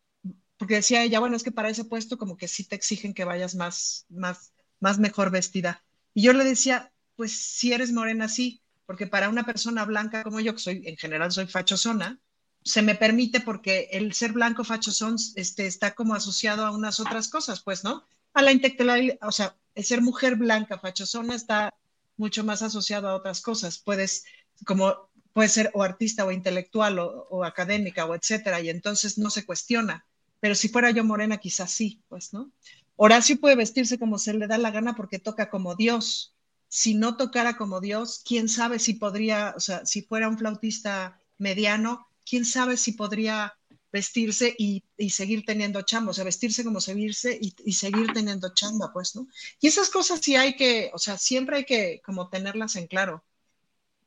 porque 0.61 0.75
decía 0.75 1.01
ella, 1.01 1.19
bueno, 1.19 1.35
es 1.35 1.41
que 1.41 1.51
para 1.51 1.69
ese 1.69 1.85
puesto 1.85 2.19
como 2.19 2.37
que 2.37 2.47
sí 2.47 2.63
te 2.63 2.75
exigen 2.75 3.15
que 3.15 3.23
vayas 3.23 3.55
más, 3.55 4.05
más, 4.09 4.53
más 4.79 4.99
mejor 4.99 5.31
vestida. 5.31 5.83
Y 6.13 6.21
yo 6.21 6.33
le 6.33 6.43
decía, 6.43 6.93
pues 7.15 7.31
si 7.31 7.73
eres 7.73 7.91
morena, 7.91 8.29
sí, 8.29 8.61
porque 8.85 9.07
para 9.07 9.29
una 9.29 9.43
persona 9.43 9.85
blanca 9.85 10.21
como 10.21 10.39
yo, 10.39 10.53
que 10.53 10.59
soy, 10.59 10.83
en 10.85 10.97
general 10.97 11.31
soy 11.31 11.47
fachosona, 11.47 12.19
se 12.63 12.83
me 12.83 12.93
permite 12.93 13.39
porque 13.41 13.89
el 13.91 14.13
ser 14.13 14.33
blanco 14.33 14.63
fachosón 14.63 15.15
este, 15.35 15.65
está 15.65 15.95
como 15.95 16.13
asociado 16.13 16.63
a 16.63 16.69
unas 16.69 16.99
otras 16.99 17.27
cosas, 17.27 17.63
pues, 17.63 17.83
¿no? 17.83 18.05
A 18.35 18.43
la 18.43 18.51
intelectualidad, 18.51 19.17
o 19.23 19.31
sea, 19.31 19.57
el 19.73 19.83
ser 19.83 20.03
mujer 20.03 20.35
blanca 20.35 20.77
fachosona 20.77 21.33
está 21.33 21.73
mucho 22.17 22.43
más 22.43 22.61
asociado 22.61 23.09
a 23.09 23.15
otras 23.15 23.41
cosas. 23.41 23.79
Puedes, 23.79 24.25
como, 24.67 25.09
puede 25.33 25.49
ser 25.49 25.71
o 25.73 25.81
artista 25.81 26.23
o 26.23 26.31
intelectual 26.31 26.99
o, 26.99 27.25
o 27.31 27.43
académica 27.45 28.05
o 28.05 28.13
etcétera, 28.13 28.61
y 28.61 28.69
entonces 28.69 29.17
no 29.17 29.31
se 29.31 29.43
cuestiona 29.43 30.05
pero 30.41 30.55
si 30.55 30.67
fuera 30.67 30.91
yo 30.91 31.05
morena, 31.05 31.37
quizás 31.37 31.71
sí, 31.71 32.01
pues, 32.09 32.33
¿no? 32.33 32.51
Horacio 32.97 33.39
puede 33.39 33.55
vestirse 33.55 33.97
como 33.97 34.17
se 34.17 34.33
le 34.33 34.47
da 34.47 34.57
la 34.57 34.71
gana 34.71 34.95
porque 34.95 35.19
toca 35.19 35.49
como 35.49 35.75
Dios. 35.75 36.35
Si 36.67 36.95
no 36.95 37.15
tocara 37.15 37.57
como 37.57 37.79
Dios, 37.79 38.21
quién 38.25 38.49
sabe 38.49 38.79
si 38.79 38.95
podría, 38.95 39.53
o 39.55 39.59
sea, 39.59 39.85
si 39.85 40.01
fuera 40.01 40.27
un 40.27 40.37
flautista 40.37 41.19
mediano, 41.37 42.07
quién 42.25 42.43
sabe 42.43 42.75
si 42.75 42.93
podría 42.93 43.55
vestirse 43.91 44.55
y, 44.57 44.83
seguir 45.09 45.45
teniendo 45.45 45.81
chamba, 45.83 46.11
o 46.11 46.13
sea, 46.13 46.23
vestirse 46.23 46.63
como 46.63 46.81
se 46.81 46.93
y, 46.93 47.53
y, 47.65 47.73
seguir 47.73 48.13
teniendo 48.13 48.53
chamba, 48.53 48.91
pues, 48.93 49.15
¿no? 49.15 49.27
Y 49.59 49.67
esas 49.67 49.89
cosas 49.89 50.21
sí 50.23 50.35
hay 50.35 50.55
que, 50.55 50.89
o 50.93 50.97
sea, 50.97 51.17
siempre 51.17 51.57
hay 51.57 51.65
que 51.65 52.01
como 52.03 52.29
tenerlas 52.29 52.75
en 52.77 52.87
claro. 52.87 53.23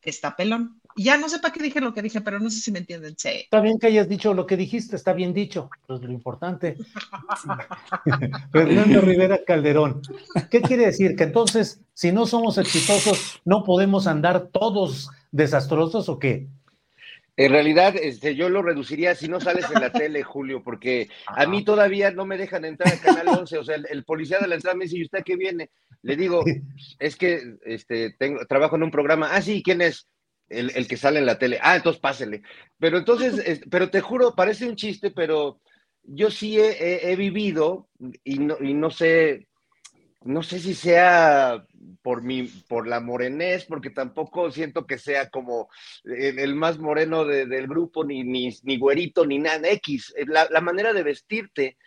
Está 0.02 0.36
pelón 0.36 0.80
ya 0.96 1.16
no 1.16 1.28
sé 1.28 1.38
para 1.38 1.52
qué 1.52 1.62
dije 1.62 1.80
lo 1.80 1.94
que 1.94 2.02
dije, 2.02 2.20
pero 2.20 2.38
no 2.38 2.50
sé 2.50 2.60
si 2.60 2.72
me 2.72 2.78
entienden. 2.78 3.14
Sí. 3.16 3.28
Está 3.28 3.60
bien 3.60 3.78
que 3.78 3.88
hayas 3.88 4.08
dicho 4.08 4.34
lo 4.34 4.46
que 4.46 4.56
dijiste, 4.56 4.96
está 4.96 5.12
bien 5.12 5.32
dicho, 5.32 5.70
es 5.88 6.00
lo 6.00 6.12
importante. 6.12 6.76
Fernando 8.52 9.00
Rivera 9.00 9.40
Calderón, 9.44 10.02
¿qué 10.50 10.60
quiere 10.60 10.86
decir? 10.86 11.16
Que 11.16 11.24
entonces, 11.24 11.80
si 11.92 12.12
no 12.12 12.26
somos 12.26 12.58
exitosos, 12.58 13.40
¿no 13.44 13.64
podemos 13.64 14.06
andar 14.06 14.48
todos 14.52 15.10
desastrosos 15.32 16.08
o 16.08 16.18
qué? 16.18 16.48
En 17.36 17.50
realidad, 17.50 17.96
este, 18.00 18.36
yo 18.36 18.48
lo 18.48 18.62
reduciría 18.62 19.16
si 19.16 19.26
no 19.26 19.40
sales 19.40 19.66
en 19.74 19.80
la 19.80 19.90
tele, 19.90 20.22
Julio, 20.22 20.62
porque 20.62 21.08
a 21.26 21.46
mí 21.46 21.64
todavía 21.64 22.12
no 22.12 22.24
me 22.24 22.38
dejan 22.38 22.64
entrar 22.64 22.92
al 22.92 23.00
Canal 23.00 23.28
11. 23.40 23.58
O 23.58 23.64
sea, 23.64 23.74
el, 23.74 24.04
policía 24.04 24.38
de 24.38 24.46
la 24.46 24.54
entrada 24.54 24.76
me 24.76 24.84
dice, 24.84 24.98
¿y 24.98 25.02
usted 25.02 25.24
qué 25.24 25.34
viene? 25.34 25.70
Le 26.02 26.16
digo, 26.16 26.44
es 27.00 27.16
que 27.16 27.56
este, 27.64 28.14
tengo, 28.18 28.46
trabajo 28.46 28.76
en 28.76 28.84
un 28.84 28.92
programa. 28.92 29.30
Ah, 29.32 29.42
sí, 29.42 29.62
¿quién 29.64 29.80
es? 29.80 30.06
El, 30.48 30.72
el, 30.74 30.86
que 30.86 30.96
sale 30.96 31.18
en 31.18 31.26
la 31.26 31.38
tele. 31.38 31.58
Ah, 31.62 31.76
entonces 31.76 32.00
pásele. 32.00 32.42
Pero 32.78 32.98
entonces, 32.98 33.62
pero 33.70 33.90
te 33.90 34.00
juro, 34.00 34.34
parece 34.34 34.68
un 34.68 34.76
chiste, 34.76 35.10
pero 35.10 35.60
yo 36.02 36.30
sí 36.30 36.58
he, 36.60 37.16
vivido 37.16 37.88
y 38.24 38.38
no, 38.38 38.56
y 38.60 38.74
no 38.74 38.90
sé, 38.90 39.48
no 40.22 40.42
sé 40.42 40.58
si 40.58 40.74
sea 40.74 41.64
por 42.02 42.22
mi, 42.22 42.42
por 42.42 42.86
la 42.86 43.00
morenés, 43.00 43.64
porque 43.64 43.90
tampoco 43.90 44.50
siento 44.50 44.86
que 44.86 44.98
sea 44.98 45.30
como 45.30 45.70
el, 46.04 46.54
más 46.54 46.78
moreno 46.78 47.24
del 47.24 47.66
grupo, 47.66 48.04
ni, 48.04 48.22
ni, 48.22 48.50
ni, 48.64 48.76
güerito, 48.76 49.24
ni 49.24 49.38
nada, 49.38 49.68
X. 49.70 50.14
La, 50.26 50.46
la 50.50 50.60
manera 50.60 50.92
de 50.92 51.02
vestirte. 51.02 51.78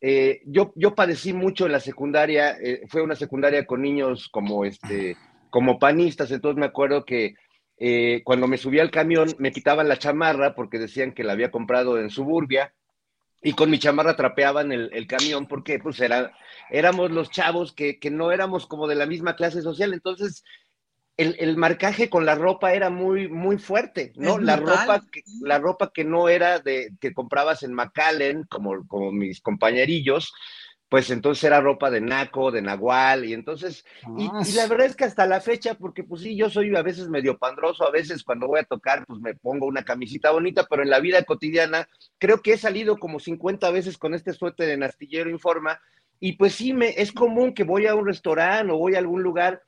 Eh, 0.00 0.42
yo, 0.46 0.72
yo 0.76 0.94
padecí 0.94 1.32
mucho 1.32 1.66
en 1.66 1.72
la 1.72 1.80
secundaria, 1.80 2.56
eh, 2.62 2.82
fue 2.88 3.02
una 3.02 3.16
secundaria 3.16 3.66
con 3.66 3.82
niños 3.82 4.28
como, 4.28 4.64
este, 4.64 5.16
como 5.50 5.78
panistas, 5.78 6.30
entonces 6.30 6.58
me 6.58 6.66
acuerdo 6.66 7.04
que 7.04 7.34
eh, 7.80 8.22
cuando 8.24 8.48
me 8.48 8.58
subía 8.58 8.82
al 8.82 8.90
camión 8.90 9.34
me 9.38 9.52
quitaban 9.52 9.88
la 9.88 9.98
chamarra 9.98 10.54
porque 10.54 10.78
decían 10.78 11.12
que 11.12 11.22
la 11.22 11.32
había 11.32 11.50
comprado 11.50 11.98
en 11.98 12.10
Suburbia 12.10 12.74
y 13.40 13.52
con 13.52 13.70
mi 13.70 13.78
chamarra 13.78 14.16
trapeaban 14.16 14.72
el, 14.72 15.06
camión 15.06 15.46
porque 15.46 15.78
pues 15.78 16.00
era, 16.00 16.32
éramos 16.70 17.12
los 17.12 17.30
chavos 17.30 17.72
que, 17.72 17.98
no 18.10 18.32
éramos 18.32 18.66
como 18.66 18.88
de 18.88 18.96
la 18.96 19.06
misma 19.06 19.36
clase 19.36 19.62
social, 19.62 19.92
entonces 19.92 20.42
el, 21.16 21.56
marcaje 21.56 22.10
con 22.10 22.26
la 22.26 22.34
ropa 22.34 22.72
era 22.72 22.90
muy, 22.90 23.28
muy 23.28 23.58
fuerte, 23.58 24.12
¿no? 24.16 24.38
La 24.38 24.56
ropa, 24.56 25.04
que, 25.10 25.22
la 25.42 25.58
ropa 25.58 25.92
que 25.92 26.04
no 26.04 26.28
era 26.28 26.58
de 26.58 26.92
que 27.00 27.12
comprabas 27.12 27.62
en 27.62 27.74
McAllen, 27.74 28.44
como, 28.44 28.86
como 28.86 29.12
mis 29.12 29.40
compañerillos, 29.40 30.32
pues 30.88 31.10
entonces 31.10 31.44
era 31.44 31.60
ropa 31.60 31.90
de 31.90 32.00
naco, 32.00 32.50
de 32.50 32.62
nahual, 32.62 33.24
y 33.24 33.34
entonces, 33.34 33.84
y, 34.16 34.26
ah, 34.32 34.42
la 34.54 34.66
verdad 34.66 34.86
es 34.86 34.96
que 34.96 35.04
hasta 35.04 35.26
la 35.26 35.40
fecha, 35.40 35.74
porque 35.74 36.02
pues 36.02 36.22
sí, 36.22 36.36
yo 36.36 36.48
soy 36.48 36.74
a 36.74 36.82
veces 36.82 37.08
medio 37.08 37.36
pandroso, 37.36 37.86
a 37.86 37.90
veces 37.90 38.24
cuando 38.24 38.46
voy 38.46 38.60
a 38.60 38.64
tocar, 38.64 39.04
pues 39.06 39.20
me 39.20 39.34
pongo 39.34 39.66
una 39.66 39.84
camisita 39.84 40.30
bonita, 40.30 40.66
pero 40.68 40.82
en 40.82 40.90
la 40.90 41.00
vida 41.00 41.22
cotidiana 41.24 41.88
creo 42.18 42.40
que 42.40 42.54
he 42.54 42.58
salido 42.58 42.96
como 42.96 43.20
50 43.20 43.70
veces 43.70 43.98
con 43.98 44.14
este 44.14 44.32
suéter 44.32 44.66
de 44.66 44.78
Nastillero 44.78 45.30
Informa, 45.30 45.80
y 46.20 46.32
pues 46.32 46.54
sí, 46.54 46.72
me, 46.72 46.88
es 46.96 47.12
común 47.12 47.52
que 47.52 47.64
voy 47.64 47.86
a 47.86 47.94
un 47.94 48.06
restaurante 48.06 48.72
o 48.72 48.78
voy 48.78 48.94
a 48.94 48.98
algún 48.98 49.22
lugar 49.22 49.62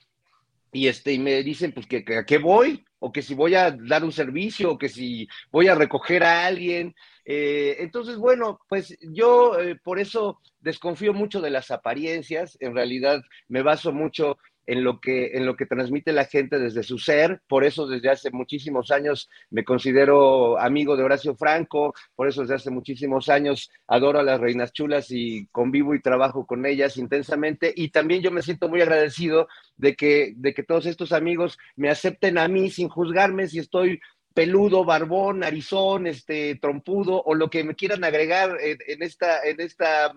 y, 0.73 0.87
este, 0.87 1.13
y 1.13 1.19
me 1.19 1.43
dicen 1.43 1.73
pues 1.73 1.87
que, 1.87 2.05
a 2.17 2.25
qué 2.25 2.39
voy, 2.39 2.85
o 2.99 3.11
que 3.11 3.23
si 3.23 3.35
voy 3.35 3.55
a 3.55 3.71
dar 3.71 4.05
un 4.05 4.13
servicio, 4.13 4.73
o 4.73 4.79
que 4.79 4.89
si 4.89 5.29
voy 5.51 5.69
a 5.69 5.75
recoger 5.75 6.23
a 6.23 6.47
alguien, 6.47 6.95
eh, 7.33 7.77
entonces, 7.79 8.17
bueno, 8.17 8.59
pues 8.69 8.99
yo 9.03 9.57
eh, 9.61 9.77
por 9.77 10.01
eso 10.01 10.41
desconfío 10.59 11.15
mucho 11.15 11.41
de 11.41 11.51
las 11.51 11.71
apariencias, 11.71 12.59
en 12.59 12.75
realidad 12.75 13.23
me 13.47 13.63
baso 13.63 13.93
mucho 13.93 14.37
en 14.67 14.83
lo 14.83 15.01
que 15.01 15.37
en 15.37 15.47
lo 15.47 15.55
que 15.55 15.65
transmite 15.65 16.13
la 16.13 16.25
gente 16.25 16.59
desde 16.59 16.83
su 16.83 16.99
ser, 16.99 17.41
por 17.47 17.63
eso 17.63 17.87
desde 17.87 18.11
hace 18.11 18.33
muchísimos 18.33 18.91
años 18.91 19.31
me 19.49 19.65
considero 19.65 20.59
amigo 20.59 20.97
de 20.97 21.05
Horacio 21.05 21.37
Franco, 21.37 21.95
por 22.17 22.27
eso 22.27 22.41
desde 22.41 22.57
hace 22.57 22.71
muchísimos 22.71 23.29
años 23.29 23.71
adoro 23.87 24.19
a 24.19 24.25
las 24.25 24.41
reinas 24.41 24.73
chulas 24.73 25.13
y 25.13 25.47
convivo 25.53 25.95
y 25.95 26.03
trabajo 26.03 26.47
con 26.47 26.67
ellas 26.67 26.97
intensamente 26.97 27.73
y 27.77 27.91
también 27.91 28.23
yo 28.23 28.33
me 28.33 28.43
siento 28.43 28.69
muy 28.69 28.81
agradecido 28.81 29.47
de 29.77 29.95
que 29.95 30.35
de 30.37 30.53
que 30.53 30.65
todos 30.65 30.87
estos 30.87 31.13
amigos 31.13 31.59
me 31.77 31.91
acepten 31.91 32.39
a 32.39 32.49
mí 32.49 32.71
sin 32.71 32.89
juzgarme 32.89 33.47
si 33.47 33.61
estoy 33.61 34.01
peludo, 34.35 34.85
barbón, 34.85 35.41
narizón, 35.41 36.07
este, 36.07 36.57
trompudo, 36.57 37.23
o 37.23 37.35
lo 37.35 37.51
que 37.51 37.65
me 37.65 37.75
quieran 37.75 38.05
agregar 38.05 38.57
en, 38.61 39.03
esta, 39.03 39.43
en 39.45 39.61
esta 39.61 40.13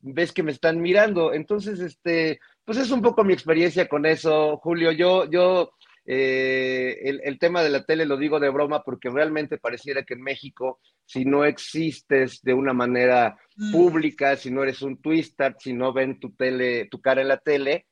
vez 0.00 0.32
que 0.32 0.42
me 0.42 0.52
están 0.52 0.80
mirando. 0.80 1.32
Entonces, 1.32 1.80
este, 1.80 2.40
pues 2.64 2.78
es 2.78 2.90
un 2.90 3.02
poco 3.02 3.24
mi 3.24 3.32
experiencia 3.32 3.88
con 3.88 4.06
eso, 4.06 4.58
Julio. 4.58 4.92
Yo, 4.92 5.28
yo, 5.30 5.72
eh, 6.06 7.20
el, 7.22 7.38
tema 7.38 7.62
de 7.62 7.70
la 7.70 7.84
tele 7.84 8.06
lo 8.06 8.16
digo 8.16 8.40
de 8.40 8.48
broma 8.48 8.82
porque 8.82 9.10
realmente 9.10 9.58
pareciera 9.58 10.04
que 10.04 10.14
en 10.14 10.22
México, 10.22 10.80
si 11.04 11.24
no 11.24 11.44
existes 11.44 12.40
de 12.42 12.54
una 12.54 12.72
manera 12.72 13.36
mm. 13.56 13.72
pública, 13.72 14.36
si 14.36 14.50
no 14.50 14.62
eres 14.62 14.82
un 14.82 15.00
twister, 15.00 15.56
si 15.58 15.72
no 15.72 15.92
ven 15.92 16.20
tu 16.20 16.30
tele, 16.34 16.86
tu 16.90 17.00
cara 17.00 17.22
en 17.22 17.28
la 17.28 17.38
tele, 17.38 17.86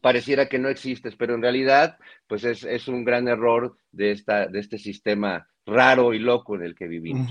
pareciera 0.00 0.48
que 0.48 0.58
no 0.58 0.68
existes, 0.68 1.14
pero 1.16 1.34
en 1.34 1.42
realidad, 1.42 1.98
pues 2.26 2.44
es, 2.44 2.88
un 2.88 3.04
gran 3.04 3.28
error 3.28 3.76
de, 3.92 4.12
esta, 4.12 4.46
de 4.46 4.60
este 4.60 4.78
sistema 4.78 5.48
raro 5.66 6.14
y 6.14 6.18
loco 6.18 6.56
en 6.56 6.62
el 6.62 6.74
que 6.74 6.88
vivimos. 6.88 7.30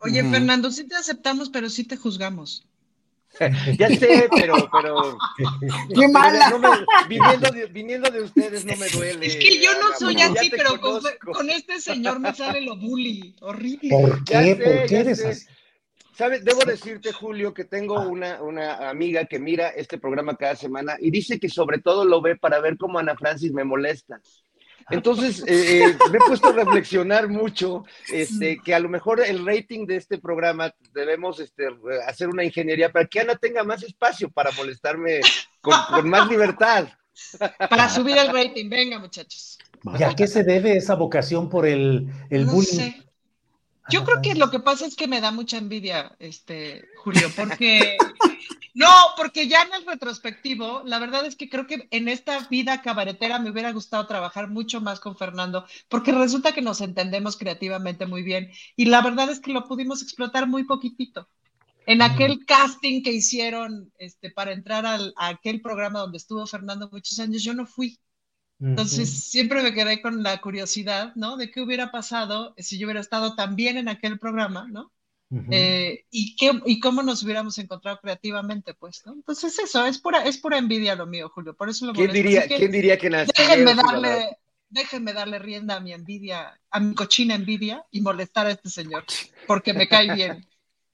Oye, 0.00 0.22
Fernando, 0.24 0.70
sí 0.70 0.86
te 0.86 0.96
aceptamos, 0.96 1.50
pero 1.50 1.70
sí 1.70 1.84
te 1.84 1.96
juzgamos. 1.96 2.66
ya 3.78 3.88
sé, 3.88 4.28
pero, 4.34 4.68
pero. 4.72 5.16
¡Qué 5.94 6.08
mala! 6.08 6.52
viniendo, 7.08 8.10
de, 8.10 8.22
ustedes 8.22 8.64
no 8.64 8.76
me 8.76 8.88
duele. 8.88 9.26
Es 9.26 9.36
que 9.36 9.62
yo 9.62 9.70
no 9.80 9.96
soy 9.98 10.20
así, 10.20 10.50
pero 10.50 10.80
con, 10.80 11.48
este 11.48 11.80
señor 11.80 12.18
me 12.18 12.34
sale 12.34 12.60
lo 12.60 12.76
bully. 12.76 13.34
Horrible. 13.40 13.90
¿Por 13.90 14.24
qué? 14.24 14.56
¿Por 14.56 14.86
qué 14.86 14.96
eres 14.96 15.24
así? 15.24 15.46
Debo 16.28 16.64
decirte, 16.64 17.12
Julio, 17.12 17.54
que 17.54 17.64
tengo 17.64 17.98
ah. 17.98 18.06
una, 18.06 18.42
una, 18.42 18.90
amiga 18.90 19.24
que 19.24 19.38
mira 19.38 19.68
este 19.68 19.98
programa 19.98 20.36
cada 20.36 20.56
semana 20.56 20.96
y 21.00 21.10
dice 21.10 21.38
que 21.40 21.48
sobre 21.48 21.78
todo 21.78 22.04
lo 22.04 22.20
ve 22.20 22.36
para 22.36 22.60
ver 22.60 22.76
cómo 22.76 22.98
Ana 22.98 23.16
Francis 23.16 23.52
me 23.52 23.64
molesta. 23.64 24.20
Entonces, 24.90 25.42
eh, 25.46 25.84
eh, 25.84 25.96
me 26.10 26.18
he 26.18 26.26
puesto 26.26 26.48
a 26.48 26.52
reflexionar 26.52 27.28
mucho, 27.28 27.84
este, 28.12 28.58
que 28.62 28.74
a 28.74 28.80
lo 28.80 28.88
mejor 28.88 29.20
el 29.20 29.46
rating 29.46 29.86
de 29.86 29.96
este 29.96 30.18
programa 30.18 30.74
debemos 30.92 31.40
este, 31.40 31.68
hacer 32.06 32.28
una 32.28 32.44
ingeniería 32.44 32.90
para 32.90 33.06
que 33.06 33.20
Ana 33.20 33.36
tenga 33.36 33.64
más 33.64 33.82
espacio 33.82 34.30
para 34.30 34.50
molestarme 34.52 35.20
con, 35.60 36.08
más 36.08 36.28
libertad. 36.28 36.88
Para 37.58 37.88
subir 37.88 38.16
el 38.16 38.28
rating, 38.32 38.68
venga 38.68 38.98
muchachos. 38.98 39.58
¿Y 39.98 40.02
a 40.02 40.14
qué 40.14 40.26
se 40.26 40.42
debe 40.42 40.76
esa 40.76 40.94
vocación 40.94 41.48
por 41.48 41.66
el, 41.66 42.08
el 42.30 42.46
bullying? 42.46 42.92
Yo 43.90 44.04
creo 44.04 44.22
que 44.22 44.34
lo 44.34 44.50
que 44.50 44.60
pasa 44.60 44.86
es 44.86 44.96
que 44.96 45.06
me 45.06 45.20
da 45.20 45.30
mucha 45.30 45.58
envidia, 45.58 46.14
este, 46.18 46.84
Julio, 47.02 47.28
porque 47.36 47.96
no, 48.74 48.88
porque 49.16 49.48
ya 49.48 49.62
en 49.62 49.74
el 49.74 49.86
retrospectivo, 49.86 50.82
la 50.84 50.98
verdad 50.98 51.26
es 51.26 51.34
que 51.36 51.48
creo 51.48 51.66
que 51.66 51.88
en 51.90 52.08
esta 52.08 52.46
vida 52.48 52.82
cabaretera 52.82 53.38
me 53.38 53.50
hubiera 53.50 53.72
gustado 53.72 54.06
trabajar 54.06 54.48
mucho 54.48 54.80
más 54.80 55.00
con 55.00 55.16
Fernando, 55.16 55.66
porque 55.88 56.12
resulta 56.12 56.52
que 56.52 56.62
nos 56.62 56.80
entendemos 56.80 57.36
creativamente 57.36 58.06
muy 58.06 58.22
bien 58.22 58.50
y 58.76 58.86
la 58.86 59.02
verdad 59.02 59.28
es 59.30 59.40
que 59.40 59.52
lo 59.52 59.64
pudimos 59.64 60.02
explotar 60.02 60.46
muy 60.46 60.64
poquitito. 60.64 61.28
En 61.86 62.02
aquel 62.02 62.44
casting 62.46 63.02
que 63.02 63.10
hicieron 63.10 63.92
este, 63.98 64.30
para 64.30 64.52
entrar 64.52 64.86
al, 64.86 65.12
a 65.16 65.28
aquel 65.28 65.60
programa 65.60 65.98
donde 65.98 66.18
estuvo 66.18 66.46
Fernando 66.46 66.88
muchos 66.92 67.18
años, 67.18 67.42
yo 67.42 67.52
no 67.52 67.66
fui. 67.66 67.98
Entonces, 68.60 69.30
siempre 69.30 69.62
me 69.62 69.72
quedé 69.72 70.02
con 70.02 70.22
la 70.22 70.40
curiosidad, 70.40 71.14
¿no? 71.14 71.38
De 71.38 71.50
qué 71.50 71.62
hubiera 71.62 71.90
pasado 71.90 72.54
si 72.58 72.78
yo 72.78 72.86
hubiera 72.86 73.00
estado 73.00 73.34
también 73.34 73.78
en 73.78 73.88
aquel 73.88 74.18
programa, 74.18 74.68
¿no? 74.70 74.92
Eh, 75.50 76.04
y, 76.10 76.34
qué, 76.34 76.50
y 76.66 76.80
cómo 76.80 77.02
nos 77.02 77.22
hubiéramos 77.22 77.56
encontrado 77.58 78.00
creativamente, 78.02 78.74
pues, 78.74 79.02
¿no? 79.06 79.12
Entonces, 79.14 79.58
eso, 79.60 79.86
es 79.86 79.98
pura, 79.98 80.24
es 80.24 80.38
pura 80.38 80.58
envidia 80.58 80.96
lo 80.96 81.06
mío, 81.06 81.30
Julio, 81.32 81.54
por 81.54 81.68
eso 81.68 81.86
lo 81.86 81.92
¿Quién 81.92 82.12
diría, 82.12 82.48
que, 82.48 82.56
¿quién 82.56 82.72
diría 82.72 82.98
que 82.98 83.08
déjenme 83.08 83.74
darle, 83.76 84.36
déjenme 84.68 85.12
darle 85.12 85.38
rienda 85.38 85.76
a 85.76 85.80
mi 85.80 85.92
envidia, 85.92 86.58
a 86.70 86.80
mi 86.80 86.94
cochina 86.94 87.36
envidia 87.36 87.84
y 87.92 88.00
molestar 88.00 88.46
a 88.46 88.50
este 88.50 88.68
señor, 88.70 89.04
porque 89.46 89.72
me 89.72 89.88
cae 89.88 90.14
bien. 90.14 90.46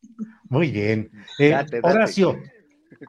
Muy 0.51 0.71
bien. 0.71 1.11
Eh, 1.39 1.57
Horacio, 1.83 2.39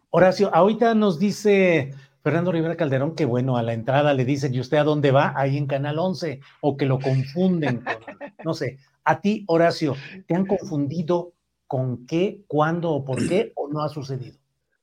Horacio, 0.10 0.54
ahorita 0.56 0.96
nos 0.96 1.20
dice 1.20 1.94
Fernando 2.28 2.52
Rivera 2.52 2.76
Calderón, 2.76 3.16
que 3.16 3.24
bueno, 3.24 3.56
a 3.56 3.64
la 3.64 3.72
entrada 3.72 4.14
le 4.14 4.26
dicen, 4.26 4.54
¿y 4.54 4.60
usted 4.60 4.76
a 4.76 4.84
dónde 4.84 5.12
va? 5.12 5.32
Ahí 5.38 5.56
en 5.56 5.66
Canal 5.66 5.98
11, 5.98 6.42
o 6.60 6.76
que 6.76 6.86
lo 6.86 7.00
confunden 7.00 7.78
con, 7.78 7.96
no 8.44 8.54
sé. 8.54 8.80
A 9.06 9.22
ti, 9.22 9.46
Horacio, 9.48 9.96
¿te 10.28 10.36
han 10.36 10.46
confundido 10.46 11.32
con 11.68 12.06
qué, 12.06 12.44
cuándo 12.46 12.92
o 12.92 13.06
por 13.06 13.26
qué, 13.30 13.54
o 13.56 13.70
no 13.70 13.82
ha 13.82 13.88
sucedido? 13.88 14.36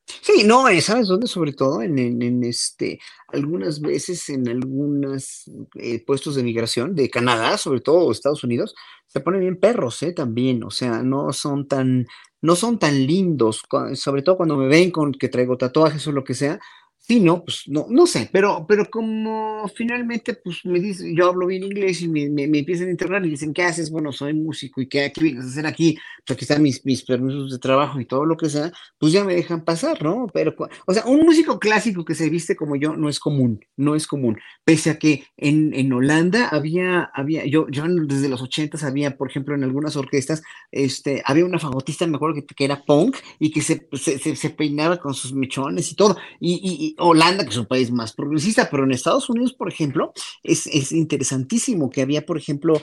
Sí, 0.06 0.44
no, 0.46 0.66
eh, 0.70 0.80
¿sabes 0.80 1.08
dónde? 1.08 1.26
Sobre 1.26 1.52
todo 1.52 1.82
en, 1.82 1.98
en, 1.98 2.44
este, 2.44 2.98
algunas 3.28 3.82
veces 3.82 4.26
en 4.30 4.48
algunos 4.48 5.44
eh, 5.74 6.02
puestos 6.02 6.36
de 6.36 6.44
migración 6.44 6.94
de 6.94 7.10
Canadá, 7.10 7.58
sobre 7.58 7.82
todo 7.82 8.10
Estados 8.10 8.42
Unidos, 8.42 8.74
se 9.06 9.20
ponen 9.20 9.42
bien 9.42 9.60
perros, 9.60 10.02
¿eh? 10.02 10.14
También, 10.14 10.64
o 10.64 10.70
sea, 10.70 11.02
no 11.02 11.30
son 11.34 11.68
tan, 11.68 12.06
no 12.40 12.56
son 12.56 12.78
tan 12.78 13.06
lindos, 13.06 13.60
sobre 13.96 14.22
todo 14.22 14.38
cuando 14.38 14.56
me 14.56 14.66
ven 14.66 14.90
con 14.90 15.12
que 15.12 15.28
traigo 15.28 15.58
tatuajes 15.58 16.06
o 16.06 16.12
lo 16.12 16.24
que 16.24 16.32
sea, 16.32 16.58
Sí, 17.06 17.20
no, 17.20 17.44
pues 17.44 17.64
no, 17.66 17.85
no 17.90 18.06
sé, 18.06 18.31
pero, 18.32 18.64
pero 18.66 18.89
como 18.89 19.68
finalmente, 19.76 20.32
pues 20.43 20.64
me 20.64 20.81
dice, 20.81 21.14
yo 21.14 21.28
hablo 21.28 21.47
bien 21.47 21.62
inglés 21.62 22.01
y 22.01 22.09
me, 22.09 22.31
me, 22.31 22.44
empiezan 22.44 22.89
a 22.89 22.93
interrogar 22.93 23.26
y 23.26 23.28
dicen, 23.28 23.52
¿qué 23.52 23.62
haces? 23.62 23.90
Bueno, 23.90 24.10
soy 24.10 24.32
músico 24.32 24.81
y 24.81 24.89
¿qué, 24.89 25.12
qué 25.14 25.20
vienes 25.20 25.44
a 25.44 25.48
hacer 25.48 25.66
aquí? 25.66 25.98
Pues 26.26 26.35
aquí 26.35 26.44
están 26.47 26.62
mis, 26.62 26.82
mis 26.86 27.02
permisos 27.02 27.52
de 27.52 27.59
trabajo 27.59 28.01
y 28.01 28.06
todo 28.06 28.24
lo 28.24 28.39
que 28.39 28.48
sea, 28.48 28.72
pues 28.97 29.12
ya 29.12 29.22
me 29.22 29.35
dejan 29.35 29.64
pasar, 29.64 30.02
¿no? 30.02 30.28
Pero, 30.32 30.55
o 30.86 30.94
sea, 30.94 31.05
un 31.05 31.20
músico 31.26 31.59
clásico 31.59 32.06
que 32.06 32.14
se 32.14 32.31
viste 32.31 32.56
como 32.56 32.74
yo 32.74 32.97
no 32.97 33.10
es 33.10 33.20
común, 33.20 33.62
no 33.76 33.94
es 33.94 34.06
común. 34.06 34.39
Pese 34.64 34.89
a 34.89 34.98
que 34.98 35.26
en, 35.36 35.74
en 35.74 35.93
Holanda 35.93 36.48
había, 36.48 37.10
había, 37.12 37.44
yo, 37.44 37.68
yo 37.68 37.85
desde 37.86 38.31
los 38.31 38.40
ochentas 38.40 38.82
había, 38.82 39.18
por 39.18 39.28
ejemplo, 39.28 39.55
en 39.55 39.62
algunas 39.62 39.97
orquestas, 39.97 40.43
este, 40.72 41.22
había 41.26 41.44
una 41.44 41.59
fagotista, 41.59 42.06
me 42.06 42.16
acuerdo 42.16 42.36
que, 42.36 42.47
que 42.47 42.64
era 42.64 42.82
punk 42.82 43.18
y 43.39 43.51
que 43.51 43.60
se, 43.60 43.86
se, 43.93 44.36
se, 44.36 44.51
peinaba 44.51 44.97
con 44.97 45.12
sus 45.12 45.35
mechones 45.35 45.93
y 45.93 45.97
todo. 45.97 46.16
y 46.40 46.93
Holanda, 46.98 47.44
que 47.44 47.50
es 47.50 47.56
un 47.56 47.66
país 47.66 47.90
más 47.90 48.12
progresista, 48.12 48.68
pero 48.70 48.84
en 48.84 48.92
Estados 48.92 49.28
Unidos, 49.28 49.52
por 49.52 49.68
ejemplo, 49.68 50.12
es, 50.42 50.92
interesantísimo 50.92 51.90
que 51.90 52.02
había, 52.02 52.24
por 52.24 52.38
ejemplo, 52.38 52.80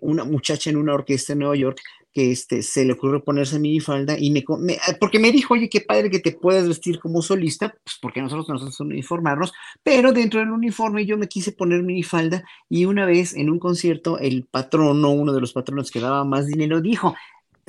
una 0.00 0.24
muchacha 0.24 0.70
en 0.70 0.76
una 0.76 0.94
orquesta 0.94 1.32
en 1.32 1.40
Nueva 1.40 1.56
York 1.56 1.80
que 2.12 2.32
este, 2.32 2.62
se 2.62 2.84
le 2.84 2.94
ocurrió 2.94 3.22
ponerse 3.22 3.58
minifalda 3.58 4.16
y 4.18 4.30
me, 4.30 4.44
porque 4.98 5.18
me 5.18 5.30
dijo, 5.30 5.54
oye, 5.54 5.68
qué 5.68 5.80
padre 5.80 6.10
que 6.10 6.18
te 6.18 6.32
puedas 6.32 6.66
vestir 6.66 6.98
como 6.98 7.22
solista, 7.22 7.76
pues 7.84 7.98
porque 8.00 8.22
nosotros 8.22 8.48
nos 8.48 8.62
hacemos 8.62 8.80
uniformarnos, 8.80 9.52
pero 9.82 10.12
dentro 10.12 10.40
del 10.40 10.50
uniforme 10.50 11.04
yo 11.04 11.18
me 11.18 11.28
quise 11.28 11.52
poner 11.52 11.82
minifalda 11.82 12.44
y 12.68 12.86
una 12.86 13.04
vez 13.04 13.34
en 13.34 13.50
un 13.50 13.58
concierto 13.58 14.18
el 14.18 14.44
patrono, 14.44 15.10
uno 15.10 15.32
de 15.32 15.40
los 15.40 15.52
patronos 15.52 15.90
que 15.90 16.00
daba 16.00 16.24
más 16.24 16.46
dinero, 16.46 16.80
dijo, 16.80 17.14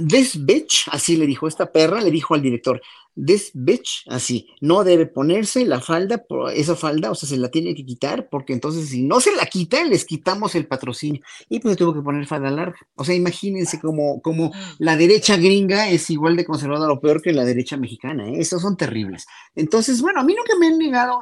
this 0.07 0.45
bitch, 0.45 0.87
así 0.91 1.17
le 1.17 1.27
dijo 1.27 1.47
esta 1.47 1.71
perra, 1.71 2.01
le 2.01 2.11
dijo 2.11 2.33
al 2.33 2.41
director, 2.41 2.81
this 3.25 3.51
bitch, 3.53 4.03
así, 4.07 4.49
no 4.61 4.83
debe 4.83 5.05
ponerse 5.05 5.65
la 5.65 5.81
falda, 5.81 6.23
esa 6.53 6.75
falda, 6.75 7.11
o 7.11 7.15
sea, 7.15 7.27
se 7.27 7.37
la 7.37 7.49
tiene 7.49 7.75
que 7.75 7.85
quitar, 7.85 8.29
porque 8.29 8.53
entonces 8.53 8.89
si 8.89 9.03
no 9.03 9.19
se 9.19 9.35
la 9.35 9.45
quita, 9.45 9.83
les 9.83 10.05
quitamos 10.05 10.55
el 10.55 10.67
patrocinio. 10.67 11.21
Y 11.49 11.59
pues 11.59 11.77
tuvo 11.77 11.93
que 11.93 12.01
poner 12.01 12.25
falda 12.27 12.49
larga. 12.51 12.77
O 12.95 13.03
sea, 13.03 13.15
imagínense 13.15 13.79
como, 13.79 14.21
como 14.21 14.51
la 14.77 14.95
derecha 14.95 15.37
gringa 15.37 15.89
es 15.89 16.09
igual 16.09 16.35
de 16.35 16.45
conservadora 16.45 16.93
o 16.93 17.01
peor 17.01 17.21
que 17.21 17.33
la 17.33 17.45
derecha 17.45 17.77
mexicana, 17.77 18.29
¿eh? 18.29 18.39
esos 18.39 18.61
son 18.61 18.77
terribles. 18.77 19.25
Entonces, 19.55 20.01
bueno, 20.01 20.21
a 20.21 20.23
mí 20.23 20.35
nunca 20.35 20.53
me 20.59 20.67
han 20.67 20.77
negado, 20.77 21.19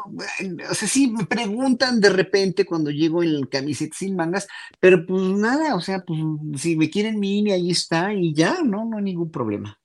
o 0.69 0.73
sea, 0.73 0.87
sí 0.87 1.07
me 1.07 1.25
preguntan 1.25 1.99
de 1.99 2.09
repente 2.09 2.65
cuando 2.65 2.91
llego 2.91 3.23
en 3.23 3.45
camiseta 3.45 3.95
sin 3.97 4.15
mangas, 4.15 4.47
pero 4.79 5.05
pues 5.05 5.21
nada, 5.21 5.75
o 5.75 5.81
sea, 5.81 6.03
pues 6.05 6.19
si 6.55 6.75
me 6.75 6.89
quieren 6.89 7.19
mini, 7.19 7.51
ahí 7.51 7.71
está 7.71 8.13
y 8.13 8.33
ya, 8.33 8.61
no, 8.63 8.85
no 8.85 8.97
hay 8.97 9.03
ningún 9.03 9.31
problema. 9.31 9.79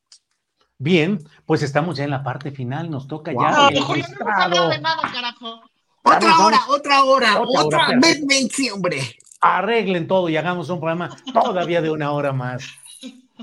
Bien, 0.83 1.23
pues 1.47 1.63
estamos 1.63 1.97
ya 1.97 2.03
en 2.03 2.11
la 2.11 2.25
parte 2.25 2.51
final, 2.51 2.91
nos 2.91 3.07
toca 3.07 3.33
ya 3.33 3.69
el 3.69 3.79
Otra 6.03 6.39
hora, 6.39 6.59
otra 6.69 7.05
hora, 7.05 7.41
otra, 7.41 7.63
hora, 7.63 8.01
hombre. 8.75 9.17
Arreglen 9.41 10.09
todo 10.09 10.29
y 10.29 10.37
hagamos 10.37 10.71
un 10.71 10.81
programa 10.81 11.17
todavía 11.33 11.81
de 11.83 11.91
una 11.91 12.11
hora 12.11 12.33
más. 12.33 12.65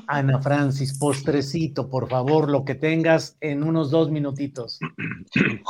Ana 0.08 0.42
Francis, 0.42 0.98
postrecito, 1.00 1.90
por 1.90 2.10
favor, 2.10 2.50
lo 2.50 2.66
que 2.66 2.76
tengas 2.76 3.38
en 3.40 3.64
unos 3.64 3.90
dos 3.90 4.12
minutitos. 4.12 4.80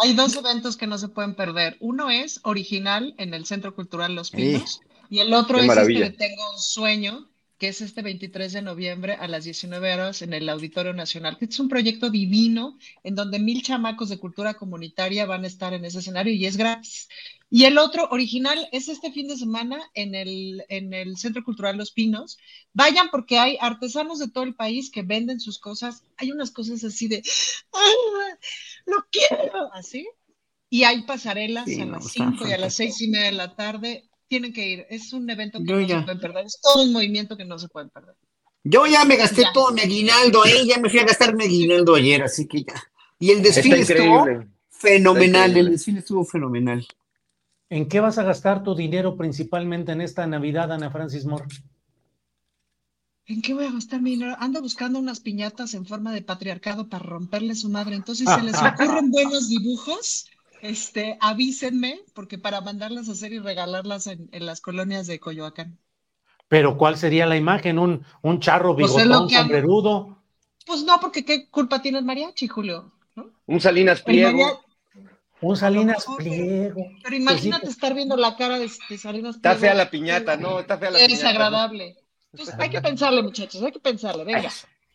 Hay 0.01 0.15
dos 0.15 0.35
eventos 0.37 0.75
que 0.75 0.87
no 0.87 0.97
se 0.97 1.09
pueden 1.09 1.35
perder. 1.35 1.77
Uno 1.81 2.09
es 2.09 2.39
original 2.45 3.13
en 3.19 3.35
el 3.35 3.45
Centro 3.45 3.75
Cultural 3.75 4.15
Los 4.15 4.31
Pinos 4.31 4.81
y 5.11 5.19
el 5.19 5.35
otro 5.35 5.59
es 5.59 5.69
este 5.69 6.09
Tengo 6.09 6.51
un 6.51 6.57
sueño, 6.57 7.27
que 7.59 7.67
es 7.67 7.81
este 7.81 8.01
23 8.01 8.53
de 8.53 8.61
noviembre 8.61 9.13
a 9.15 9.27
las 9.27 9.43
19 9.43 9.93
horas 9.93 10.21
en 10.21 10.33
el 10.33 10.47
Auditorio 10.47 10.93
Nacional, 10.93 11.37
que 11.37 11.45
es 11.45 11.59
un 11.59 11.67
proyecto 11.67 12.09
divino 12.09 12.77
en 13.03 13.15
donde 13.15 13.37
mil 13.37 13.61
chamacos 13.61 14.07
de 14.07 14.17
cultura 14.17 14.53
comunitaria 14.53 15.25
van 15.25 15.43
a 15.43 15.47
estar 15.47 15.73
en 15.73 15.83
ese 15.83 15.99
escenario 15.99 16.33
y 16.33 16.45
es 16.45 16.55
gratis. 16.55 17.09
Y 17.49 17.65
el 17.65 17.77
otro 17.77 18.07
original 18.11 18.69
es 18.71 18.87
este 18.87 19.11
fin 19.11 19.27
de 19.27 19.35
semana 19.35 19.81
en 19.93 20.15
el, 20.15 20.63
en 20.69 20.93
el 20.93 21.17
Centro 21.17 21.43
Cultural 21.43 21.75
Los 21.75 21.91
Pinos. 21.91 22.37
Vayan 22.73 23.09
porque 23.11 23.37
hay 23.37 23.57
artesanos 23.59 24.19
de 24.19 24.29
todo 24.29 24.45
el 24.45 24.55
país 24.55 24.89
que 24.89 25.01
venden 25.01 25.41
sus 25.41 25.59
cosas. 25.59 26.03
Hay 26.15 26.31
unas 26.31 26.51
cosas 26.51 26.81
así 26.85 27.09
de, 27.09 27.21
¡Ah, 27.73 28.37
lo 28.85 29.05
quiero! 29.11 29.73
Así. 29.73 30.07
Y 30.69 30.83
hay 30.83 31.01
pasarelas 31.01 31.67
a 31.67 31.85
las 31.85 32.11
5 32.11 32.47
y 32.47 32.53
a 32.53 32.57
las 32.57 32.75
6 32.75 33.01
y 33.01 33.07
media 33.09 33.25
de 33.25 33.31
la 33.33 33.55
tarde 33.55 34.08
tienen 34.29 34.53
que 34.53 34.65
ir. 34.65 34.85
Es 34.89 35.11
un 35.11 35.29
evento 35.29 35.59
que 35.59 35.65
no 35.65 35.87
se 35.87 36.01
pueden 36.03 36.19
perder. 36.19 36.45
Es 36.45 36.61
todo 36.61 36.83
un 36.83 36.93
movimiento 36.93 37.35
que 37.35 37.45
no 37.45 37.59
se 37.59 37.67
pueden 37.67 37.89
perder. 37.89 38.15
Yo 38.63 38.85
ya 38.85 39.03
me 39.05 39.15
gasté 39.15 39.43
todo 39.53 39.71
mi 39.71 39.81
aguinaldo, 39.81 40.45
¿eh? 40.45 40.65
ya 40.65 40.79
me 40.79 40.89
fui 40.89 40.99
a 40.99 41.05
gastar 41.05 41.35
mi 41.35 41.45
aguinaldo 41.45 41.95
ayer, 41.95 42.21
así 42.23 42.47
que 42.47 42.63
ya. 42.63 42.81
Y 43.17 43.31
el 43.31 43.41
desfile 43.41 43.79
estuvo 43.79 44.25
fenomenal, 44.69 45.57
el 45.57 45.71
desfile 45.71 45.99
estuvo 45.99 46.23
fenomenal. 46.23 46.85
¿En 47.69 47.87
qué 47.87 47.99
vas 47.99 48.17
a 48.17 48.23
gastar 48.23 48.63
tu 48.63 48.75
dinero 48.75 49.15
principalmente 49.15 49.91
en 49.91 50.01
esta 50.01 50.25
Navidad, 50.27 50.71
Ana 50.71 50.89
Francis 50.89 51.25
Moore? 51.25 51.45
¿En 53.25 53.41
qué 53.41 53.53
voy 53.53 53.65
a 53.65 53.71
gastar 53.71 54.01
mi 54.01 54.11
dinero? 54.11 54.35
Ando 54.39 54.61
buscando 54.61 54.97
unas 54.97 55.19
piñatas 55.19 55.75
en 55.75 55.85
forma 55.85 56.11
de 56.11 56.23
patriarcado 56.23 56.89
para 56.89 57.05
romperle 57.05 57.53
su 57.53 57.69
madre. 57.69 57.95
Entonces, 57.95 58.27
se 58.27 58.41
les 58.41 58.55
ocurren 58.55 59.11
buenos 59.11 59.49
dibujos, 59.49 60.25
este, 60.61 61.17
avísenme, 61.21 62.01
porque 62.13 62.37
para 62.37 62.61
mandarlas 62.61 63.09
a 63.09 63.13
hacer 63.13 63.33
y 63.33 63.39
regalarlas 63.39 64.07
en, 64.07 64.29
las 64.31 64.61
colonias 64.61 65.07
de 65.07 65.19
Coyoacán. 65.19 65.77
Pero 66.47 66.77
¿cuál 66.77 66.97
sería 66.97 67.25
la 67.25 67.37
imagen? 67.37 67.77
¿Un, 67.79 68.05
un 68.21 68.39
charro 68.39 68.75
pues 68.75 68.93
bigotón, 68.93 69.29
sombrerudo? 69.29 70.17
Pues 70.65 70.83
no, 70.83 70.99
porque 70.99 71.23
¿qué 71.23 71.49
culpa 71.49 71.81
tiene 71.81 71.99
el 71.99 72.05
mariachi, 72.05 72.47
Julio? 72.47 72.91
Un 73.45 73.61
Salinas 73.61 74.01
Pliego. 74.01 74.61
Un 75.41 75.55
Salinas 75.55 76.05
Pliego. 76.17 76.75
Pero 76.75 77.01
pues 77.03 77.19
imagínate 77.19 77.67
estar 77.67 77.93
viendo 77.93 78.17
la 78.17 78.35
cara 78.35 78.59
de, 78.59 78.69
Salinas 78.69 79.37
Pliego. 79.37 79.55
Está 79.55 79.55
fea 79.55 79.73
la 79.73 79.89
piñata, 79.89 80.37
¿no? 80.37 80.59
Está 80.59 80.77
fea 80.77 80.91
la 80.91 80.97
piñata. 80.97 81.13
Es 81.13 81.23
agradable. 81.23 81.97
Entonces 82.33 82.55
hay 82.59 82.69
que 82.69 82.81
pensarle, 82.81 83.23
muchachos, 83.23 83.61
hay 83.63 83.71
que 83.71 83.79
pensarle, 83.79 84.23
venga. 84.23 84.49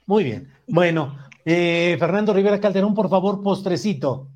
Muy 0.07 0.25
bien. 0.25 0.53
Bueno, 0.69 1.19
eh, 1.45 1.97
Fernando 1.99 2.33
Rivera 2.33 2.61
Calderón, 2.61 2.95
por 2.95 3.09
favor, 3.09 3.43
postrecito 3.43 4.29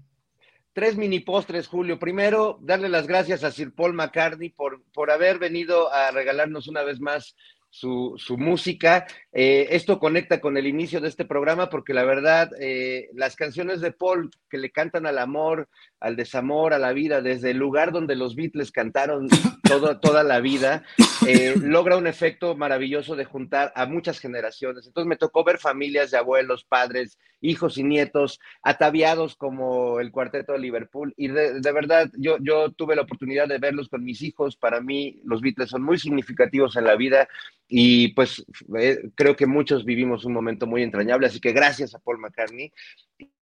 tres 0.78 0.96
mini 0.96 1.18
postres, 1.18 1.66
Julio. 1.66 1.98
Primero, 1.98 2.56
darle 2.60 2.88
las 2.88 3.08
gracias 3.08 3.42
a 3.42 3.50
Sir 3.50 3.74
Paul 3.74 3.94
McCartney 3.94 4.50
por, 4.50 4.80
por 4.94 5.10
haber 5.10 5.40
venido 5.40 5.92
a 5.92 6.12
regalarnos 6.12 6.68
una 6.68 6.84
vez 6.84 7.00
más 7.00 7.34
su, 7.68 8.14
su 8.16 8.38
música. 8.38 9.04
Eh, 9.32 9.66
esto 9.70 9.98
conecta 9.98 10.40
con 10.40 10.56
el 10.56 10.68
inicio 10.68 11.00
de 11.00 11.08
este 11.08 11.24
programa 11.24 11.68
porque 11.68 11.94
la 11.94 12.04
verdad, 12.04 12.52
eh, 12.60 13.08
las 13.14 13.34
canciones 13.34 13.80
de 13.80 13.90
Paul 13.90 14.30
que 14.48 14.58
le 14.58 14.70
cantan 14.70 15.06
al 15.06 15.18
amor, 15.18 15.68
al 16.00 16.16
desamor, 16.16 16.72
a 16.72 16.78
la 16.78 16.92
vida, 16.92 17.20
desde 17.20 17.50
el 17.50 17.58
lugar 17.58 17.92
donde 17.92 18.14
los 18.14 18.36
Beatles 18.36 18.70
cantaron 18.70 19.28
toda 20.00 20.22
la 20.22 20.40
vida, 20.40 20.84
eh, 21.26 21.54
logra 21.60 21.96
un 21.96 22.06
efecto 22.06 22.56
maravilloso 22.56 23.16
de 23.16 23.24
juntar 23.24 23.72
a 23.74 23.86
muchas 23.86 24.18
generaciones. 24.18 24.86
Entonces 24.86 25.08
me 25.08 25.16
tocó 25.16 25.44
ver 25.44 25.58
familias 25.58 26.10
de 26.10 26.18
abuelos, 26.18 26.64
padres, 26.64 27.18
hijos 27.40 27.78
y 27.78 27.82
nietos 27.82 28.38
ataviados 28.62 29.36
como 29.36 30.00
el 30.00 30.10
cuarteto 30.10 30.52
de 30.52 30.58
Liverpool. 30.60 31.12
Y 31.16 31.28
de, 31.28 31.72
verdad, 31.72 32.10
yo, 32.16 32.38
yo 32.40 32.72
tuve 32.72 32.96
la 32.96 33.02
oportunidad 33.02 33.48
de 33.48 33.58
verlos 33.58 33.88
con 33.88 34.04
mis 34.04 34.22
hijos. 34.22 34.56
Para 34.56 34.80
mí, 34.80 35.20
los 35.24 35.40
Beatles 35.40 35.70
son 35.70 35.82
muy 35.82 35.98
significativos 35.98 36.76
en 36.76 36.84
la 36.84 36.96
vida 36.96 37.28
y 37.66 38.08
pues 38.14 38.44
eh, 38.78 39.10
creo 39.14 39.36
que 39.36 39.46
muchos 39.46 39.84
vivimos 39.84 40.24
un 40.24 40.32
momento 40.32 40.66
muy 40.66 40.82
entrañable. 40.82 41.26
Así 41.26 41.40
que 41.40 41.52
gracias 41.52 41.94
a 41.94 41.98
Paul 41.98 42.18
McCartney 42.18 42.72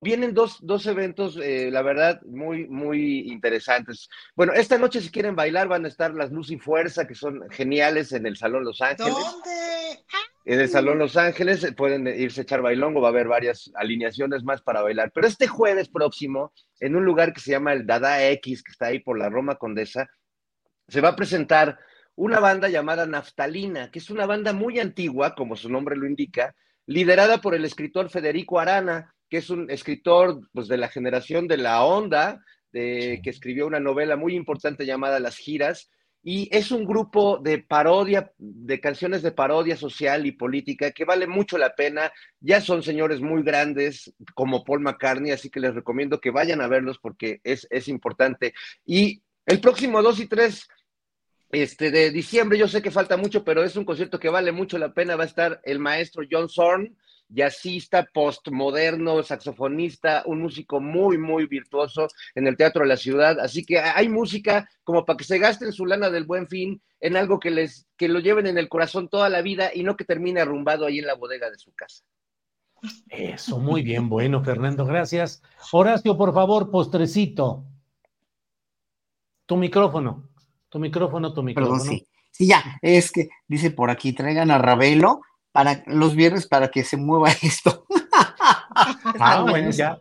vienen 0.03 0.33
dos, 0.33 0.57
dos 0.61 0.85
eventos, 0.85 1.37
eh, 1.37 1.69
la 1.71 1.81
verdad, 1.81 2.21
muy, 2.23 2.67
muy 2.67 3.31
interesantes. 3.31 4.09
Bueno, 4.35 4.53
esta 4.53 4.77
noche 4.77 5.01
si 5.01 5.09
quieren 5.09 5.35
bailar 5.35 5.67
van 5.67 5.85
a 5.85 5.87
estar 5.87 6.13
las 6.13 6.31
Luz 6.31 6.51
y 6.51 6.59
Fuerza, 6.59 7.07
que 7.07 7.15
son 7.15 7.49
geniales 7.49 8.11
en 8.11 8.25
el 8.25 8.37
Salón 8.37 8.63
Los 8.63 8.81
Ángeles. 8.81 9.13
¿Dónde? 9.13 10.03
En 10.45 10.59
el 10.59 10.67
Salón 10.67 10.99
Los 10.99 11.15
Ángeles 11.15 11.65
pueden 11.77 12.05
irse 12.05 12.41
a 12.41 12.43
echar 12.43 12.61
bailongo, 12.61 12.99
va 12.99 13.07
a 13.07 13.11
haber 13.11 13.29
varias 13.29 13.71
alineaciones 13.75 14.43
más 14.43 14.61
para 14.61 14.81
bailar. 14.81 15.11
Pero 15.13 15.25
este 15.25 15.47
jueves 15.47 15.87
próximo, 15.87 16.53
en 16.81 16.97
un 16.97 17.05
lugar 17.05 17.33
que 17.33 17.39
se 17.39 17.51
llama 17.51 17.71
el 17.71 17.85
Dada 17.85 18.27
X, 18.29 18.61
que 18.61 18.71
está 18.73 18.87
ahí 18.87 18.99
por 18.99 19.17
la 19.17 19.29
Roma 19.29 19.55
Condesa, 19.55 20.09
se 20.87 20.99
va 20.99 21.09
a 21.09 21.15
presentar 21.15 21.79
una 22.15 22.39
banda 22.39 22.67
llamada 22.67 23.05
Naftalina, 23.05 23.89
que 23.89 23.99
es 23.99 24.09
una 24.09 24.25
banda 24.25 24.51
muy 24.51 24.79
antigua, 24.79 25.33
como 25.33 25.55
su 25.55 25.69
nombre 25.69 25.95
lo 25.95 26.05
indica, 26.05 26.53
liderada 26.85 27.39
por 27.39 27.55
el 27.55 27.63
escritor 27.63 28.09
Federico 28.09 28.59
Arana, 28.59 29.12
que 29.33 29.39
es 29.39 29.49
un 29.49 29.71
escritor 29.71 30.41
pues, 30.53 30.67
de 30.67 30.77
la 30.77 30.89
generación 30.89 31.47
de 31.47 31.57
la 31.57 31.83
onda, 31.83 32.45
de, 32.71 33.19
que 33.23 33.31
escribió 33.31 33.65
una 33.65 33.79
novela 33.79 34.15
muy 34.15 34.35
importante 34.35 34.85
llamada 34.85 35.19
Las 35.19 35.37
Giras, 35.37 35.89
y 36.21 36.55
es 36.55 36.69
un 36.69 36.85
grupo 36.85 37.39
de 37.39 37.57
parodia, 37.57 38.31
de 38.37 38.79
canciones 38.79 39.23
de 39.23 39.31
parodia 39.31 39.75
social 39.75 40.27
y 40.27 40.33
política 40.33 40.91
que 40.91 41.03
vale 41.03 41.25
mucho 41.25 41.57
la 41.57 41.73
pena. 41.73 42.11
Ya 42.41 42.61
son 42.61 42.83
señores 42.83 43.21
muy 43.21 43.41
grandes 43.41 44.13
como 44.35 44.63
Paul 44.63 44.81
McCartney, 44.81 45.31
así 45.31 45.49
que 45.49 45.59
les 45.59 45.73
recomiendo 45.73 46.21
que 46.21 46.29
vayan 46.29 46.61
a 46.61 46.67
verlos 46.67 46.99
porque 46.99 47.41
es, 47.43 47.65
es 47.71 47.87
importante. 47.87 48.53
Y 48.85 49.23
el 49.47 49.59
próximo 49.59 50.03
2 50.03 50.19
y 50.19 50.27
3 50.27 50.67
este, 51.53 51.89
de 51.89 52.11
diciembre, 52.11 52.59
yo 52.59 52.67
sé 52.67 52.83
que 52.83 52.91
falta 52.91 53.17
mucho, 53.17 53.43
pero 53.43 53.63
es 53.63 53.75
un 53.75 53.83
concierto 53.83 54.19
que 54.19 54.29
vale 54.29 54.51
mucho 54.51 54.77
la 54.77 54.93
pena. 54.93 55.15
Va 55.15 55.23
a 55.23 55.25
estar 55.25 55.59
el 55.63 55.79
maestro 55.79 56.23
John 56.29 56.49
Zorn, 56.49 56.95
jazzista, 57.29 58.07
postmoderno, 58.13 59.23
saxofonista, 59.23 60.23
un 60.25 60.41
músico 60.41 60.79
muy, 60.79 61.17
muy 61.17 61.45
virtuoso 61.47 62.07
en 62.35 62.47
el 62.47 62.57
Teatro 62.57 62.83
de 62.83 62.89
la 62.89 62.97
Ciudad. 62.97 63.39
Así 63.39 63.65
que 63.65 63.79
hay 63.79 64.09
música 64.09 64.69
como 64.83 65.05
para 65.05 65.17
que 65.17 65.23
se 65.23 65.39
gasten 65.39 65.73
su 65.73 65.85
lana 65.85 66.09
del 66.09 66.25
buen 66.25 66.47
fin 66.47 66.81
en 66.99 67.17
algo 67.17 67.39
que 67.39 67.51
les, 67.51 67.87
que 67.97 68.07
lo 68.07 68.19
lleven 68.19 68.47
en 68.47 68.57
el 68.57 68.69
corazón 68.69 69.09
toda 69.09 69.29
la 69.29 69.41
vida 69.41 69.71
y 69.73 69.83
no 69.83 69.97
que 69.97 70.05
termine 70.05 70.41
arrumbado 70.41 70.85
ahí 70.85 70.99
en 70.99 71.07
la 71.07 71.15
bodega 71.15 71.49
de 71.49 71.57
su 71.57 71.73
casa. 71.73 72.03
Eso, 73.09 73.59
muy 73.59 73.81
bien, 73.81 74.09
bueno, 74.09 74.43
Fernando, 74.43 74.85
gracias. 74.85 75.41
Horacio, 75.71 76.17
por 76.17 76.33
favor, 76.33 76.69
postrecito. 76.69 77.65
Tu 79.45 79.57
micrófono, 79.57 80.29
tu 80.69 80.79
micrófono, 80.79 81.33
tu 81.33 81.43
micrófono. 81.43 81.77
Perdón, 81.77 81.89
sí. 81.89 82.07
Sí, 82.31 82.47
ya, 82.47 82.63
es 82.81 83.11
que 83.11 83.29
dice 83.47 83.69
por 83.69 83.91
aquí, 83.91 84.11
traigan 84.11 84.49
a 84.49 84.57
Ravelo 84.57 85.21
para 85.53 85.83
los 85.85 86.15
viernes 86.15 86.47
para 86.47 86.69
que 86.69 86.83
se 86.83 86.97
mueva 86.97 87.29
esto. 87.41 87.85
Ah, 88.75 89.45
bueno, 89.47 89.69
ya. 89.71 89.97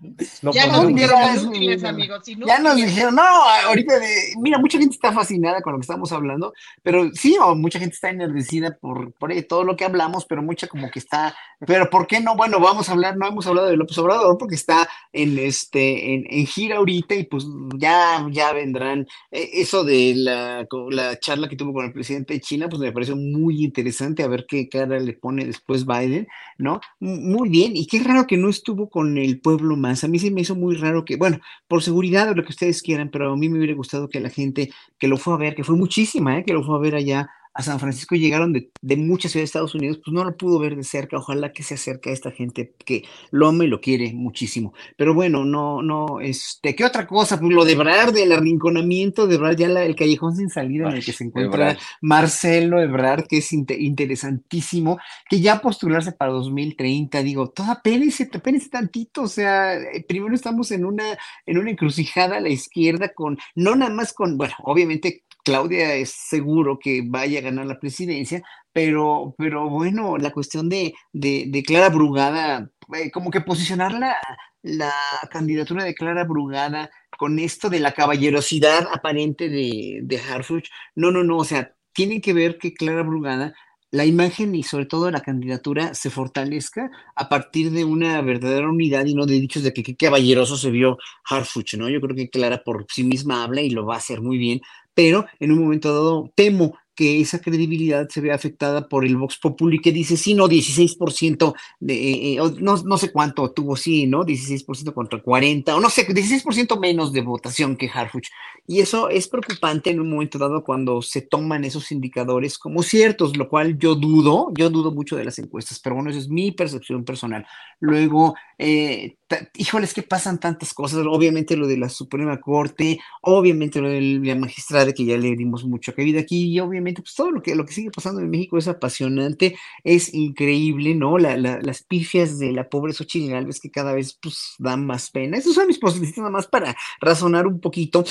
ya 0.52 0.66
nos 0.66 0.86
dijeron 0.88 1.86
amigos. 1.86 2.22
ya 2.46 2.58
nos 2.58 2.76
dijeron, 2.76 3.14
no, 3.14 3.22
ahorita, 3.22 3.98
de, 3.98 4.34
mira, 4.40 4.58
mucha 4.58 4.78
gente 4.78 4.94
está 4.94 5.12
fascinada 5.12 5.60
con 5.62 5.72
lo 5.72 5.78
que 5.78 5.82
estamos 5.84 6.12
hablando, 6.12 6.52
pero 6.82 7.10
sí, 7.14 7.36
o 7.40 7.54
mucha 7.54 7.78
gente 7.78 7.94
está 7.94 8.10
enardecida 8.10 8.76
por, 8.80 9.12
por 9.12 9.32
todo 9.42 9.64
lo 9.64 9.76
que 9.76 9.84
hablamos, 9.84 10.24
pero 10.26 10.42
mucha 10.42 10.66
como 10.66 10.90
que 10.90 10.98
está, 10.98 11.34
pero 11.66 11.88
¿por 11.90 12.06
qué 12.06 12.20
no? 12.20 12.36
Bueno, 12.36 12.60
vamos 12.60 12.88
a 12.88 12.92
hablar, 12.92 13.16
no 13.16 13.26
hemos 13.26 13.46
hablado 13.46 13.68
de 13.68 13.76
López 13.76 13.96
Obrador 13.98 14.36
porque 14.38 14.54
está 14.54 14.88
en 15.12 15.38
este, 15.38 16.14
en, 16.14 16.26
en 16.28 16.46
gira 16.46 16.76
ahorita 16.76 17.14
y 17.14 17.24
pues 17.24 17.44
ya, 17.76 18.26
ya 18.30 18.52
vendrán. 18.52 19.06
Eh, 19.30 19.50
eso 19.54 19.84
de 19.84 20.14
la, 20.16 20.66
la 20.90 21.18
charla 21.18 21.48
que 21.48 21.56
tuvo 21.56 21.72
con 21.72 21.84
el 21.84 21.92
presidente 21.92 22.34
de 22.34 22.40
China, 22.40 22.68
pues 22.68 22.80
me 22.80 22.92
pareció 22.92 23.16
muy 23.16 23.64
interesante 23.64 24.22
a 24.22 24.28
ver 24.28 24.46
qué 24.48 24.68
cara 24.68 24.98
le 24.98 25.12
pone 25.14 25.44
después 25.44 25.86
Biden, 25.86 26.28
¿no? 26.58 26.80
Muy 27.00 27.48
bien, 27.48 27.76
y 27.76 27.86
qué 27.86 28.00
raro 28.00 28.26
que 28.26 28.36
no 28.36 28.48
estuvo 28.62 28.89
con 28.89 29.18
el 29.18 29.40
pueblo 29.40 29.76
más. 29.76 30.05
A 30.05 30.09
mí 30.09 30.18
se 30.20 30.30
me 30.30 30.43
hizo 30.43 30.55
muy 30.55 30.76
raro 30.76 31.05
que, 31.05 31.16
bueno, 31.16 31.39
por 31.66 31.82
seguridad 31.82 32.30
o 32.30 32.34
lo 32.34 32.44
que 32.44 32.51
ustedes 32.51 32.80
quieran, 32.80 33.10
pero 33.10 33.32
a 33.32 33.36
mí 33.36 33.48
me 33.48 33.59
hubiera 33.59 33.74
gustado 33.74 34.09
que 34.09 34.20
la 34.20 34.30
gente 34.30 34.70
que 34.98 35.09
lo 35.09 35.16
fue 35.16 35.34
a 35.34 35.36
ver, 35.36 35.55
que 35.56 35.64
fue 35.64 35.76
muchísima, 35.76 36.39
¿eh? 36.39 36.44
que 36.47 36.52
lo 36.52 36.62
fue 36.62 36.76
a 36.76 36.80
ver 36.80 36.94
allá 36.94 37.28
a 37.54 37.62
San 37.62 37.78
Francisco 37.78 38.14
llegaron 38.14 38.52
de, 38.52 38.70
de, 38.80 38.96
muchas 38.96 39.32
ciudades 39.32 39.48
de 39.48 39.50
Estados 39.50 39.74
Unidos, 39.74 40.00
pues 40.02 40.14
no 40.14 40.24
lo 40.24 40.36
pudo 40.36 40.58
ver 40.58 40.74
de 40.74 40.84
cerca. 40.84 41.18
Ojalá 41.18 41.52
que 41.52 41.62
se 41.62 41.74
acerque 41.74 42.10
a 42.10 42.12
esta 42.12 42.30
gente 42.30 42.74
que 42.84 43.04
lo 43.30 43.48
ama 43.48 43.64
y 43.64 43.68
lo 43.68 43.80
quiere 43.80 44.12
muchísimo. 44.14 44.72
Pero 44.96 45.14
bueno, 45.14 45.44
no, 45.44 45.82
no, 45.82 46.20
este, 46.20 46.74
¿qué 46.74 46.84
otra 46.84 47.06
cosa? 47.06 47.38
Pues 47.38 47.52
lo 47.52 47.64
de 47.64 47.72
Ebrard, 47.72 48.14
del 48.14 48.32
arrinconamiento 48.32 49.26
de 49.26 49.34
Ebrard, 49.34 49.56
ya 49.56 49.66
el 49.66 49.96
callejón 49.96 50.36
sin 50.36 50.48
salida 50.48 50.88
en 50.88 50.96
el 50.96 51.04
que 51.04 51.12
se 51.12 51.24
encuentra 51.24 51.76
Marcelo 52.00 52.80
Ebrard, 52.80 53.26
que 53.26 53.38
es 53.38 53.52
interesantísimo, 53.52 54.98
que 55.28 55.40
ya 55.40 55.60
postularse 55.60 56.12
para 56.12 56.32
2030, 56.32 57.22
digo, 57.22 57.50
toda 57.50 57.82
pénese, 57.82 58.26
pénese 58.26 58.70
tantito, 58.70 59.22
o 59.22 59.28
sea, 59.28 59.78
primero 60.08 60.34
estamos 60.34 60.70
en 60.70 60.84
una, 60.84 61.18
en 61.44 61.58
una 61.58 61.70
encrucijada 61.70 62.36
a 62.36 62.40
la 62.40 62.48
izquierda 62.48 63.12
con, 63.12 63.38
no 63.54 63.76
nada 63.76 63.92
más 63.92 64.12
con, 64.12 64.38
bueno, 64.38 64.54
obviamente 64.64 65.24
Claudia 65.43 65.94
es 65.94 66.10
seguro 66.10 66.78
que 66.78 67.02
vaya 67.05 67.40
a 67.40 67.43
ganar 67.43 67.66
la 67.66 67.81
presidencia, 67.81 68.43
pero, 68.73 69.35
pero 69.39 69.69
bueno, 69.69 70.16
la 70.19 70.31
cuestión 70.31 70.69
de, 70.69 70.94
de, 71.12 71.62
Clara 71.66 71.89
Brugada, 71.89 72.70
eh, 72.94 73.10
como 73.10 73.31
que 73.31 73.40
posicionar 73.40 73.93
la, 73.93 74.16
la, 74.62 74.93
candidatura 75.31 75.85
de 75.85 75.94
Clara 75.94 76.24
Brugada 76.24 76.90
con 77.19 77.39
esto 77.39 77.69
de 77.70 77.81
la 77.81 77.93
caballerosidad 77.93 78.89
aparente 78.93 79.48
de, 79.48 80.01
de 80.02 80.20
Harfuch, 80.20 80.69
no, 80.94 81.10
no, 81.10 81.24
no, 81.24 81.39
o 81.39 81.44
sea, 81.44 81.74
tienen 81.93 82.20
que 82.20 82.32
ver 82.32 82.59
que 82.59 82.74
Clara 82.74 83.02
Brugada 83.02 83.55
la 83.93 84.06
imagen 84.06 84.55
y 84.55 84.62
sobre 84.62 84.86
todo 84.86 85.10
la 85.10 85.20
candidatura 85.20 85.93
se 85.93 86.09
fortalezca 86.09 86.90
a 87.14 87.28
partir 87.28 87.70
de 87.70 87.85
una 87.85 88.23
verdadera 88.23 88.69
unidad 88.69 89.05
y 89.05 89.14
no 89.14 89.27
de 89.27 89.35
dichos 89.35 89.62
de 89.62 89.74
que 89.74 89.82
qué 89.82 89.94
caballeroso 89.94 90.56
se 90.56 90.70
vio 90.70 90.97
Harfuch, 91.28 91.74
¿no? 91.74 91.90
Yo 91.90 92.01
creo 92.01 92.16
que 92.16 92.31
Clara 92.31 92.62
por 92.64 92.86
sí 92.89 93.05
misma 93.05 93.44
habla 93.44 93.60
y 93.60 93.69
lo 93.69 93.85
va 93.85 93.97
a 93.97 93.98
hacer 93.98 94.23
muy 94.23 94.39
bien, 94.39 94.62
pero 94.94 95.27
en 95.40 95.52
un 95.52 95.60
momento 95.60 95.93
dado 95.93 96.32
temo 96.35 96.74
que 96.94 97.20
esa 97.20 97.40
credibilidad 97.40 98.09
se 98.09 98.20
vea 98.20 98.35
afectada 98.35 98.89
por 98.89 99.05
el 99.06 99.16
Vox 99.16 99.39
Populi 99.39 99.81
que 99.81 99.93
dice, 99.93 100.16
sí, 100.16 100.35
no, 100.35 100.47
16% 100.48 101.55
de, 101.81 101.94
eh, 101.94 102.35
eh, 102.35 102.40
no, 102.59 102.77
no 102.82 102.98
sé 102.98 103.10
cuánto 103.10 103.51
tuvo, 103.51 103.77
sí, 103.77 104.06
¿no? 104.06 104.24
16% 104.24 104.93
contra 104.93 105.23
40, 105.23 105.74
o 105.74 105.81
no 105.81 105.89
sé, 105.89 106.06
16% 106.06 106.78
menos 106.78 107.12
de 107.12 107.23
votación 107.23 107.77
que 107.77 107.89
Harfuch. 107.89 108.28
Y 108.66 108.81
eso 108.81 109.09
es 109.09 109.27
preocupante 109.27 109.90
en 109.90 110.01
un 110.01 110.10
momento 110.10 110.39
dado 110.39 110.62
cuando 110.62 111.01
se 111.02 111.23
toman 111.23 111.64
esos 111.64 111.90
indicadores 111.93 112.59
como 112.59 112.82
ciertos, 112.82 113.36
lo 113.36 113.48
cual 113.48 113.78
yo 113.78 113.94
dudo, 113.94 114.52
yo 114.55 114.69
dudo 114.69 114.93
mucho 114.93 115.16
de 115.16 115.24
las 115.24 115.39
encuestas, 115.39 115.81
pero 115.81 115.97
bueno, 115.97 116.10
esa 116.10 116.19
es 116.19 116.28
mi 116.28 116.52
percepción 116.52 117.05
personal. 117.05 117.47
Luego, 117.81 118.35
eh, 118.59 119.16
híjoles, 119.54 119.94
que 119.94 120.02
pasan 120.02 120.38
tantas 120.38 120.74
cosas, 120.74 121.04
obviamente 121.06 121.56
lo 121.56 121.66
de 121.66 121.76
la 121.76 121.88
Suprema 121.88 122.40
Corte, 122.40 123.00
obviamente 123.22 123.80
lo 123.80 123.88
de 123.88 124.00
la 124.00 124.34
magistrada 124.34 124.92
que 124.92 125.04
ya 125.04 125.16
le 125.16 125.36
dimos 125.36 125.64
mucha 125.64 125.92
cabida 125.92 126.20
aquí, 126.20 126.52
y 126.52 126.60
obviamente 126.60 127.02
pues 127.02 127.14
todo 127.14 127.30
lo 127.30 127.42
que, 127.42 127.54
lo 127.54 127.64
que 127.64 127.72
sigue 127.72 127.90
pasando 127.90 128.20
en 128.20 128.30
México 128.30 128.59
es 128.59 128.68
apasionante, 128.68 129.56
es 129.84 130.12
increíble, 130.14 130.94
¿no? 130.94 131.18
La, 131.18 131.36
las 131.36 131.82
pifias 131.82 132.38
de 132.38 132.52
la 132.52 132.68
pobre 132.68 132.92
Xochitl 132.92 133.30
Galvez 133.30 133.60
que 133.60 133.70
cada 133.70 133.92
vez 133.92 134.18
pues 134.20 134.54
dan 134.59 134.86
más 134.86 135.10
pena. 135.10 135.36
Esos 135.36 135.54
son 135.54 135.66
mis 135.66 135.78
posibilidades 135.78 136.18
nada 136.18 136.30
más 136.30 136.46
para 136.46 136.76
razonar 137.00 137.46
un 137.46 137.60
poquito 137.60 138.04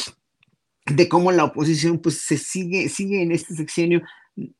de 0.85 1.07
cómo 1.07 1.31
la 1.31 1.45
oposición 1.45 1.99
pues 1.99 2.21
se 2.21 2.37
sigue, 2.37 2.89
sigue 2.89 3.21
en 3.21 3.31
este 3.31 3.55
sexenio 3.55 4.01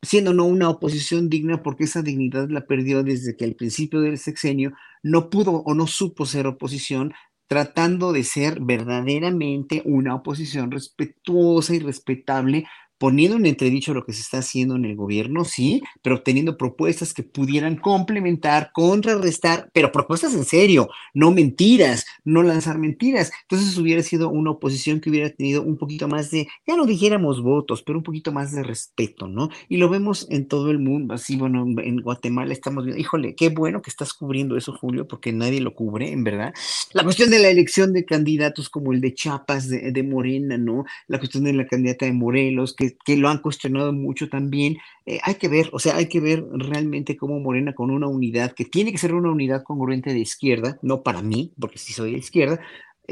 siendo 0.01 0.33
no 0.33 0.45
una 0.45 0.69
oposición 0.69 1.29
digna 1.29 1.63
porque 1.63 1.85
esa 1.85 2.01
dignidad 2.01 2.49
la 2.49 2.65
perdió 2.65 3.03
desde 3.03 3.35
que 3.35 3.45
al 3.45 3.55
principio 3.55 4.01
del 4.01 4.17
sexenio 4.17 4.73
no 5.03 5.29
pudo 5.29 5.51
o 5.51 5.73
no 5.73 5.87
supo 5.87 6.25
ser 6.25 6.47
oposición, 6.47 7.13
tratando 7.47 8.13
de 8.13 8.23
ser 8.23 8.59
verdaderamente 8.61 9.81
una 9.85 10.15
oposición 10.15 10.71
respetuosa 10.71 11.75
y 11.75 11.79
respetable 11.79 12.65
poniendo 13.01 13.35
en 13.35 13.47
entredicho 13.47 13.95
lo 13.95 14.05
que 14.05 14.13
se 14.13 14.21
está 14.21 14.37
haciendo 14.37 14.75
en 14.75 14.85
el 14.85 14.95
gobierno, 14.95 15.43
sí, 15.43 15.81
pero 16.03 16.17
obteniendo 16.17 16.55
propuestas 16.55 17.15
que 17.15 17.23
pudieran 17.23 17.75
complementar, 17.75 18.69
contrarrestar, 18.75 19.71
pero 19.73 19.91
propuestas 19.91 20.35
en 20.35 20.45
serio, 20.45 20.87
no 21.15 21.31
mentiras, 21.31 22.05
no 22.23 22.43
lanzar 22.43 22.77
mentiras. 22.77 23.31
Entonces 23.41 23.75
hubiera 23.79 24.03
sido 24.03 24.29
una 24.29 24.51
oposición 24.51 25.01
que 25.01 25.09
hubiera 25.09 25.31
tenido 25.31 25.63
un 25.63 25.77
poquito 25.77 26.07
más 26.07 26.29
de, 26.29 26.47
ya 26.67 26.75
no 26.75 26.85
dijéramos 26.85 27.41
votos, 27.41 27.81
pero 27.81 27.97
un 27.97 28.03
poquito 28.03 28.31
más 28.31 28.51
de 28.51 28.61
respeto, 28.61 29.27
¿no? 29.27 29.49
Y 29.67 29.77
lo 29.77 29.89
vemos 29.89 30.27
en 30.29 30.47
todo 30.47 30.69
el 30.69 30.77
mundo, 30.77 31.15
así, 31.15 31.37
bueno, 31.37 31.65
en 31.81 32.01
Guatemala 32.01 32.53
estamos 32.53 32.85
viendo, 32.85 33.01
híjole, 33.01 33.33
qué 33.33 33.49
bueno 33.49 33.81
que 33.81 33.89
estás 33.89 34.13
cubriendo 34.13 34.57
eso, 34.57 34.77
Julio, 34.79 35.07
porque 35.07 35.33
nadie 35.33 35.59
lo 35.59 35.73
cubre, 35.73 36.11
en 36.11 36.23
verdad. 36.23 36.53
La 36.93 37.03
cuestión 37.03 37.31
de 37.31 37.39
la 37.39 37.49
elección 37.49 37.93
de 37.93 38.05
candidatos 38.05 38.69
como 38.69 38.93
el 38.93 39.01
de 39.01 39.15
Chiapas, 39.15 39.69
de, 39.69 39.91
de 39.91 40.03
Morena, 40.03 40.59
¿no? 40.59 40.85
La 41.07 41.17
cuestión 41.17 41.45
de 41.45 41.53
la 41.53 41.65
candidata 41.65 42.05
de 42.05 42.13
Morelos, 42.13 42.75
que 42.75 42.90
que, 43.05 43.17
lo 43.17 43.29
han 43.29 43.39
cuestionado 43.39 43.93
mucho 43.93 44.29
también. 44.29 44.77
Eh, 45.05 45.19
hay 45.23 45.35
que 45.35 45.47
ver, 45.47 45.69
o 45.73 45.79
sea, 45.79 45.95
hay 45.95 46.07
que 46.07 46.19
ver 46.19 46.43
realmente 46.51 47.17
cómo 47.17 47.39
Morena 47.39 47.73
con 47.73 47.91
una 47.91 48.07
unidad, 48.07 48.53
que 48.53 48.65
tiene 48.65 48.91
que 48.91 48.97
ser 48.97 49.13
una 49.13 49.31
unidad 49.31 49.63
congruente 49.63 50.13
de 50.13 50.19
izquierda, 50.19 50.77
no 50.81 51.03
para 51.03 51.21
mí, 51.21 51.51
porque 51.59 51.77
si 51.77 51.93
soy 51.93 52.13
de 52.13 52.19
izquierda, 52.19 52.59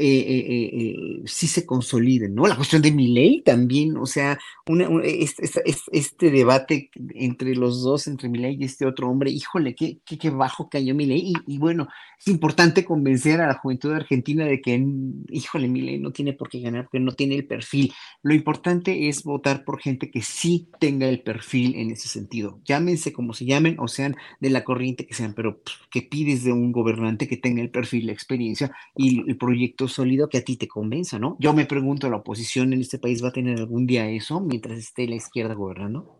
eh, 0.02 0.40
eh, 0.46 0.70
eh, 0.72 1.22
sí 1.26 1.46
se 1.46 1.66
consoliden, 1.66 2.34
¿no? 2.34 2.46
La 2.46 2.56
cuestión 2.56 2.80
de 2.80 2.90
mi 2.90 3.08
ley 3.08 3.42
también, 3.42 3.98
o 3.98 4.06
sea, 4.06 4.38
una, 4.66 4.88
este, 5.04 5.62
este, 5.92 6.30
debate 6.30 6.90
entre 7.14 7.54
los 7.54 7.82
dos, 7.82 8.06
entre 8.06 8.30
mi 8.30 8.38
ley 8.38 8.56
y 8.58 8.64
este 8.64 8.86
otro 8.86 9.10
hombre, 9.10 9.30
híjole, 9.30 9.74
qué, 9.74 9.98
qué, 10.06 10.16
qué 10.16 10.30
bajo 10.30 10.70
cayó 10.70 10.94
mi 10.94 11.04
ley. 11.04 11.34
Y, 11.46 11.58
bueno, 11.58 11.86
es 12.18 12.28
importante 12.28 12.82
convencer 12.82 13.42
a 13.42 13.46
la 13.48 13.58
juventud 13.58 13.92
argentina 13.92 14.46
de 14.46 14.62
que, 14.62 14.82
híjole, 15.28 15.68
mi 15.68 15.82
ley 15.82 15.98
no 15.98 16.12
tiene 16.12 16.32
por 16.32 16.48
qué 16.48 16.60
ganar, 16.60 16.84
porque 16.84 17.00
no 17.00 17.12
tiene 17.12 17.34
el 17.34 17.46
perfil. 17.46 17.92
Lo 18.22 18.32
importante 18.32 19.08
es 19.08 19.22
votar 19.22 19.64
por 19.64 19.82
gente 19.82 20.10
que 20.10 20.22
sí 20.22 20.70
tenga 20.80 21.10
el 21.10 21.20
perfil 21.20 21.74
en 21.74 21.90
ese 21.90 22.08
sentido. 22.08 22.62
Llámense 22.64 23.12
como 23.12 23.34
se 23.34 23.44
llamen, 23.44 23.76
o 23.78 23.86
sean 23.86 24.16
de 24.40 24.48
la 24.48 24.64
corriente 24.64 25.06
que 25.06 25.12
sean, 25.12 25.34
pero 25.34 25.60
que 25.90 26.00
pides 26.00 26.42
de 26.42 26.52
un 26.52 26.72
gobernante 26.72 27.28
que 27.28 27.36
tenga 27.36 27.60
el 27.60 27.70
perfil, 27.70 28.06
la 28.06 28.12
experiencia 28.12 28.72
y 28.96 29.28
el 29.28 29.36
proyecto 29.36 29.89
sólido 29.90 30.28
que 30.28 30.38
a 30.38 30.44
ti 30.44 30.56
te 30.56 30.68
convenza, 30.68 31.18
¿no? 31.18 31.36
Yo 31.38 31.52
me 31.52 31.66
pregunto, 31.66 32.08
¿la 32.08 32.16
oposición 32.16 32.72
en 32.72 32.80
este 32.80 32.98
país 32.98 33.22
va 33.22 33.28
a 33.28 33.32
tener 33.32 33.58
algún 33.58 33.86
día 33.86 34.08
eso 34.08 34.40
mientras 34.40 34.78
esté 34.78 35.06
la 35.06 35.16
izquierda 35.16 35.54
gobernando? 35.54 36.16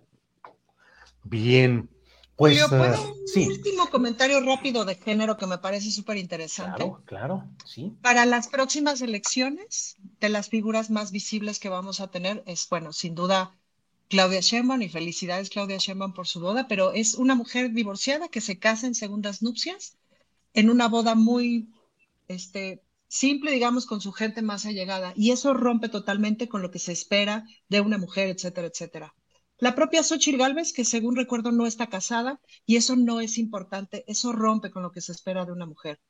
Bien, 1.25 1.89
pues 2.37 2.59
Yo, 2.59 2.69
¿puedo 2.69 3.15
un 3.37 3.47
último 3.49 3.91
comentario 3.91 4.41
rápido 4.41 4.85
de 4.85 4.95
género 4.95 5.37
que 5.37 5.47
me 5.47 5.59
parece 5.59 5.91
súper 5.91 6.17
interesante. 6.17 6.77
Claro, 6.77 7.03
claro, 7.05 7.45
sí. 7.67 7.93
Para 8.01 8.25
las 8.27 8.49
próximas 8.49 9.03
elecciones, 9.03 9.97
de 10.21 10.31
las 10.31 10.49
figuras 10.49 10.91
más 10.91 11.13
visibles 11.13 11.59
que 11.59 11.69
vamos 11.69 12.01
a 12.01 12.11
tener 12.11 12.43
es, 12.47 12.67
bueno, 12.69 12.93
sin 12.93 13.15
duda 13.15 13.57
Claudia 14.09 14.41
Sheinbaum 14.41 14.83
y 14.83 14.89
felicidades 14.89 15.51
Claudia 15.51 15.77
Sheinbaum 15.77 16.15
por 16.15 16.27
su 16.27 16.41
boda, 16.41 16.67
pero 16.67 16.93
es 16.93 17.15
una 17.15 17.35
mujer 17.35 17.73
divorciada 17.73 18.29
que 18.29 18.41
se 18.41 18.59
casa 18.59 18.87
en 18.87 18.95
segundas 18.95 19.43
nupcias 19.43 19.99
en 20.55 20.71
una 20.71 20.89
boda 20.89 21.15
muy 21.15 21.69
este, 22.27 22.83
simple, 23.11 23.51
digamos, 23.51 23.87
con 23.87 24.01
su 24.01 24.13
gente 24.13 24.41
más 24.41 24.65
allegada. 24.65 25.13
Y 25.17 25.33
eso 25.33 25.53
rompe 25.53 25.89
totalmente 25.89 26.49
con 26.49 26.63
lo 26.63 26.71
que 26.71 26.79
se 26.79 26.93
espera 26.93 27.45
de 27.69 27.81
una 27.81 27.99
mujer, 27.99 28.29
etcétera, 28.29 28.69
etcétera. 28.69 29.15
La 29.59 29.75
propia 29.75 30.03
Xochitl 30.03 30.39
Galvez, 30.39 30.73
que 30.73 30.85
según 30.85 31.17
recuerdo 31.17 31.53
no 31.53 31.67
está 31.67 31.89
casada, 31.89 32.41
y 32.65 32.77
eso 32.77 32.97
no 32.97 33.21
es 33.21 33.37
importante, 33.37 34.05
eso 34.07 34.33
rompe 34.33 34.71
con 34.71 34.83
lo 34.83 34.93
que 34.93 35.01
se 35.03 35.13
espera 35.13 35.45
de 35.45 35.53
una 35.53 35.67
mujer. 35.67 36.01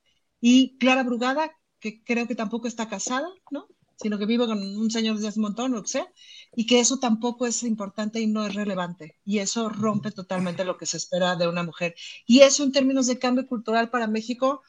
Y 0.40 0.78
Clara 0.78 1.02
Brugada, 1.02 1.51
que 1.81 2.05
creo 2.05 2.28
que 2.28 2.35
tampoco 2.35 2.68
está 2.68 2.89
casada, 2.89 3.28
¿no? 3.51 3.66
Sino 3.97 4.18
que 4.18 4.27
vive 4.27 4.47
con 4.47 4.59
un 4.59 4.90
señor 4.90 5.16
hace 5.16 5.39
un 5.39 5.43
montón, 5.43 5.74
o 5.74 5.85
sea, 5.85 6.06
y 6.55 6.66
que 6.66 6.81
eso 6.81 6.98
tampoco 6.98 7.47
es 7.47 7.62
importante 7.62 8.20
y 8.20 8.27
no 8.27 8.47
es 8.47 8.55
relevante. 8.55 9.18
Y 9.24 9.39
eso 9.39 9.68
rompe 9.70 10.10
totalmente 10.12 10.64
lo 10.64 10.77
que 10.77 10.86
se 10.86 10.98
espera 10.98 11.35
de 11.36 11.48
una 11.48 11.62
mujer. 11.62 11.94
Y 12.27 12.40
eso 12.40 12.62
en 12.62 12.72
términos 12.72 13.06
de 13.06 13.18
cambio 13.18 13.47
cultural 13.47 13.90
para 13.90 14.06
México, 14.06 14.62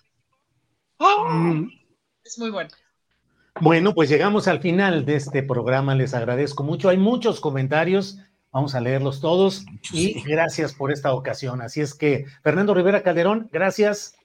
¡oh! 0.97 1.27
Es 2.23 2.37
muy 2.37 2.49
bueno. 2.49 2.69
Bueno, 3.59 3.93
pues 3.93 4.09
llegamos 4.09 4.47
al 4.47 4.59
final 4.59 5.05
de 5.05 5.15
este 5.15 5.43
programa. 5.43 5.95
Les 5.95 6.13
agradezco 6.13 6.63
mucho. 6.63 6.89
Hay 6.89 6.97
muchos 6.97 7.39
comentarios. 7.39 8.17
Vamos 8.51 8.75
a 8.75 8.81
leerlos 8.81 9.21
todos 9.21 9.65
y 9.93 10.21
gracias 10.23 10.73
por 10.73 10.91
esta 10.91 11.13
ocasión. 11.13 11.61
Así 11.61 11.79
es 11.79 11.93
que, 11.93 12.25
Fernando 12.43 12.73
Rivera 12.73 13.01
Calderón, 13.01 13.49
gracias. 13.51 14.15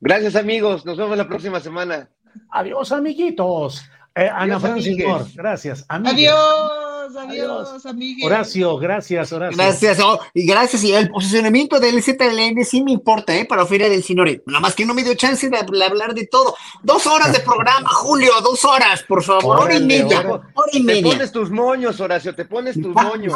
Gracias, 0.00 0.34
amigos. 0.34 0.86
Nos 0.86 0.96
vemos 0.96 1.16
la 1.16 1.28
próxima 1.28 1.60
semana. 1.60 2.08
Adiós, 2.50 2.90
amiguitos. 2.90 3.82
Eh, 4.14 4.30
Ana 4.32 4.58
Francis 4.60 4.96
gracias. 5.34 5.84
Adiós, 5.88 6.70
adiós, 7.16 7.86
amiguitos. 7.86 8.30
Horacio, 8.30 8.76
gracias, 8.78 9.32
Horacio. 9.32 9.56
Gracias, 9.56 10.00
oh, 10.00 10.20
y 10.34 10.46
gracias. 10.46 10.84
Y 10.84 10.92
el 10.92 11.10
posicionamiento 11.10 11.80
del 11.80 12.02
ZLN 12.02 12.64
sí 12.64 12.82
me 12.82 12.92
importa, 12.92 13.34
¿eh? 13.34 13.44
Para 13.44 13.66
Feria 13.66 13.88
del 13.88 14.02
Sinore. 14.02 14.42
Nada 14.46 14.60
más 14.60 14.74
que 14.74 14.84
no 14.84 14.94
me 14.94 15.02
dio 15.02 15.14
chance 15.14 15.48
de 15.48 15.56
hablar 15.56 16.14
de 16.14 16.26
todo. 16.26 16.54
Dos 16.82 17.06
horas 17.06 17.32
de 17.32 17.40
programa, 17.40 17.88
Julio, 17.92 18.32
dos 18.42 18.64
horas, 18.64 19.02
por 19.02 19.22
favor. 19.22 19.60
hora 19.60 19.74
y 19.74 19.84
media. 19.84 20.20
Hora, 20.20 20.42
y 20.72 20.82
media. 20.82 21.02
Te 21.02 21.08
pones 21.08 21.32
tus 21.32 21.50
moños, 21.50 22.00
Horacio, 22.00 22.34
te 22.34 22.44
pones 22.44 22.80
tus 22.80 22.94
moños. 22.94 23.34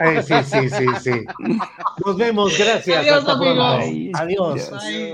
Eh, 0.00 0.22
sí, 0.22 0.34
sí, 0.44 0.68
sí, 0.70 0.86
sí. 1.02 1.24
Nos 2.04 2.16
vemos, 2.16 2.56
gracias. 2.56 2.98
Adiós, 2.98 3.28
amigos. 3.28 4.14
Adiós. 4.14 4.70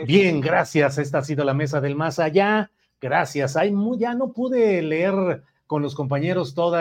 Bien, 0.07 0.41
gracias. 0.41 0.99
Esta 0.99 1.19
ha 1.19 1.23
sido 1.25 1.45
la 1.45 1.55
mesa 1.55 1.81
del 1.81 1.95
más 1.95 2.19
allá. 2.19 2.71
Gracias. 3.01 3.57
Hay 3.57 3.73
ya 3.99 4.15
no 4.15 4.33
pude 4.33 4.83
leer 4.83 5.43
con 5.67 5.83
los 5.83 5.95
compañeros 5.95 6.55
todos 6.55 6.79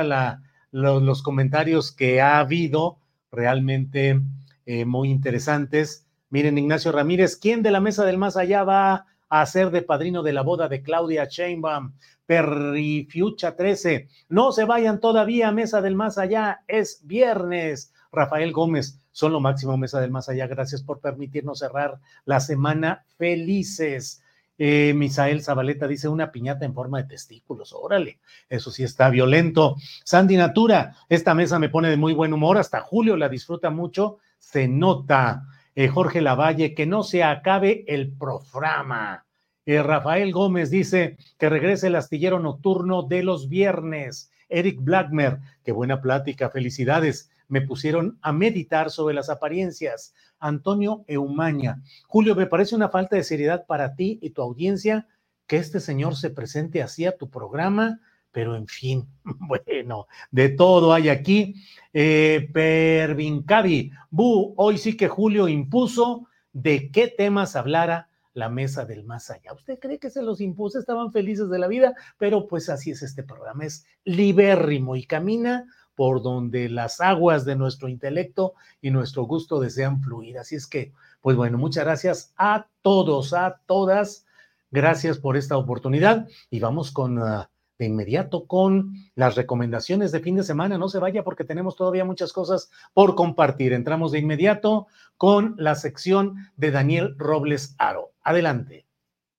los 0.75 1.23
comentarios 1.23 1.93
que 1.93 2.19
ha 2.19 2.39
habido, 2.39 2.97
realmente 3.31 4.21
eh, 4.65 4.83
muy 4.83 5.09
interesantes. 5.09 6.05
Miren, 6.29 6.57
Ignacio 6.57 6.91
Ramírez, 6.91 7.37
¿quién 7.37 7.63
de 7.63 7.71
la 7.71 7.79
mesa 7.79 8.03
del 8.03 8.17
más 8.17 8.35
allá 8.35 8.63
va 8.65 9.05
a 9.29 9.45
ser 9.45 9.71
de 9.71 9.83
padrino 9.83 10.21
de 10.21 10.33
la 10.33 10.41
boda 10.41 10.67
de 10.67 10.81
Claudia 10.81 11.25
Sheinbaum? 11.29 11.93
Perrifiucha 12.25 13.55
13. 13.55 14.09
No 14.27 14.51
se 14.51 14.65
vayan 14.65 14.99
todavía, 14.99 15.51
mesa 15.53 15.81
del 15.81 15.95
más 15.95 16.17
allá, 16.17 16.61
es 16.67 16.99
viernes. 17.07 17.93
Rafael 18.11 18.51
Gómez, 18.51 18.99
son 19.13 19.31
lo 19.31 19.39
máximo, 19.39 19.77
mesa 19.77 20.01
del 20.01 20.11
más 20.11 20.27
allá. 20.27 20.45
Gracias 20.47 20.83
por 20.83 20.99
permitirnos 20.99 21.59
cerrar 21.59 21.99
la 22.25 22.41
semana 22.41 23.05
felices. 23.17 24.21
Eh, 24.57 24.93
Misael 24.95 25.43
Zabaleta 25.43 25.87
dice 25.87 26.07
una 26.07 26.31
piñata 26.31 26.65
en 26.65 26.73
forma 26.73 27.01
de 27.01 27.09
testículos. 27.09 27.73
Órale, 27.73 28.19
eso 28.49 28.71
sí 28.71 28.83
está 28.83 29.09
violento. 29.09 29.75
Sandy 30.03 30.37
Natura, 30.37 30.95
esta 31.09 31.33
mesa 31.33 31.59
me 31.59 31.69
pone 31.69 31.89
de 31.89 31.97
muy 31.97 32.13
buen 32.13 32.33
humor. 32.33 32.57
Hasta 32.57 32.81
Julio 32.81 33.17
la 33.17 33.29
disfruta 33.29 33.69
mucho. 33.69 34.17
Se 34.39 34.67
nota. 34.67 35.43
Eh, 35.75 35.89
Jorge 35.89 36.21
Lavalle, 36.21 36.73
que 36.73 36.85
no 36.85 37.03
se 37.03 37.23
acabe 37.23 37.83
el 37.87 38.13
programa. 38.13 39.25
Eh, 39.65 39.83
Rafael 39.83 40.31
Gómez 40.31 40.69
dice 40.69 41.17
que 41.37 41.49
regrese 41.49 41.87
el 41.87 41.95
astillero 41.95 42.39
nocturno 42.39 43.03
de 43.03 43.23
los 43.23 43.49
viernes. 43.49 44.31
Eric 44.47 44.79
Blackmer, 44.79 45.39
qué 45.63 45.73
buena 45.73 46.01
plática, 46.01 46.49
felicidades. 46.49 47.29
Me 47.47 47.61
pusieron 47.61 48.17
a 48.21 48.31
meditar 48.31 48.91
sobre 48.91 49.15
las 49.15 49.29
apariencias. 49.29 50.13
Antonio 50.39 51.03
Eumaña. 51.07 51.81
Julio, 52.07 52.35
me 52.35 52.47
parece 52.47 52.75
una 52.75 52.89
falta 52.89 53.15
de 53.15 53.23
seriedad 53.23 53.65
para 53.65 53.95
ti 53.95 54.19
y 54.21 54.31
tu 54.31 54.41
audiencia 54.41 55.07
que 55.47 55.57
este 55.57 55.79
señor 55.79 56.15
se 56.15 56.29
presente 56.29 56.81
así 56.81 57.05
a 57.05 57.17
tu 57.17 57.29
programa, 57.29 57.99
pero 58.31 58.55
en 58.55 58.67
fin, 58.67 59.07
bueno, 59.23 60.07
de 60.31 60.49
todo 60.49 60.93
hay 60.93 61.09
aquí. 61.09 61.55
Eh, 61.93 62.49
Pervincavi, 62.53 63.91
Bu, 64.09 64.53
hoy 64.57 64.77
sí 64.77 64.97
que 64.97 65.07
Julio 65.07 65.47
impuso 65.47 66.27
de 66.51 66.91
qué 66.91 67.07
temas 67.07 67.55
hablara 67.55 68.09
la 68.33 68.49
mesa 68.49 68.85
del 68.85 69.05
más 69.05 69.29
allá. 69.31 69.53
¿Usted 69.53 69.79
cree 69.79 69.97
que 69.97 70.09
se 70.09 70.21
los 70.21 70.41
impuso? 70.41 70.77
Estaban 70.77 71.11
felices 71.11 71.49
de 71.49 71.57
la 71.57 71.67
vida, 71.67 71.95
pero 72.17 72.47
pues 72.47 72.69
así 72.69 72.91
es 72.91 73.01
este 73.01 73.23
programa, 73.23 73.65
es 73.65 73.85
libérrimo 74.03 74.95
y 74.97 75.05
camina 75.05 75.65
por 75.95 76.21
donde 76.21 76.69
las 76.69 77.01
aguas 77.01 77.45
de 77.45 77.55
nuestro 77.55 77.87
intelecto 77.87 78.53
y 78.81 78.91
nuestro 78.91 79.23
gusto 79.23 79.59
desean 79.59 80.01
fluir. 80.01 80.37
Así 80.37 80.55
es 80.55 80.67
que, 80.67 80.93
pues 81.21 81.35
bueno, 81.35 81.57
muchas 81.57 81.85
gracias 81.85 82.33
a 82.37 82.67
todos, 82.81 83.33
a 83.33 83.61
todas. 83.65 84.25
Gracias 84.71 85.17
por 85.17 85.37
esta 85.37 85.57
oportunidad 85.57 86.27
y 86.49 86.59
vamos 86.59 86.91
con 86.91 87.19
ah, 87.19 87.49
de 87.77 87.85
inmediato 87.85 88.45
con 88.45 88.93
las 89.15 89.35
recomendaciones 89.35 90.11
de 90.11 90.19
fin 90.19 90.35
de 90.35 90.43
semana. 90.43 90.77
No 90.77 90.89
se 90.89 90.99
vaya 90.99 91.23
porque 91.23 91.43
tenemos 91.43 91.75
todavía 91.75 92.05
muchas 92.05 92.33
cosas 92.33 92.69
por 92.93 93.15
compartir. 93.15 93.73
Entramos 93.73 94.11
de 94.11 94.19
inmediato 94.19 94.87
con 95.17 95.55
la 95.57 95.75
sección 95.75 96.51
de 96.55 96.71
Daniel 96.71 97.15
Robles 97.17 97.75
Aro. 97.77 98.11
Adelante. 98.21 98.85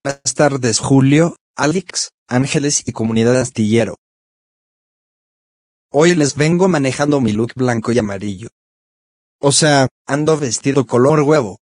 Buenas 0.04 0.34
tardes, 0.34 0.78
Julio, 0.78 1.36
Alex, 1.56 2.10
Ángeles 2.28 2.86
y 2.86 2.92
comunidad 2.92 3.36
astillero. 3.40 3.96
Hoy 5.90 6.14
les 6.14 6.34
vengo 6.34 6.68
manejando 6.68 7.20
mi 7.20 7.32
look 7.32 7.52
blanco 7.54 7.92
y 7.92 7.98
amarillo. 7.98 8.48
O 9.38 9.52
sea, 9.52 9.88
ando 10.06 10.36
vestido 10.36 10.86
color 10.86 11.20
huevo. 11.20 11.60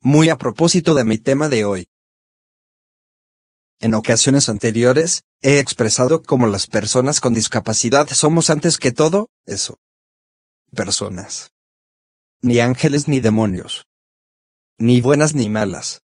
Muy 0.00 0.30
a 0.30 0.38
propósito 0.38 0.94
de 0.94 1.04
mi 1.04 1.18
tema 1.18 1.48
de 1.48 1.64
hoy. 1.64 1.88
En 3.78 3.92
ocasiones 3.92 4.48
anteriores, 4.48 5.22
he 5.42 5.58
expresado 5.58 6.22
cómo 6.22 6.46
las 6.46 6.66
personas 6.66 7.20
con 7.20 7.34
discapacidad 7.34 8.08
somos 8.08 8.48
antes 8.48 8.78
que 8.78 8.90
todo, 8.90 9.28
eso. 9.44 9.78
Personas. 10.74 11.50
Ni 12.40 12.60
ángeles 12.60 13.06
ni 13.06 13.20
demonios. 13.20 13.84
Ni 14.78 15.02
buenas 15.02 15.34
ni 15.34 15.50
malas. 15.50 16.00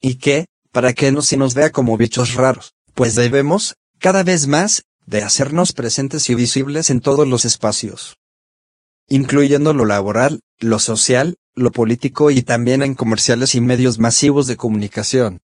¿Y 0.00 0.16
qué? 0.16 0.46
¿Para 0.70 0.94
qué 0.94 1.12
no 1.12 1.20
se 1.20 1.36
nos 1.36 1.54
vea 1.54 1.70
como 1.70 1.98
bichos 1.98 2.34
raros? 2.34 2.72
Pues 2.94 3.14
debemos, 3.14 3.76
cada 3.98 4.22
vez 4.22 4.46
más, 4.46 4.84
de 5.06 5.22
hacernos 5.22 5.72
presentes 5.72 6.28
y 6.30 6.34
visibles 6.34 6.90
en 6.90 7.00
todos 7.00 7.28
los 7.28 7.44
espacios, 7.44 8.16
incluyendo 9.08 9.74
lo 9.74 9.84
laboral, 9.84 10.40
lo 10.58 10.78
social, 10.78 11.36
lo 11.54 11.70
político 11.72 12.30
y 12.30 12.42
también 12.42 12.82
en 12.82 12.94
comerciales 12.94 13.54
y 13.54 13.60
medios 13.60 13.98
masivos 13.98 14.46
de 14.46 14.56
comunicación. 14.56 15.40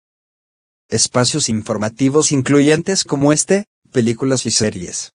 Espacios 0.88 1.48
informativos 1.48 2.32
incluyentes 2.32 3.04
como 3.04 3.32
este, 3.32 3.66
películas 3.92 4.46
y 4.46 4.50
series. 4.50 5.12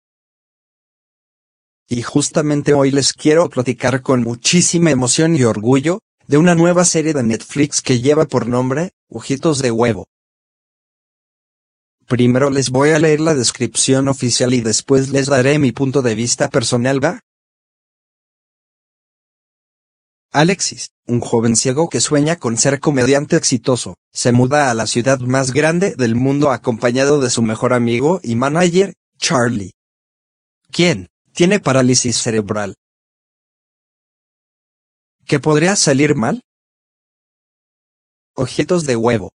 Y 1.87 2.01
justamente 2.01 2.73
hoy 2.73 2.91
les 2.91 3.13
quiero 3.13 3.49
platicar 3.49 4.01
con 4.01 4.23
muchísima 4.23 4.89
emoción 4.89 5.35
y 5.35 5.43
orgullo, 5.43 5.99
de 6.27 6.37
una 6.37 6.55
nueva 6.55 6.85
serie 6.85 7.13
de 7.13 7.21
Netflix 7.21 7.81
que 7.81 7.99
lleva 7.99 8.25
por 8.25 8.47
nombre, 8.47 8.91
Ojitos 9.09 9.61
de 9.61 9.69
Huevo. 9.69 10.07
Primero 12.07 12.51
les 12.51 12.69
voy 12.69 12.91
a 12.91 12.99
leer 12.99 13.19
la 13.19 13.33
descripción 13.33 14.07
oficial 14.07 14.53
y 14.53 14.61
después 14.61 15.09
les 15.09 15.25
daré 15.25 15.57
mi 15.57 15.71
punto 15.71 16.03
de 16.03 16.13
vista 16.13 16.49
personal, 16.49 17.03
¿va? 17.03 17.19
Alexis, 20.31 20.91
un 21.07 21.19
joven 21.19 21.55
ciego 21.55 21.89
que 21.89 22.01
sueña 22.01 22.35
con 22.35 22.57
ser 22.57 22.79
comediante 22.79 23.37
exitoso, 23.37 23.95
se 24.11 24.33
muda 24.33 24.69
a 24.69 24.75
la 24.75 24.85
ciudad 24.85 25.19
más 25.19 25.51
grande 25.51 25.95
del 25.95 26.13
mundo 26.13 26.51
acompañado 26.51 27.19
de 27.21 27.31
su 27.31 27.41
mejor 27.41 27.73
amigo 27.73 28.19
y 28.21 28.35
manager, 28.35 28.93
Charlie. 29.17 29.71
¿Quién? 30.71 31.07
Tiene 31.33 31.59
parálisis 31.59 32.17
cerebral. 32.17 32.75
¿Qué 35.25 35.39
podría 35.39 35.75
salir 35.75 36.13
mal? 36.13 36.43
Objetos 38.35 38.85
de 38.85 38.95
huevo 38.95 39.31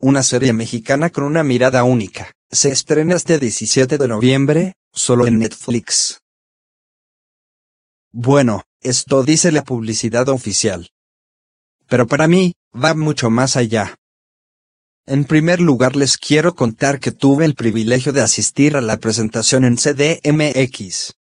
una 0.00 0.22
serie 0.22 0.52
mexicana 0.52 1.10
con 1.10 1.24
una 1.24 1.44
mirada 1.44 1.84
única. 1.84 2.32
Se 2.50 2.70
estrena 2.70 3.14
este 3.14 3.38
17 3.38 3.98
de 3.98 4.08
noviembre, 4.08 4.74
solo 4.92 5.26
en 5.26 5.38
Netflix. 5.38 6.20
Bueno, 8.10 8.64
esto 8.80 9.22
dice 9.22 9.52
la 9.52 9.62
publicidad 9.62 10.28
oficial. 10.30 10.88
Pero 11.86 12.06
para 12.06 12.26
mí, 12.26 12.54
va 12.74 12.94
mucho 12.94 13.30
más 13.30 13.56
allá. 13.56 13.96
En 15.06 15.24
primer 15.24 15.60
lugar 15.60 15.96
les 15.96 16.16
quiero 16.16 16.54
contar 16.54 16.98
que 16.98 17.12
tuve 17.12 17.44
el 17.44 17.54
privilegio 17.54 18.12
de 18.12 18.22
asistir 18.22 18.76
a 18.76 18.80
la 18.80 18.96
presentación 18.98 19.64
en 19.64 19.76
CDMX. 19.76 21.14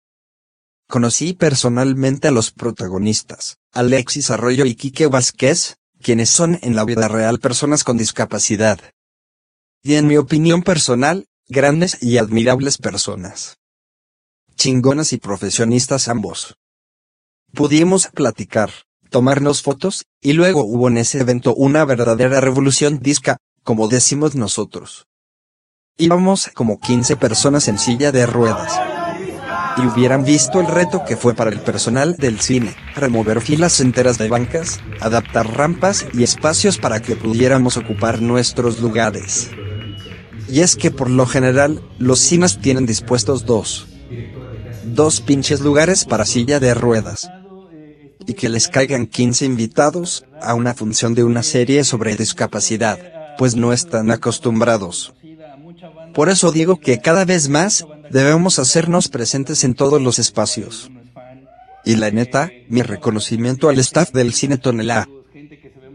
Conocí 0.88 1.32
personalmente 1.34 2.28
a 2.28 2.30
los 2.30 2.50
protagonistas, 2.50 3.58
Alexis 3.72 4.30
Arroyo 4.30 4.64
y 4.64 4.74
Quique 4.74 5.06
Vázquez, 5.06 5.76
quienes 6.02 6.30
son 6.30 6.58
en 6.62 6.76
la 6.76 6.84
vida 6.84 7.08
real 7.08 7.38
personas 7.38 7.84
con 7.84 7.96
discapacidad. 7.96 8.80
Y 9.82 9.94
en 9.94 10.06
mi 10.06 10.16
opinión 10.16 10.62
personal, 10.62 11.26
grandes 11.48 12.02
y 12.02 12.18
admirables 12.18 12.78
personas. 12.78 13.58
Chingonas 14.56 15.12
y 15.12 15.18
profesionistas 15.18 16.08
ambos. 16.08 16.56
Pudimos 17.54 18.08
platicar, 18.08 18.70
tomarnos 19.10 19.62
fotos, 19.62 20.04
y 20.20 20.32
luego 20.32 20.64
hubo 20.64 20.88
en 20.88 20.98
ese 20.98 21.20
evento 21.20 21.54
una 21.54 21.84
verdadera 21.84 22.40
revolución 22.40 22.98
disca, 23.00 23.38
como 23.62 23.88
decimos 23.88 24.34
nosotros. 24.34 25.06
Íbamos 25.96 26.48
como 26.54 26.78
15 26.78 27.16
personas 27.16 27.68
en 27.68 27.78
silla 27.78 28.12
de 28.12 28.26
ruedas 28.26 28.97
y 29.78 29.86
hubieran 29.86 30.24
visto 30.24 30.60
el 30.60 30.66
reto 30.66 31.04
que 31.04 31.16
fue 31.16 31.34
para 31.34 31.50
el 31.50 31.60
personal 31.60 32.16
del 32.16 32.40
cine, 32.40 32.74
remover 32.96 33.40
filas 33.40 33.80
enteras 33.80 34.18
de 34.18 34.28
bancas, 34.28 34.80
adaptar 35.00 35.56
rampas 35.56 36.06
y 36.12 36.22
espacios 36.22 36.78
para 36.78 37.00
que 37.00 37.16
pudiéramos 37.16 37.76
ocupar 37.76 38.20
nuestros 38.20 38.80
lugares. 38.80 39.50
Y 40.48 40.60
es 40.60 40.76
que 40.76 40.90
por 40.90 41.10
lo 41.10 41.26
general, 41.26 41.82
los 41.98 42.18
cines 42.18 42.58
tienen 42.58 42.86
dispuestos 42.86 43.44
dos. 43.44 43.86
Dos 44.84 45.20
pinches 45.20 45.60
lugares 45.60 46.04
para 46.04 46.24
silla 46.24 46.60
de 46.60 46.74
ruedas. 46.74 47.30
y 48.26 48.34
que 48.34 48.50
les 48.50 48.68
caigan 48.68 49.06
15 49.06 49.46
invitados 49.46 50.26
a 50.42 50.52
una 50.52 50.74
función 50.74 51.14
de 51.14 51.24
una 51.24 51.42
serie 51.42 51.82
sobre 51.82 52.14
discapacidad, 52.14 52.98
pues 53.38 53.56
no 53.56 53.72
están 53.72 54.10
acostumbrados. 54.10 55.14
Por 56.18 56.30
eso 56.30 56.50
digo 56.50 56.80
que 56.80 56.98
cada 56.98 57.24
vez 57.24 57.48
más 57.48 57.86
debemos 58.10 58.58
hacernos 58.58 59.06
presentes 59.06 59.62
en 59.62 59.74
todos 59.74 60.02
los 60.02 60.18
espacios. 60.18 60.90
Y 61.84 61.94
la 61.94 62.10
neta, 62.10 62.50
mi 62.68 62.82
reconocimiento 62.82 63.68
al 63.68 63.78
staff 63.78 64.10
del 64.10 64.32
Cine 64.32 64.58
Tonelá. 64.58 65.08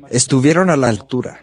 Estuvieron 0.09 0.69
a 0.69 0.77
la 0.77 0.87
altura. 0.87 1.41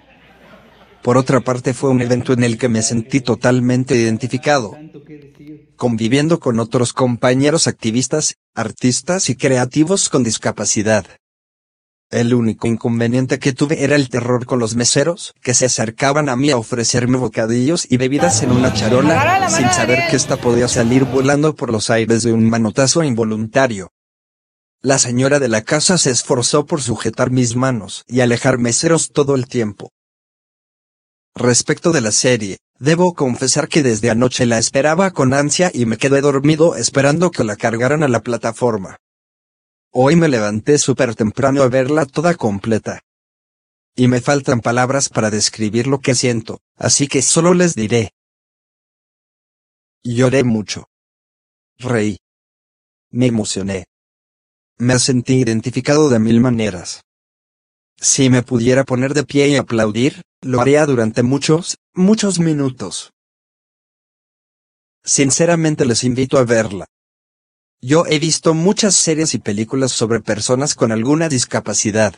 Por 1.02 1.19
otra 1.19 1.40
parte 1.43 1.74
fue 1.74 1.90
un 1.90 2.01
evento 2.01 2.32
en 2.32 2.43
el 2.43 2.57
que 2.57 2.70
me 2.70 2.81
sentí 2.81 3.20
totalmente 3.20 3.97
identificado, 3.97 4.74
conviviendo 5.77 6.40
con 6.40 6.59
otros 6.59 6.94
compañeros 6.94 7.66
activistas, 7.66 8.36
artistas 8.55 9.28
y 9.28 9.36
creativos 9.36 10.09
con 10.09 10.24
discapacidad. 10.24 11.05
El 12.11 12.35
único 12.35 12.66
inconveniente 12.66 13.39
que 13.39 13.53
tuve 13.53 13.85
era 13.85 13.95
el 13.95 14.09
terror 14.09 14.45
con 14.45 14.59
los 14.59 14.74
meseros, 14.74 15.32
que 15.43 15.55
se 15.55 15.66
acercaban 15.66 16.28
a 16.28 16.35
mí 16.35 16.51
a 16.51 16.57
ofrecerme 16.57 17.19
bocadillos 17.19 17.87
y 17.89 17.99
bebidas 17.99 18.43
en 18.43 18.51
una 18.51 18.73
charola, 18.73 19.49
sin 19.49 19.70
saber 19.70 20.09
que 20.11 20.16
ésta 20.16 20.37
podía 20.37 20.66
salir 20.66 21.05
volando 21.05 21.55
por 21.55 21.70
los 21.70 21.89
aires 21.89 22.24
de 22.24 22.32
un 22.32 22.51
manotazo 22.51 23.05
involuntario. 23.05 23.93
La 24.82 24.99
señora 24.99 25.39
de 25.39 25.47
la 25.47 25.62
casa 25.62 25.99
se 25.99 26.11
esforzó 26.11 26.66
por 26.66 26.82
sujetar 26.82 27.31
mis 27.31 27.55
manos 27.55 28.03
y 28.09 28.23
alejar 28.23 28.59
meseros 28.59 29.12
todo 29.12 29.37
el 29.37 29.47
tiempo. 29.47 29.93
Respecto 31.37 31.93
de 31.93 32.01
la 32.01 32.11
serie, 32.11 32.59
debo 32.81 33.15
confesar 33.15 33.69
que 33.69 33.85
desde 33.85 34.11
anoche 34.11 34.47
la 34.47 34.59
esperaba 34.59 35.12
con 35.12 35.32
ansia 35.32 35.70
y 35.73 35.87
me 35.87 35.97
quedé 35.97 36.23
dormido 36.23 36.74
esperando 36.74 37.31
que 37.31 37.45
la 37.45 37.55
cargaran 37.55 38.03
a 38.03 38.09
la 38.09 38.20
plataforma. 38.20 38.97
Hoy 39.93 40.15
me 40.15 40.29
levanté 40.29 40.79
súper 40.79 41.17
temprano 41.17 41.65
a 41.65 41.69
verla 41.69 42.07
toda 42.07 42.37
completa. 42.37 43.01
Y 43.97 44.07
me 44.07 44.21
faltan 44.21 44.61
palabras 44.61 45.09
para 45.09 45.31
describir 45.31 45.89
lo 45.89 45.99
que 45.99 46.15
siento, 46.15 46.61
así 46.77 47.09
que 47.09 47.23
solo 47.23 47.55
les 47.55 47.75
diré. 47.75 48.12
Lloré 50.05 50.45
mucho. 50.45 50.89
Reí. 51.79 52.19
Me 53.11 53.27
emocioné. 53.27 53.87
Me 54.79 54.97
sentí 55.01 55.41
identificado 55.41 56.09
de 56.09 56.21
mil 56.21 56.41
maneras. 56.41 57.03
Si 57.99 58.31
me 58.31 58.45
pudiera 58.45 58.85
poner 58.85 59.12
de 59.12 59.25
pie 59.25 59.49
y 59.49 59.57
aplaudir, 59.57 60.23
lo 60.41 60.61
haría 60.61 60.87
durante 60.87 61.25
muchos, 61.25 61.79
muchos 61.95 62.39
minutos. 62.39 63.12
Sinceramente 65.03 65.85
les 65.85 66.05
invito 66.05 66.39
a 66.39 66.45
verla. 66.45 66.87
Yo 67.82 68.05
he 68.07 68.19
visto 68.19 68.52
muchas 68.52 68.94
series 68.94 69.32
y 69.32 69.39
películas 69.39 69.90
sobre 69.93 70.20
personas 70.20 70.74
con 70.74 70.93
alguna 70.93 71.31
discapacidad. 71.31 72.15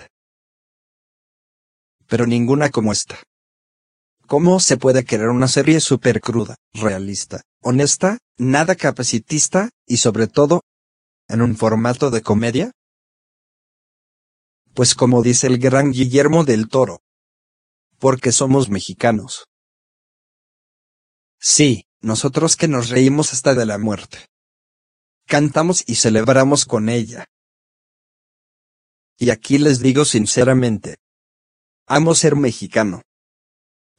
Pero 2.08 2.26
ninguna 2.26 2.70
como 2.70 2.90
esta. 2.90 3.22
¿Cómo 4.26 4.58
se 4.58 4.76
puede 4.76 5.04
querer 5.04 5.28
una 5.28 5.46
serie 5.46 5.78
súper 5.78 6.20
cruda, 6.20 6.56
realista, 6.72 7.42
honesta, 7.62 8.18
nada 8.38 8.74
capacitista, 8.74 9.70
y 9.86 9.98
sobre 9.98 10.26
todo, 10.26 10.62
en 11.28 11.42
un 11.42 11.56
formato 11.56 12.10
de 12.10 12.22
comedia? 12.22 12.72
Pues 14.74 14.96
como 14.96 15.22
dice 15.22 15.46
el 15.46 15.58
gran 15.58 15.92
Guillermo 15.92 16.42
del 16.42 16.68
Toro. 16.68 17.02
Porque 17.98 18.32
somos 18.32 18.68
mexicanos. 18.68 19.44
Sí, 21.38 21.84
nosotros 22.00 22.56
que 22.56 22.66
nos 22.66 22.88
reímos 22.88 23.32
hasta 23.32 23.54
de 23.54 23.66
la 23.66 23.78
muerte. 23.78 24.31
Cantamos 25.32 25.82
y 25.86 25.94
celebramos 25.94 26.66
con 26.66 26.90
ella. 26.90 27.24
Y 29.16 29.30
aquí 29.30 29.56
les 29.56 29.80
digo 29.80 30.04
sinceramente. 30.04 30.96
Amo 31.86 32.14
ser 32.14 32.36
mexicano. 32.36 33.00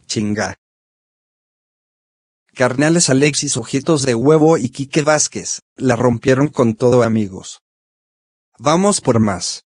Chinga. 0.05 0.57
Carnales 2.53 3.09
Alexis 3.09 3.57
Ojitos 3.57 4.03
de 4.03 4.13
Huevo 4.13 4.59
y 4.59 4.69
Quique 4.69 5.01
Vázquez, 5.01 5.61
la 5.75 5.95
rompieron 5.95 6.49
con 6.49 6.75
todo 6.75 7.01
amigos. 7.01 7.61
Vamos 8.59 9.01
por 9.01 9.19
más. 9.19 9.63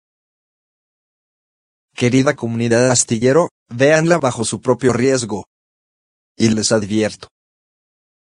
Querida 1.96 2.38
comunidad 2.38 2.90
astillero, 2.90 3.50
véanla 3.68 4.20
bajo 4.20 4.46
su 4.46 4.62
propio 4.62 4.94
riesgo. 4.94 5.44
Y 6.38 6.48
les 6.48 6.72
advierto. 6.72 7.28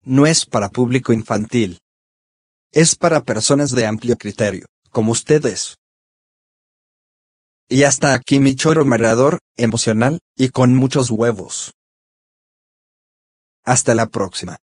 No 0.01 0.25
es 0.25 0.45
para 0.45 0.67
público 0.67 1.13
infantil. 1.13 1.79
Es 2.71 2.95
para 2.95 3.23
personas 3.23 3.71
de 3.71 3.85
amplio 3.85 4.17
criterio, 4.17 4.65
como 4.91 5.11
ustedes. 5.11 5.77
Y 7.69 7.83
hasta 7.83 8.13
aquí 8.13 8.39
mi 8.39 8.55
choro 8.55 8.85
mareador, 8.85 9.39
emocional, 9.57 10.19
y 10.35 10.49
con 10.49 10.75
muchos 10.75 11.09
huevos. 11.11 11.73
Hasta 13.63 13.95
la 13.95 14.07
próxima. 14.07 14.57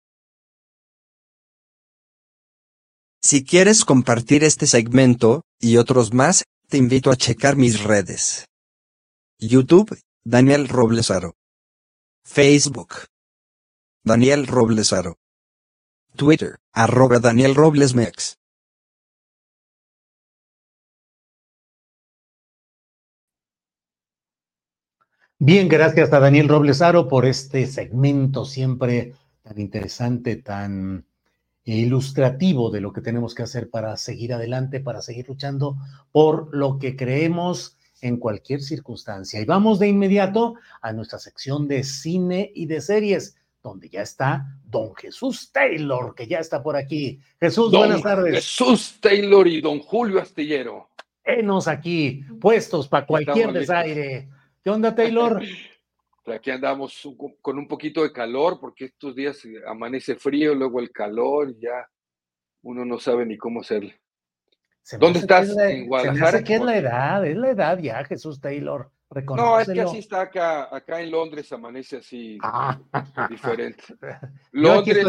Si 3.21 3.45
quieres 3.45 3.85
compartir 3.85 4.45
este 4.45 4.67
segmento, 4.67 5.43
y 5.61 5.77
otros 5.77 6.13
más, 6.13 6.45
te 6.69 6.77
invito 6.77 7.11
a 7.11 7.17
checar 7.17 7.57
mis 7.57 7.83
redes. 7.83 8.47
YouTube, 9.39 9.99
Daniel 10.25 10.69
Roblesaro. 10.69 11.35
Facebook. 12.25 13.07
Daniel 14.05 14.47
Roblesaro. 14.47 15.22
Twitter, 16.17 16.57
arroba 16.73 17.19
Daniel 17.19 17.55
Roblesmex. 17.55 18.39
Bien, 25.39 25.69
gracias 25.69 26.13
a 26.13 26.21
Daniel 26.21 26.49
Roblesaro 26.49 27.09
por 27.09 27.27
este 27.27 27.67
segmento 27.67 28.45
siempre 28.45 29.15
tan 29.43 29.59
interesante, 29.59 30.37
tan 30.37 31.05
ilustrativo 31.65 32.71
de 32.71 32.81
lo 32.81 32.93
que 32.93 33.01
tenemos 33.01 33.35
que 33.35 33.43
hacer 33.43 33.69
para 33.69 33.97
seguir 33.97 34.35
adelante, 34.35 34.79
para 34.79 35.03
seguir 35.03 35.29
luchando 35.29 35.77
por 36.13 36.55
lo 36.55 36.79
que 36.79 36.95
creemos 36.95 37.77
en 38.01 38.19
cualquier 38.19 38.61
circunstancia. 38.63 39.41
Y 39.41 39.45
vamos 39.45 39.79
de 39.79 39.89
inmediato 39.89 40.55
a 40.81 40.93
nuestra 40.93 41.19
sección 41.19 41.67
de 41.67 41.83
cine 41.83 42.53
y 42.55 42.67
de 42.67 42.81
series, 42.81 43.37
donde 43.63 43.89
ya 43.89 44.03
está 44.03 44.59
don 44.65 44.95
Jesús 44.95 45.53
Taylor, 45.53 46.15
que 46.15 46.27
ya 46.27 46.41
está 46.41 46.63
por 46.63 46.77
aquí. 46.77 47.21
Jesús, 47.41 47.71
buenas 47.71 48.03
tardes. 48.03 48.35
Jesús 48.35 48.99
Taylor 49.01 49.47
y 49.47 49.61
don 49.61 49.79
Julio 49.79 50.21
Astillero. 50.21 50.91
Enos 51.25 51.69
aquí, 51.69 52.25
puestos 52.41 52.89
para 52.89 53.07
cualquier 53.07 53.53
desaire. 53.53 54.29
¿Qué 54.63 54.71
onda, 54.71 54.95
Taylor? 54.95 55.41
Aquí 56.27 56.53
andamos 56.53 57.03
con 57.41 57.59
un 57.59 57.67
poquito 57.67 58.05
de 58.05 58.13
calor, 58.13 58.61
porque 58.61 58.85
estos 58.85 59.17
días 59.17 59.43
amanece 59.67 60.15
frío, 60.15 60.55
luego 60.55 60.79
el 60.79 60.93
calor, 60.93 61.51
y 61.51 61.63
ya 61.63 61.89
uno 62.63 62.85
no 62.85 62.99
sabe 63.01 63.27
ni 63.27 63.37
cómo 63.37 63.61
hacerle. 63.61 64.01
¿Dónde 65.01 65.19
estás? 65.19 65.57
¿En 65.57 65.87
Guadalajara? 65.87 66.39
Se 66.39 66.45
que 66.45 66.55
es 66.55 66.61
la 66.61 66.77
edad, 66.77 67.27
es 67.27 67.37
la 67.37 67.51
edad 67.51 67.79
ya, 67.79 68.05
Jesús 68.05 68.41
Taylor. 68.41 68.91
No, 69.37 69.61
es 69.61 69.69
que 69.69 69.81
así 69.81 69.99
está 69.99 70.23
acá, 70.23 70.75
acá 70.75 71.01
en 71.01 71.11
Londres 71.11 71.53
amanece 71.53 71.99
así 71.99 72.39
ah. 72.43 72.79
diferente. 73.29 73.83
Londres, 74.53 75.07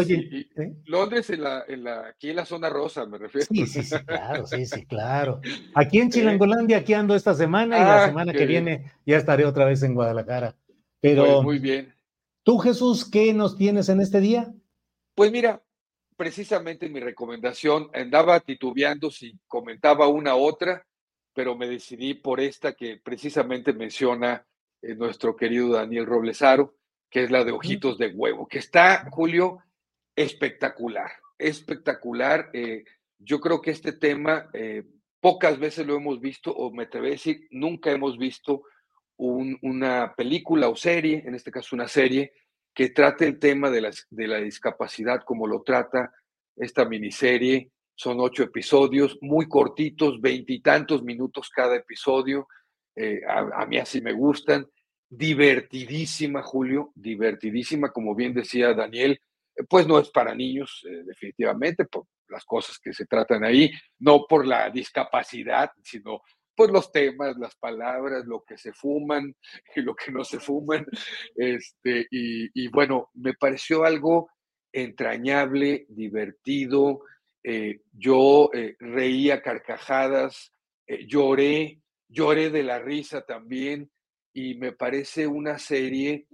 Londres 0.84 1.30
en 1.30 1.42
la, 1.42 1.64
en 1.66 1.84
la, 1.84 2.08
aquí 2.08 2.30
en 2.30 2.36
la 2.36 2.44
zona 2.44 2.68
rosa, 2.68 3.06
me 3.06 3.18
refiero. 3.18 3.46
Sí, 3.50 3.66
sí, 3.66 3.82
sí, 3.82 3.96
claro, 4.04 4.46
sí, 4.46 4.66
sí, 4.66 4.84
claro. 4.86 5.40
Aquí 5.74 6.00
en 6.00 6.10
Chilangolandia, 6.10 6.78
aquí 6.78 6.94
ando 6.94 7.14
esta 7.14 7.34
semana 7.34 7.78
y 7.78 7.80
la 7.80 8.04
ah, 8.04 8.06
semana 8.06 8.32
que 8.32 8.46
viene 8.46 8.92
ya 9.06 9.16
estaré 9.16 9.44
otra 9.44 9.64
vez 9.64 9.82
en 9.82 9.94
Guadalajara. 9.94 10.54
Pero, 11.00 11.24
pues 11.24 11.42
muy 11.42 11.58
bien. 11.58 11.94
¿Tú, 12.42 12.58
Jesús, 12.58 13.08
qué 13.08 13.32
nos 13.32 13.56
tienes 13.56 13.88
en 13.88 14.00
este 14.00 14.20
día? 14.20 14.52
Pues 15.14 15.32
mira, 15.32 15.62
precisamente 16.16 16.88
mi 16.88 17.00
recomendación, 17.00 17.88
andaba 17.94 18.40
titubeando 18.40 19.10
si 19.10 19.38
comentaba 19.46 20.08
una 20.08 20.34
otra, 20.34 20.86
pero 21.34 21.56
me 21.56 21.68
decidí 21.68 22.14
por 22.14 22.40
esta 22.40 22.74
que 22.74 23.00
precisamente 23.02 23.72
menciona 23.72 24.46
eh, 24.80 24.94
nuestro 24.94 25.36
querido 25.36 25.70
Daniel 25.70 26.06
Roblesaro, 26.06 26.76
que 27.10 27.24
es 27.24 27.30
la 27.30 27.44
de 27.44 27.52
Ojitos 27.52 27.98
de 27.98 28.08
Huevo, 28.08 28.46
que 28.46 28.58
está, 28.58 29.08
Julio, 29.10 29.58
espectacular, 30.16 31.10
espectacular. 31.38 32.50
Eh, 32.52 32.84
yo 33.18 33.40
creo 33.40 33.60
que 33.60 33.72
este 33.72 33.92
tema 33.92 34.48
eh, 34.52 34.84
pocas 35.20 35.58
veces 35.58 35.86
lo 35.86 35.96
hemos 35.96 36.20
visto, 36.20 36.54
o 36.54 36.72
me 36.72 36.84
atrevo 36.84 37.06
a 37.06 37.10
decir, 37.10 37.48
nunca 37.50 37.90
hemos 37.90 38.16
visto 38.18 38.62
una 39.16 40.12
película 40.16 40.68
o 40.68 40.74
serie, 40.74 41.22
en 41.24 41.36
este 41.36 41.50
caso 41.50 41.76
una 41.76 41.86
serie, 41.86 42.32
que 42.74 42.90
trate 42.90 43.26
el 43.26 43.38
tema 43.38 43.70
de, 43.70 43.88
de 44.10 44.26
la 44.26 44.38
discapacidad 44.38 45.22
como 45.24 45.46
lo 45.46 45.62
trata 45.62 46.12
esta 46.56 46.84
miniserie. 46.84 47.70
Son 47.94 48.18
ocho 48.20 48.42
episodios, 48.42 49.18
muy 49.20 49.48
cortitos, 49.48 50.20
veintitantos 50.20 51.02
minutos 51.02 51.48
cada 51.50 51.76
episodio. 51.76 52.48
Eh, 52.96 53.20
a, 53.26 53.66
mí 53.66 53.78
así 53.78 54.00
me 54.00 54.12
gustan. 54.12 54.66
Divertidísima, 55.08 56.42
Julio, 56.42 56.92
divertidísima, 56.94 57.90
como 57.90 58.14
bien 58.14 58.34
decía 58.34 58.74
Daniel, 58.74 59.20
eh, 59.56 59.62
pues 59.68 59.86
no 59.86 59.98
es 59.98 60.10
para 60.10 60.34
niños, 60.34 60.84
eh, 60.88 61.02
definitivamente, 61.04 61.84
por 61.84 62.06
las 62.28 62.44
cosas 62.44 62.78
que 62.78 62.92
se 62.92 63.06
tratan 63.06 63.44
ahí, 63.44 63.70
no 63.98 64.26
por 64.28 64.46
la 64.46 64.70
discapacidad, 64.70 65.70
sino 65.82 66.22
pues 66.56 66.70
los 66.70 66.92
temas, 66.92 67.36
las 67.36 67.56
palabras, 67.56 68.24
lo 68.26 68.44
que 68.44 68.56
se 68.56 68.72
fuman 68.72 69.34
y 69.76 69.82
lo 69.82 69.94
que 69.94 70.12
no 70.12 70.24
se 70.24 70.38
fuman. 70.38 70.86
Este, 71.36 72.06
y, 72.10 72.68
bueno, 72.68 73.10
me 73.14 73.34
pareció 73.34 73.84
algo 73.84 74.30
entrañable, 74.72 75.86
divertido. 75.88 77.02
Eh, 77.44 77.82
yo 77.92 78.50
eh, 78.52 78.74
reía 78.80 79.42
carcajadas, 79.42 80.52
eh, 80.86 81.06
lloré, 81.06 81.80
lloré 82.08 82.50
de 82.50 82.62
la 82.62 82.78
risa 82.78 83.22
también. 83.24 83.90
Y 84.32 84.54
me 84.54 84.72
parece 84.72 85.26
una 85.28 85.58
serie 85.58 86.26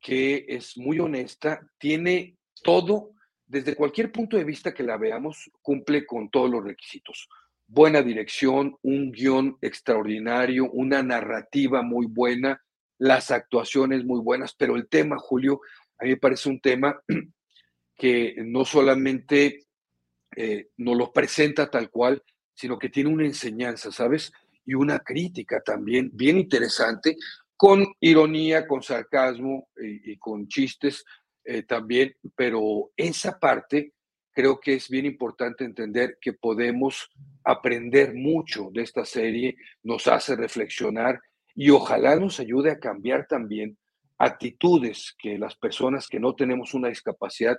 que 0.00 0.44
es 0.48 0.76
muy 0.76 1.00
honesta, 1.00 1.60
tiene 1.78 2.36
todo, 2.62 3.14
desde 3.46 3.74
cualquier 3.74 4.12
punto 4.12 4.36
de 4.36 4.44
vista 4.44 4.72
que 4.72 4.84
la 4.84 4.96
veamos, 4.96 5.50
cumple 5.60 6.06
con 6.06 6.30
todos 6.30 6.48
los 6.48 6.62
requisitos 6.62 7.28
buena 7.72 8.02
dirección, 8.02 8.76
un 8.82 9.10
guion 9.12 9.56
extraordinario, 9.62 10.70
una 10.70 11.02
narrativa 11.02 11.82
muy 11.82 12.04
buena, 12.06 12.62
las 12.98 13.30
actuaciones 13.30 14.04
muy 14.04 14.20
buenas, 14.20 14.54
pero 14.54 14.76
el 14.76 14.88
tema, 14.88 15.16
Julio, 15.18 15.60
a 15.98 16.04
mí 16.04 16.10
me 16.10 16.16
parece 16.18 16.50
un 16.50 16.60
tema 16.60 17.00
que 17.96 18.34
no 18.44 18.66
solamente 18.66 19.64
eh, 20.36 20.68
nos 20.78 20.96
lo 20.96 21.12
presenta 21.12 21.70
tal 21.70 21.90
cual, 21.90 22.22
sino 22.54 22.78
que 22.78 22.88
tiene 22.88 23.10
una 23.10 23.24
enseñanza, 23.24 23.90
¿sabes? 23.90 24.32
Y 24.64 24.74
una 24.74 24.98
crítica 25.00 25.60
también 25.60 26.10
bien 26.12 26.38
interesante, 26.38 27.16
con 27.56 27.86
ironía, 28.00 28.66
con 28.66 28.82
sarcasmo 28.82 29.68
y, 29.76 30.16
con 30.16 30.48
chistes 30.48 31.04
eh, 31.44 31.62
también, 31.62 32.14
pero 32.34 32.90
esa 32.96 33.38
parte 33.38 33.92
creo 34.32 34.58
que 34.58 34.74
es 34.74 34.88
bien 34.88 35.06
importante 35.06 35.64
entender 35.64 36.18
que 36.20 36.32
podemos 36.32 37.10
aprender 37.44 38.14
mucho 38.14 38.70
de 38.72 38.82
esta 38.82 39.04
serie, 39.04 39.56
nos 39.82 40.06
hace 40.06 40.34
reflexionar 40.36 41.20
y 41.54 41.70
ojalá 41.70 42.16
nos 42.16 42.40
ayude 42.40 42.70
a 42.70 42.78
cambiar 42.78 43.26
también 43.26 43.76
actitudes 44.18 45.14
que 45.18 45.38
las 45.38 45.54
personas 45.56 46.08
que 46.08 46.20
no 46.20 46.34
tenemos 46.34 46.74
una 46.74 46.88
discapacidad 46.88 47.58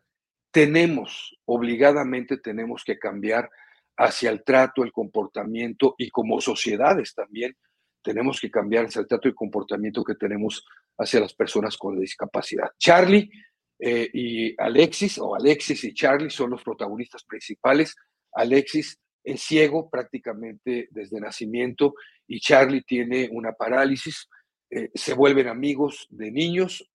tenemos, 0.53 1.35
obligadamente 1.45 2.37
tenemos 2.37 2.83
que 2.83 2.99
cambiar 2.99 3.49
hacia 3.97 4.29
el 4.29 4.43
trato, 4.43 4.83
el 4.83 4.91
comportamiento 4.91 5.95
y 5.97 6.11
como 6.11 6.39
sociedades 6.39 7.15
también 7.15 7.57
tenemos 8.03 8.39
que 8.39 8.51
cambiar 8.51 8.85
hacia 8.85 9.01
el 9.01 9.07
trato 9.07 9.27
y 9.27 9.33
comportamiento 9.33 10.03
que 10.03 10.13
tenemos 10.13 10.63
hacia 10.99 11.21
las 11.21 11.33
personas 11.33 11.75
con 11.75 11.99
discapacidad. 11.99 12.69
Charlie 12.77 13.31
eh, 13.79 14.07
y 14.13 14.61
Alexis, 14.61 15.17
o 15.17 15.33
Alexis 15.33 15.83
y 15.85 15.93
Charlie 15.93 16.29
son 16.29 16.51
los 16.51 16.63
protagonistas 16.63 17.23
principales. 17.23 17.95
Alexis 18.33 18.99
es 19.23 19.41
ciego 19.41 19.89
prácticamente 19.89 20.87
desde 20.91 21.19
nacimiento 21.19 21.95
y 22.27 22.39
Charlie 22.39 22.83
tiene 22.83 23.27
una 23.31 23.53
parálisis. 23.53 24.29
Eh, 24.69 24.91
se 24.93 25.15
vuelven 25.15 25.47
amigos 25.47 26.05
de 26.11 26.29
niños, 26.31 26.87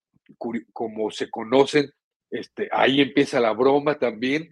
como 0.72 1.10
se 1.10 1.28
conocen, 1.28 1.90
este, 2.31 2.69
ahí 2.73 3.01
empieza 3.01 3.41
la 3.41 3.53
broma 3.53 3.99
también, 3.99 4.49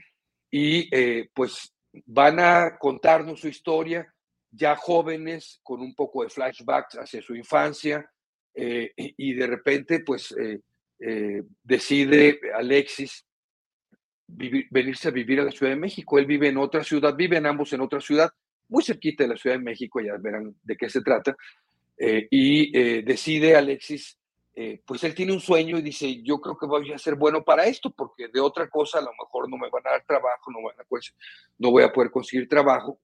y 0.51 0.89
eh, 0.95 1.29
pues 1.35 1.75
van 2.05 2.39
a 2.41 2.77
contarnos 2.79 3.41
su 3.41 3.49
historia, 3.49 4.13
ya 4.51 4.77
jóvenes, 4.77 5.61
con 5.63 5.81
un 5.81 5.95
poco 5.95 6.23
de 6.23 6.31
flashbacks 6.31 6.95
hacia 6.99 7.21
su 7.23 7.35
infancia, 7.35 8.11
y 8.55 9.35
de 9.35 9.47
repente, 9.47 10.01
pues 10.01 10.35
eh, 10.99 11.43
decide 11.63 12.41
Alexis 12.55 13.27
venirse 14.27 15.09
a 15.09 15.11
vivir 15.11 15.41
a 15.41 15.45
la 15.45 15.53
Ciudad 15.53 15.73
de 15.73 15.79
México. 15.79 16.19
Él 16.19 16.27
vive 16.27 16.49
en 16.49 16.57
otra 16.57 16.83
ciudad, 16.83 17.15
viven 17.15 17.47
ambos 17.47 17.73
en 17.73 17.83
otra 17.83 18.01
ciudad, 18.01 18.31
muy 18.69 18.83
cerquita 18.83 19.25
de 19.25 19.29
la 19.29 19.37
Ciudad 19.37 19.57
de 19.57 19.63
México, 19.63 20.01
ya 20.01 20.17
verán 20.17 20.55
de 20.63 20.77
qué 20.77 20.89
se 20.89 21.03
trata. 21.03 21.37
Eh, 21.99 22.27
y 22.31 22.77
eh, 22.77 23.03
decide 23.03 23.57
Alexis, 23.57 24.19
pues 24.87 25.05
él 25.05 25.15
tiene 25.15 25.33
un 25.33 25.41
sueño 25.41 25.79
y 25.79 25.83
dice, 25.83 26.23
yo 26.23 26.41
creo 26.41 26.57
que 26.57 26.67
voy 26.67 26.91
a 26.91 26.99
ser 26.99 27.15
bueno 27.15 27.45
para 27.45 27.67
esto, 27.67 27.91
porque 27.91 28.29
de 28.29 28.41
otra 28.41 28.69
cosa 28.71 28.99
a 28.99 29.03
lo 29.03 29.11
mejor 29.13 29.51
no 29.51 29.59
me 29.59 29.69
van 29.69 29.87
a 29.87 29.91
dar 29.91 30.05
trabajo, 30.07 30.51
no, 30.51 30.63
van 30.63 30.81
a 30.81 30.85
no 31.59 31.71
voy 31.71 31.83
a 31.83 31.93
poder 31.93 32.11
conseguir 32.11 32.49
trabajo. 32.49 32.99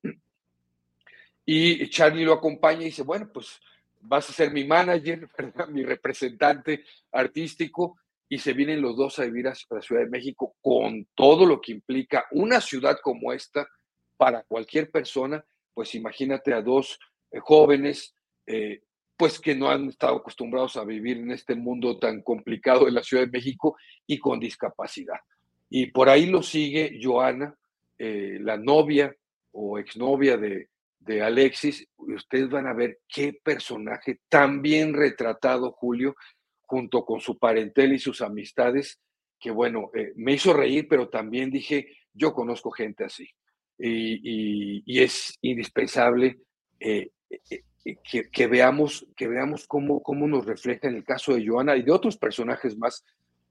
Y 1.45 1.89
Charlie 1.91 2.25
lo 2.25 2.33
acompaña 2.33 2.83
y 2.83 2.87
dice, 2.87 3.03
bueno, 3.03 3.29
pues 3.33 3.61
vas 4.01 4.29
a 4.31 4.33
ser 4.33 4.51
mi 4.51 4.65
manager, 4.65 5.29
mi 5.69 5.85
representante 5.85 6.85
artístico, 7.11 7.99
y 8.29 8.39
se 8.39 8.55
vienen 8.55 8.81
los 8.81 8.97
dos 8.97 9.19
a 9.19 9.25
vivir 9.25 9.47
a 9.47 9.55
la 9.71 9.83
Ciudad 9.83 10.03
de 10.03 10.09
México 10.09 10.55
con 10.63 11.07
todo 11.15 11.45
lo 11.45 11.61
que 11.61 11.73
implica 11.73 12.25
una 12.31 12.63
ciudad 12.63 12.97
como 13.03 13.31
esta 13.31 13.69
para 14.17 14.43
cualquier 14.45 14.91
persona, 14.91 15.45
pues 15.75 15.95
imagínate 15.95 16.55
a 16.55 16.63
dos 16.63 16.99
eh, 17.31 17.41
jóvenes, 17.41 18.15
eh, 18.47 18.85
pues 19.23 19.39
que 19.39 19.55
no 19.55 19.71
han 19.71 19.89
estado 19.89 20.17
acostumbrados 20.17 20.77
a 20.77 20.85
vivir 20.85 21.19
en 21.19 21.31
este 21.31 21.55
mundo 21.55 21.97
tan 21.97 22.23
complicado 22.23 22.87
de 22.87 22.91
la 22.91 23.05
Ciudad 23.05 23.23
de 23.23 23.31
México 23.31 23.77
y 24.05 24.19
con 24.19 24.41
discapacidad. 24.41 25.21
Y 25.71 25.93
por 25.93 26.09
ahí 26.09 26.27
lo 26.27 26.43
sigue 26.43 26.99
Joana, 27.01 27.57
eh, 27.99 28.39
la 28.41 28.57
novia 28.57 29.15
o 29.53 29.79
exnovia 29.79 30.37
de, 30.37 30.71
de 30.99 31.23
Alexis, 31.23 31.87
ustedes 31.99 32.51
van 32.51 32.67
a 32.67 32.73
ver 32.73 32.99
qué 33.07 33.33
personaje 33.33 34.19
tan 34.29 34.61
bien 34.61 34.93
retratado, 34.93 35.71
Julio, 35.71 36.17
junto 36.63 37.05
con 37.05 37.21
su 37.21 37.39
parentela 37.39 37.95
y 37.95 38.01
sus 38.01 38.23
amistades, 38.23 38.99
que 39.39 39.53
bueno, 39.53 39.93
eh, 39.95 40.11
me 40.17 40.33
hizo 40.33 40.53
reír, 40.53 40.89
pero 40.91 41.11
también 41.11 41.49
dije, 41.49 41.87
yo 42.13 42.33
conozco 42.35 42.73
gente 42.73 43.05
así. 43.05 43.29
Y, 43.79 45.01
es 45.01 45.39
indispensable 45.43 46.41
eh, 46.81 47.11
eh, 47.85 47.97
que, 48.33 48.47
veamos, 48.47 49.07
que 49.17 49.29
veamos 49.29 49.67
cómo, 49.67 50.03
cómo 50.03 50.27
nos 50.27 50.47
refleja 50.47 50.89
en 50.89 50.97
el 50.97 51.05
caso 51.05 51.35
de 51.35 51.47
Joana 51.47 51.77
y 51.77 51.83
de 51.83 51.93
otros 51.93 52.17
personajes 52.17 52.77
más 52.77 53.05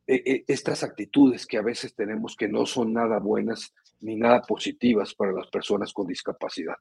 estas 0.08 0.84
actitudes 0.84 1.46
que 1.46 1.58
a 1.58 1.62
veces 1.62 1.96
tenemos 1.96 2.36
que 2.36 2.48
no 2.48 2.66
son 2.66 2.92
nada 2.92 3.20
buenas 3.20 3.74
ni 4.02 4.16
nada 4.16 4.42
positivas 4.42 5.14
para 5.14 5.32
las 5.32 5.48
personas 5.48 5.94
con 5.94 6.08
discapacidad. 6.08 6.76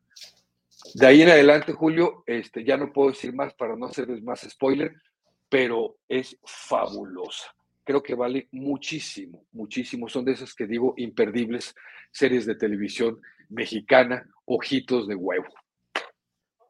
De 0.94 1.06
ahí 1.06 1.22
en 1.22 1.28
adelante, 1.28 1.72
Julio, 1.72 2.24
este, 2.27 2.64
ya 2.64 2.77
no 2.77 2.93
puedo 2.93 3.10
decir 3.10 3.35
más 3.35 3.55
para 3.55 3.77
no 3.77 3.86
hacerles 3.86 4.22
más 4.22 4.40
spoiler, 4.40 4.94
pero 5.48 5.98
es 6.09 6.36
fabulosa. 6.44 7.55
Creo 7.85 8.02
que 8.02 8.14
vale 8.14 8.48
muchísimo, 8.52 9.44
muchísimo. 9.52 10.09
Son 10.09 10.24
de 10.24 10.32
esas 10.32 10.55
que 10.55 10.66
digo 10.66 10.94
imperdibles 10.97 11.74
series 12.10 12.47
de 12.47 12.55
televisión 12.55 13.20
mexicana, 13.48 14.27
ojitos 14.47 15.06
de 15.06 15.14
huevo. 15.14 15.48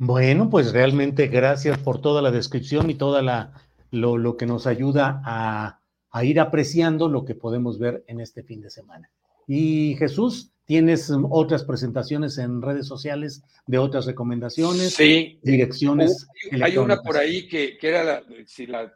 Bueno, 0.02 0.48
pues 0.48 0.72
realmente 0.72 1.26
gracias 1.26 1.76
por 1.76 2.00
toda 2.00 2.22
la 2.22 2.30
descripción 2.30 2.88
y 2.88 2.94
toda 2.94 3.20
la 3.20 3.52
lo, 3.90 4.16
lo 4.16 4.38
que 4.38 4.46
nos 4.46 4.66
ayuda 4.66 5.20
a, 5.26 5.82
a 6.10 6.24
ir 6.24 6.40
apreciando 6.40 7.10
lo 7.10 7.26
que 7.26 7.34
podemos 7.34 7.78
ver 7.78 8.02
en 8.06 8.18
este 8.18 8.42
fin 8.42 8.62
de 8.62 8.70
semana. 8.70 9.10
Y 9.46 9.96
Jesús, 9.98 10.52
¿tienes 10.64 11.12
otras 11.28 11.64
presentaciones 11.64 12.38
en 12.38 12.62
redes 12.62 12.86
sociales 12.86 13.42
de 13.66 13.76
otras 13.76 14.06
recomendaciones? 14.06 14.94
Sí. 14.94 15.38
Direcciones. 15.42 16.26
Hay 16.62 16.78
una 16.78 17.02
por 17.02 17.18
ahí 17.18 17.46
que, 17.46 17.76
era, 17.82 18.02
la, 18.02 18.22
si 18.46 18.66
la 18.66 18.90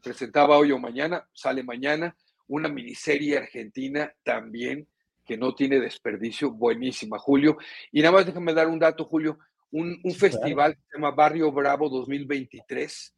presentaba 0.00 0.56
hoy 0.56 0.72
o 0.72 0.78
mañana, 0.78 1.22
sale 1.34 1.62
mañana, 1.62 2.16
una 2.48 2.70
miniserie 2.70 3.36
argentina 3.36 4.10
también 4.22 4.88
que 5.26 5.36
no 5.36 5.54
tiene 5.54 5.78
desperdicio, 5.78 6.50
buenísima, 6.50 7.18
Julio. 7.18 7.58
Y 7.92 8.00
nada 8.00 8.12
más 8.12 8.26
déjame 8.26 8.54
dar 8.54 8.68
un 8.68 8.78
dato, 8.78 9.04
Julio, 9.04 9.38
un, 9.72 10.00
festival 10.14 10.74
que 10.74 10.82
se 10.90 10.96
llama 10.96 11.12
Barrio 11.12 11.52
Bravo 11.52 11.88
2023, 11.88 13.14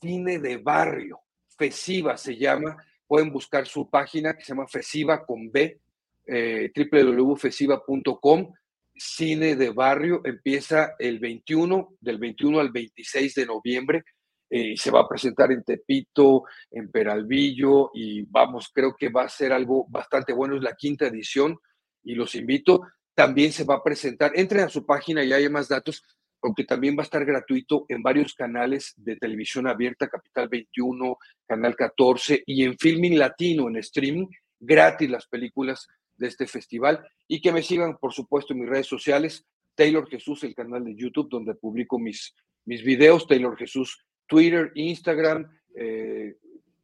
cine 0.00 0.38
de 0.38 0.56
barrio, 0.56 1.20
FESIVA 1.56 2.16
se 2.16 2.36
llama, 2.36 2.76
pueden 3.06 3.32
buscar 3.32 3.66
su 3.66 3.88
página 3.88 4.34
que 4.34 4.44
se 4.44 4.52
llama 4.52 4.66
FESIVA 4.66 5.24
con 5.24 5.50
B, 5.50 5.80
eh, 6.26 6.72
www.fesiva.com. 6.74 8.52
Cine 8.96 9.56
de 9.56 9.70
Barrio 9.70 10.20
empieza 10.24 10.94
el 10.98 11.18
21, 11.18 11.96
del 12.00 12.18
21 12.18 12.60
al 12.60 12.70
26 12.70 13.34
de 13.34 13.46
noviembre. 13.46 14.04
Eh, 14.48 14.76
se 14.76 14.90
va 14.90 15.00
a 15.00 15.08
presentar 15.08 15.50
en 15.50 15.64
Tepito, 15.64 16.44
en 16.70 16.90
Peralvillo 16.90 17.90
y 17.92 18.22
vamos, 18.22 18.70
creo 18.72 18.94
que 18.96 19.08
va 19.08 19.24
a 19.24 19.28
ser 19.28 19.52
algo 19.52 19.86
bastante 19.88 20.32
bueno. 20.32 20.56
Es 20.56 20.62
la 20.62 20.76
quinta 20.76 21.06
edición 21.06 21.58
y 22.04 22.14
los 22.14 22.36
invito. 22.36 22.82
También 23.14 23.52
se 23.52 23.64
va 23.64 23.76
a 23.76 23.82
presentar, 23.82 24.32
entren 24.34 24.64
a 24.64 24.68
su 24.68 24.84
página 24.84 25.22
y 25.22 25.32
hay 25.32 25.48
más 25.48 25.68
datos, 25.68 26.02
aunque 26.42 26.64
también 26.64 26.96
va 26.96 27.02
a 27.02 27.04
estar 27.04 27.24
gratuito 27.24 27.86
en 27.88 28.02
varios 28.02 28.34
canales 28.34 28.92
de 28.96 29.16
televisión 29.16 29.66
abierta, 29.66 30.08
Capital 30.08 30.48
21, 30.48 31.18
Canal 31.46 31.76
14 31.76 32.42
y 32.46 32.64
en 32.64 32.76
Filming 32.76 33.18
Latino, 33.18 33.68
en 33.68 33.76
streaming, 33.76 34.26
gratis 34.58 35.08
las 35.08 35.26
películas 35.26 35.86
de 36.16 36.26
este 36.26 36.46
festival. 36.46 37.06
Y 37.28 37.40
que 37.40 37.52
me 37.52 37.62
sigan, 37.62 37.96
por 37.96 38.12
supuesto, 38.12 38.52
en 38.52 38.60
mis 38.60 38.68
redes 38.68 38.86
sociales, 38.86 39.46
Taylor 39.74 40.08
Jesús, 40.08 40.44
el 40.44 40.54
canal 40.54 40.84
de 40.84 40.94
YouTube 40.94 41.28
donde 41.30 41.54
publico 41.54 41.98
mis, 41.98 42.34
mis 42.64 42.82
videos, 42.82 43.26
Taylor 43.26 43.56
Jesús, 43.56 44.04
Twitter, 44.26 44.70
Instagram, 44.74 45.50
eh, 45.76 46.36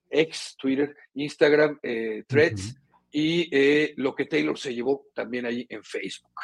ex 0.09 0.57
Twitter, 0.57 0.97
Instagram, 1.15 1.79
eh, 1.83 2.25
Threads 2.27 2.80
y 3.11 3.49
eh, 3.51 3.95
lo 3.97 4.15
que 4.15 4.27
Taylor 4.27 4.59
se 4.59 4.75
llevó 4.75 5.07
también 5.15 5.47
ahí 5.47 5.67
en 5.69 5.83
Facebook. 5.83 6.41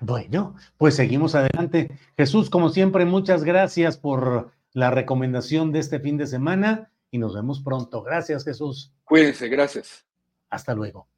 Bueno, 0.00 0.54
pues 0.76 0.94
seguimos 0.94 1.34
adelante. 1.34 1.90
Jesús, 2.16 2.50
como 2.50 2.68
siempre, 2.68 3.04
muchas 3.04 3.44
gracias 3.44 3.98
por 3.98 4.52
la 4.72 4.90
recomendación 4.90 5.72
de 5.72 5.80
este 5.80 5.98
fin 5.98 6.16
de 6.16 6.26
semana 6.26 6.92
y 7.10 7.18
nos 7.18 7.34
vemos 7.34 7.60
pronto. 7.60 8.02
Gracias, 8.02 8.44
Jesús. 8.44 8.92
Cuídense, 9.04 9.48
gracias. 9.48 10.06
Hasta 10.50 10.74
luego. 10.74 11.08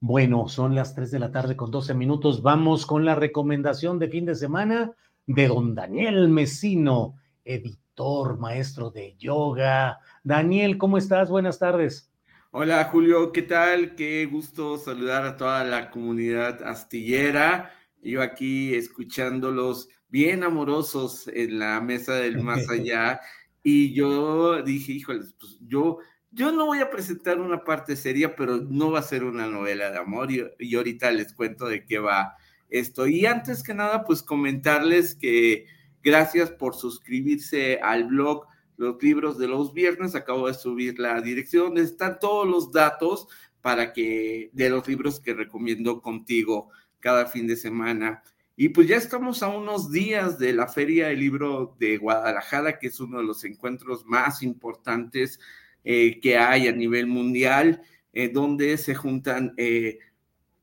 Bueno, 0.00 0.48
son 0.48 0.74
las 0.74 0.94
3 0.94 1.10
de 1.10 1.18
la 1.18 1.30
tarde 1.30 1.56
con 1.56 1.70
12 1.70 1.92
minutos. 1.92 2.42
Vamos 2.42 2.86
con 2.86 3.04
la 3.04 3.14
recomendación 3.14 3.98
de 3.98 4.08
fin 4.08 4.24
de 4.24 4.34
semana 4.34 4.94
de 5.26 5.48
don 5.48 5.74
Daniel 5.74 6.28
Mesino, 6.28 7.16
editor, 7.44 8.38
maestro 8.38 8.90
de 8.90 9.14
yoga. 9.18 10.00
Daniel, 10.24 10.78
¿cómo 10.78 10.96
estás? 10.96 11.28
Buenas 11.28 11.58
tardes. 11.58 12.09
Hola 12.52 12.82
Julio, 12.86 13.30
¿qué 13.30 13.42
tal? 13.42 13.94
Qué 13.94 14.26
gusto 14.26 14.76
saludar 14.76 15.24
a 15.24 15.36
toda 15.36 15.62
la 15.62 15.88
comunidad 15.88 16.64
astillera. 16.64 17.72
Yo 18.02 18.22
aquí 18.22 18.74
escuchándolos 18.74 19.88
bien 20.08 20.42
amorosos 20.42 21.30
en 21.32 21.60
la 21.60 21.80
mesa 21.80 22.14
del 22.14 22.42
más 22.42 22.68
allá. 22.68 23.20
Y 23.62 23.92
yo 23.94 24.64
dije, 24.64 24.90
híjoles, 24.90 25.32
pues 25.38 25.58
yo, 25.60 25.98
yo 26.32 26.50
no 26.50 26.66
voy 26.66 26.80
a 26.80 26.90
presentar 26.90 27.38
una 27.38 27.62
parte 27.62 27.94
seria, 27.94 28.34
pero 28.34 28.56
no 28.56 28.90
va 28.90 28.98
a 28.98 29.02
ser 29.02 29.22
una 29.22 29.46
novela 29.46 29.92
de 29.92 29.98
amor. 29.98 30.32
Y, 30.32 30.44
y 30.58 30.74
ahorita 30.74 31.12
les 31.12 31.32
cuento 31.32 31.68
de 31.68 31.84
qué 31.84 32.00
va 32.00 32.36
esto. 32.68 33.06
Y 33.06 33.26
antes 33.26 33.62
que 33.62 33.74
nada, 33.74 34.02
pues 34.02 34.24
comentarles 34.24 35.14
que 35.14 35.66
gracias 36.02 36.50
por 36.50 36.74
suscribirse 36.74 37.78
al 37.80 38.08
blog 38.08 38.49
Los 38.80 39.02
Libros 39.02 39.36
de 39.36 39.46
los 39.46 39.74
Viernes. 39.74 40.14
Acabo 40.14 40.48
de 40.48 40.54
subir 40.54 40.98
la 40.98 41.20
dirección 41.20 41.66
donde 41.66 41.82
están 41.82 42.18
todos 42.18 42.48
los 42.48 42.72
datos 42.72 43.28
para 43.60 43.92
que 43.92 44.48
de 44.54 44.70
los 44.70 44.88
libros 44.88 45.20
que 45.20 45.34
recomiendo 45.34 46.00
contigo 46.00 46.70
cada 46.98 47.26
fin 47.26 47.46
de 47.46 47.56
semana. 47.56 48.22
Y 48.56 48.70
pues 48.70 48.88
ya 48.88 48.96
estamos 48.96 49.42
a 49.42 49.48
unos 49.48 49.90
días 49.90 50.38
de 50.38 50.54
la 50.54 50.66
Feria 50.66 51.08
del 51.08 51.20
Libro 51.20 51.76
de 51.78 51.98
Guadalajara, 51.98 52.78
que 52.78 52.86
es 52.86 53.00
uno 53.00 53.18
de 53.18 53.24
los 53.24 53.44
encuentros 53.44 54.06
más 54.06 54.42
importantes 54.42 55.40
eh, 55.84 56.18
que 56.20 56.38
hay 56.38 56.66
a 56.66 56.72
nivel 56.72 57.06
mundial, 57.06 57.82
eh, 58.14 58.30
donde 58.30 58.78
se 58.78 58.94
juntan 58.94 59.52
eh, 59.58 59.98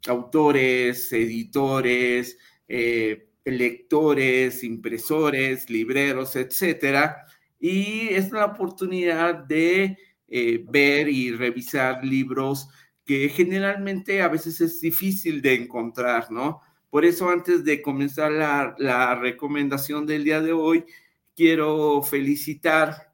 autores, 0.07 1.13
editores, 1.13 2.39
lectores, 3.45 4.63
impresores, 4.63 5.69
libreros, 5.69 6.35
etcétera. 6.35 7.26
Y 7.59 8.09
es 8.09 8.31
la 8.31 8.45
oportunidad 8.45 9.35
de 9.35 9.97
ver 10.69 11.07
y 11.07 11.31
revisar 11.31 12.03
libros 12.03 12.67
que 13.07 13.29
generalmente 13.29 14.21
a 14.21 14.27
veces 14.27 14.59
es 14.59 14.81
difícil 14.81 15.41
de 15.41 15.55
encontrar, 15.55 16.29
¿no? 16.29 16.61
Por 16.89 17.05
eso 17.05 17.29
antes 17.29 17.63
de 17.63 17.81
comenzar 17.81 18.31
la, 18.31 19.15
recomendación 19.15 20.05
del 20.05 20.25
día 20.25 20.41
de 20.41 20.51
hoy, 20.51 20.85
quiero 21.35 22.01
felicitar 22.03 23.13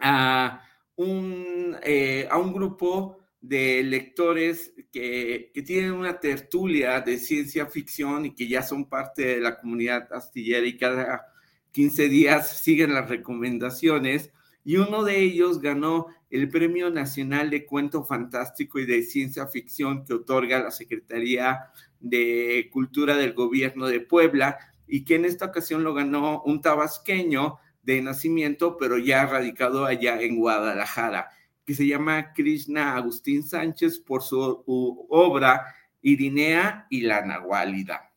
a 0.00 0.62
un, 0.94 1.76
eh, 1.82 2.28
a 2.30 2.38
un 2.38 2.52
grupo 2.52 3.18
de 3.40 3.82
lectores 3.82 4.72
que, 4.92 5.50
que, 5.52 5.62
tienen 5.62 5.92
una 5.92 6.20
tertulia 6.20 7.00
de 7.00 7.18
ciencia 7.18 7.66
ficción 7.66 8.26
y 8.26 8.34
que 8.34 8.46
ya 8.46 8.62
son 8.62 8.88
parte 8.88 9.22
de 9.24 9.40
la 9.40 9.58
comunidad 9.58 10.12
astillera 10.12 10.66
y 10.66 10.76
cada 10.76 11.29
15 11.72 12.08
días 12.08 12.60
siguen 12.60 12.94
las 12.94 13.08
recomendaciones. 13.08 14.32
Y 14.64 14.76
uno 14.76 15.04
de 15.04 15.20
ellos 15.20 15.60
ganó 15.60 16.06
el 16.30 16.48
Premio 16.48 16.90
Nacional 16.90 17.50
de 17.50 17.66
Cuento 17.66 18.04
Fantástico 18.04 18.78
y 18.78 18.86
de 18.86 19.02
Ciencia 19.02 19.46
Ficción 19.46 20.04
que 20.04 20.14
otorga 20.14 20.62
la 20.62 20.70
Secretaría 20.70 21.70
de 21.98 22.68
Cultura 22.72 23.16
del 23.16 23.32
Gobierno 23.32 23.86
de 23.86 24.00
Puebla 24.00 24.58
y 24.86 25.04
que 25.04 25.16
en 25.16 25.24
esta 25.24 25.46
ocasión 25.46 25.84
lo 25.84 25.94
ganó 25.94 26.42
un 26.42 26.60
tabasqueño 26.60 27.58
de 27.82 28.02
nacimiento, 28.02 28.76
pero 28.76 28.98
ya 28.98 29.26
radicado 29.26 29.86
allá 29.86 30.20
en 30.20 30.36
Guadalajara, 30.36 31.30
que 31.64 31.74
se 31.74 31.86
llama 31.86 32.32
Krishna 32.32 32.96
Agustín 32.96 33.42
Sánchez 33.42 33.98
por 34.00 34.22
su 34.22 34.64
obra 35.08 35.74
Irinea 36.02 36.86
y 36.90 37.02
la 37.02 37.24
Nahualida. 37.24 38.09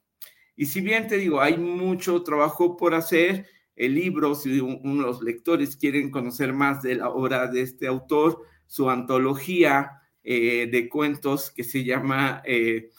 Y 0.56 0.66
si 0.68 0.82
bien 0.82 1.08
te 1.08 1.18
digo, 1.18 1.42
hay 1.42 1.58
mucho 1.58 2.22
trabajo 2.24 2.78
por 2.78 2.94
hacer, 2.94 3.48
el 3.76 3.96
libro, 3.96 4.36
si 4.36 4.60
unos 4.60 5.22
lectores 5.24 5.76
quieren 5.76 6.12
conocer 6.12 6.54
más 6.54 6.84
de 6.84 6.96
la 6.96 7.10
obra 7.10 7.48
de 7.48 7.62
este 7.62 7.88
autor, 7.88 8.44
su 8.68 8.90
antología 8.90 10.02
eh, 10.24 10.70
de 10.72 10.90
cuentos 10.90 11.52
que 11.52 11.64
se 11.64 11.84
llama, 11.84 12.42
eh, 12.46 12.92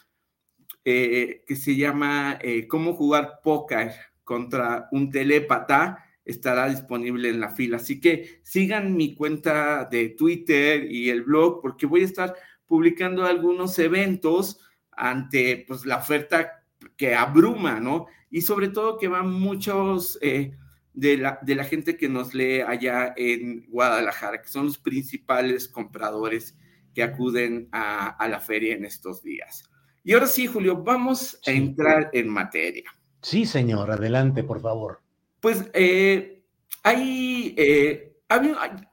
eh, 0.84 1.44
que 1.46 1.56
se 1.56 1.76
llama 1.76 2.38
Cómo 2.68 2.94
jugar 2.94 3.40
póker 3.42 3.92
contra 4.24 4.88
un 4.90 5.10
telépata, 5.10 6.04
estará 6.24 6.68
disponible 6.68 7.28
en 7.28 7.40
la 7.40 7.50
fila. 7.50 7.76
Así 7.76 8.00
que 8.00 8.40
sigan 8.42 8.96
mi 8.96 9.14
cuenta 9.14 9.84
de 9.84 10.10
Twitter 10.10 10.90
y 10.90 11.10
el 11.10 11.22
blog 11.22 11.60
porque 11.60 11.86
voy 11.86 12.02
a 12.02 12.06
estar 12.06 12.34
publicando 12.66 13.24
algunos 13.24 13.78
eventos 13.78 14.58
ante 14.90 15.64
pues, 15.68 15.84
la 15.84 15.98
oferta 15.98 16.63
que 16.96 17.14
abruma, 17.14 17.80
¿no? 17.80 18.06
Y 18.30 18.42
sobre 18.42 18.68
todo 18.68 18.98
que 18.98 19.08
van 19.08 19.30
muchos 19.30 20.18
de 20.20 21.16
la, 21.18 21.38
de 21.42 21.54
la 21.54 21.64
gente 21.64 21.96
que 21.96 22.08
nos 22.08 22.34
lee 22.34 22.60
allá 22.60 23.12
en 23.16 23.66
Guadalajara, 23.68 24.40
que 24.40 24.48
son 24.48 24.66
los 24.66 24.78
principales 24.78 25.68
compradores 25.68 26.56
que 26.94 27.02
acuden 27.02 27.68
a, 27.72 28.26
la 28.28 28.40
feria 28.40 28.74
en 28.74 28.84
estos 28.84 29.22
días. 29.22 29.68
Y 30.04 30.12
ahora 30.12 30.26
sí, 30.26 30.46
Julio, 30.46 30.82
vamos 30.82 31.40
a 31.46 31.50
entrar 31.50 32.10
en 32.12 32.28
materia. 32.28 32.84
Sí, 33.20 33.44
señor, 33.44 33.90
adelante, 33.90 34.44
por 34.44 34.60
favor. 34.60 35.02
Pues 35.40 35.64
eh, 35.74 36.44
hay, 36.82 37.54
eh, 37.58 38.16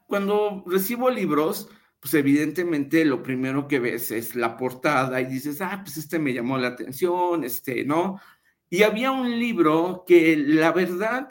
cuando 0.08 0.64
recibo 0.66 1.10
libros, 1.10 1.70
pues 2.02 2.16
evidentemente 2.16 3.06
lo 3.06 3.22
primero 3.22 3.68
que 3.68 3.80
ves 3.80 4.10
es 4.10 4.36
la 4.36 4.58
portada 4.58 5.22
y 5.22 5.26
dices, 5.26 5.62
ah, 5.62 5.82
pues 5.84 5.98
este 5.98 6.18
me 6.18 6.34
llamó 6.34 6.58
la 6.58 6.70
atención, 6.70 7.44
este, 7.44 7.86
¿no? 7.86 8.20
Y 8.70 8.82
había 8.82 9.12
un 9.12 9.30
libro 9.40 10.04
que 10.08 10.36
la 10.36 10.72
verdad 10.72 11.30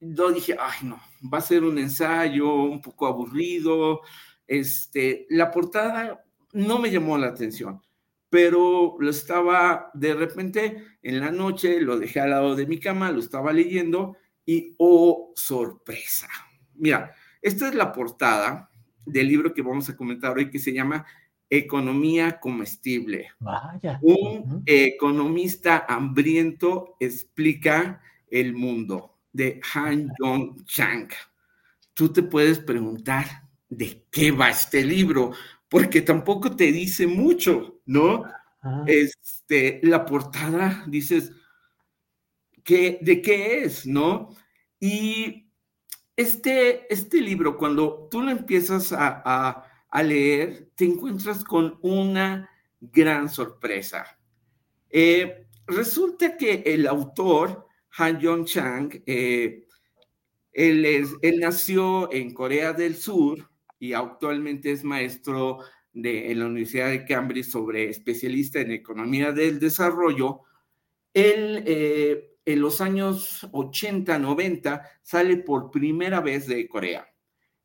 yo 0.00 0.32
dije, 0.32 0.56
ay 0.58 0.88
no, 0.88 1.00
va 1.32 1.38
a 1.38 1.42
ser 1.42 1.62
un 1.62 1.78
ensayo 1.78 2.52
un 2.54 2.82
poco 2.82 3.06
aburrido. 3.06 4.00
Este, 4.46 5.26
la 5.30 5.50
portada 5.50 6.24
no 6.54 6.78
me 6.80 6.90
llamó 6.90 7.16
la 7.16 7.28
atención, 7.28 7.80
pero 8.28 8.96
lo 8.98 9.10
estaba 9.10 9.90
de 9.94 10.14
repente 10.14 10.84
en 11.02 11.20
la 11.20 11.30
noche, 11.30 11.80
lo 11.80 11.98
dejé 11.98 12.18
al 12.18 12.30
lado 12.30 12.56
de 12.56 12.66
mi 12.66 12.80
cama, 12.80 13.12
lo 13.12 13.20
estaba 13.20 13.52
leyendo 13.52 14.16
y 14.44 14.74
oh, 14.78 15.32
sorpresa. 15.36 16.28
Mira, 16.74 17.14
esta 17.42 17.68
es 17.68 17.74
la 17.76 17.92
portada 17.92 18.67
del 19.08 19.28
libro 19.28 19.52
que 19.52 19.62
vamos 19.62 19.88
a 19.88 19.96
comentar 19.96 20.36
hoy 20.36 20.50
que 20.50 20.58
se 20.58 20.72
llama 20.72 21.04
Economía 21.50 22.38
comestible. 22.38 23.30
Vaya. 23.38 23.98
Un 24.02 24.62
economista 24.66 25.86
hambriento 25.88 26.96
explica 27.00 28.02
el 28.30 28.52
mundo 28.52 29.16
de 29.32 29.60
Han 29.74 30.12
Yong 30.20 30.64
Chang. 30.64 31.08
Tú 31.94 32.12
te 32.12 32.22
puedes 32.22 32.58
preguntar 32.58 33.24
de 33.68 34.04
qué 34.10 34.30
va 34.30 34.50
este 34.50 34.84
libro, 34.84 35.32
porque 35.68 36.02
tampoco 36.02 36.54
te 36.54 36.72
dice 36.72 37.06
mucho, 37.06 37.80
¿no? 37.86 38.24
Ah. 38.62 38.84
Este, 38.86 39.80
la 39.82 40.04
portada, 40.04 40.84
dices, 40.86 41.32
¿qué, 42.62 42.98
¿de 43.00 43.22
qué 43.22 43.64
es, 43.64 43.86
no? 43.86 44.30
Y 44.80 45.47
este, 46.18 46.92
este 46.92 47.20
libro, 47.20 47.56
cuando 47.56 48.08
tú 48.10 48.20
lo 48.20 48.32
empiezas 48.32 48.92
a, 48.92 49.64
leer, 50.02 50.68
te 50.74 50.84
encuentras 50.84 51.44
con 51.44 51.78
una 51.80 52.50
gran 52.80 53.28
sorpresa. 53.28 54.18
Eh, 54.90 55.46
resulta 55.68 56.36
que 56.36 56.64
el 56.66 56.88
autor 56.88 57.68
han 57.96 58.18
Yong 58.18 58.46
Chang, 58.46 59.00
eh, 59.06 59.64
él, 60.52 60.84
él, 60.84 61.38
nació 61.38 62.12
en 62.12 62.34
Corea 62.34 62.72
del 62.72 62.96
Sur 62.96 63.48
y 63.78 63.92
actualmente 63.92 64.72
es 64.72 64.82
maestro 64.82 65.60
de, 65.92 66.32
en 66.32 66.40
la 66.40 66.46
Universidad 66.46 66.90
de 66.90 67.04
Cambridge 67.04 67.48
sobre 67.48 67.90
especialista 67.90 68.58
en 68.58 68.72
economía 68.72 69.30
del 69.30 69.60
desarrollo. 69.60 70.40
Él 71.14 71.62
eh, 71.64 72.27
en 72.48 72.62
los 72.62 72.80
años 72.80 73.46
80, 73.52 74.18
90 74.18 74.82
sale 75.02 75.36
por 75.36 75.70
primera 75.70 76.22
vez 76.22 76.46
de 76.46 76.66
Corea. 76.66 77.06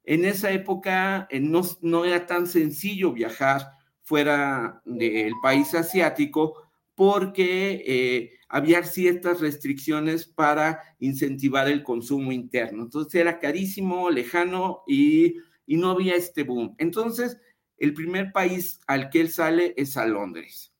En 0.03 0.25
esa 0.25 0.51
época 0.51 1.25
eh, 1.31 1.39
no, 1.39 1.61
no 1.79 2.03
era 2.03 2.25
tan 2.25 2.47
sencillo 2.47 3.13
viajar 3.13 3.65
fuera 4.01 4.81
del 4.83 5.31
país 5.41 5.73
asiático 5.73 6.67
porque 6.95 7.81
eh, 7.87 8.31
había 8.49 8.83
ciertas 8.83 9.39
restricciones 9.39 10.25
para 10.25 10.81
incentivar 10.99 11.69
el 11.69 11.81
consumo 11.81 12.33
interno. 12.33 12.83
Entonces 12.83 13.15
era 13.15 13.39
carísimo, 13.39 14.09
lejano 14.09 14.83
y, 14.85 15.35
no 15.65 15.91
había 15.91 16.15
este 16.15 16.43
boom. 16.43 16.75
Entonces, 16.77 17.37
el 17.77 17.93
primer 17.93 18.33
país 18.33 18.81
al 18.85 19.09
que 19.09 19.21
él 19.21 19.29
sale 19.29 19.73
es 19.77 19.95
a 19.95 20.05
Londres. 20.05 20.73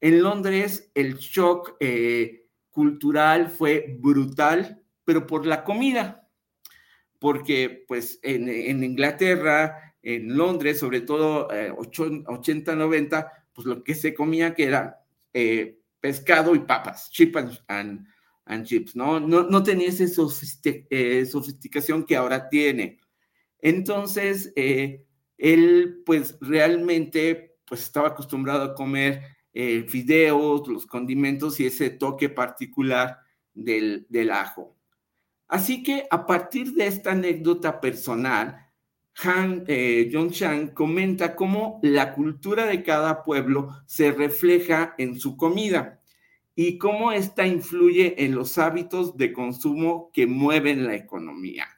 En 0.00 0.22
Londres 0.22 0.90
el 0.94 1.16
shock 1.18 1.76
eh, 1.78 2.43
cultural 2.74 3.50
fue 3.50 3.96
brutal, 4.00 4.82
pero 5.04 5.26
por 5.26 5.46
la 5.46 5.62
comida, 5.62 6.28
porque 7.20 7.84
pues 7.86 8.18
en, 8.22 8.82
Inglaterra, 8.82 9.94
en 10.02 10.36
Londres, 10.36 10.80
sobre 10.80 11.00
todo 11.00 11.48
80, 11.76 12.74
90, 12.74 13.32
pues 13.52 13.66
lo 13.66 13.84
que 13.84 13.94
se 13.94 14.12
comía 14.12 14.54
que 14.54 14.64
era 14.64 15.00
eh, 15.32 15.78
pescado 16.00 16.54
y 16.56 16.58
papas, 16.58 17.10
chip 17.10 17.36
and, 17.36 18.06
chips, 18.64 18.96
¿no? 18.96 19.20
¿no? 19.20 19.44
No 19.44 19.62
tenía 19.62 19.88
esa 19.88 20.04
eh, 20.64 21.26
sofisticación 21.26 22.04
que 22.04 22.16
ahora 22.16 22.48
tiene. 22.48 22.98
Entonces, 23.60 24.52
él 24.56 26.02
pues 26.04 26.36
realmente 26.40 27.56
pues 27.66 27.82
estaba 27.82 28.08
acostumbrado 28.08 28.64
a 28.64 28.74
comer 28.74 29.33
eh, 29.54 29.84
fideos, 29.86 30.66
los 30.66 30.84
condimentos 30.84 31.60
y 31.60 31.66
ese 31.66 31.90
toque 31.90 32.28
particular 32.28 33.20
del, 33.54 34.30
ajo. 34.32 34.76
Así 35.46 35.84
que 35.84 36.08
a 36.10 36.26
partir 36.26 36.72
de 36.72 36.88
esta 36.88 37.12
anécdota 37.12 37.80
personal, 37.80 38.60
Han, 39.22 39.62
eh, 39.68 40.10
Chang 40.32 40.74
comenta 40.74 41.36
cómo 41.36 41.78
la 41.84 42.14
cultura 42.14 42.66
de 42.66 42.82
cada 42.82 43.22
pueblo 43.22 43.68
se 43.86 44.10
refleja 44.10 44.96
en 44.98 45.20
su 45.20 45.36
comida 45.36 46.02
y 46.56 46.78
cómo 46.78 47.12
ésta 47.12 47.46
influye 47.46 48.24
en 48.24 48.34
los 48.34 48.58
hábitos 48.58 49.16
de 49.16 49.32
consumo 49.32 50.10
que 50.12 50.26
mueven 50.26 50.84
la 50.84 50.96
economía. 50.96 51.68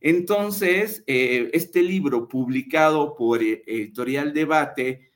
Entonces, 0.00 1.04
eh, 1.06 1.50
este 1.52 1.82
libro 1.82 2.26
publicado 2.26 3.14
por 3.14 3.42
Editorial 3.42 4.32
Debate 4.32 5.11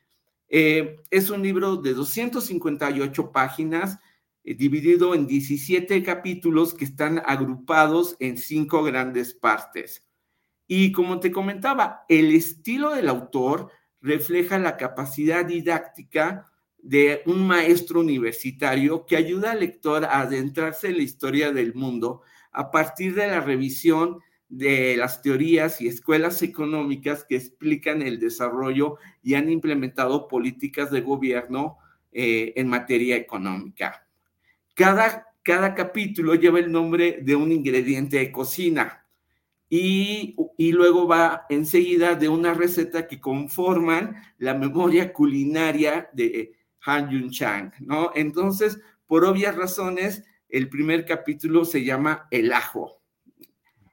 eh, 0.49 0.97
es 1.11 1.31
un 1.31 1.43
libro 1.43 1.77
de 1.77 1.95
258 1.95 3.33
páginas, 3.33 3.99
eh, 4.45 4.55
dividido 4.55 5.15
en 5.15 5.27
17 5.27 6.03
capítulos 6.03 6.75
que 6.75 6.85
están 6.85 7.23
agrupados 7.25 8.17
en 8.21 8.37
cinco 8.37 8.83
grandes 8.83 9.35
partes. 9.35 10.07
Y 10.67 10.93
como 10.93 11.21
te 11.21 11.31
comentaba, 11.31 12.05
el 12.09 12.35
estilo 12.35 12.91
del 12.91 13.09
autor 13.09 13.71
refleja 14.01 14.59
la 14.59 14.77
capacidad 14.77 15.45
didáctica 15.45 16.51
de 16.79 17.23
un 17.27 17.47
maestro 17.47 18.01
universitario 18.01 19.07
que 19.07 19.17
ayuda 19.17 19.53
al 19.53 19.61
lector 19.61 20.05
a 20.05 20.21
adentrarse 20.21 20.89
en 20.89 20.99
la 20.99 21.03
historia 21.03 21.53
del 21.53 21.75
mundo 21.75 22.23
a 22.53 22.71
partir 22.71 23.15
de 23.15 23.27
la 23.27 23.41
revisión 23.41 24.21
de 24.49 24.97
las 24.97 25.23
teorías 25.23 25.81
y 25.81 25.89
escuelas 25.89 26.43
económicas 26.43 27.25
que 27.25 27.37
explican 27.37 28.03
el 28.03 28.21
desarrollo 28.21 28.97
y 29.23 29.35
han 29.35 29.51
implementado 29.51 30.29
políticas 30.29 30.91
de 30.91 31.01
gobierno 31.01 31.79
eh, 32.13 32.53
en 32.57 32.69
materia 32.69 33.17
económica. 33.17 34.07
Cada, 34.75 35.27
cada 35.43 35.75
capítulo 35.75 36.35
lleva 36.35 36.59
el 36.59 36.71
nombre 36.71 37.19
de 37.23 37.35
un 37.35 37.51
ingrediente 37.51 38.19
de 38.19 38.31
cocina 38.31 39.05
y, 39.69 40.37
y, 40.57 40.71
luego 40.71 41.09
va 41.09 41.45
enseguida 41.49 42.15
de 42.15 42.29
una 42.29 42.55
receta 42.55 43.09
que 43.09 43.21
conforman 43.21 44.15
la 44.39 44.55
memoria 44.55 45.13
culinaria 45.13 46.09
de 46.13 46.53
Han 46.85 47.11
Yun 47.11 47.31
Chang, 47.31 47.73
¿no? 47.81 48.13
Entonces, 48.15 48.79
por 49.09 49.25
obvias 49.25 49.57
razones, 49.57 50.23
el 50.49 50.69
primer 50.69 51.05
capítulo 51.05 51.65
se 51.65 51.83
llama 51.83 52.29
El 52.31 52.53
ajo 52.53 53.01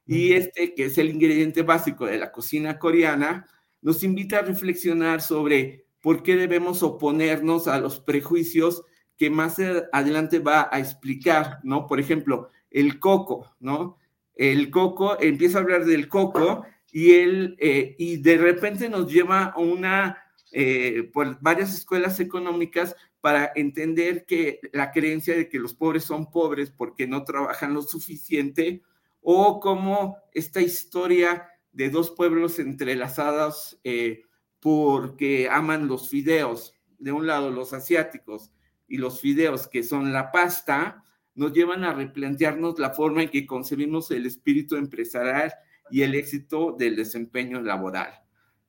y 0.06 0.34
este, 0.34 0.74
que 0.74 0.86
es 0.86 0.98
el 0.98 1.10
ingrediente 1.10 1.62
básico 1.62 2.06
de 2.06 2.18
la 2.18 2.32
cocina 2.32 2.80
coreana, 2.80 3.48
nos 3.82 4.04
invita 4.04 4.40
a 4.40 4.44
reflexionar 4.44 5.22
sobre 5.22 5.86
por 6.02 6.24
qué 6.24 6.36
debemos 6.36 6.84
oponernos 6.84 7.68
a 7.68 7.80
los 7.80 8.00
prejuicios 8.00 8.84
que 9.18 9.30
más 9.30 9.58
adelante 9.92 10.40
va 10.40 10.70
a 10.72 10.80
explicar, 10.80 11.60
¿no? 11.64 11.88
Por 11.88 12.00
ejemplo, 12.00 12.50
el 12.72 13.00
coco, 13.00 13.56
¿no? 13.60 13.98
El 14.36 14.70
coco, 14.70 15.20
empieza 15.22 15.60
a 15.60 15.62
hablar 15.62 15.86
del 15.86 16.08
coco 16.08 16.66
y, 16.92 17.12
él, 17.12 17.56
eh, 17.60 17.96
y 17.98 18.18
de 18.18 18.38
repente 18.38 18.90
nos 18.90 19.12
lleva 19.12 19.46
a 19.46 19.60
una, 19.60 20.18
eh, 20.52 21.10
por 21.14 21.40
varias 21.42 21.74
escuelas 21.74 22.20
económicas 22.20 22.96
para 23.22 23.52
entender 23.56 24.26
que 24.26 24.60
la 24.74 24.92
creencia 24.92 25.36
de 25.36 25.48
que 25.48 25.60
los 25.60 25.74
pobres 25.74 26.04
son 26.04 26.30
pobres 26.30 26.72
porque 26.72 27.08
no 27.08 27.24
trabajan 27.24 27.74
lo 27.74 27.82
suficiente, 27.82 28.82
o 29.24 29.60
como 29.60 30.18
esta 30.34 30.62
historia 30.62 31.48
de 31.72 31.90
dos 31.90 32.12
pueblos 32.12 32.60
entrelazados 32.60 33.80
eh, 33.84 34.24
porque 34.60 35.50
aman 35.50 35.88
los 35.88 36.10
fideos, 36.10 36.76
de 37.00 37.12
un 37.12 37.28
lado 37.28 37.50
los 37.50 37.74
asiáticos 37.74 38.52
y 38.88 38.98
los 38.98 39.20
fideos 39.20 39.68
que 39.68 39.84
son 39.84 40.14
la 40.14 40.32
pasta, 40.32 41.04
nos 41.36 41.54
llevan 41.54 41.84
a 41.84 41.94
replantearnos 41.94 42.78
la 42.80 42.92
forma 42.92 43.24
en 43.24 43.30
que 43.30 43.48
concebimos 43.48 44.12
el 44.12 44.26
espíritu 44.26 44.76
empresarial 44.76 45.54
y 45.90 46.04
el 46.04 46.16
éxito 46.16 46.76
del 46.78 46.96
desempeño 46.96 47.62
laboral. 47.62 48.14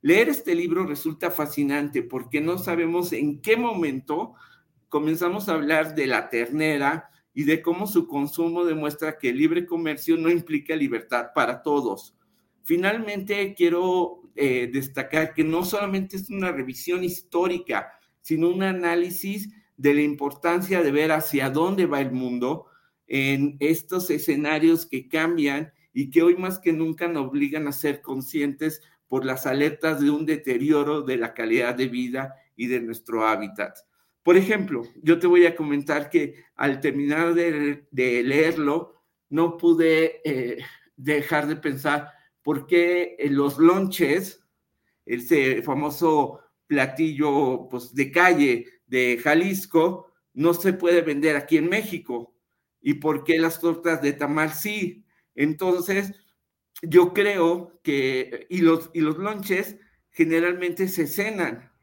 Leer 0.00 0.28
este 0.28 0.54
libro 0.54 0.84
resulta 0.84 1.30
fascinante 1.30 2.02
porque 2.02 2.40
no 2.40 2.58
sabemos 2.58 3.12
en 3.12 3.40
qué 3.40 3.56
momento 3.56 4.34
comenzamos 4.88 5.48
a 5.48 5.54
hablar 5.54 5.94
de 5.94 6.06
la 6.06 6.28
ternera, 6.28 7.10
y 7.34 7.44
de 7.44 7.60
cómo 7.60 7.86
su 7.86 8.06
consumo 8.06 8.64
demuestra 8.64 9.18
que 9.18 9.30
el 9.30 9.38
libre 9.38 9.66
comercio 9.66 10.16
no 10.16 10.30
implica 10.30 10.76
libertad 10.76 11.28
para 11.34 11.62
todos. 11.62 12.16
Finalmente, 12.62 13.54
quiero 13.54 14.22
eh, 14.36 14.70
destacar 14.72 15.34
que 15.34 15.44
no 15.44 15.64
solamente 15.64 16.16
es 16.16 16.30
una 16.30 16.52
revisión 16.52 17.02
histórica, 17.04 17.92
sino 18.20 18.48
un 18.48 18.62
análisis 18.62 19.50
de 19.76 19.94
la 19.94 20.02
importancia 20.02 20.82
de 20.82 20.92
ver 20.92 21.12
hacia 21.12 21.50
dónde 21.50 21.86
va 21.86 22.00
el 22.00 22.12
mundo 22.12 22.66
en 23.06 23.56
estos 23.60 24.08
escenarios 24.10 24.86
que 24.86 25.08
cambian 25.08 25.72
y 25.92 26.10
que 26.10 26.22
hoy 26.22 26.36
más 26.36 26.58
que 26.58 26.72
nunca 26.72 27.08
nos 27.08 27.26
obligan 27.26 27.66
a 27.68 27.72
ser 27.72 28.00
conscientes 28.00 28.80
por 29.08 29.24
las 29.24 29.46
alertas 29.46 30.00
de 30.00 30.10
un 30.10 30.24
deterioro 30.24 31.02
de 31.02 31.16
la 31.16 31.34
calidad 31.34 31.74
de 31.74 31.88
vida 31.88 32.34
y 32.56 32.66
de 32.68 32.80
nuestro 32.80 33.26
hábitat. 33.26 33.76
Por 34.24 34.38
ejemplo, 34.38 34.82
yo 35.02 35.18
te 35.18 35.26
voy 35.26 35.44
a 35.44 35.54
comentar 35.54 36.08
que 36.08 36.46
al 36.56 36.80
terminar 36.80 37.34
de, 37.34 37.84
leerlo, 37.92 39.02
no 39.28 39.58
pude 39.58 40.22
eh, 40.24 40.64
dejar 40.96 41.46
de 41.46 41.56
pensar 41.56 42.10
por 42.42 42.66
qué 42.66 43.16
los 43.28 43.58
lonches, 43.58 44.42
ese 45.04 45.62
famoso 45.62 46.40
platillo 46.66 47.68
pues, 47.68 47.94
de 47.94 48.10
calle 48.10 48.66
de 48.86 49.20
Jalisco, 49.22 50.10
no 50.32 50.54
se 50.54 50.72
puede 50.72 51.02
vender 51.02 51.36
aquí 51.36 51.58
en 51.58 51.68
México 51.68 52.34
y 52.80 52.94
por 52.94 53.24
qué 53.24 53.38
las 53.38 53.60
tortas 53.60 54.00
de 54.00 54.14
tamal 54.14 54.54
sí. 54.54 55.04
Entonces, 55.34 56.14
yo 56.80 57.12
creo 57.12 57.78
que, 57.82 58.46
y 58.48 58.62
los, 58.62 58.90
y 58.94 59.02
los 59.02 59.18
lonches 59.18 59.76
generalmente 60.10 60.88
se 60.88 61.06
cenan, 61.06 61.73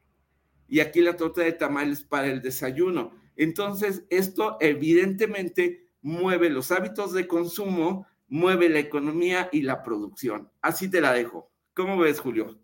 y 0.72 0.80
aquí 0.80 1.02
la 1.02 1.18
torta 1.18 1.42
de 1.42 1.52
tamales 1.52 2.02
para 2.02 2.28
el 2.28 2.40
desayuno. 2.40 3.10
Entonces, 3.36 4.06
esto 4.08 4.56
evidentemente 4.58 5.90
mueve 6.00 6.48
los 6.48 6.72
hábitos 6.72 7.12
de 7.12 7.26
consumo, 7.26 8.06
mueve 8.26 8.70
la 8.70 8.78
economía 8.78 9.50
y 9.52 9.60
la 9.60 9.82
producción. 9.82 10.48
Así 10.62 10.88
te 10.88 11.02
la 11.02 11.12
dejo. 11.12 11.50
¿Cómo 11.74 11.98
ves, 11.98 12.20
Julio? 12.20 12.58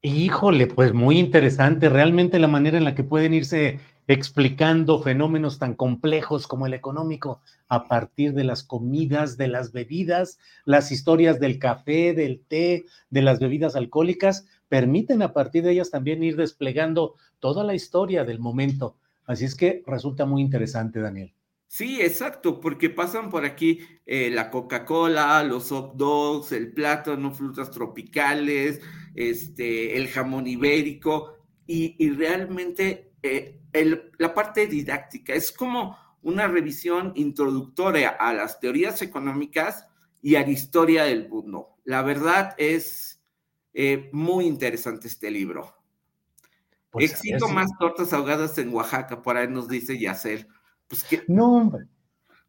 Híjole, 0.00 0.68
pues 0.68 0.94
muy 0.94 1.18
interesante, 1.18 1.90
realmente 1.90 2.38
la 2.38 2.48
manera 2.48 2.78
en 2.78 2.84
la 2.84 2.94
que 2.94 3.04
pueden 3.04 3.34
irse 3.34 3.78
explicando 4.08 5.02
fenómenos 5.02 5.58
tan 5.58 5.74
complejos 5.74 6.46
como 6.46 6.66
el 6.66 6.72
económico 6.72 7.42
a 7.68 7.86
partir 7.86 8.32
de 8.32 8.44
las 8.44 8.62
comidas, 8.62 9.36
de 9.36 9.48
las 9.48 9.72
bebidas, 9.72 10.38
las 10.64 10.90
historias 10.90 11.38
del 11.38 11.58
café, 11.58 12.14
del 12.14 12.42
té, 12.48 12.86
de 13.10 13.22
las 13.22 13.38
bebidas 13.38 13.76
alcohólicas, 13.76 14.46
permiten 14.70 15.20
a 15.20 15.34
partir 15.34 15.64
de 15.64 15.72
ellas 15.72 15.90
también 15.90 16.22
ir 16.22 16.36
desplegando 16.36 17.16
toda 17.40 17.64
la 17.64 17.74
historia 17.74 18.24
del 18.24 18.38
momento. 18.38 18.96
Así 19.26 19.44
es 19.44 19.54
que 19.54 19.82
resulta 19.84 20.24
muy 20.24 20.40
interesante, 20.40 21.00
Daniel. 21.00 21.34
Sí, 21.66 22.00
exacto, 22.00 22.60
porque 22.60 22.88
pasan 22.88 23.30
por 23.30 23.44
aquí 23.44 23.80
eh, 24.06 24.30
la 24.30 24.48
Coca-Cola, 24.50 25.42
los 25.42 25.70
hot 25.70 25.94
dogs, 25.96 26.52
el 26.52 26.72
plátano, 26.72 27.32
frutas 27.32 27.70
tropicales, 27.70 28.80
este, 29.14 29.96
el 29.96 30.08
jamón 30.08 30.46
ibérico 30.46 31.36
y, 31.66 32.10
realmente 32.10 33.12
eh, 33.22 33.60
la 34.18 34.34
parte 34.34 34.66
didáctica 34.66 35.34
es 35.34 35.52
como 35.52 35.96
una 36.22 36.46
revisión 36.46 37.12
introductoria 37.16 38.10
a 38.10 38.32
las 38.34 38.60
teorías 38.60 39.02
económicas 39.02 39.86
y 40.22 40.36
a 40.36 40.42
la 40.42 40.50
historia 40.50 41.04
del 41.04 41.28
mundo. 41.28 41.76
La 41.84 42.02
verdad 42.02 42.54
es 42.58 43.09
eh, 43.82 44.10
muy 44.12 44.46
interesante 44.46 45.08
este 45.08 45.30
libro. 45.30 45.74
Pues, 46.90 47.12
Éxito 47.12 47.48
más 47.48 47.70
tortas 47.78 48.12
ahogadas 48.12 48.58
en 48.58 48.74
Oaxaca, 48.74 49.22
por 49.22 49.36
ahí 49.36 49.48
nos 49.48 49.68
dice 49.68 49.98
Yacer. 49.98 50.46
Pues 50.88 51.06
No, 51.28 51.56
hombre. 51.56 51.86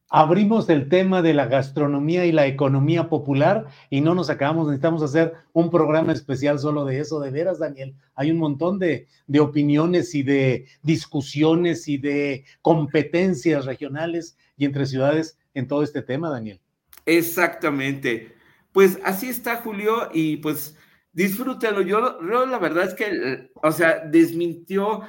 abrimos 0.09 0.67
el 0.69 0.89
tema 0.89 1.21
de 1.21 1.33
la 1.33 1.45
gastronomía 1.45 2.25
y 2.25 2.31
la 2.33 2.47
economía 2.47 3.07
popular 3.07 3.67
y 3.89 4.01
no 4.01 4.13
nos 4.15 4.29
acabamos, 4.29 4.67
necesitamos 4.67 5.03
hacer 5.03 5.33
un 5.53 5.69
programa 5.69 6.11
especial 6.11 6.59
solo 6.59 6.83
de 6.85 6.99
eso, 6.99 7.19
de 7.21 7.31
veras, 7.31 7.59
Daniel. 7.59 7.95
Hay 8.15 8.31
un 8.31 8.37
montón 8.39 8.77
de, 8.79 9.07
de 9.27 9.39
opiniones 9.39 10.13
y 10.15 10.23
de 10.23 10.65
discusiones 10.81 11.87
y 11.87 11.97
de 11.97 12.43
competencias 12.61 13.65
regionales 13.65 14.37
y 14.57 14.65
entre 14.65 14.85
ciudades 14.85 15.37
en 15.53 15.67
todo 15.67 15.83
este 15.83 16.01
tema, 16.01 16.29
Daniel. 16.29 16.59
Exactamente. 17.05 18.33
Pues 18.73 18.99
así 19.03 19.27
está, 19.29 19.57
Julio, 19.57 20.09
y 20.13 20.37
pues 20.37 20.75
disfrútelo. 21.11 21.81
Yo, 21.81 22.19
yo 22.21 22.45
la 22.45 22.59
verdad 22.59 22.85
es 22.85 22.93
que, 22.93 23.51
o 23.55 23.71
sea, 23.71 23.99
desmintió 24.05 25.01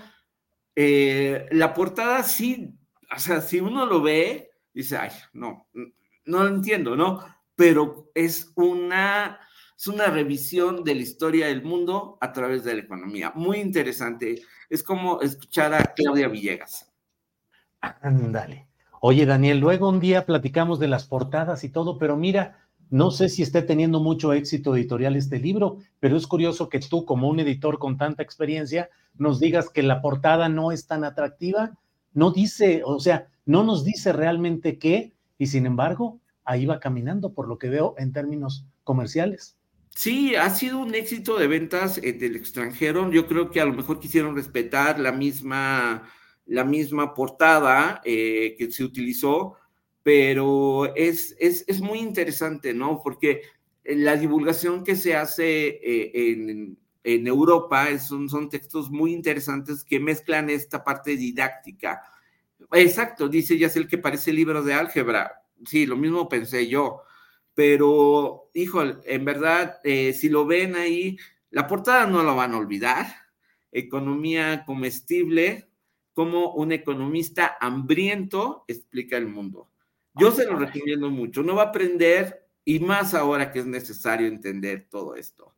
eh, 0.75 1.49
la 1.53 1.75
portada, 1.75 2.23
sí, 2.23 2.75
o 3.15 3.19
sea, 3.19 3.41
si 3.41 3.61
uno 3.61 3.87
lo 3.87 4.03
ve, 4.03 4.51
dice, 4.73 4.97
ay, 4.97 5.11
no, 5.33 5.69
no 6.25 6.43
lo 6.43 6.49
entiendo, 6.49 6.97
¿no? 6.97 7.25
Pero 7.55 8.11
es 8.15 8.53
una, 8.55 9.39
es 9.77 9.87
una 9.87 10.07
revisión 10.07 10.83
de 10.85 10.95
la 10.95 11.03
historia 11.03 11.47
del 11.49 11.63
mundo 11.63 12.17
a 12.21 12.33
través 12.33 12.65
de 12.65 12.75
la 12.75 12.83
economía. 12.83 13.33
Muy 13.35 13.59
interesante. 13.59 14.43
Es 14.71 14.83
como 14.83 15.21
escuchar 15.21 15.75
a 15.75 15.93
Claudia 15.95 16.29
Villegas. 16.29 16.91
Ándale. 17.81 18.69
Oye, 19.01 19.27
Daniel, 19.27 19.59
luego 19.59 19.89
un 19.89 19.99
día 19.99 20.25
platicamos 20.25 20.79
de 20.79 20.87
las 20.87 21.07
portadas 21.07 21.65
y 21.65 21.69
todo, 21.69 21.99
pero 21.99 22.17
mira, 22.17 22.61
no 22.93 23.11
sé 23.11 23.31
si 23.31 23.43
esté 23.43 23.62
teniendo 23.62 24.01
mucho 24.01 24.35
éxito 24.35 24.77
editorial 24.77 25.17
este 25.17 25.39
libro, 25.39 25.79
pero 25.99 26.15
es 26.15 26.27
curioso 26.27 26.69
que 26.69 26.79
tú, 26.79 27.07
como 27.07 27.31
un 27.31 27.41
editor 27.41 27.79
con 27.79 27.97
tanta 27.97 28.23
experiencia, 28.23 28.91
nos 29.17 29.41
digas 29.41 29.71
que 29.71 29.83
la 29.83 30.03
portada 30.03 30.51
no 30.51 30.73
es 30.73 30.87
tan 30.87 31.03
atractiva. 31.03 31.73
No 32.12 32.33
dice, 32.33 32.83
o 32.85 33.01
sea, 33.01 33.29
no 33.47 33.65
nos 33.65 33.83
dice 33.83 34.12
realmente 34.12 34.79
qué, 34.79 35.15
y 35.39 35.47
sin 35.47 35.65
embargo, 35.65 36.21
ahí 36.45 36.67
va 36.67 36.81
caminando, 36.81 37.33
por 37.33 37.49
lo 37.49 37.57
que 37.57 37.71
veo 37.71 37.95
en 37.97 38.12
términos 38.12 38.67
comerciales. 38.85 39.57
Sí, 39.95 40.35
ha 40.35 40.51
sido 40.51 40.79
un 40.79 40.95
éxito 40.95 41.39
de 41.39 41.47
ventas 41.47 41.97
eh, 41.97 42.12
del 42.12 42.37
extranjero. 42.37 43.11
Yo 43.11 43.27
creo 43.27 43.51
que 43.51 43.62
a 43.62 43.65
lo 43.65 43.73
mejor 43.73 44.01
quisieron 44.01 44.37
respetar 44.37 44.99
la 44.99 45.12
misma, 45.12 46.03
la 46.45 46.65
misma 46.65 47.15
portada 47.15 48.03
eh, 48.05 48.55
que 48.59 48.71
se 48.71 48.85
utilizó, 48.85 49.57
pero 50.03 50.95
es, 50.95 51.37
es, 51.39 51.81
muy 51.81 51.99
interesante, 51.99 52.75
¿no? 52.75 53.01
Porque 53.03 53.43
la 53.85 54.17
divulgación 54.17 54.85
que 54.85 54.97
se 54.97 55.15
hace 55.15 55.69
eh, 55.69 56.13
en, 56.15 56.79
en, 57.05 57.27
Europa 57.27 57.99
son, 57.99 58.29
son 58.29 58.49
textos 58.49 58.91
muy 58.91 59.13
interesantes 59.13 59.85
que 59.85 60.01
mezclan 60.01 60.51
esta 60.51 60.83
parte 60.85 61.17
didáctica 61.17 62.03
Exacto, 62.71 63.29
dice 63.29 63.59
ya 63.59 63.67
es 63.67 63.77
el 63.77 63.89
que 63.89 63.99
parece 63.99 64.33
libro 64.33 64.63
de 64.63 64.75
álgebra. 64.75 65.43
Sí, 65.67 65.87
lo 65.87 65.97
mismo 65.97 66.29
pensé 66.29 66.69
yo. 66.69 67.03
Pero, 67.55 68.51
hijo, 68.55 68.83
en 68.83 69.25
verdad, 69.25 69.79
eh, 69.85 70.13
si 70.13 70.29
lo 70.29 70.47
ven 70.47 70.75
ahí, 70.75 71.19
la 71.51 71.67
portada 71.67 72.07
no 72.07 72.23
lo 72.23 72.35
van 72.35 72.55
a 72.55 72.59
olvidar. 72.59 73.07
Economía 73.71 74.65
comestible, 74.65 75.69
como 76.15 76.55
un 76.55 76.73
economista 76.73 77.57
hambriento 77.61 78.65
explica 78.69 79.17
el 79.17 79.29
mundo. 79.29 79.69
Yo 80.15 80.31
se 80.31 80.47
lo 80.47 80.57
recomiendo 80.57 81.10
mucho. 81.10 81.42
No 81.42 81.57
va 81.57 81.65
a 81.65 81.66
aprender 81.66 82.47
y 82.65 82.81
más 82.81 83.15
ahora 83.15 83.50
que 83.50 83.60
es 83.60 83.66
necesario 83.66 84.26
entender 84.26 84.86
todo 84.91 85.15
esto. 85.15 85.52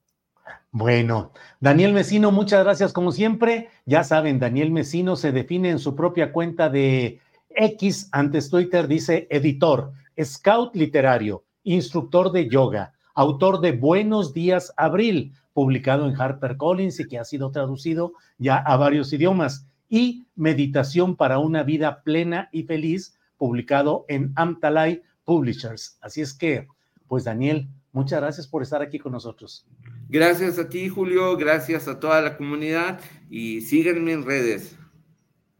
Bueno, 0.70 1.33
Daniel 1.60 1.92
Mesino, 1.92 2.31
muchas 2.31 2.65
gracias 2.65 2.92
como 2.92 3.12
siempre. 3.12 3.68
Ya 3.86 4.05
saben, 4.05 4.39
Daniel 4.39 4.70
Mesino 4.70 5.16
se 5.16 5.33
define 5.33 5.70
en 5.70 5.78
su 5.78 5.94
propia 5.94 6.33
cuenta 6.33 6.68
de 6.68 7.20
X, 7.50 8.08
antes 8.12 8.50
Twitter, 8.50 8.89
dice 8.89 9.26
editor, 9.31 9.92
scout 10.23 10.74
literario, 10.74 11.44
instructor 11.62 12.33
de 12.33 12.49
yoga, 12.49 12.92
autor 13.15 13.60
de 13.60 13.73
Buenos 13.73 14.34
días 14.34 14.73
Abril, 14.76 15.33
publicado 15.52 16.08
en 16.08 16.20
HarperCollins 16.20 16.99
y 16.99 17.07
que 17.07 17.18
ha 17.18 17.24
sido 17.24 17.50
traducido 17.52 18.12
ya 18.39 18.57
a 18.57 18.76
varios 18.76 19.12
idiomas, 19.12 19.66
y 19.89 20.26
Meditación 20.34 21.15
para 21.15 21.39
una 21.39 21.62
vida 21.62 22.02
plena 22.02 22.49
y 22.50 22.65
feliz, 22.65 23.16
publicado 23.37 24.05
en 24.09 24.33
Amtalai 24.37 25.03
Publishers. 25.25 25.99
Así 26.01 26.21
es 26.21 26.35
que, 26.35 26.69
pues 27.09 27.25
Daniel, 27.25 27.69
muchas 27.93 28.21
gracias 28.21 28.47
por 28.47 28.63
estar 28.63 28.83
aquí 28.83 28.99
con 28.99 29.13
nosotros. 29.13 29.67
Gracias 30.09 30.59
a 30.59 30.69
ti, 30.69 30.89
Julio, 30.89 31.37
gracias 31.37 31.89
a 31.89 31.99
toda 31.99 32.21
la 32.21 32.37
comunidad 32.37 33.01
y 33.31 33.61
síganme 33.63 34.13
en 34.13 34.25
redes. 34.25 34.77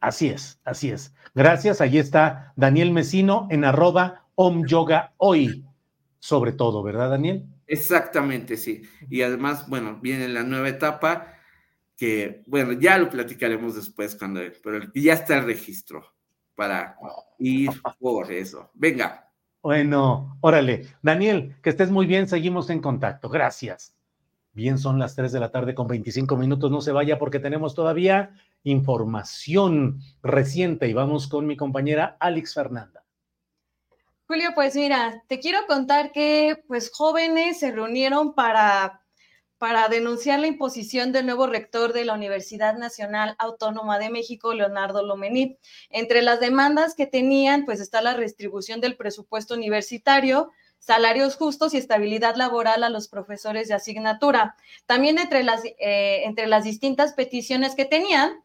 Así 0.01 0.29
es, 0.29 0.61
así 0.65 0.91
es. 0.91 1.15
Gracias, 1.35 1.81
ahí 1.81 1.99
está 1.99 2.53
Daniel 2.57 2.93
Mesino 2.93 3.49
en 3.51 3.65
arroba 3.65 4.27
Om 4.35 4.67
Yoga 4.67 5.15
Hoy, 5.17 5.65
sobre 6.19 6.53
todo, 6.53 6.83
¿verdad, 6.83 7.11
Daniel? 7.11 7.47
Exactamente, 7.67 8.57
sí. 8.57 8.83
Y 9.09 9.23
además, 9.23 9.69
bueno, 9.69 9.99
viene 10.03 10.29
la 10.29 10.43
nueva 10.43 10.69
etapa 10.69 11.35
que, 11.97 12.43
bueno, 12.47 12.73
ya 12.73 12.99
lo 12.99 13.09
platicaremos 13.09 13.75
después 13.75 14.15
cuando, 14.17 14.41
pero 14.63 14.93
ya 14.95 15.15
está 15.15 15.39
el 15.39 15.47
registro 15.47 16.14
para 16.55 16.97
ir 17.39 17.71
por 17.99 18.31
eso. 18.33 18.71
Venga. 18.75 19.31
Bueno, 19.63 20.37
órale. 20.41 20.89
Daniel, 21.03 21.57
que 21.63 21.71
estés 21.71 21.91
muy 21.91 22.07
bien, 22.07 22.29
seguimos 22.29 22.69
en 22.71 22.81
contacto. 22.81 23.29
Gracias. 23.29 23.95
Bien, 24.53 24.79
son 24.79 24.99
las 24.99 25.17
3 25.17 25.33
de 25.33 25.41
la 25.41 25.51
tarde 25.51 25.75
con 25.75 25.89
25 25.89 26.37
minutos. 26.37 26.71
No 26.71 26.81
se 26.81 26.93
vaya 26.93 27.19
porque 27.19 27.41
tenemos 27.41 27.75
todavía 27.75 28.35
información 28.63 30.01
reciente 30.23 30.89
y 30.89 30.93
vamos 30.93 31.29
con 31.29 31.47
mi 31.47 31.57
compañera 31.57 32.17
Alex 32.21 32.55
Fernanda. 32.55 33.05
Julio, 34.27 34.51
pues 34.55 34.75
mira, 34.75 35.23
te 35.29 35.39
quiero 35.39 35.67
contar 35.67 36.13
que 36.13 36.65
pues 36.67 36.91
jóvenes 36.91 37.61
se 37.61 37.73
reunieron 37.73 38.35
para, 38.35 39.04
para 39.59 39.89
denunciar 39.89 40.41
la 40.41 40.47
imposición 40.47 41.13
del 41.13 41.27
nuevo 41.27 41.47
rector 41.47 41.93
de 41.93 42.05
la 42.05 42.15
Universidad 42.15 42.77
Nacional 42.77 43.37
Autónoma 43.39 43.99
de 43.99 44.11
México, 44.11 44.53
Leonardo 44.53 45.03
Lomení. 45.03 45.59
Entre 45.91 46.23
las 46.23 46.41
demandas 46.41 46.95
que 46.95 47.07
tenían, 47.07 47.65
pues 47.65 47.81
está 47.81 48.03
la 48.03 48.15
restribución 48.15 48.81
del 48.81 48.97
presupuesto 48.97 49.55
universitario, 49.55 50.51
salarios 50.79 51.37
justos 51.37 51.73
y 51.73 51.79
estabilidad 51.79 52.37
laboral 52.37 52.85
a 52.85 52.91
los 52.91 53.09
profesores 53.09 53.69
de 53.69 53.75
asignatura. 53.75 54.57
También 54.87 55.19
entre 55.19 55.43
las, 55.43 55.65
eh, 55.65 56.25
entre 56.25 56.47
las 56.47 56.65
distintas 56.65 57.15
peticiones 57.15 57.75
que 57.75 57.87
tenían, 57.87 58.45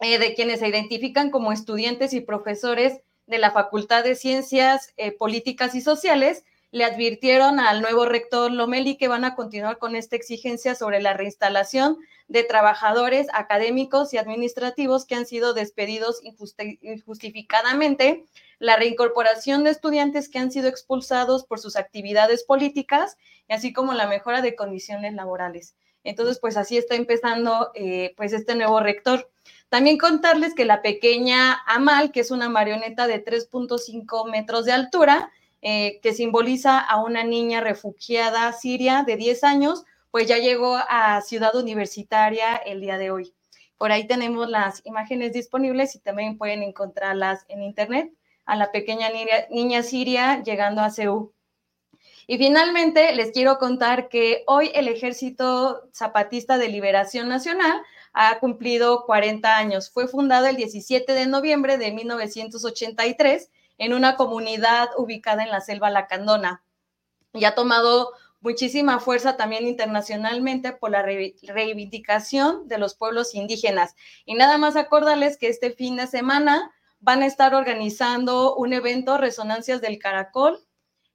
eh, 0.00 0.18
de 0.18 0.34
quienes 0.34 0.60
se 0.60 0.68
identifican 0.68 1.30
como 1.30 1.52
estudiantes 1.52 2.12
y 2.12 2.20
profesores 2.20 3.00
de 3.26 3.38
la 3.38 3.50
Facultad 3.50 4.04
de 4.04 4.14
Ciencias 4.14 4.92
eh, 4.96 5.12
Políticas 5.12 5.74
y 5.74 5.80
Sociales, 5.80 6.44
le 6.74 6.84
advirtieron 6.84 7.60
al 7.60 7.82
nuevo 7.82 8.04
rector 8.04 8.50
Lomeli 8.50 8.96
que 8.96 9.06
van 9.06 9.24
a 9.24 9.36
continuar 9.36 9.78
con 9.78 9.94
esta 9.94 10.16
exigencia 10.16 10.74
sobre 10.74 11.00
la 11.00 11.14
reinstalación 11.14 11.98
de 12.26 12.42
trabajadores 12.42 13.28
académicos 13.32 14.12
y 14.12 14.18
administrativos 14.18 15.06
que 15.06 15.14
han 15.14 15.24
sido 15.24 15.54
despedidos 15.54 16.20
injustificadamente, 16.82 18.24
la 18.58 18.74
reincorporación 18.74 19.62
de 19.62 19.70
estudiantes 19.70 20.28
que 20.28 20.40
han 20.40 20.50
sido 20.50 20.66
expulsados 20.66 21.44
por 21.44 21.60
sus 21.60 21.76
actividades 21.76 22.42
políticas, 22.42 23.18
así 23.48 23.72
como 23.72 23.94
la 23.94 24.08
mejora 24.08 24.42
de 24.42 24.56
condiciones 24.56 25.14
laborales. 25.14 25.76
Entonces, 26.02 26.40
pues 26.40 26.56
así 26.56 26.76
está 26.76 26.96
empezando 26.96 27.70
eh, 27.76 28.14
pues 28.16 28.32
este 28.32 28.56
nuevo 28.56 28.80
rector. 28.80 29.30
También 29.68 29.96
contarles 29.96 30.54
que 30.54 30.64
la 30.64 30.82
pequeña 30.82 31.62
Amal, 31.68 32.10
que 32.10 32.18
es 32.18 32.32
una 32.32 32.48
marioneta 32.48 33.06
de 33.06 33.24
3.5 33.24 34.28
metros 34.28 34.64
de 34.64 34.72
altura, 34.72 35.30
eh, 35.66 35.98
que 36.02 36.12
simboliza 36.12 36.78
a 36.78 37.02
una 37.02 37.24
niña 37.24 37.62
refugiada 37.62 38.52
siria 38.52 39.02
de 39.02 39.16
10 39.16 39.44
años, 39.44 39.84
pues 40.10 40.28
ya 40.28 40.36
llegó 40.36 40.76
a 40.76 41.22
Ciudad 41.22 41.56
Universitaria 41.56 42.54
el 42.54 42.82
día 42.82 42.98
de 42.98 43.10
hoy. 43.10 43.34
Por 43.78 43.90
ahí 43.90 44.06
tenemos 44.06 44.50
las 44.50 44.84
imágenes 44.84 45.32
disponibles 45.32 45.94
y 45.94 46.00
también 46.00 46.36
pueden 46.36 46.62
encontrarlas 46.62 47.46
en 47.48 47.62
internet 47.62 48.12
a 48.44 48.56
la 48.56 48.72
pequeña 48.72 49.08
niña, 49.48 49.82
siria 49.82 50.42
llegando 50.42 50.82
a 50.82 50.90
Seúl. 50.90 51.32
Y 52.26 52.36
finalmente 52.36 53.14
les 53.14 53.30
quiero 53.30 53.56
contar 53.56 54.10
que 54.10 54.44
hoy 54.46 54.70
el 54.74 54.88
Ejército 54.88 55.88
Zapatista 55.94 56.58
de 56.58 56.68
Liberación 56.68 57.26
Nacional 57.30 57.80
ha 58.12 58.38
cumplido 58.38 59.06
40 59.06 59.56
años. 59.56 59.90
Fue 59.90 60.08
fundado 60.08 60.44
el 60.44 60.56
17 60.56 61.10
de 61.10 61.26
noviembre 61.26 61.78
de 61.78 61.90
1983 61.90 63.50
en 63.78 63.92
una 63.92 64.16
comunidad 64.16 64.88
ubicada 64.96 65.42
en 65.42 65.50
la 65.50 65.60
selva 65.60 65.90
lacandona 65.90 66.62
y 67.32 67.44
ha 67.44 67.54
tomado 67.54 68.12
muchísima 68.40 69.00
fuerza 69.00 69.36
también 69.36 69.66
internacionalmente 69.66 70.72
por 70.72 70.90
la 70.90 71.02
reivindicación 71.02 72.68
de 72.68 72.78
los 72.78 72.94
pueblos 72.94 73.34
indígenas. 73.34 73.96
Y 74.26 74.34
nada 74.34 74.58
más 74.58 74.76
acordarles 74.76 75.38
que 75.38 75.48
este 75.48 75.70
fin 75.70 75.96
de 75.96 76.06
semana 76.06 76.70
van 77.00 77.22
a 77.22 77.26
estar 77.26 77.54
organizando 77.54 78.54
un 78.54 78.72
evento, 78.72 79.18
Resonancias 79.18 79.80
del 79.80 79.98
Caracol, 79.98 80.58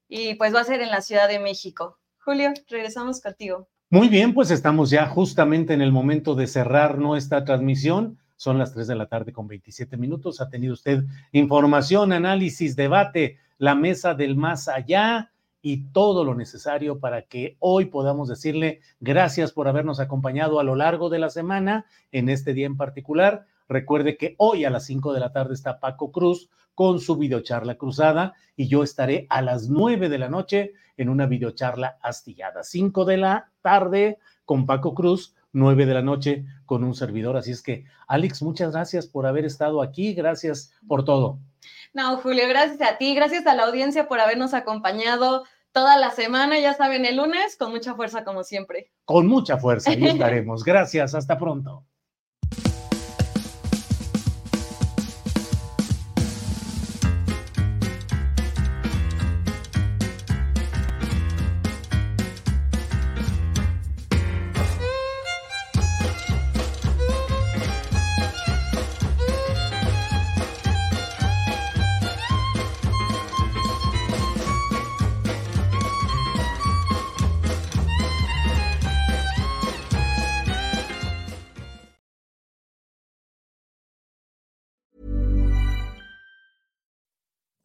y 0.07 0.35
pues 0.35 0.53
va 0.53 0.61
a 0.61 0.65
ser 0.65 0.81
en 0.81 0.89
la 0.89 1.01
Ciudad 1.01 1.27
de 1.27 1.39
México. 1.39 1.99
Julio, 2.17 2.51
regresamos 2.67 3.21
contigo. 3.21 3.67
Muy 3.91 4.07
bien, 4.07 4.33
pues 4.33 4.51
estamos 4.51 4.89
ya 4.89 5.07
justamente 5.07 5.73
en 5.73 5.81
el 5.81 5.91
momento 5.91 6.35
de 6.35 6.47
cerrar 6.47 6.97
nuestra 6.97 7.43
transmisión. 7.43 8.19
Son 8.39 8.57
las 8.57 8.73
3 8.73 8.87
de 8.87 8.95
la 8.95 9.07
tarde 9.07 9.33
con 9.33 9.49
27 9.49 9.97
minutos. 9.97 10.39
Ha 10.39 10.49
tenido 10.49 10.71
usted 10.71 11.03
información, 11.33 12.13
análisis, 12.13 12.77
debate, 12.77 13.37
la 13.57 13.75
mesa 13.75 14.13
del 14.13 14.37
más 14.37 14.69
allá 14.69 15.33
y 15.61 15.91
todo 15.91 16.23
lo 16.23 16.35
necesario 16.35 17.01
para 17.01 17.23
que 17.23 17.57
hoy 17.59 17.87
podamos 17.87 18.29
decirle 18.29 18.79
gracias 19.01 19.51
por 19.51 19.67
habernos 19.67 19.99
acompañado 19.99 20.61
a 20.61 20.63
lo 20.63 20.77
largo 20.77 21.09
de 21.09 21.19
la 21.19 21.29
semana 21.29 21.85
en 22.13 22.29
este 22.29 22.53
día 22.53 22.65
en 22.65 22.77
particular. 22.77 23.45
Recuerde 23.67 24.15
que 24.15 24.35
hoy 24.37 24.63
a 24.63 24.69
las 24.69 24.85
5 24.85 25.11
de 25.11 25.19
la 25.19 25.33
tarde 25.33 25.53
está 25.53 25.81
Paco 25.81 26.13
Cruz 26.13 26.49
con 26.75 27.01
su 27.01 27.17
videocharla 27.17 27.75
cruzada 27.75 28.35
y 28.55 28.69
yo 28.69 28.83
estaré 28.83 29.27
a 29.29 29.41
las 29.41 29.67
9 29.67 30.07
de 30.07 30.17
la 30.17 30.29
noche 30.29 30.71
en 30.95 31.09
una 31.09 31.25
videocharla 31.25 31.97
astillada. 32.01 32.63
5 32.63 33.03
de 33.03 33.17
la 33.17 33.51
tarde 33.61 34.17
con 34.45 34.65
Paco 34.65 34.93
Cruz, 34.93 35.35
9 35.51 35.85
de 35.85 35.93
la 35.93 36.01
noche 36.01 36.45
con 36.65 36.83
un 36.83 36.95
servidor. 36.95 37.37
Así 37.37 37.51
es 37.51 37.61
que, 37.61 37.85
Alex, 38.07 38.41
muchas 38.41 38.71
gracias 38.71 39.07
por 39.07 39.25
haber 39.25 39.45
estado 39.45 39.81
aquí. 39.81 40.13
Gracias 40.13 40.73
por 40.87 41.05
todo. 41.05 41.39
No, 41.93 42.17
Julio, 42.17 42.47
gracias 42.47 42.81
a 42.81 42.97
ti, 42.97 43.15
gracias 43.15 43.47
a 43.47 43.55
la 43.55 43.63
audiencia 43.63 44.07
por 44.07 44.19
habernos 44.19 44.53
acompañado 44.53 45.43
toda 45.71 45.97
la 45.97 46.11
semana, 46.11 46.59
ya 46.59 46.73
saben, 46.73 47.05
el 47.05 47.17
lunes, 47.17 47.55
con 47.57 47.71
mucha 47.71 47.95
fuerza 47.95 48.23
como 48.23 48.43
siempre. 48.43 48.91
Con 49.05 49.27
mucha 49.27 49.57
fuerza, 49.57 49.93
y 49.93 50.05
estaremos. 50.07 50.63
Gracias, 50.63 51.15
hasta 51.15 51.37
pronto. 51.37 51.85